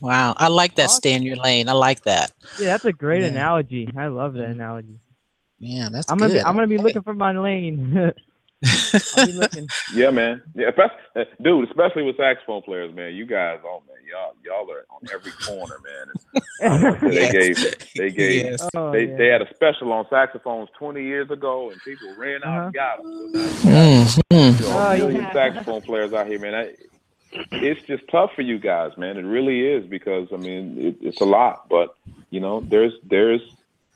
Wow, 0.00 0.34
I 0.36 0.48
like 0.48 0.74
that. 0.74 0.86
Awesome. 0.86 0.96
Stay 0.96 1.12
in 1.14 1.22
your 1.22 1.36
lane. 1.36 1.68
I 1.68 1.72
like 1.72 2.02
that. 2.02 2.32
Yeah, 2.58 2.72
that's 2.72 2.84
a 2.84 2.92
great 2.92 3.22
Yeah. 3.22 3.28
analogy. 3.28 3.88
I 3.96 4.08
love 4.08 4.34
that 4.34 4.48
analogy. 4.48 4.98
Yeah, 5.60 5.88
that's 5.90 6.10
I'm 6.10 6.18
gonna 6.18 6.32
good. 6.32 6.38
be, 6.40 6.44
I'm 6.44 6.54
gonna 6.56 6.66
be 6.66 6.78
looking 6.78 7.02
for 7.02 7.14
my 7.14 7.32
lane. 7.32 8.12
I'll 9.16 9.26
be 9.26 9.32
looking. 9.32 9.68
Yeah, 9.94 10.10
man. 10.10 10.42
Yeah, 10.54 10.68
especially, 10.68 10.96
eh, 11.16 11.24
dude, 11.42 11.68
especially 11.68 12.02
with 12.02 12.16
saxophone 12.16 12.62
players, 12.62 12.94
man. 12.94 13.14
You 13.14 13.26
guys, 13.26 13.58
oh 13.64 13.82
man, 13.86 13.96
y'all, 14.10 14.34
y'all 14.44 14.70
are 14.70 14.84
on 14.90 15.00
every 15.12 15.32
corner, 15.32 15.76
man. 15.84 16.12
They 17.00 17.14
Yes. 17.14 17.32
gave, 17.32 17.94
they 17.94 18.10
gave, 18.10 18.44
Yes. 18.46 18.68
Oh, 18.74 18.90
they, 18.90 19.06
yeah. 19.08 19.16
they 19.16 19.26
had 19.28 19.42
a 19.42 19.54
special 19.54 19.92
on 19.92 20.06
saxophones 20.10 20.68
20 20.78 21.02
years 21.04 21.30
ago, 21.30 21.70
and 21.70 21.80
people 21.82 22.12
ran 22.16 22.42
out 22.44 22.66
and 22.66 22.76
uh-huh. 22.76 22.96
got 22.96 23.02
them. 23.02 23.56
So 23.58 23.70
now 23.70 23.84
you 23.84 24.52
got 24.52 24.60
you 24.60 24.68
know, 24.68 24.78
Oh, 24.78 24.90
a 24.92 24.98
million 24.98 25.22
yeah. 25.22 25.32
saxophone 25.32 25.82
players 25.82 26.12
out 26.12 26.26
here, 26.26 26.38
man. 26.40 26.54
I, 26.54 26.74
it's 27.52 27.82
just 27.82 28.02
tough 28.10 28.32
for 28.34 28.42
you 28.42 28.58
guys, 28.58 28.96
man. 28.96 29.16
It 29.18 29.22
really 29.22 29.60
is 29.66 29.86
because 29.86 30.28
I 30.32 30.36
mean, 30.36 30.78
it, 30.78 30.96
it's 31.00 31.20
a 31.20 31.24
lot, 31.26 31.68
but 31.68 31.94
you 32.30 32.40
know, 32.40 32.60
there's 32.60 32.92
there's 33.04 33.40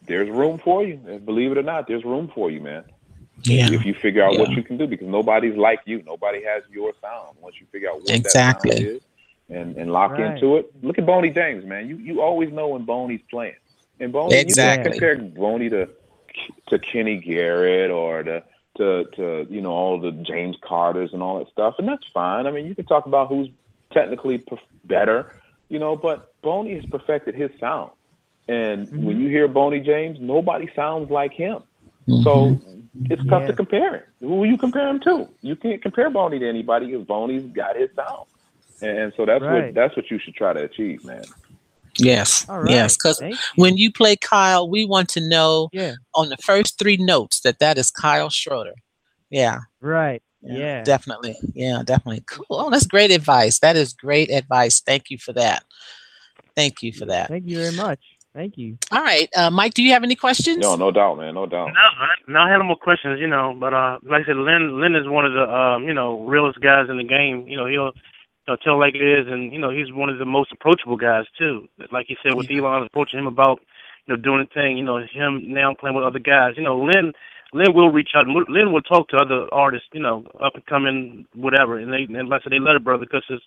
there's 0.06 0.28
room 0.30 0.58
for 0.62 0.84
you. 0.84 1.00
And 1.08 1.24
Believe 1.24 1.52
it 1.52 1.58
or 1.58 1.62
not, 1.62 1.86
there's 1.88 2.04
room 2.04 2.30
for 2.34 2.50
you, 2.50 2.60
man. 2.60 2.84
Yeah. 3.45 3.72
If 3.72 3.85
you 3.85 3.95
figure 3.95 4.22
out 4.22 4.39
what 4.39 4.51
you 4.51 4.62
can 4.62 4.76
do, 4.76 4.87
because 4.87 5.09
nobody's 5.09 5.57
like 5.57 5.80
you. 5.85 6.03
Nobody 6.05 6.45
has 6.45 6.62
your 6.70 6.93
sound. 7.01 7.37
Once 7.41 7.57
you 7.61 7.66
figure 7.72 7.91
out 7.91 8.01
what 8.01 8.11
Exactly. 8.11 8.70
that 8.70 8.76
sound 8.78 8.89
is 8.89 9.03
and 9.49 9.76
and 9.76 9.93
lock 9.93 10.12
Right. 10.12 10.33
into 10.33 10.57
it. 10.57 10.70
Look 10.83 10.99
at 10.99 11.07
Boney 11.07 11.30
James, 11.30 11.64
man. 11.64 11.89
You 11.89 11.97
you 11.97 12.22
always 12.22 12.51
know 12.53 12.68
when 12.68 12.85
Boney's 12.85 13.22
playing. 13.30 13.55
And 14.01 14.12
Boney, 14.12 14.37
Exactly. 14.37 14.95
you 14.95 15.01
can't 15.01 15.18
compare 15.18 15.28
Boney 15.43 15.68
to 15.70 15.89
to 16.68 16.78
Kenny 16.78 17.16
Garrett 17.16 17.91
or 17.91 18.22
to 18.22 18.43
to 18.76 19.05
to 19.16 19.47
you 19.51 19.61
know 19.61 19.72
all 19.72 20.01
the 20.01 20.12
James 20.12 20.57
Carters 20.62 21.12
and 21.12 21.22
all 21.22 21.39
that 21.39 21.49
stuff, 21.51 21.74
and 21.78 21.89
that's 21.89 22.07
fine. 22.14 22.47
I 22.47 22.51
mean, 22.51 22.66
you 22.66 22.74
can 22.74 22.87
talk 22.87 23.07
about 23.07 23.28
who's 23.28 23.49
technically 23.93 24.39
perf- 24.39 24.59
better, 24.85 25.35
you 25.68 25.78
know, 25.78 25.97
but 25.97 26.35
Boney 26.43 26.74
has 26.74 26.87
perfected 26.87 27.35
his 27.35 27.51
sound. 27.61 27.91
And 28.49 28.91
when 28.91 29.01
mm-hmm. 29.01 29.20
you 29.20 29.28
hear 29.28 29.47
Boney 29.47 29.80
James, 29.80 30.18
nobody 30.20 30.68
sounds 30.74 31.11
like 31.11 31.33
him. 31.33 31.62
So 32.09 32.47
mm-hmm. 32.47 32.80
It's 33.11 33.24
tough 33.28 33.43
Yeah. 33.43 33.47
to 33.49 33.53
compare 33.55 33.95
him. 33.97 34.03
Who 34.20 34.36
will 34.36 34.47
you 34.47 34.59
compare 34.59 34.88
him 34.88 35.01
to? 35.01 35.28
You 35.40 35.57
can't 35.57 35.80
compare 35.82 36.11
Boney 36.11 36.38
to 36.38 36.49
anybody 36.49 36.86
because 36.86 37.07
Boney's 37.07 37.45
got 37.45 37.76
his 37.76 37.90
sound. 37.97 38.26
And 38.82 39.12
so 39.16 39.24
that's 39.26 39.43
Right. 39.43 39.66
what 39.66 39.74
that's 39.74 39.97
what 39.97 40.11
you 40.11 40.18
should 40.18 40.34
try 40.34 40.53
to 40.53 40.62
achieve, 40.64 41.05
man. 41.05 41.22
Yes. 41.99 42.49
All 42.49 42.61
right. 42.61 42.70
Yes. 42.70 42.97
Because 42.97 43.22
when 43.57 43.76
you 43.76 43.93
play 43.93 44.16
Kyle, 44.16 44.68
we 44.68 44.84
want 44.84 45.09
to 45.11 45.20
know 45.20 45.68
Yeah. 45.72 45.95
on 46.14 46.30
the 46.30 46.36
first 46.38 46.78
three 46.78 46.97
notes 46.97 47.40
that 47.40 47.59
that 47.59 47.78
is 47.78 47.90
Kyle 47.90 48.30
Schroeder. 48.30 48.74
Yeah. 49.30 49.61
Right. 49.80 50.22
Yeah. 50.43 50.82
Definitely. 50.82 51.36
Yeah, 51.55 51.82
definitely. 51.84 52.24
Cool. 52.26 52.47
Oh, 52.51 52.70
that's 52.70 52.86
great 52.86 53.11
advice. 53.11 53.61
That 53.61 53.76
is 53.76 53.93
great 53.93 54.30
advice. 54.30 54.80
Thank 54.80 55.11
you 55.11 55.18
for 55.18 55.32
that. 55.34 55.64
Thank 56.57 56.82
you 56.82 56.93
for 56.93 57.07
that. 57.07 57.28
Thank 57.28 57.47
you 57.47 57.59
very 57.59 57.76
much. 57.76 58.01
Thank 58.35 58.57
you. 58.57 58.78
All 58.91 59.03
right. 59.03 59.28
Uh, 59.37 59.51
Mike, 59.51 59.74
do 59.74 59.83
you 59.83 59.93
have 59.93 60.05
any 60.05 60.16
questions? 60.16 60.59
No, 60.59 60.74
no 60.74 60.91
doubt, 60.91 61.18
man, 61.18 61.35
no 61.35 61.45
doubt. 61.45 61.66
No, 61.66 61.80
I, 61.80 62.09
no, 62.28 62.41
I 62.41 62.51
had 62.51 62.59
no 62.59 62.64
more 62.64 62.76
questions, 62.76 63.20
you 63.20 63.26
know. 63.26 63.55
But 63.59 63.74
uh, 63.74 63.99
like 64.05 64.22
I 64.22 64.26
said, 64.26 64.37
Lin, 64.37 64.80
Lin 64.80 64.97
is 64.97 65.07
one 65.07 65.26
of 65.26 65.35
the 65.35 65.43
um, 65.43 65.85
you 65.85 65.93
know, 65.93 66.24
realest 66.24 66.61
guys 66.61 66.87
in 66.89 66.97
the 66.97 67.05
game. 67.05 67.47
You 67.47 67.59
know, 67.59 67.66
he'll 67.66 67.93
you 67.93 68.49
know, 68.49 68.57
tell 68.64 68.78
like 68.78 68.95
it 68.95 69.03
is, 69.03 69.26
and 69.28 69.53
you 69.53 69.59
know, 69.59 69.70
he's 69.70 69.93
one 69.93 70.09
of 70.09 70.18
the 70.18 70.24
most 70.24 70.51
approachable 70.51 70.97
guys 70.97 71.26
too. 71.39 71.68
Like 71.93 72.09
you 72.09 72.16
said, 72.22 72.35
with 72.35 72.51
Elan 72.51 72.85
approaching 72.85 73.18
him 73.18 73.26
about 73.26 73.61
you 74.07 74.16
know 74.16 74.22
doing 74.22 74.49
the 74.49 74.55
thing, 74.55 74.78
you 74.78 74.85
know, 74.85 74.97
him 74.97 75.53
now 75.53 75.74
playing 75.78 75.95
with 75.95 76.05
other 76.05 76.18
guys. 76.18 76.55
You 76.57 76.62
know, 76.62 76.78
Lin, 76.78 77.12
Lin 77.53 77.74
will 77.74 77.91
reach 77.91 78.11
out. 78.16 78.26
Lin 78.26 78.72
will 78.72 78.83
talk 78.83 79.09
to 79.09 79.16
other 79.18 79.47
artists, 79.53 79.89
you 79.93 80.01
know, 80.01 80.24
up 80.43 80.55
and 80.55 80.64
coming, 80.64 81.26
whatever. 81.35 81.78
And 81.78 81.93
they, 81.93 82.09
and 82.18 82.30
like 82.30 82.41
I 82.41 82.45
said, 82.45 82.53
they 82.53 82.61
let 82.61 82.76
it, 82.76 82.85
brother, 82.85 83.05
because 83.05 83.24
his 83.28 83.41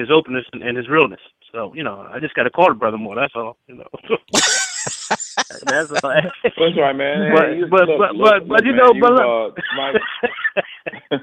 his 0.00 0.10
openness 0.10 0.44
and, 0.52 0.62
and 0.62 0.76
his 0.76 0.88
realness. 0.88 1.20
So 1.52 1.72
you 1.74 1.82
know, 1.84 2.06
I 2.12 2.18
just 2.20 2.34
got 2.34 2.44
to 2.44 2.50
call 2.50 2.68
the 2.68 2.74
brother 2.74 2.98
more. 2.98 3.14
That's 3.14 3.34
all. 3.36 3.56
You 3.68 3.76
know. 3.76 3.86
That's 5.66 5.90
all. 6.02 6.14
That's 6.42 6.76
right, 6.78 6.96
man. 6.96 7.32
But- 7.34 7.48
Hey, 7.48 7.58
you- 7.58 7.66
but- 7.66 7.88
look, 7.88 7.98
but- 7.98 8.14
look, 8.16 8.30
but- 8.30 8.48
but 8.48 8.64
you 8.64 8.72
man, 8.72 8.78
know, 8.78 8.92
you, 8.94 9.00
but 9.00 9.12
uh, 9.20 9.50
Mike, 9.76 11.22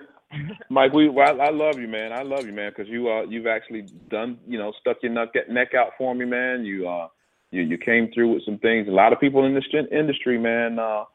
Mike, 0.70 0.94
we, 0.94 1.10
well, 1.10 1.42
I, 1.42 1.46
I 1.46 1.50
love 1.50 1.80
you, 1.80 1.88
man. 1.88 2.12
I 2.12 2.22
love 2.22 2.46
you, 2.46 2.52
man, 2.54 2.72
because 2.76 2.88
you, 2.90 3.10
uh, 3.10 3.24
you've 3.24 3.48
actually 3.48 3.84
done, 4.10 4.38
you 4.48 4.58
know, 4.60 4.72
stuck 4.80 4.98
your 5.02 5.12
neck, 5.12 5.30
neck 5.50 5.74
out 5.74 5.92
for 5.98 6.14
me, 6.14 6.26
man. 6.26 6.66
You, 6.66 6.88
uh, 6.88 7.08
you, 7.52 7.62
you 7.62 7.78
came 7.78 8.12
through 8.14 8.34
with 8.34 8.44
some 8.46 8.58
things. 8.60 8.88
A 8.88 8.92
lot 8.92 9.14
of 9.14 9.20
people 9.20 9.46
in 9.46 9.56
this 9.56 9.64
industry, 9.92 10.38
man, 10.38 10.78
uh, 10.80 11.06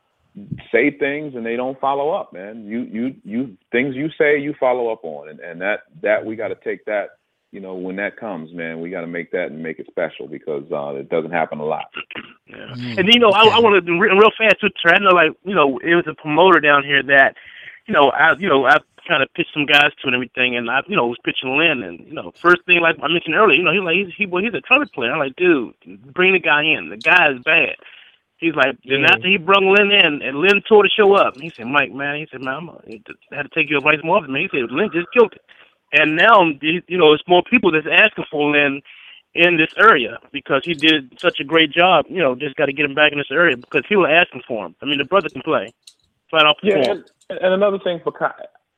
say 0.73 0.91
things 0.99 1.35
and 1.35 1.45
they 1.45 1.57
don't 1.57 1.79
follow 1.79 2.11
up, 2.11 2.33
man. 2.33 2.65
You, 2.67 2.81
you, 2.91 3.15
you, 3.23 3.57
things 3.71 3.95
you 3.95 4.09
say, 4.19 4.39
you 4.41 4.55
follow 4.59 4.91
up 4.91 5.05
on, 5.05 5.29
and, 5.29 5.41
and 5.41 5.61
that, 5.61 5.81
that 6.03 6.25
we 6.25 6.35
got 6.35 6.49
to 6.49 6.57
take 6.65 6.85
that. 6.87 7.11
You 7.53 7.61
know, 7.61 7.75
when 7.75 7.97
that 7.97 8.17
comes, 8.17 8.53
man, 8.55 8.81
we 8.81 8.89
got 8.89 9.03
to 9.03 9.07
make 9.07 9.31
that 9.33 9.49
and 9.51 9.63
make 9.63 9.79
it 9.79 9.87
special 9.91 10.27
because 10.27 10.65
uh, 10.73 10.95
it 10.97 11.11
doesn't 11.11 11.33
happen 11.33 11.59
a 11.61 11.65
lot. 11.65 11.85
Yeah. 12.49 12.69
Mm, 12.77 12.99
And 12.99 13.09
you 13.15 13.19
know, 13.19 13.31
I, 13.31 13.45
I 13.47 13.61
want 13.61 13.83
to 13.87 13.93
real, 13.99 14.15
real 14.19 14.31
fast 14.37 14.61
too. 14.61 14.69
Trey. 14.83 14.93
I 14.95 14.99
know, 14.99 15.11
like 15.11 15.33
you 15.45 15.55
know, 15.55 15.79
it 15.79 15.95
was 15.95 16.05
a 16.07 16.13
promoter 16.15 16.61
down 16.61 16.85
here 16.85 17.03
that, 17.05 17.35
you 17.87 17.95
know, 17.95 18.11
I 18.11 18.37
you 18.37 18.47
know 18.49 18.67
I 18.67 18.77
kind 19.09 19.23
of 19.23 19.33
pitched 19.33 19.55
some 19.55 19.65
guys 19.65 19.89
to 20.03 20.07
and 20.09 20.15
everything, 20.15 20.55
and 20.55 20.69
I 20.71 20.83
you 20.87 20.95
know 20.97 21.07
was 21.07 21.17
pitching 21.25 21.57
Lin, 21.57 21.83
and 21.83 22.01
you 22.07 22.13
know, 22.13 22.31
first 22.43 22.63
thing 22.67 22.81
like 22.81 22.97
I 23.03 23.09
mentioned 23.09 23.37
earlier, 23.37 23.57
you 23.57 23.65
know, 23.65 23.73
he's 23.73 23.81
like 23.81 23.97
he's 23.97 24.15
he, 24.19 24.27
well, 24.27 24.43
he's 24.43 24.53
a 24.53 24.61
trumpet 24.61 24.93
player. 24.93 25.13
I'm 25.13 25.19
like, 25.19 25.37
dude, 25.37 25.73
bring 26.13 26.35
the 26.35 26.41
guy 26.41 26.63
in. 26.63 26.91
The 26.91 26.99
guy 26.99 27.33
is 27.33 27.39
bad. 27.43 27.77
He's 28.37 28.55
like, 28.55 28.77
then 28.85 29.01
Yeah. 29.03 29.13
after 29.15 29.29
he 29.29 29.39
brung 29.39 29.73
Lin 29.73 29.91
in, 29.93 30.21
and 30.21 30.39
Lin 30.39 30.61
tore 30.69 30.83
the 30.83 30.91
show 30.91 31.15
up. 31.15 31.35
And 31.35 31.43
he 31.45 31.51
said, 31.51 31.69
Mike, 31.69 31.93
man, 31.93 32.17
he 32.17 32.27
said, 32.31 32.43
man, 32.43 32.55
I'm, 32.55 32.71
I 32.71 33.37
had 33.37 33.45
to 33.49 33.55
take 33.55 33.71
your 33.71 33.79
advice 33.79 34.01
more 34.05 34.17
often, 34.19 34.33
man. 34.33 34.43
He 34.43 34.49
said, 34.53 34.71
Lin 34.73 34.91
just 34.93 35.07
killed 35.15 35.33
it. 35.33 35.41
And 35.93 36.17
now, 36.17 36.43
you 36.61 36.99
know, 36.99 37.13
it's 37.13 37.23
more 37.29 37.43
people 37.43 37.71
that's 37.73 37.87
asking 37.91 38.25
for 38.31 38.51
Lin 38.51 38.81
in 39.35 39.57
this 39.57 39.71
area 39.79 40.19
because 40.33 40.63
he 40.65 40.75
did 40.75 41.13
such 41.21 41.39
a 41.41 41.45
great 41.45 41.71
job. 41.73 42.07
You 42.09 42.19
know, 42.19 42.35
just 42.35 42.57
got 42.57 42.67
to 42.67 42.73
get 42.73 42.85
him 42.85 42.95
back 42.95 43.13
in 43.13 43.19
this 43.19 43.31
area 43.31 43.57
because 43.57 43.83
people 43.89 44.07
are 44.07 44.15
asking 44.15 44.43
for 44.47 44.67
him. 44.67 44.75
I 44.83 44.87
mean, 44.87 44.99
the 44.99 45.05
brother 45.05 45.29
can 45.29 45.43
play, 45.43 45.73
flat 46.31 46.47
out 46.47 46.57
Yeah, 46.63 46.95
and, 47.29 47.39
and 47.41 47.55
another 47.55 47.79
thing 47.79 48.01
for 48.03 48.13
Kyle, 48.13 48.35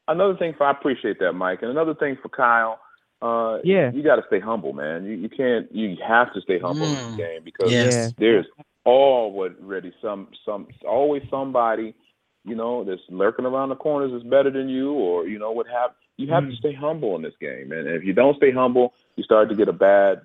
another 0.08 0.36
thing 0.36 0.54
for 0.56 0.66
I 0.66 0.70
appreciate 0.72 1.18
that, 1.20 1.32
Mike, 1.32 1.60
and 1.62 1.70
another 1.70 1.94
thing 1.94 2.16
for 2.20 2.28
Kyle. 2.28 2.80
Uh, 3.22 3.58
Yeah. 3.64 3.90
you 3.92 4.02
got 4.02 4.16
to 4.16 4.22
stay 4.26 4.40
humble, 4.40 4.72
man. 4.72 5.04
You 5.04 5.12
you 5.14 5.28
can't 5.28 5.72
you 5.74 5.96
have 6.06 6.32
to 6.34 6.40
stay 6.40 6.58
humble 6.58 6.86
in 6.86 6.92
Mm. 6.98 7.16
this 7.16 7.16
game 7.16 7.44
because 7.44 7.70
Yes. 7.70 7.86
Yeah. 7.86 8.10
there's 8.18 8.46
already 8.84 9.92
some 10.02 10.28
some 10.44 10.68
always 10.86 11.22
somebody 11.30 11.94
you 12.44 12.54
know 12.54 12.84
that's 12.84 13.00
lurking 13.08 13.46
around 13.46 13.70
the 13.70 13.76
corners 13.76 14.12
is 14.12 14.28
better 14.28 14.50
than 14.50 14.68
you 14.68 14.92
or 14.92 15.26
you 15.26 15.38
know 15.38 15.52
what 15.52 15.66
have 15.66 15.92
you 16.16 16.28
have 16.28 16.44
to 16.48 16.52
Mm. 16.52 16.58
stay 16.58 16.72
humble 16.72 17.16
in 17.16 17.22
this 17.22 17.34
game 17.40 17.72
and 17.72 17.88
if 17.88 18.04
you 18.04 18.12
don't 18.12 18.36
stay 18.36 18.50
humble 18.52 18.94
you 19.16 19.24
start 19.24 19.48
to 19.48 19.54
get 19.54 19.68
a 19.68 19.72
bad 19.72 20.22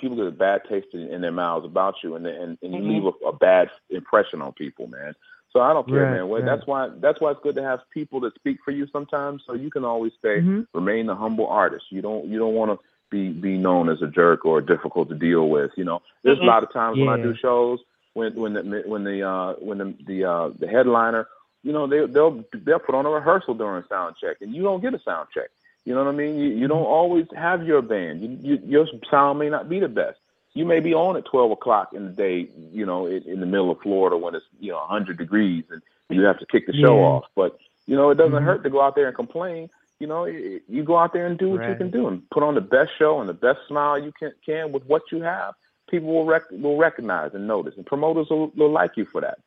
people 0.00 0.16
get 0.16 0.26
a 0.26 0.30
bad 0.30 0.62
taste 0.68 0.88
in, 0.92 1.02
in 1.08 1.20
their 1.20 1.32
mouths 1.32 1.64
about 1.64 1.94
you 2.02 2.14
and 2.16 2.26
and, 2.26 2.58
and 2.62 2.74
you 2.74 2.82
Mhm. 2.82 2.88
leave 2.88 3.04
a, 3.04 3.26
a 3.26 3.32
bad 3.32 3.70
impression 3.90 4.42
on 4.42 4.52
people 4.52 4.86
man 4.86 5.14
so 5.52 5.60
i 5.60 5.72
don't 5.72 5.88
care 5.88 6.04
Right, 6.04 6.10
man 6.10 6.28
Well, 6.28 6.42
right. 6.42 6.46
that's 6.46 6.66
why 6.66 6.88
that's 7.00 7.20
why 7.20 7.30
it's 7.32 7.40
good 7.42 7.54
to 7.56 7.62
have 7.62 7.80
people 7.90 8.20
that 8.20 8.34
speak 8.34 8.58
for 8.64 8.70
you 8.72 8.86
sometimes 8.92 9.42
so 9.46 9.54
you 9.54 9.70
can 9.70 9.84
always 9.84 10.12
stay 10.18 10.40
Mhm. 10.40 10.66
remain 10.74 11.08
a 11.08 11.14
humble 11.14 11.46
artist 11.46 11.86
you 11.90 12.02
don't 12.02 12.26
you 12.26 12.38
don't 12.38 12.54
want 12.54 12.70
to 12.72 12.78
be 13.10 13.30
be 13.30 13.56
known 13.56 13.88
as 13.88 14.02
a 14.02 14.06
jerk 14.08 14.44
or 14.44 14.60
difficult 14.60 15.08
to 15.08 15.14
deal 15.14 15.48
with 15.48 15.70
you 15.76 15.84
know 15.84 16.02
there's 16.24 16.38
Mhm. 16.38 16.42
a 16.42 16.46
lot 16.46 16.62
of 16.62 16.72
times 16.72 16.98
when 16.98 17.08
i 17.08 17.16
do 17.16 17.34
shows 17.34 17.78
when 18.14 18.34
when 18.34 18.52
the 18.54 18.82
when 18.86 19.04
the 19.04 19.22
uh 19.22 19.54
when 19.60 19.78
the 19.78 19.94
the 20.06 20.24
uh 20.24 20.50
the 20.58 20.66
headliner 20.68 21.26
you 21.62 21.72
know 21.72 21.86
they 21.86 22.06
they'll 22.06 22.44
they'll 22.52 22.78
put 22.78 22.94
on 22.94 23.06
a 23.06 23.10
rehearsal 23.10 23.54
during 23.54 23.82
sound 23.88 24.16
check 24.20 24.36
and 24.40 24.54
you 24.54 24.62
don't 24.62 24.80
get 24.80 24.94
a 24.94 25.00
sound 25.00 25.28
check. 25.34 25.50
You 25.84 25.94
know 25.94 26.04
what 26.04 26.12
i 26.12 26.16
mean? 26.16 26.38
You, 26.38 26.48
you 26.50 26.68
don't 26.68 26.84
always 26.84 27.26
have 27.34 27.66
your 27.66 27.80
band. 27.82 28.22
You, 28.22 28.38
you 28.42 28.62
your 28.66 28.86
sound 29.10 29.38
may 29.38 29.48
not 29.48 29.68
be 29.68 29.80
the 29.80 29.88
best. 29.88 30.18
You 30.54 30.64
may 30.64 30.80
be 30.80 30.92
on 30.92 31.16
at 31.16 31.24
12 31.24 31.50
o'clock 31.52 31.92
in 31.94 32.04
the 32.06 32.10
day 32.12 32.48
you 32.72 32.84
know 32.84 33.06
in, 33.06 33.22
in 33.22 33.40
the 33.40 33.46
middle 33.46 33.70
of 33.70 33.80
florida 33.80 34.16
when 34.16 34.34
it's 34.34 34.44
you 34.60 34.72
know 34.72 34.78
100 34.78 35.16
degrees 35.16 35.64
and 35.70 35.80
you 36.10 36.22
have 36.24 36.38
to 36.40 36.46
kick 36.46 36.66
the 36.66 36.72
show 36.72 36.96
Yeah. 36.96 37.04
off. 37.06 37.24
But 37.36 37.58
you 37.86 37.96
know 37.96 38.10
it 38.10 38.16
doesn't 38.16 38.34
Mhm. 38.42 38.44
hurt 38.44 38.62
to 38.64 38.70
go 38.70 38.80
out 38.82 38.94
there 38.94 39.06
and 39.06 39.16
complain. 39.16 39.70
You 40.00 40.06
know 40.06 40.22
y- 40.22 40.60
you 40.68 40.82
go 40.84 40.96
out 40.98 41.12
there 41.12 41.26
and 41.26 41.38
do 41.38 41.50
what 41.50 41.68
you 41.68 41.74
can 41.74 41.90
do 41.90 42.06
and 42.08 42.28
put 42.30 42.42
on 42.42 42.54
the 42.54 42.60
best 42.60 42.90
show 42.98 43.20
and 43.20 43.28
the 43.28 43.34
best 43.34 43.60
smile 43.66 43.98
you 43.98 44.12
can 44.12 44.32
can 44.44 44.72
with 44.72 44.84
what 44.86 45.02
you 45.10 45.22
have. 45.22 45.54
People 45.90 46.08
will 46.12 46.26
rec- 46.26 46.50
will 46.50 46.76
recognize 46.76 47.32
and 47.34 47.46
notice, 47.48 47.74
and 47.76 47.86
promoters 47.86 48.28
will, 48.28 48.48
will 48.56 48.70
like 48.70 48.96
you 48.98 49.06
for 49.06 49.20
that. 49.22 49.38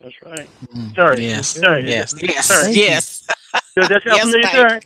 That's 0.00 0.14
right. 0.24 0.48
Mm. 0.74 0.94
Sorry. 0.94 1.24
Yes. 1.26 1.48
Sorry. 1.48 1.88
Yes. 1.88 2.14
Yes. 2.22 2.46
Sorry. 2.46 2.72
Yes. 2.72 3.26
Does 3.76 3.88
that 3.88 4.02
sound 4.04 4.16
Yes, 4.16 4.20
familiar, 4.24 4.42
Mike. 4.42 4.52
sir? 4.52 4.80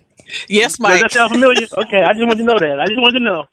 Yes, 0.49 0.71
Does 0.73 0.81
Mike. 0.81 1.01
that 1.03 1.13
sound 1.13 1.33
familiar? 1.33 1.67
Okay, 1.77 2.03
I 2.03 2.13
just 2.15 2.25
wanted 2.25 2.39
to 2.39 2.45
know 2.45 2.59
that. 2.59 2.81
I 2.81 2.87
just 2.87 2.99
wanted 3.01 3.19
to 3.19 3.25
know. 3.25 3.45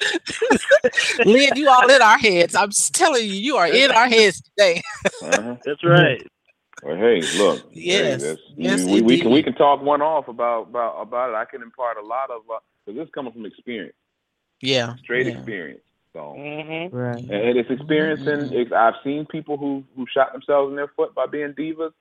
Lin, 1.25 1.49
you 1.57 1.69
all 1.69 1.89
in 1.89 2.01
our 2.01 2.17
heads. 2.17 2.55
I'm 2.55 2.69
just 2.69 2.93
telling 2.95 3.25
you, 3.25 3.33
you 3.33 3.55
are 3.57 3.67
in 3.67 3.91
our 3.91 4.07
heads 4.07 4.41
today. 4.41 4.81
Uh-huh. 5.21 5.55
That's 5.65 5.83
right. 5.83 6.25
well, 6.83 6.95
hey, 6.95 7.21
look, 7.37 7.65
Yes. 7.73 8.21
hey, 8.21 8.27
that's- 8.29 8.37
Yes, 8.55 8.85
we, 8.85 9.01
we 9.01 9.17
can 9.17 9.27
indeed. 9.27 9.33
we 9.33 9.43
can 9.43 9.53
talk 9.55 9.81
one 9.81 10.01
off 10.01 10.27
about 10.29 10.69
about 10.69 11.01
about 11.01 11.29
it. 11.31 11.35
I 11.35 11.43
can 11.45 11.61
impart 11.61 11.97
a 11.97 12.05
lot 12.05 12.29
of 12.29 12.43
because 12.85 12.97
this 12.97 13.05
is 13.07 13.11
coming 13.13 13.33
from 13.33 13.45
experience, 13.45 13.95
Yeah. 14.61 14.95
straight 15.03 15.27
yeah. 15.27 15.33
experience. 15.33 15.81
So. 16.19 16.35
Mm-hmm. 16.37 16.95
Right. 16.95 17.17
And 17.17 17.57
it's 17.57 17.69
experiencing. 17.69 18.49
It's, 18.57 18.71
I've 18.71 18.95
seen 19.03 19.25
people 19.25 19.57
who 19.57 19.83
who 19.95 20.05
shot 20.13 20.31
themselves 20.33 20.69
in 20.69 20.75
their 20.75 20.89
foot 20.89 21.15
by 21.15 21.25
being 21.27 21.53
divas, 21.53 21.91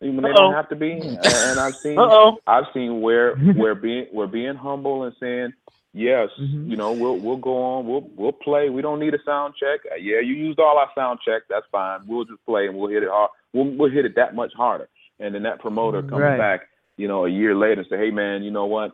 even 0.00 0.16
when 0.16 0.22
they 0.24 0.30
Uh-oh. 0.30 0.34
don't 0.50 0.54
have 0.54 0.68
to 0.68 0.76
be. 0.76 0.92
And, 0.92 1.18
and 1.26 1.60
I've 1.60 1.74
seen 1.76 1.98
Uh 1.98 2.02
oh. 2.08 2.38
I've 2.46 2.66
seen 2.72 3.00
where 3.00 3.36
where 3.56 3.74
being 3.74 4.06
where 4.12 4.26
being 4.28 4.54
humble 4.54 5.02
and 5.04 5.14
saying 5.18 5.52
yes, 5.92 6.28
Mhm. 6.40 6.70
you 6.70 6.76
know, 6.76 6.92
we'll 6.92 7.18
we'll 7.18 7.36
go 7.36 7.56
on, 7.62 7.86
we'll 7.86 8.08
we'll 8.16 8.32
play. 8.32 8.70
We 8.70 8.80
don't 8.82 9.00
need 9.00 9.14
a 9.14 9.22
sound 9.24 9.54
check. 9.58 9.80
Uh, 9.90 9.96
yeah, 9.96 10.20
you 10.20 10.34
used 10.34 10.60
all 10.60 10.78
our 10.78 10.90
sound 10.94 11.18
check. 11.26 11.42
That's 11.50 11.66
fine. 11.72 12.00
We'll 12.06 12.24
just 12.24 12.44
play 12.46 12.66
and 12.68 12.76
we'll 12.76 12.90
hit 12.90 13.02
it 13.02 13.08
hard. 13.10 13.30
We'll 13.52 13.70
we'll 13.76 13.90
hit 13.90 14.04
it 14.04 14.14
that 14.16 14.34
much 14.36 14.52
harder. 14.54 14.88
And 15.20 15.34
then 15.34 15.42
that 15.44 15.58
promoter 15.60 16.02
comes 16.02 16.22
Right. 16.22 16.38
back, 16.38 16.68
you 16.96 17.06
know, 17.08 17.24
a 17.24 17.28
year 17.28 17.54
later 17.56 17.80
and 17.80 17.90
say, 17.90 17.96
hey 17.98 18.10
man, 18.10 18.42
you 18.44 18.50
know 18.50 18.66
what? 18.66 18.92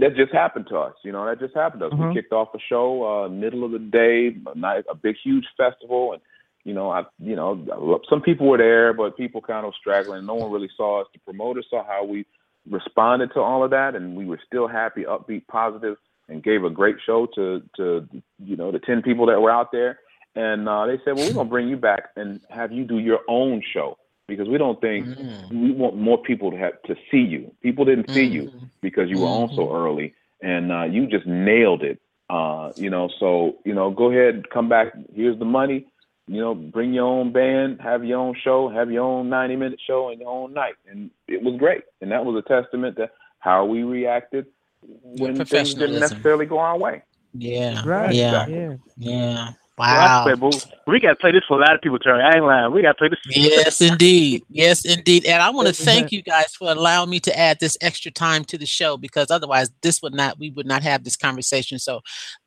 That 0.00 0.16
just 0.16 0.32
happened 0.32 0.66
to 0.68 0.78
us. 0.78 0.94
You 1.02 1.12
know, 1.12 1.26
that 1.26 1.38
just 1.38 1.54
happened 1.54 1.80
to 1.80 1.86
us. 1.88 1.92
Mhm. 1.92 2.08
We 2.08 2.14
kicked 2.14 2.32
off 2.32 2.54
a 2.54 2.58
show, 2.58 3.04
uh, 3.04 3.28
middle 3.28 3.64
of 3.64 3.72
the 3.72 3.78
day, 3.78 4.36
a 4.46 4.58
night, 4.58 4.84
a 4.88 4.94
big 4.94 5.16
huge 5.22 5.46
festival, 5.56 6.12
and 6.12 6.22
you 6.64 6.72
know, 6.72 6.90
I, 6.90 7.04
you 7.18 7.36
know, 7.36 8.00
some 8.08 8.22
people 8.22 8.46
were 8.48 8.56
there, 8.56 8.94
but 8.94 9.18
people 9.18 9.42
kind 9.42 9.66
of 9.66 9.74
straggling. 9.74 10.24
No 10.24 10.34
one 10.34 10.50
really 10.50 10.70
saw 10.74 11.02
us. 11.02 11.08
The 11.12 11.18
promoter 11.20 11.62
saw 11.68 11.84
how 11.84 12.04
we 12.04 12.24
responded 12.68 13.32
to 13.34 13.40
all 13.40 13.62
of 13.62 13.70
that, 13.70 13.94
and 13.94 14.16
we 14.16 14.24
were 14.24 14.40
still 14.46 14.66
happy, 14.66 15.04
upbeat, 15.04 15.46
positive, 15.46 15.98
and 16.28 16.42
gave 16.42 16.64
a 16.64 16.70
great 16.70 16.96
show 17.04 17.26
to 17.34 17.62
to 17.76 18.08
you 18.42 18.56
know 18.56 18.72
the 18.72 18.78
ten 18.78 19.02
people 19.02 19.26
that 19.26 19.40
were 19.40 19.50
out 19.50 19.72
there. 19.72 20.00
And 20.36 20.68
uh, 20.68 20.86
they 20.86 20.98
said, 21.04 21.14
well, 21.14 21.26
we're 21.28 21.34
gonna 21.34 21.48
bring 21.48 21.68
you 21.68 21.76
back 21.76 22.08
and 22.16 22.40
have 22.50 22.72
you 22.72 22.84
do 22.84 22.98
your 22.98 23.20
own 23.28 23.62
show 23.72 23.96
because 24.26 24.48
we 24.48 24.58
don't 24.58 24.80
think 24.80 25.06
Mm. 25.06 25.50
we 25.50 25.72
want 25.72 25.96
more 25.96 26.18
people 26.18 26.50
to 26.50 26.56
have 26.56 26.80
to 26.82 26.96
see 27.10 27.20
you. 27.20 27.50
People 27.62 27.84
didn't 27.84 28.10
see 28.10 28.24
you 28.24 28.44
Mhm. 28.44 28.70
because 28.80 29.10
you 29.10 29.18
were 29.18 29.26
on 29.28 29.50
so 29.54 29.70
early 29.74 30.14
and 30.40 30.72
uh, 30.72 30.84
you 30.84 31.06
just 31.06 31.26
nailed 31.26 31.82
it. 31.82 31.98
Uh, 32.30 32.72
you 32.76 32.88
know, 32.90 33.08
so 33.20 33.56
you 33.64 33.74
know, 33.74 33.90
go 33.90 34.10
ahead, 34.10 34.48
come 34.50 34.68
back. 34.68 34.92
Here's 35.14 35.38
the 35.38 35.44
money. 35.44 35.86
you 36.26 36.40
know, 36.40 36.54
bring 36.54 36.94
your 36.94 37.04
own 37.04 37.32
band, 37.32 37.78
have 37.82 38.02
your 38.02 38.18
own 38.18 38.34
show, 38.42 38.66
have 38.70 38.90
your 38.90 39.04
own 39.04 39.28
90 39.28 39.56
minute 39.56 39.78
show 39.86 40.08
and 40.08 40.18
your 40.22 40.30
own 40.30 40.54
night. 40.54 40.72
And 40.90 41.10
it 41.28 41.42
was 41.42 41.54
great. 41.56 41.82
And 42.00 42.10
that 42.12 42.24
was 42.24 42.34
a 42.42 42.48
testament 42.48 42.96
to 42.96 43.10
how 43.40 43.66
we 43.66 43.82
reacted 43.82 44.46
when 44.80 45.36
things 45.44 45.74
didn't 45.74 46.00
necessarily 46.00 46.46
go 46.46 46.58
our 46.58 46.78
way. 46.78 47.02
Yeah. 47.34 47.82
Right. 47.86 48.14
Yeah. 48.14 48.46
Yeah. 48.46 48.76
Yeah. 48.96 49.48
Well, 49.76 49.88
I 49.88 50.06
Wow. 50.06 50.22
swear, 50.22 50.36
boo, 50.36 50.60
we 50.86 51.00
got 51.00 51.10
to 51.10 51.16
play 51.16 51.32
this 51.32 51.42
for 51.48 51.58
a 51.58 51.60
lot 51.60 51.74
of 51.74 51.80
people, 51.80 51.98
Terry. 51.98 52.22
I 52.22 52.36
ain't 52.36 52.44
lying. 52.44 52.72
We 52.72 52.82
got 52.82 52.92
to 52.92 52.94
play 52.94 53.08
this. 53.08 53.18
Yes, 53.26 53.80
indeed. 53.80 54.44
Yes, 54.48 54.84
indeed. 54.84 55.24
And 55.24 55.42
I 55.42 55.50
want 55.50 55.66
to 55.66 55.74
thank 55.74 56.12
you 56.12 56.22
guys 56.22 56.54
for 56.54 56.70
allowing 56.70 57.10
me 57.10 57.18
to 57.20 57.36
add 57.36 57.58
this 57.58 57.76
extra 57.80 58.12
time 58.12 58.44
to 58.46 58.58
the 58.58 58.66
show 58.66 58.96
because 58.96 59.30
otherwise 59.30 59.70
this 59.82 60.00
would 60.02 60.14
not 60.14 60.38
we 60.38 60.50
would 60.50 60.66
not 60.66 60.82
have 60.82 61.02
this 61.02 61.16
conversation. 61.16 61.78
So 61.78 62.02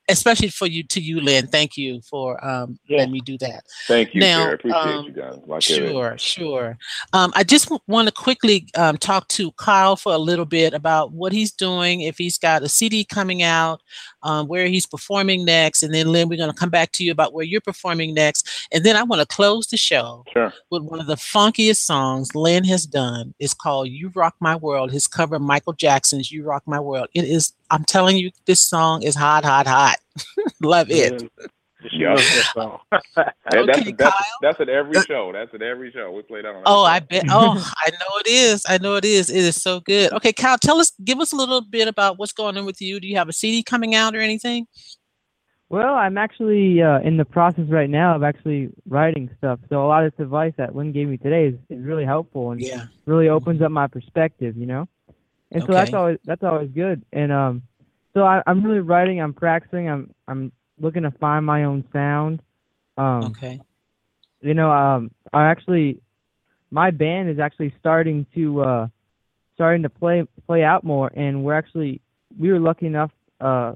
especially 0.10 0.50
for 0.50 0.68
you 0.68 0.84
to 0.84 1.00
you, 1.02 1.20
Lin, 1.20 1.48
thank 1.48 1.78
you 1.78 2.02
for 2.02 2.44
um 2.46 2.80
Yeah. 2.88 2.98
letting 3.00 3.14
me 3.14 3.22
do 3.22 3.38
that. 3.40 3.64
Thank 3.88 4.14
you, 4.14 4.22
Now. 4.22 4.52
Appreciate 4.52 4.80
um, 4.82 5.06
you 5.06 5.12
guys. 5.12 5.36
Like 5.46 5.70
it 5.70 5.84
is. 5.84 5.92
Sure, 5.92 6.18
sure. 6.18 6.78
Um, 7.14 7.32
I 7.36 7.44
just 7.44 7.72
want 7.88 8.08
to 8.08 8.14
quickly 8.14 8.68
um, 8.78 8.98
talk 8.98 9.28
to 9.30 9.52
Kyle 9.54 9.96
for 9.96 10.14
a 10.14 10.18
little 10.18 10.46
bit 10.46 10.74
about 10.74 11.12
what 11.12 11.32
he's 11.32 11.52
doing, 11.52 12.02
if 12.02 12.18
he's 12.18 12.38
got 12.38 12.64
a 12.64 12.70
CD 12.70 13.04
coming 13.04 13.44
out, 13.44 13.82
um, 14.24 14.48
where 14.48 14.68
he's 14.68 14.86
performing 14.86 15.46
next, 15.46 15.84
and 15.84 15.94
then 15.94 16.08
Lin, 16.12 16.30
we're 16.30 16.38
going 16.38 16.52
to 16.52 16.58
come 16.58 16.70
back 16.70 16.92
to 16.94 17.04
you 17.04 17.12
about 17.12 17.34
where 17.34 17.46
you're 17.46 17.62
performing 17.62 18.14
next, 18.14 18.68
and 18.72 18.84
then 18.84 18.96
I 18.96 19.04
want 19.04 19.22
to 19.22 19.28
close 19.28 19.68
the 19.68 19.78
show 19.78 20.24
Sure. 20.32 20.54
with 20.72 20.84
one 20.84 21.00
of 21.00 21.08
the 21.08 21.16
funkiest 21.16 21.78
songs 21.86 22.34
Lin 22.36 22.64
has 22.66 22.86
done. 22.86 23.34
It's 23.40 23.54
called 23.54 23.90
"You 23.90 24.12
Rock 24.16 24.36
My 24.40 24.56
World." 24.56 24.92
His 24.92 25.08
cover 25.08 25.36
of 25.36 25.42
Michael 25.42 25.74
Jackson's 25.74 26.32
"You 26.32 26.44
Rock 26.44 26.64
My 26.66 26.80
World." 26.80 27.08
It 27.14 27.24
is. 27.26 27.54
I'm 27.70 27.84
telling 27.84 28.18
you, 28.18 28.32
this 28.46 28.62
song 28.62 29.04
is 29.04 29.16
hot, 29.16 29.44
hot, 29.46 29.68
hot. 29.68 29.98
Love 30.62 30.88
it. 30.90 31.30
Yeah. 31.92 32.16
that 32.16 32.52
song. 32.54 32.80
That's, 32.92 33.30
Okay, 33.54 33.92
that's, 33.92 33.98
Kyle. 33.98 34.14
that's 34.42 34.60
at 34.60 34.70
every 34.70 34.98
Uh, 34.98 35.02
show. 35.04 35.32
That's 35.34 35.54
at 35.54 35.62
every 35.62 35.92
show. 35.92 36.12
We 36.12 36.22
play 36.24 36.42
that 36.42 36.50
on. 36.50 36.64
Oh, 36.66 36.84
show. 36.84 36.86
I 36.86 37.00
bet. 37.00 37.26
Oh, 37.30 37.72
I 37.86 37.90
know 37.92 38.18
it 38.20 38.28
is. 38.28 38.66
I 38.68 38.78
know 38.80 38.96
it 38.96 39.06
is. 39.06 39.30
It 39.30 39.38
is 39.38 39.62
so 39.62 39.80
good. 39.82 40.12
Okay, 40.14 40.34
Kyle, 40.34 40.58
tell 40.58 40.80
us, 40.80 40.92
give 41.04 41.20
us 41.20 41.32
a 41.34 41.36
little 41.36 41.62
bit 41.62 41.88
about 41.88 42.18
what's 42.18 42.34
going 42.34 42.58
on 42.58 42.66
with 42.66 42.82
you. 42.82 43.00
Do 43.00 43.08
you 43.08 43.16
have 43.18 43.30
a 43.30 43.34
CD 43.34 43.64
coming 43.64 43.96
out 43.96 44.16
or 44.16 44.20
anything? 44.20 44.68
Well, 45.70 45.96
I'm 45.96 46.18
actually 46.18 46.82
uh, 46.82 47.02
in 47.02 47.18
the 47.18 47.26
process 47.26 47.66
right 47.68 47.90
now 47.90 48.16
of 48.16 48.24
actually 48.24 48.70
writing 48.88 49.30
stuff. 49.38 49.60
So 49.70 49.86
a 49.86 49.88
lot 49.88 50.06
of 50.06 50.14
this 50.16 50.24
advice 50.24 50.54
that 50.58 50.76
Lin 50.76 50.94
gave 50.94 51.10
me 51.10 51.18
today 51.18 51.48
is, 51.48 51.56
is 51.70 51.84
really 51.86 52.06
helpful 52.06 52.52
and 52.52 52.62
Yeah. 52.62 52.86
really 53.06 53.28
opens 53.28 53.62
up 53.62 53.70
my 53.72 53.88
perspective, 53.88 54.56
you 54.56 54.66
know. 54.66 54.88
And 55.52 55.64
so 55.66 55.74
that's 55.74 55.94
always 55.94 56.18
that's 56.26 56.44
always 56.44 56.70
good. 56.72 57.04
And 57.14 57.32
um, 57.32 57.62
so 58.14 58.24
I, 58.24 58.42
I'm 58.46 58.64
really 58.64 58.80
writing. 58.80 59.22
I'm 59.22 59.34
practicing. 59.34 59.90
I'm 59.90 60.14
I'm 60.28 60.52
looking 60.80 61.04
to 61.04 61.12
find 61.12 61.46
my 61.46 61.64
own 61.64 61.84
sound. 61.94 62.42
Um, 62.98 63.26
Okay. 63.28 63.62
you 64.42 64.54
know, 64.54 64.72
um, 64.72 65.12
I 65.34 65.46
actually, 65.46 66.00
my 66.72 66.92
band 66.92 67.30
is 67.30 67.40
actually 67.40 67.74
starting 67.80 68.26
to, 68.36 68.62
uh, 68.62 68.88
starting 69.56 69.84
to 69.84 69.90
play 69.90 70.28
play 70.46 70.64
out 70.64 70.84
more, 70.84 71.12
and 71.16 71.44
we're 71.44 71.54
actually, 71.54 72.02
we 72.38 72.52
were 72.52 72.60
lucky 72.60 72.86
enough, 72.86 73.12
uh, 73.40 73.74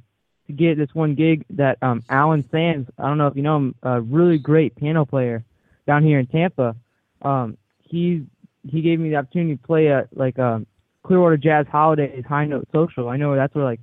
to 0.48 0.54
get 0.54 0.78
this 0.78 0.94
one 0.94 1.16
gig 1.16 1.46
that 1.52 1.78
um, 1.82 2.04
Alan 2.10 2.48
Sands, 2.50 2.90
I 2.98 3.08
don't 3.08 3.18
know 3.18 3.28
if 3.28 3.36
you 3.36 3.42
know 3.44 3.58
him, 3.58 3.76
a 3.84 4.02
really 4.02 4.38
great 4.38 4.76
piano 4.76 5.06
player 5.06 5.44
down 5.88 6.04
here 6.04 6.20
in 6.20 6.28
Tampa. 6.28 6.76
Um, 7.22 7.58
he 7.80 8.26
he 8.68 8.82
gave 8.82 9.00
me 9.00 9.10
the 9.10 9.16
opportunity 9.16 9.56
to 9.56 9.64
play 9.64 9.92
at 9.92 10.16
like 10.16 10.38
um, 10.40 10.68
Clearwater 11.04 11.38
Jazz 11.38 11.66
Holidays 11.72 12.24
High 12.28 12.46
Note 12.46 12.68
Social. 12.72 13.10
I 13.10 13.18
know 13.18 13.36
that's 13.36 13.54
where 13.56 13.66
like 13.66 13.80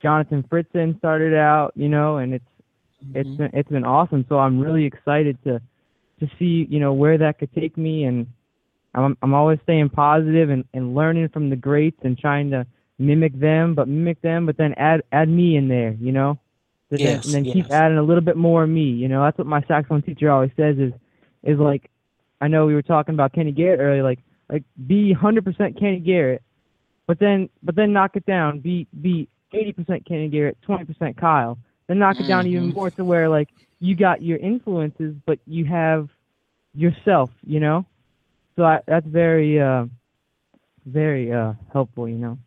Jonathan 0.00 0.42
Fritzen 0.50 0.96
started 0.98 1.34
out, 1.34 1.72
you 1.76 1.88
know, 1.88 2.16
and 2.18 2.34
it's 2.34 2.44
it's 3.14 3.28
Mhm. 3.28 3.36
been 3.36 3.50
it's 3.52 3.68
been 3.68 3.84
awesome. 3.84 4.24
So 4.28 4.38
I'm 4.38 4.58
really 4.60 4.84
excited 4.84 5.36
to 5.44 5.60
to 6.20 6.30
see 6.38 6.66
you 6.70 6.80
know 6.80 6.92
where 6.92 7.18
that 7.18 7.38
could 7.38 7.52
take 7.52 7.76
me, 7.76 8.04
and 8.04 8.26
I'm 8.94 9.16
I'm 9.22 9.34
always 9.34 9.58
staying 9.64 9.90
positive 9.90 10.50
and 10.50 10.64
and 10.72 10.94
learning 10.94 11.28
from 11.28 11.50
the 11.50 11.56
greats 11.56 11.98
and 12.04 12.16
trying 12.18 12.50
to 12.50 12.66
mimic 12.98 13.38
them, 13.38 13.74
but 13.74 13.88
mimic 13.88 14.20
them, 14.22 14.46
but 14.46 14.56
then 14.56 14.74
add 14.74 15.02
add 15.12 15.28
me 15.28 15.56
in 15.56 15.68
there, 15.68 15.96
you 16.00 16.12
know. 16.12 16.38
And 16.90 17.00
then- 17.00 17.06
Yes, 17.06 17.24
and 17.24 17.34
then 17.34 17.44
keep 17.52 17.70
adding 17.70 17.96
a 17.98 18.02
little 18.02 18.20
bit 18.22 18.36
more 18.36 18.62
of 18.64 18.68
me. 18.70 18.82
You 18.90 19.08
know, 19.08 19.22
that's 19.22 19.38
what 19.38 19.46
my 19.46 19.62
saxophone 19.62 20.02
teacher 20.02 20.30
always 20.30 20.50
says 20.56 20.78
is 20.78 20.92
is 21.42 21.58
like 21.58 21.90
I 22.40 22.48
know 22.48 22.66
we 22.66 22.74
were 22.74 22.82
talking 22.82 23.14
about 23.14 23.32
Kenny 23.32 23.52
Garrett 23.52 23.80
earlier, 23.80 24.02
like 24.02 24.20
like 24.50 24.62
be 24.86 25.14
100% 25.14 25.78
Kenny 25.78 25.98
Garrett, 26.00 26.42
but 27.06 27.18
then 27.18 27.48
but 27.62 27.74
then 27.74 27.92
knock 27.92 28.16
it 28.16 28.26
down. 28.26 28.60
Be 28.60 28.86
be 29.00 29.28
80% 29.52 30.06
Kenny 30.06 30.28
Garrett, 30.28 30.56
20% 30.66 31.16
Kyle. 31.16 31.58
Then 31.88 31.98
knock 31.98 32.16
it 32.20 32.26
down 32.28 32.46
even 32.46 32.70
Mhm. 32.70 32.74
more 32.74 32.90
to 32.92 33.04
where 33.04 33.28
like 33.28 33.48
you 33.80 33.94
got 33.94 34.22
your 34.22 34.38
influences, 34.38 35.14
but 35.26 35.38
you 35.46 35.64
have 35.66 36.08
yourself. 36.74 37.30
You 37.46 37.60
know, 37.60 37.84
so 38.56 38.64
I, 38.64 38.80
that's 38.86 39.06
very 39.06 39.60
uh 39.60 39.86
very 40.86 41.32
uh 41.32 41.54
helpful. 41.72 42.08
You 42.08 42.16
know. 42.16 42.38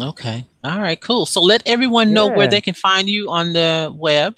Okay. 0.00 0.44
All 0.62 0.80
right. 0.80 1.00
Cool. 1.00 1.24
So 1.26 1.40
let 1.40 1.62
everyone 1.66 2.12
know 2.12 2.28
where 2.28 2.46
they 2.46 2.60
can 2.60 2.74
find 2.74 3.08
you 3.08 3.30
on 3.30 3.54
the 3.54 3.90
web, 3.94 4.36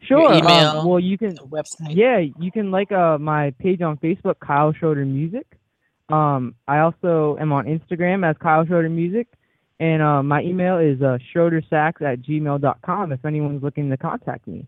Sure. 0.00 0.32
um, 0.32 0.38
email. 0.38 0.88
well, 0.88 1.00
you 1.00 1.18
can 1.18 1.36
website. 1.38 1.96
Yeah, 1.96 2.18
you 2.18 2.52
can 2.52 2.70
like 2.70 2.92
uh 2.92 3.18
my 3.18 3.50
page 3.58 3.82
on 3.82 3.96
Facebook, 3.98 4.38
Kyle 4.40 4.72
Schroeder 4.72 5.04
Music. 5.04 5.57
Um, 6.08 6.54
I 6.66 6.78
also 6.78 7.36
am 7.40 7.52
on 7.52 7.66
Instagram 7.66 8.28
as 8.28 8.36
Kyle 8.38 8.64
Schroeder 8.64 8.88
Music, 8.88 9.28
and 9.78 10.02
uh, 10.02 10.22
my 10.22 10.42
email 10.42 10.78
is 10.78 11.00
uh, 11.02 11.18
schroedersax 11.34 12.00
at 12.02 12.22
gmail.com 12.22 13.12
if 13.12 13.24
anyone's 13.24 13.62
looking 13.62 13.90
to 13.90 13.96
contact 13.96 14.46
me. 14.46 14.66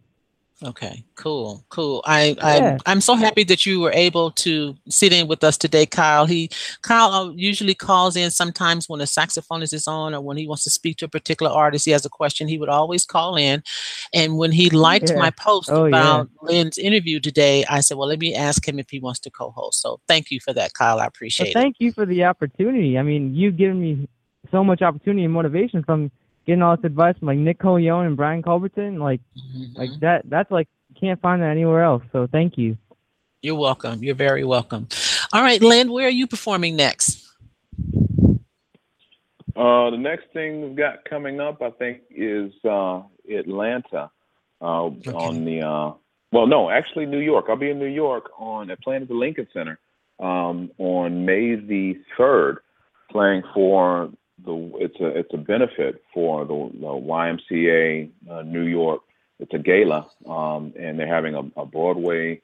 Okay, 0.63 1.05
cool, 1.15 1.65
cool. 1.71 2.03
I 2.05 2.37
I'm 2.43 2.63
Yeah. 2.63 2.79
I'm 2.85 3.01
so 3.01 3.15
happy 3.15 3.45
that 3.45 3.65
you 3.65 3.81
were 3.81 3.93
able 3.93 4.31
to 4.33 4.75
sit 4.91 5.11
in 5.11 5.27
with 5.27 5.43
us 5.43 5.57
today, 5.57 5.87
Kyle. 5.87 6.27
He 6.27 6.51
Kyle 6.83 7.13
uh, 7.13 7.31
usually 7.31 7.75
calls 7.75 8.15
in 8.15 8.31
sometimes 8.31 8.87
when 8.87 9.01
a 9.01 9.05
saxophonist 9.05 9.73
is 9.73 9.89
on 9.89 10.15
or 10.15 10.21
when 10.21 10.37
he 10.37 10.47
wants 10.47 10.65
to 10.65 10.71
speak 10.71 10.99
to 10.99 11.07
a 11.07 11.09
particular 11.09 11.51
artist. 11.51 11.87
He 11.87 11.93
has 11.93 12.05
a 12.05 12.11
question. 12.11 12.47
He 12.47 12.59
would 12.59 12.69
always 12.69 13.07
call 13.07 13.37
in, 13.37 13.63
and 14.13 14.37
when 14.37 14.53
he 14.53 14.69
liked 14.69 15.09
Yeah. 15.09 15.19
my 15.19 15.31
post 15.31 15.71
Oh, 15.71 15.87
yeah. 15.87 15.89
about 15.89 16.29
Lin's 16.43 16.77
interview 16.77 17.21
today, 17.21 17.65
I 17.65 17.81
said, 17.81 17.97
"Well, 17.97 18.09
let 18.09 18.19
me 18.19 18.35
ask 18.35 18.69
him 18.69 18.79
if 18.79 18.91
he 18.91 19.01
wants 19.01 19.21
to 19.21 19.31
co-host." 19.31 19.81
So 19.81 20.01
thank 20.09 20.31
you 20.31 20.41
for 20.41 20.53
that, 20.53 20.75
Kyle. 20.75 21.01
I 21.01 21.07
appreciate 21.07 21.51
it. 21.51 21.55
thank 21.55 21.77
you 21.79 21.91
for 21.93 22.05
the 22.05 22.25
opportunity. 22.25 22.99
I 22.99 23.03
mean, 23.03 23.35
you've 23.35 23.57
given 23.57 23.81
me 23.81 24.07
so 24.51 24.63
much 24.63 24.83
opportunity 24.83 25.25
and 25.25 25.33
motivation 25.33 25.83
from 25.85 26.11
getting 26.47 26.63
all 26.63 26.77
this 26.77 26.85
advice 26.85 27.17
from 27.19 27.29
like 27.29 27.39
Nick 27.39 27.59
Colionne 27.59 28.07
and 28.07 28.17
Brian 28.17 28.43
Culbertson. 28.43 28.99
Like, 28.99 29.21
Mhm. 29.37 29.77
like 29.77 29.91
that. 30.01 30.29
That's 30.29 30.51
like 30.51 30.69
you 30.89 30.97
can't 31.01 31.21
find 31.21 31.43
that 31.43 31.51
anywhere 31.51 31.83
else. 31.83 32.03
So 32.13 32.27
thank 32.27 32.59
you. 32.59 32.77
You're 33.43 33.57
welcome. 33.59 34.03
You're 34.03 34.15
very 34.15 34.45
welcome. 34.45 34.89
All 35.33 35.43
right, 35.43 35.61
Lin, 35.63 35.91
where 35.93 36.07
are 36.07 36.11
you 36.11 36.27
performing 36.27 36.77
next? 36.77 37.27
Uh, 39.57 39.91
the 39.91 39.97
next 39.99 40.27
thing 40.33 40.63
we've 40.63 40.77
got 40.77 41.05
coming 41.05 41.41
up, 41.41 41.61
I 41.63 41.71
think, 41.71 42.01
is 42.11 42.53
uh, 42.65 43.03
Atlanta 43.31 44.11
uh, 44.61 44.85
on 45.15 45.45
the. 45.45 45.63
Uh, 45.63 45.93
well, 46.33 46.47
no, 46.47 46.71
actually, 46.71 47.07
New 47.07 47.19
York. 47.19 47.47
I'll 47.49 47.57
be 47.57 47.71
in 47.71 47.79
New 47.79 47.87
York 47.87 48.31
on 48.39 48.71
playing 48.83 49.03
at 49.03 49.09
the 49.09 49.15
Lincoln 49.15 49.49
Center 49.53 49.79
um, 50.21 50.71
on 50.79 51.25
May 51.25 51.57
the 51.57 51.99
third, 52.17 52.59
playing 53.11 53.43
for 53.53 54.11
the. 54.45 54.73
It's 54.77 55.01
a 55.01 55.07
it's 55.07 55.35
a 55.35 55.39
benefit 55.39 56.03
for 56.13 56.45
the, 56.45 56.71
the 56.79 56.87
YMCA 56.87 58.11
uh, 58.31 58.43
New 58.43 58.65
York. 58.65 59.03
It's 59.39 59.55
a 59.55 59.59
gala, 59.59 60.11
um, 60.29 60.75
and 60.79 60.99
they're 60.99 61.13
having 61.13 61.35
a, 61.35 61.61
a 61.61 61.67
Broadway 61.67 62.43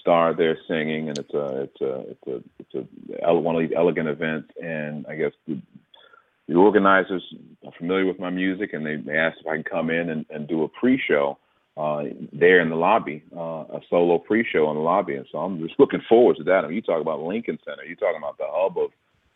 star 0.00 0.34
there 0.34 0.58
singing, 0.68 1.08
and 1.08 1.18
it's 1.18 1.34
a 1.34 1.62
it's 1.62 1.80
a 1.80 2.00
it's 2.10 2.26
a 2.26 2.42
it's 2.58 2.74
a 2.74 3.26
ele- 3.26 3.42
one 3.42 3.56
of 3.56 3.62
these 3.62 3.76
elegant 3.76 4.08
events, 4.08 4.50
and 4.62 5.06
I 5.06 5.16
guess 5.16 5.32
the 5.46 5.58
the 6.48 6.54
organizers 6.54 7.22
are 7.64 7.72
familiar 7.78 8.06
with 8.06 8.18
my 8.18 8.30
music 8.30 8.72
and 8.72 8.84
they, 8.84 8.96
they 8.96 9.16
asked 9.16 9.38
if 9.40 9.46
I 9.46 9.54
can 9.54 9.64
come 9.64 9.90
in 9.90 10.10
and, 10.10 10.26
and 10.30 10.46
do 10.46 10.64
a 10.64 10.68
pre-show 10.68 11.38
uh, 11.76 12.04
there 12.32 12.60
in 12.60 12.68
the 12.68 12.76
lobby, 12.76 13.22
uh, 13.34 13.64
a 13.72 13.80
solo 13.88 14.18
pre-show 14.18 14.70
in 14.70 14.76
the 14.76 14.82
lobby. 14.82 15.16
And 15.16 15.26
so 15.32 15.38
I'm 15.38 15.58
just 15.58 15.78
looking 15.78 16.02
forward 16.08 16.36
to 16.36 16.44
that. 16.44 16.64
I 16.64 16.68
mean, 16.68 16.76
you 16.76 16.82
talk 16.82 17.00
about 17.00 17.20
Lincoln 17.20 17.58
Center, 17.64 17.84
you're 17.84 17.96
talking 17.96 18.18
about 18.18 18.38
the 18.38 18.46
hub 18.46 18.76
of, 18.78 18.90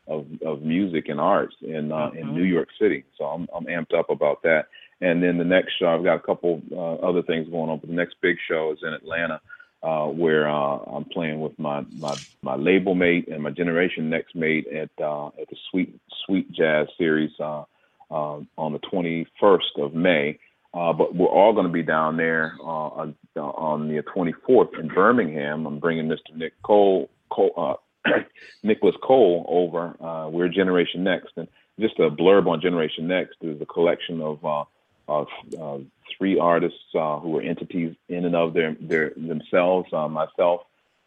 of, 0.09 0.27
of 0.45 0.63
music 0.63 1.09
and 1.09 1.21
arts 1.21 1.55
in, 1.63 1.93
uh, 1.93 2.11
in 2.11 2.35
New 2.35 2.45
York 2.45 2.69
City. 2.81 3.05
So 3.17 3.25
I'm, 3.25 3.47
I'm 3.55 3.67
amped 3.67 3.99
up 3.99 4.11
about 4.11 4.43
that. 4.43 4.67
And 5.01 5.23
then 5.23 5.39
the 5.39 5.45
next 5.45 5.75
show, 5.79 5.87
I've 5.87 6.05
got 6.05 6.17
a 6.17 6.21
couple 6.21 6.61
uh, 6.73 7.07
other 7.07 7.23
things 7.23 7.49
going 7.49 7.71
on, 7.71 7.79
but 7.79 7.89
the 7.89 7.95
next 7.95 8.17
big 8.21 8.37
show 8.49 8.73
is 8.73 8.79
in 8.83 8.93
Atlanta 8.93 9.41
uh, 9.83 10.07
where 10.07 10.49
uh, 10.49 10.79
I'm 10.79 11.05
playing 11.05 11.41
with 11.41 11.57
my, 11.59 11.85
my 11.97 12.17
my 12.43 12.57
label 12.57 12.95
mate 12.95 13.29
and 13.29 13.43
my 13.43 13.51
Generation 13.51 14.11
Next 14.11 14.35
mate 14.35 14.67
at 14.69 14.91
uh, 15.03 15.29
at 15.29 15.49
the 15.49 15.57
Sweet 15.71 16.01
Sweet 16.27 16.51
Jazz 16.53 16.89
Series 16.97 17.31
uh, 17.39 17.63
uh, 18.11 18.41
on 18.57 18.73
the 18.73 18.81
21st 18.93 19.85
of 19.85 19.95
May. 19.95 20.39
Uh, 20.75 20.93
but 20.93 21.15
we're 21.15 21.27
all 21.27 21.53
going 21.53 21.67
to 21.67 21.73
be 21.73 21.83
down 21.83 22.17
there 22.17 22.55
uh, 22.61 22.63
on, 22.65 23.15
on 23.37 23.89
the 23.89 24.03
24th 24.15 24.79
in 24.79 24.89
Birmingham. 24.89 25.67
I'm 25.67 25.79
bringing 25.79 26.09
Mr. 26.09 26.37
Nick 26.37 26.53
Cole, 26.63 27.09
Cole 27.31 27.53
uh, 27.57 27.75
Nicholas 28.63 28.97
Cole 29.03 29.45
over. 29.49 29.97
Uh, 30.03 30.29
we're 30.29 30.49
Generation 30.49 31.05
Next, 31.05 31.33
and 31.37 31.49
just 31.79 31.99
a 31.99 32.11
blurb 32.11 32.47
on 32.47 32.61
Generation 32.61 33.07
Next 33.07 33.37
is 33.43 33.61
a 33.61 33.67
collection 33.67 34.21
of 34.21 34.45
uh, 34.45 34.65
of 35.09 35.27
uh, 35.59 35.79
three 36.17 36.39
artists 36.39 36.79
uh, 36.95 37.19
who 37.19 37.39
are 37.39 37.43
entities 37.43 37.95
in 38.09 38.27
and 38.27 38.37
of 38.37 38.53
their, 38.53 38.77
their 38.81 39.11
themselves. 39.17 39.89
Uh, 39.93 40.07
myself, 40.09 40.63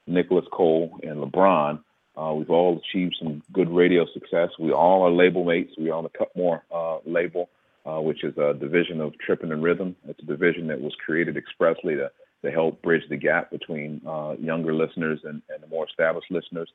Nicholas 0.07 0.45
Cole, 0.51 0.99
and 1.03 1.17
LeBron. 1.17 1.79
Uh, 2.17 2.33
we've 2.33 2.49
all 2.49 2.81
achieved 2.83 3.15
some 3.19 3.43
good 3.53 3.69
radio 3.69 4.05
success. 4.11 4.49
We 4.59 4.71
all 4.71 5.03
are 5.03 5.11
label 5.11 5.45
mates. 5.45 5.73
We 5.77 5.91
are 5.91 5.97
on 5.97 6.03
the 6.03 6.09
Cutmore 6.09 6.61
label, 7.05 7.49
which 7.85 8.23
is 8.23 8.37
a 8.37 8.53
division 8.55 8.99
of 9.01 9.17
Trippin' 9.19 9.51
and 9.51 9.63
Rhythm. 9.63 9.95
It's 10.07 10.21
a 10.21 10.25
division 10.25 10.67
that 10.67 10.81
was 10.81 10.93
created 11.05 11.37
expressly 11.37 11.95
to, 11.95 12.11
to 12.43 12.51
help 12.51 12.81
bridge 12.81 13.03
the 13.09 13.17
gap 13.17 13.51
between 13.51 14.01
uh, 14.07 14.35
younger 14.39 14.73
listeners 14.73 15.19
and, 15.23 15.41
and 15.49 15.61
the 15.61 15.67
more 15.67 15.87
established 15.87 16.31
listeners. 16.31 16.69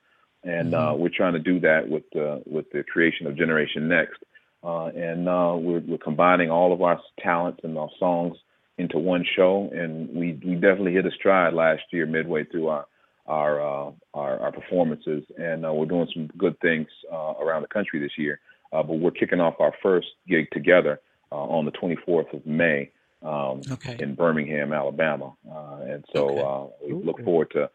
And 0.45 0.75
uh, 0.75 0.95
we're 0.97 1.09
trying 1.09 1.33
to 1.33 1.41
do 1.41 1.59
that 1.61 1.89
with 1.89 2.05
the, 2.13 2.43
with 2.47 2.71
the 2.71 2.85
creation 2.85 3.27
of 3.27 3.37
Generation 3.37 3.89
Next. 3.89 4.19
Uh, 4.63 4.87
and 4.87 5.27
we're, 5.27 5.81
we're 5.81 5.99
combining 5.99 6.51
all 6.51 6.73
of 6.73 6.83
our 6.83 7.01
talents 7.21 7.61
and 7.65 7.77
our 7.77 7.91
songs 7.99 8.37
into 8.79 8.99
one 8.99 9.25
show. 9.37 9.71
And 9.73 10.09
we, 10.15 10.39
we 10.45 10.55
definitely 10.55 10.93
hit 10.93 11.07
a 11.07 11.11
stride 11.11 11.55
last 11.55 11.83
year, 11.91 12.07
midway 12.07 12.45
through 12.45 12.69
our 12.69 12.87
our 13.27 13.61
uh, 13.61 13.91
our, 14.15 14.39
our, 14.39 14.53
performances, 14.53 15.25
and 15.37 15.67
uh, 15.67 15.73
we're 15.73 15.87
doing 15.87 16.09
some 16.15 16.29
good 16.39 16.59
things 16.61 16.87
uh, 17.13 17.35
around 17.41 17.63
the 17.63 17.69
country 17.69 17.99
this 17.99 18.17
year. 18.17 18.41
Uh, 18.73 18.83
but 18.83 18.95
we're 18.95 19.11
kicking 19.11 19.41
off 19.41 19.55
our 19.61 19.73
first 19.83 20.09
gig 20.29 20.47
together 20.53 21.01
uh, 21.33 21.37
on 21.37 21.65
the 21.65 21.73
24th 21.73 22.33
of 22.33 22.45
May 22.47 22.91
um, 23.23 23.61
okay. 23.73 23.97
in 24.01 24.15
Birmingham, 24.15 24.73
Alabama, 24.73 25.33
uh, 25.51 25.79
and 25.89 26.05
so 26.13 26.29
Okay. 26.29 26.95
we 26.95 27.03
look 27.05 27.23
forward 27.25 27.51
to. 27.53 27.71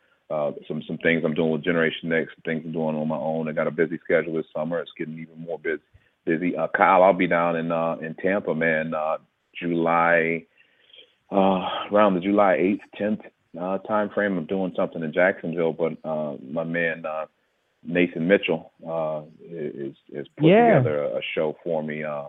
some 0.67 0.81
some 0.87 0.97
things 0.99 1.23
I'm 1.25 1.33
doing 1.33 1.51
with 1.51 1.63
Generation 1.63 2.09
Next, 2.09 2.33
things 2.45 2.63
I'm 2.65 2.71
doing 2.71 2.95
on 2.95 3.07
my 3.07 3.17
own. 3.17 3.47
I 3.49 3.51
got 3.51 3.67
a 3.67 3.71
busy 3.71 3.99
schedule 4.03 4.33
this 4.35 4.45
summer. 4.55 4.79
It's 4.79 4.91
getting 4.97 5.19
even 5.19 5.39
more 5.39 5.59
busy. 5.59 5.81
Busy. 6.25 6.53
Kyle, 6.77 7.03
I'll 7.03 7.13
be 7.13 7.27
down 7.27 7.55
in 7.55 7.71
in 8.05 8.15
Tampa, 8.15 8.53
man. 8.55 8.93
July 9.59 10.45
around 11.31 12.15
the 12.15 12.19
July 12.21 12.57
8th, 12.57 12.99
10th 12.99 13.21
uh, 13.59 13.77
time 13.79 14.09
frame 14.09 14.37
of 14.37 14.47
doing 14.47 14.73
something 14.75 15.03
in 15.03 15.13
Jacksonville, 15.13 15.73
but 15.73 15.93
uh, 16.07 16.35
my 16.49 16.63
man 16.63 17.05
uh, 17.05 17.25
Nathan 17.83 18.27
Mitchell 18.27 18.71
uh, 18.87 19.21
is 19.43 19.95
is 20.13 20.27
put 20.37 20.47
Yeah. 20.49 20.75
together 20.79 21.03
a, 21.03 21.17
a 21.17 21.21
show 21.35 21.57
for 21.63 21.83
me 21.83 22.03
uh, 22.03 22.25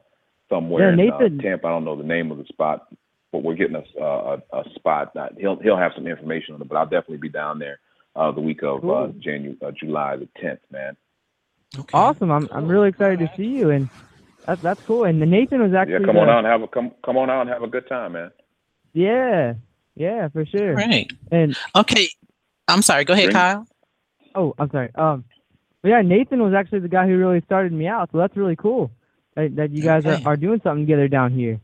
somewhere 0.49 0.89
Yeah, 0.95 1.05
in 1.05 1.11
uh, 1.13 1.19
Nathan- 1.19 1.39
Tampa. 1.39 1.67
I 1.67 1.71
don't 1.71 1.85
know 1.85 1.97
the 1.97 2.03
name 2.03 2.31
of 2.33 2.39
the 2.39 2.45
spot, 2.47 2.89
but 3.33 3.43
we're 3.43 3.55
getting 3.57 3.77
a 3.77 4.01
a, 4.03 4.35
a 4.53 4.65
spot. 4.75 5.13
That 5.15 5.33
he'll 5.39 5.57
he'll 5.57 5.77
have 5.79 5.93
some 5.97 6.07
information 6.07 6.55
on 6.55 6.61
it, 6.63 6.69
but 6.69 6.77
I'll 6.77 6.85
definitely 6.87 7.17
be 7.17 7.29
down 7.31 7.59
there 7.59 7.81
uh, 8.15 8.31
the 8.31 8.41
week 8.41 8.63
of 8.63 8.89
uh, 8.89 9.09
January, 9.19 9.57
uh, 9.65 9.71
July 9.73 10.17
the 10.17 10.29
10th, 10.43 10.59
man. 10.71 10.97
Okay. 11.79 11.91
Awesome. 11.95 12.31
I'm 12.31 12.49
I'm 12.53 12.69
really 12.69 12.91
excited 12.91 13.19
to 13.21 13.31
see 13.37 13.47
you, 13.47 13.71
and 13.71 13.89
that's 14.47 14.61
that's 14.63 14.83
cool. 14.83 15.05
And 15.05 15.21
the 15.21 15.27
Nathan 15.27 15.63
was 15.63 15.73
actually 15.75 15.95
Yeah, 16.01 16.07
come 16.07 16.19
on 16.19 16.27
the- 16.27 16.33
out 16.33 16.39
and 16.39 16.47
have 16.47 16.63
a 16.63 16.69
come 16.69 16.93
come 17.05 17.17
on 17.17 17.31
out 17.31 17.41
and 17.43 17.51
have 17.51 17.63
a 17.63 17.69
good 17.69 17.89
time, 17.89 18.13
man. 18.13 18.31
Yeah, 18.93 19.55
yeah, 19.97 20.29
for 20.29 20.45
sure. 20.45 20.75
Right. 20.75 21.11
And 21.31 21.57
Okay. 21.75 22.09
I'm 22.69 22.83
sorry. 22.83 23.05
Go 23.05 23.15
ahead, 23.15 23.27
Bring- 23.27 23.35
Kyle. 23.37 23.67
oh, 24.35 24.55
I'm 24.59 24.71
sorry. 24.71 24.91
Um, 24.95 25.25
but 25.81 25.89
yeah, 25.89 26.03
Nathan 26.03 26.43
was 26.43 26.55
actually 26.55 26.81
the 26.81 26.89
guy 26.89 27.07
who 27.09 27.17
really 27.17 27.41
started 27.41 27.73
me 27.73 27.87
out. 27.89 28.11
So 28.13 28.19
that's 28.19 28.37
really 28.37 28.55
cool 28.55 28.91
that, 29.35 29.57
that 29.57 29.71
you 29.73 29.83
guys 29.83 30.05
Okay. 30.07 30.23
are, 30.23 30.33
are 30.33 30.37
doing 30.37 30.61
something 30.63 30.85
together 30.87 31.09
down 31.09 31.33
here. 31.33 31.59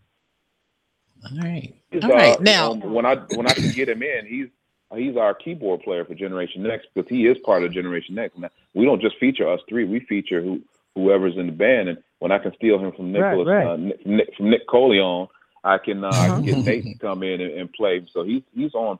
All 1.24 1.38
right. 1.38 1.74
He's, 1.90 2.02
All 2.04 2.10
right. 2.10 2.36
uh, 2.38 2.42
Now, 2.42 2.72
um, 2.72 2.92
when 2.92 3.06
I 3.06 3.16
when 3.34 3.46
I 3.46 3.54
can 3.54 3.70
get 3.72 3.88
him 3.88 4.02
in, 4.02 4.26
he's 4.26 4.48
he's 4.94 5.16
our 5.16 5.34
keyboard 5.34 5.82
player 5.82 6.04
for 6.04 6.14
Generation 6.14 6.62
Next 6.62 6.88
because 6.94 7.08
he 7.08 7.26
is 7.26 7.36
part 7.44 7.64
of 7.64 7.72
Generation 7.72 8.14
Next. 8.14 8.38
Now, 8.38 8.50
we 8.74 8.84
don't 8.84 9.00
just 9.02 9.18
feature 9.18 9.48
us 9.52 9.60
three; 9.68 9.84
we 9.84 10.00
feature 10.00 10.42
who 10.42 10.60
whoever's 10.94 11.36
in 11.36 11.46
the 11.46 11.52
band. 11.52 11.88
And 11.88 11.98
when 12.20 12.32
I 12.32 12.38
can 12.38 12.54
steal 12.56 12.78
him 12.78 12.92
from 12.92 13.12
Nicholas, 13.12 13.46
right. 13.48 13.66
Uh, 13.66 13.76
Nick, 13.76 14.02
from 14.02 14.16
Nick, 14.16 14.28
from 14.36 14.50
Nick 14.50 14.66
Cole 14.68 15.00
on, 15.00 15.28
I 15.64 15.78
can 15.78 16.04
uh, 16.04 16.08
I 16.08 16.30
can 16.30 16.42
get 16.44 16.54
Uh-huh. 16.54 16.62
Nate 16.62 16.84
to 16.90 16.94
come 16.94 17.22
in 17.22 17.40
and, 17.40 17.52
and 17.52 17.72
play. 17.72 18.06
So 18.12 18.24
he's 18.24 18.42
he's 18.54 18.74
on 18.74 18.98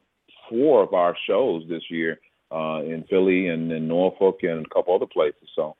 four 0.48 0.82
of 0.82 0.94
our 0.94 1.16
shows 1.26 1.64
this 1.68 1.82
year 1.90 2.20
uh, 2.50 2.82
in 2.84 3.04
Philly 3.08 3.48
and 3.48 3.70
in 3.72 3.88
Norfolk 3.88 4.40
and 4.42 4.66
a 4.66 4.68
couple 4.70 4.94
other 4.94 5.06
places. 5.06 5.48
So 5.54 5.76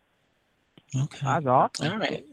okay. 0.96 1.18
That's 1.22 1.46
awesome. 1.46 1.92
All 1.92 1.98
right. 1.98 2.24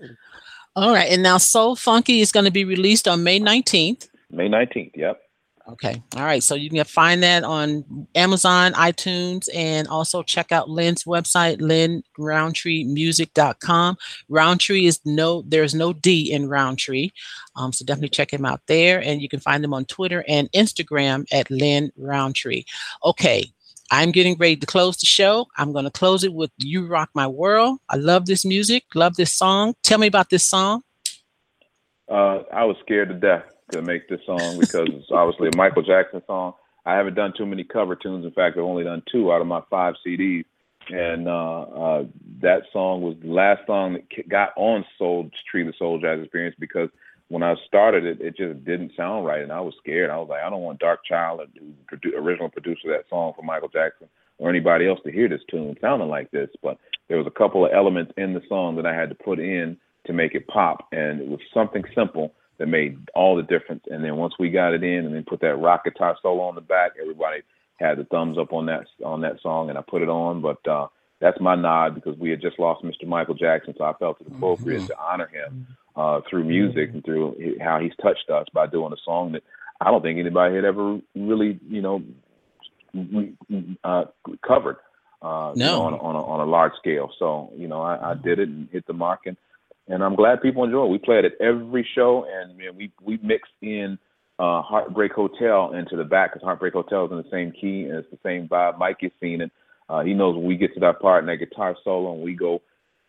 All 0.76 0.94
right. 0.94 1.10
And 1.10 1.24
now 1.24 1.38
Soul 1.38 1.76
Funky 1.76 2.22
is 2.22 2.32
going 2.32 2.46
to 2.46 2.52
be 2.52 2.66
released 2.66 3.08
on 3.08 3.24
May 3.24 3.40
19th. 3.40 4.10
May 4.32 4.44
May 4.44 4.50
nineteenth. 4.50 4.92
Yep. 4.96 5.22
Okay. 5.68 6.00
All 6.16 6.24
right. 6.24 6.44
So 6.44 6.54
you 6.54 6.70
can 6.70 6.84
find 6.84 7.24
that 7.24 7.44
on 7.44 8.08
Amazon, 8.14 8.74
iTunes, 8.74 9.50
and 9.54 9.88
also 9.88 10.22
check 10.22 10.52
out 10.52 10.70
Lin's 10.70 11.06
website, 11.06 11.60
linrountreemusic.com. 11.60 13.98
Rountree 14.30 14.86
is 14.86 15.00
no, 15.06 15.44
there's 15.48 15.74
no 15.74 15.92
D 15.92 16.32
in 16.32 16.48
Rountree. 16.50 17.10
Um, 17.56 17.74
so 17.74 17.84
definitely 17.84 18.10
check 18.10 18.32
him 18.32 18.46
out 18.46 18.62
there. 18.68 19.02
And 19.02 19.24
you 19.24 19.30
can 19.30 19.40
find 19.40 19.66
him 19.66 19.74
on 19.74 19.86
Twitter 19.86 20.24
and 20.28 20.52
Instagram 20.52 21.26
at 21.32 21.50
Lin 21.50 21.92
Rountree. 21.98 22.66
Okay. 23.04 23.52
I'm 23.92 24.12
getting 24.12 24.36
ready 24.38 24.56
to 24.56 24.66
close 24.66 24.98
the 24.98 25.06
show. 25.06 25.48
I'm 25.58 25.72
going 25.72 25.86
to 25.86 25.92
close 25.92 26.24
it 26.24 26.34
with 26.34 26.52
You 26.58 26.88
Rock 26.88 27.10
My 27.14 27.28
World. 27.28 27.80
I 27.90 27.98
love 27.98 28.26
this 28.26 28.44
music, 28.44 28.84
love 28.96 29.16
this 29.16 29.34
song. 29.34 29.76
Tell 29.84 30.00
me 30.00 30.08
about 30.08 30.30
this 30.30 30.44
song. 30.44 30.82
Uh, 32.10 32.44
I 32.54 32.66
was 32.66 32.78
scared 32.84 33.10
to 33.10 33.16
death 33.16 33.44
to 33.72 33.82
make 33.82 34.08
this 34.10 34.22
song 34.26 34.60
because 34.60 34.88
it's 34.92 35.12
obviously 35.12 35.50
a 35.54 35.58
Michael 35.58 35.84
Jackson 35.84 36.22
song. 36.28 36.54
I 36.86 36.96
haven't 36.96 37.16
done 37.16 37.34
too 37.36 37.46
many 37.46 37.64
cover 37.64 37.96
tunes. 37.96 38.26
In 38.26 38.32
fact, 38.32 38.58
I've 38.58 38.64
only 38.64 38.84
done 38.84 39.02
two 39.12 39.32
out 39.32 39.42
of 39.42 39.48
my 39.48 39.62
five 39.70 39.96
CDs, 40.06 40.46
and 40.90 41.28
uh, 41.28 41.62
uh, 41.62 42.04
that 42.42 42.64
song 42.72 43.02
was 43.02 43.16
the 43.22 43.32
last 43.32 43.66
song 43.66 43.94
that 43.94 44.30
got 44.30 44.50
on 44.56 44.86
Soul 44.98 45.32
Tree, 45.50 45.64
the 45.64 45.74
Soul 45.80 46.00
Jazz 46.00 46.20
Experience, 46.22 46.56
because 46.60 46.90
when 47.30 47.44
I 47.44 47.56
started 47.66 48.06
it, 48.06 48.22
it 48.22 48.38
just 48.38 48.64
didn't 48.66 48.92
sound 48.96 49.26
right, 49.26 49.42
and 49.42 49.52
I 49.52 49.62
was 49.62 49.74
scared. 49.82 50.10
I 50.10 50.18
was 50.18 50.30
like, 50.30 50.44
I 50.44 50.50
don't 50.50 50.62
want 50.62 50.80
Darkchild, 50.80 51.48
the 51.92 52.16
original 52.16 52.50
producer 52.50 52.92
of 52.92 52.98
that 52.98 53.10
song 53.10 53.34
for 53.36 53.42
Michael 53.42 53.70
Jackson, 53.70 54.08
or 54.38 54.50
anybody 54.50 54.88
else 54.88 55.00
to 55.06 55.12
hear 55.12 55.28
this 55.28 55.42
tune 55.50 55.76
sounding 55.82 56.10
like 56.10 56.30
this. 56.32 56.50
But 56.62 56.78
there 57.08 57.18
was 57.18 57.28
a 57.28 57.32
couple 57.32 57.66
of 57.66 57.72
elements 57.74 58.14
in 58.18 58.34
the 58.34 58.42
song 58.48 58.76
that 58.76 58.86
I 58.86 58.94
had 58.94 59.10
to 59.10 59.16
put 59.16 59.40
in 59.40 59.78
to 60.06 60.14
make 60.14 60.36
it 60.36 60.48
pop, 60.48 60.88
and 60.92 61.20
it 61.20 61.28
was 61.28 61.40
something 61.54 61.84
simple 61.96 62.34
that 62.60 62.68
made 62.68 62.98
all 63.16 63.36
the 63.36 63.44
difference. 63.44 63.84
And 63.90 64.04
then 64.04 64.18
once 64.18 64.36
we 64.40 64.50
got 64.52 64.74
it 64.74 64.84
in, 64.84 65.06
and 65.06 65.16
then 65.16 65.26
put 65.28 65.42
that 65.42 65.56
rock 65.56 65.84
guitar 65.84 66.16
solo 66.22 66.44
on 66.44 66.56
the 66.56 66.62
back, 66.62 66.92
everybody 67.02 67.42
had 67.80 67.98
the 67.98 68.06
thumbs 68.06 68.38
up 68.38 68.54
on 68.54 68.68
that 68.68 68.86
on 69.04 69.22
that 69.22 69.42
song, 69.42 69.70
and 69.70 69.80
I 69.80 69.82
put 69.82 70.04
it 70.04 70.10
on. 70.10 70.42
But 70.42 70.66
uh, 70.68 70.88
that's 71.20 71.42
my 71.42 71.56
nod 71.56 71.96
because 71.96 72.16
we 72.20 72.30
had 72.30 72.40
just 72.40 72.60
lost 72.60 72.84
Mr. 72.84 73.08
Michael 73.08 73.34
Jackson, 73.34 73.74
so 73.76 73.84
I 73.84 73.94
felt 73.94 74.22
it 74.22 74.28
appropriate 74.28 74.86
to 74.86 75.00
honor 75.00 75.28
him 75.28 75.66
uh, 75.96 76.22
through 76.30 76.44
music 76.44 76.90
and 76.94 77.04
through 77.04 77.58
how 77.62 77.80
he's 77.80 77.94
touched 78.02 78.30
us 78.30 78.48
by 78.54 78.68
doing 78.68 78.94
a 78.94 78.98
song 79.06 79.32
that 79.34 79.44
I 79.82 79.92
don't 79.92 80.02
think 80.02 80.20
anybody 80.20 80.56
had 80.56 80.66
ever 80.66 81.00
really, 81.16 81.60
you 81.68 81.82
know, 81.82 82.04
uh, 83.84 84.06
covered. 84.46 84.78
Uh, 85.22 85.54
you 85.56 85.60
No. 85.60 85.72
know, 85.74 85.82
on, 85.82 85.94
a, 85.94 85.98
on, 85.98 86.16
a, 86.16 86.24
on 86.24 86.40
a 86.48 86.50
large 86.50 86.74
scale. 86.78 87.10
So, 87.18 87.52
you 87.56 87.68
know, 87.68 87.82
I, 87.82 88.12
I 88.12 88.14
did 88.14 88.40
it 88.40 88.48
and 88.48 88.70
hit 88.72 88.86
the 88.86 88.94
mark, 88.94 89.22
and, 89.26 89.36
and 89.88 90.04
I'm 90.04 90.16
glad 90.16 90.42
people 90.42 90.64
enjoy 90.64 90.86
it. 90.86 90.90
We 90.90 90.98
play 91.00 91.20
it 91.20 91.26
at 91.26 91.42
every 91.42 91.88
show, 91.96 92.26
and 92.30 92.58
man, 92.58 92.76
we 92.76 92.92
we 93.02 93.18
mix 93.24 93.48
in 93.62 93.98
uh, 94.38 94.62
Heartbreak 94.62 95.14
Hotel 95.14 95.74
into 95.74 95.96
the 95.96 96.04
back 96.04 96.34
because 96.34 96.46
Heartbreak 96.46 96.74
Hotel 96.74 97.06
is 97.06 97.12
in 97.12 97.18
the 97.18 97.30
same 97.32 97.52
key 97.52 97.86
and 97.86 98.00
it's 98.00 98.12
the 98.12 98.20
same 98.24 98.48
vibe 98.48 98.78
Mike 98.78 98.98
is 99.02 99.12
seen, 99.22 99.42
and 99.42 99.52
uh, 99.90 100.02
he 100.04 100.14
knows 100.14 100.36
when 100.36 100.46
we 100.46 100.58
get 100.58 100.74
to 100.74 100.80
that 100.82 101.00
part 101.00 101.24
and 101.24 101.30
that 101.30 101.38
guitar 101.38 101.76
solo 101.84 102.14
and 102.14 102.22
we 102.22 102.34
go 102.34 102.62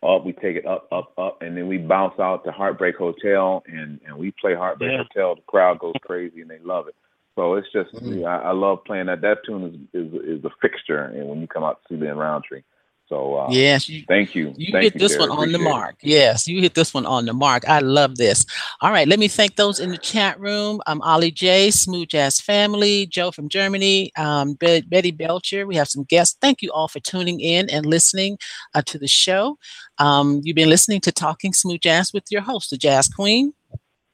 up, 0.03 0.25
we 0.25 0.33
take 0.33 0.55
it 0.55 0.65
up, 0.65 0.87
up, 0.91 1.13
up, 1.17 1.41
and 1.41 1.57
then 1.57 1.67
we 1.67 1.77
bounce 1.77 2.19
out 2.19 2.43
to 2.45 2.51
Heartbreak 2.51 2.95
Hotel 2.97 3.63
and 3.67 3.99
and 4.05 4.17
we 4.17 4.31
play 4.39 4.53
Heartbreak 4.53 4.91
Yeah. 4.91 5.03
Hotel. 5.03 5.35
The 5.35 5.41
crowd 5.47 5.79
goes 5.79 5.95
crazy 6.01 6.41
and 6.41 6.49
they 6.49 6.59
love 6.59 6.87
it. 6.87 6.95
So 7.35 7.55
it's 7.55 7.71
just 7.71 7.93
Mhm. 7.93 8.25
I, 8.25 8.49
I 8.49 8.51
love 8.51 8.83
playing 8.85 9.07
that. 9.07 9.21
That 9.21 9.39
tune 9.45 9.89
is 9.93 10.05
is 10.07 10.39
is 10.39 10.45
a 10.45 10.49
fixture, 10.61 11.03
and 11.03 11.27
when 11.27 11.41
you 11.41 11.47
come 11.47 11.63
out 11.63 11.81
to 11.81 11.87
see 11.89 11.99
Lin 11.99 12.17
Rountree. 12.17 12.63
So 13.09 13.35
uh, 13.35 13.47
Yes, 13.49 13.87
you, 13.87 14.03
thank 14.07 14.35
you. 14.35 14.53
You 14.57 14.71
Thank 14.73 14.83
hit 14.83 14.93
you, 14.95 14.99
this 14.99 15.13
Jerry. 15.13 15.29
one 15.29 15.31
on 15.31 15.37
the 15.37 15.43
Appreciate 15.55 15.61
it. 15.61 15.63
mark. 15.63 15.95
Yes, 16.01 16.47
you 16.47 16.61
hit 16.61 16.73
this 16.73 16.93
one 16.93 17.05
on 17.05 17.25
the 17.25 17.33
mark. 17.33 17.67
I 17.67 17.79
love 17.79 18.17
this. 18.17 18.45
All 18.81 18.91
right, 18.91 19.07
let 19.07 19.17
me 19.19 19.29
thank 19.29 19.55
those 19.55 19.79
in 19.79 19.91
the 19.91 19.97
chat 19.97 20.37
room. 20.39 20.81
I'm 20.87 21.01
um, 21.01 21.07
Ollie 21.07 21.31
J, 21.31 21.71
Smooth 21.71 22.09
Jazz 22.09 22.41
Family, 22.41 23.05
Joe 23.07 23.31
from 23.31 23.47
Germany, 23.47 24.11
um, 24.17 24.55
Be- 24.55 24.81
Betty 24.81 25.11
Belcher. 25.11 25.65
We 25.65 25.75
have 25.77 25.87
some 25.87 26.03
guests. 26.03 26.37
Thank 26.41 26.61
you 26.61 26.71
all 26.71 26.89
for 26.89 26.99
tuning 26.99 27.39
in 27.39 27.69
and 27.69 27.85
listening 27.85 28.37
uh, 28.73 28.81
to 28.87 28.97
the 28.99 29.07
show. 29.07 29.57
Um, 29.99 30.41
you've 30.43 30.55
been 30.55 30.69
listening 30.69 30.99
to 31.01 31.11
Talking 31.11 31.53
Smooth 31.53 31.79
Jazz 31.81 32.11
with 32.13 32.25
your 32.29 32.41
host, 32.41 32.71
the 32.71 32.77
Jazz 32.77 33.07
Queen. 33.07 33.53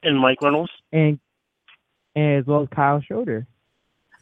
And 0.04 0.20
Mike 0.20 0.42
Reynolds. 0.42 0.72
And, 0.92 1.20
and 2.16 2.40
as 2.42 2.46
well 2.46 2.62
as 2.62 2.68
Kyle 2.70 3.02
Schroeder. 3.02 3.48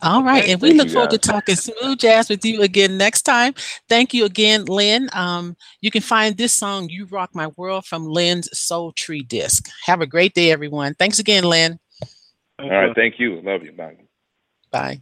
All 0.04 0.24
right, 0.24 0.44
Okay, 0.44 0.54
and 0.54 0.62
we 0.62 0.74
look 0.74 0.90
forward 0.90 1.12
to 1.12 1.18
talking 1.20 1.56
smooth 1.56 2.00
jazz 2.00 2.28
with 2.28 2.44
you 2.44 2.62
again 2.62 2.98
next 2.98 3.22
time. 3.22 3.54
Thank 3.88 4.14
you 4.14 4.26
again, 4.26 4.66
Lin. 4.66 5.10
Um, 5.14 5.56
you 5.82 5.92
can 5.92 6.02
find 6.02 6.38
this 6.38 6.54
song, 6.54 6.90
You 6.90 7.06
Rock 7.06 7.36
My 7.36 7.48
World, 7.56 7.86
from 7.86 8.06
Lin's 8.06 8.50
Soul 8.58 8.94
Tree 8.94 9.24
disc. 9.24 9.70
Have 9.86 10.02
a 10.02 10.08
great 10.08 10.34
day, 10.34 10.52
everyone. 10.52 10.96
Thanks 10.96 11.20
again, 11.20 11.44
Lin. 11.44 11.80
All 12.58 12.70
right, 12.70 12.96
thank 12.96 13.20
you. 13.20 13.42
Love 13.42 13.64
you. 13.64 13.74
Bye. 13.74 13.98
Bye. 14.72 15.02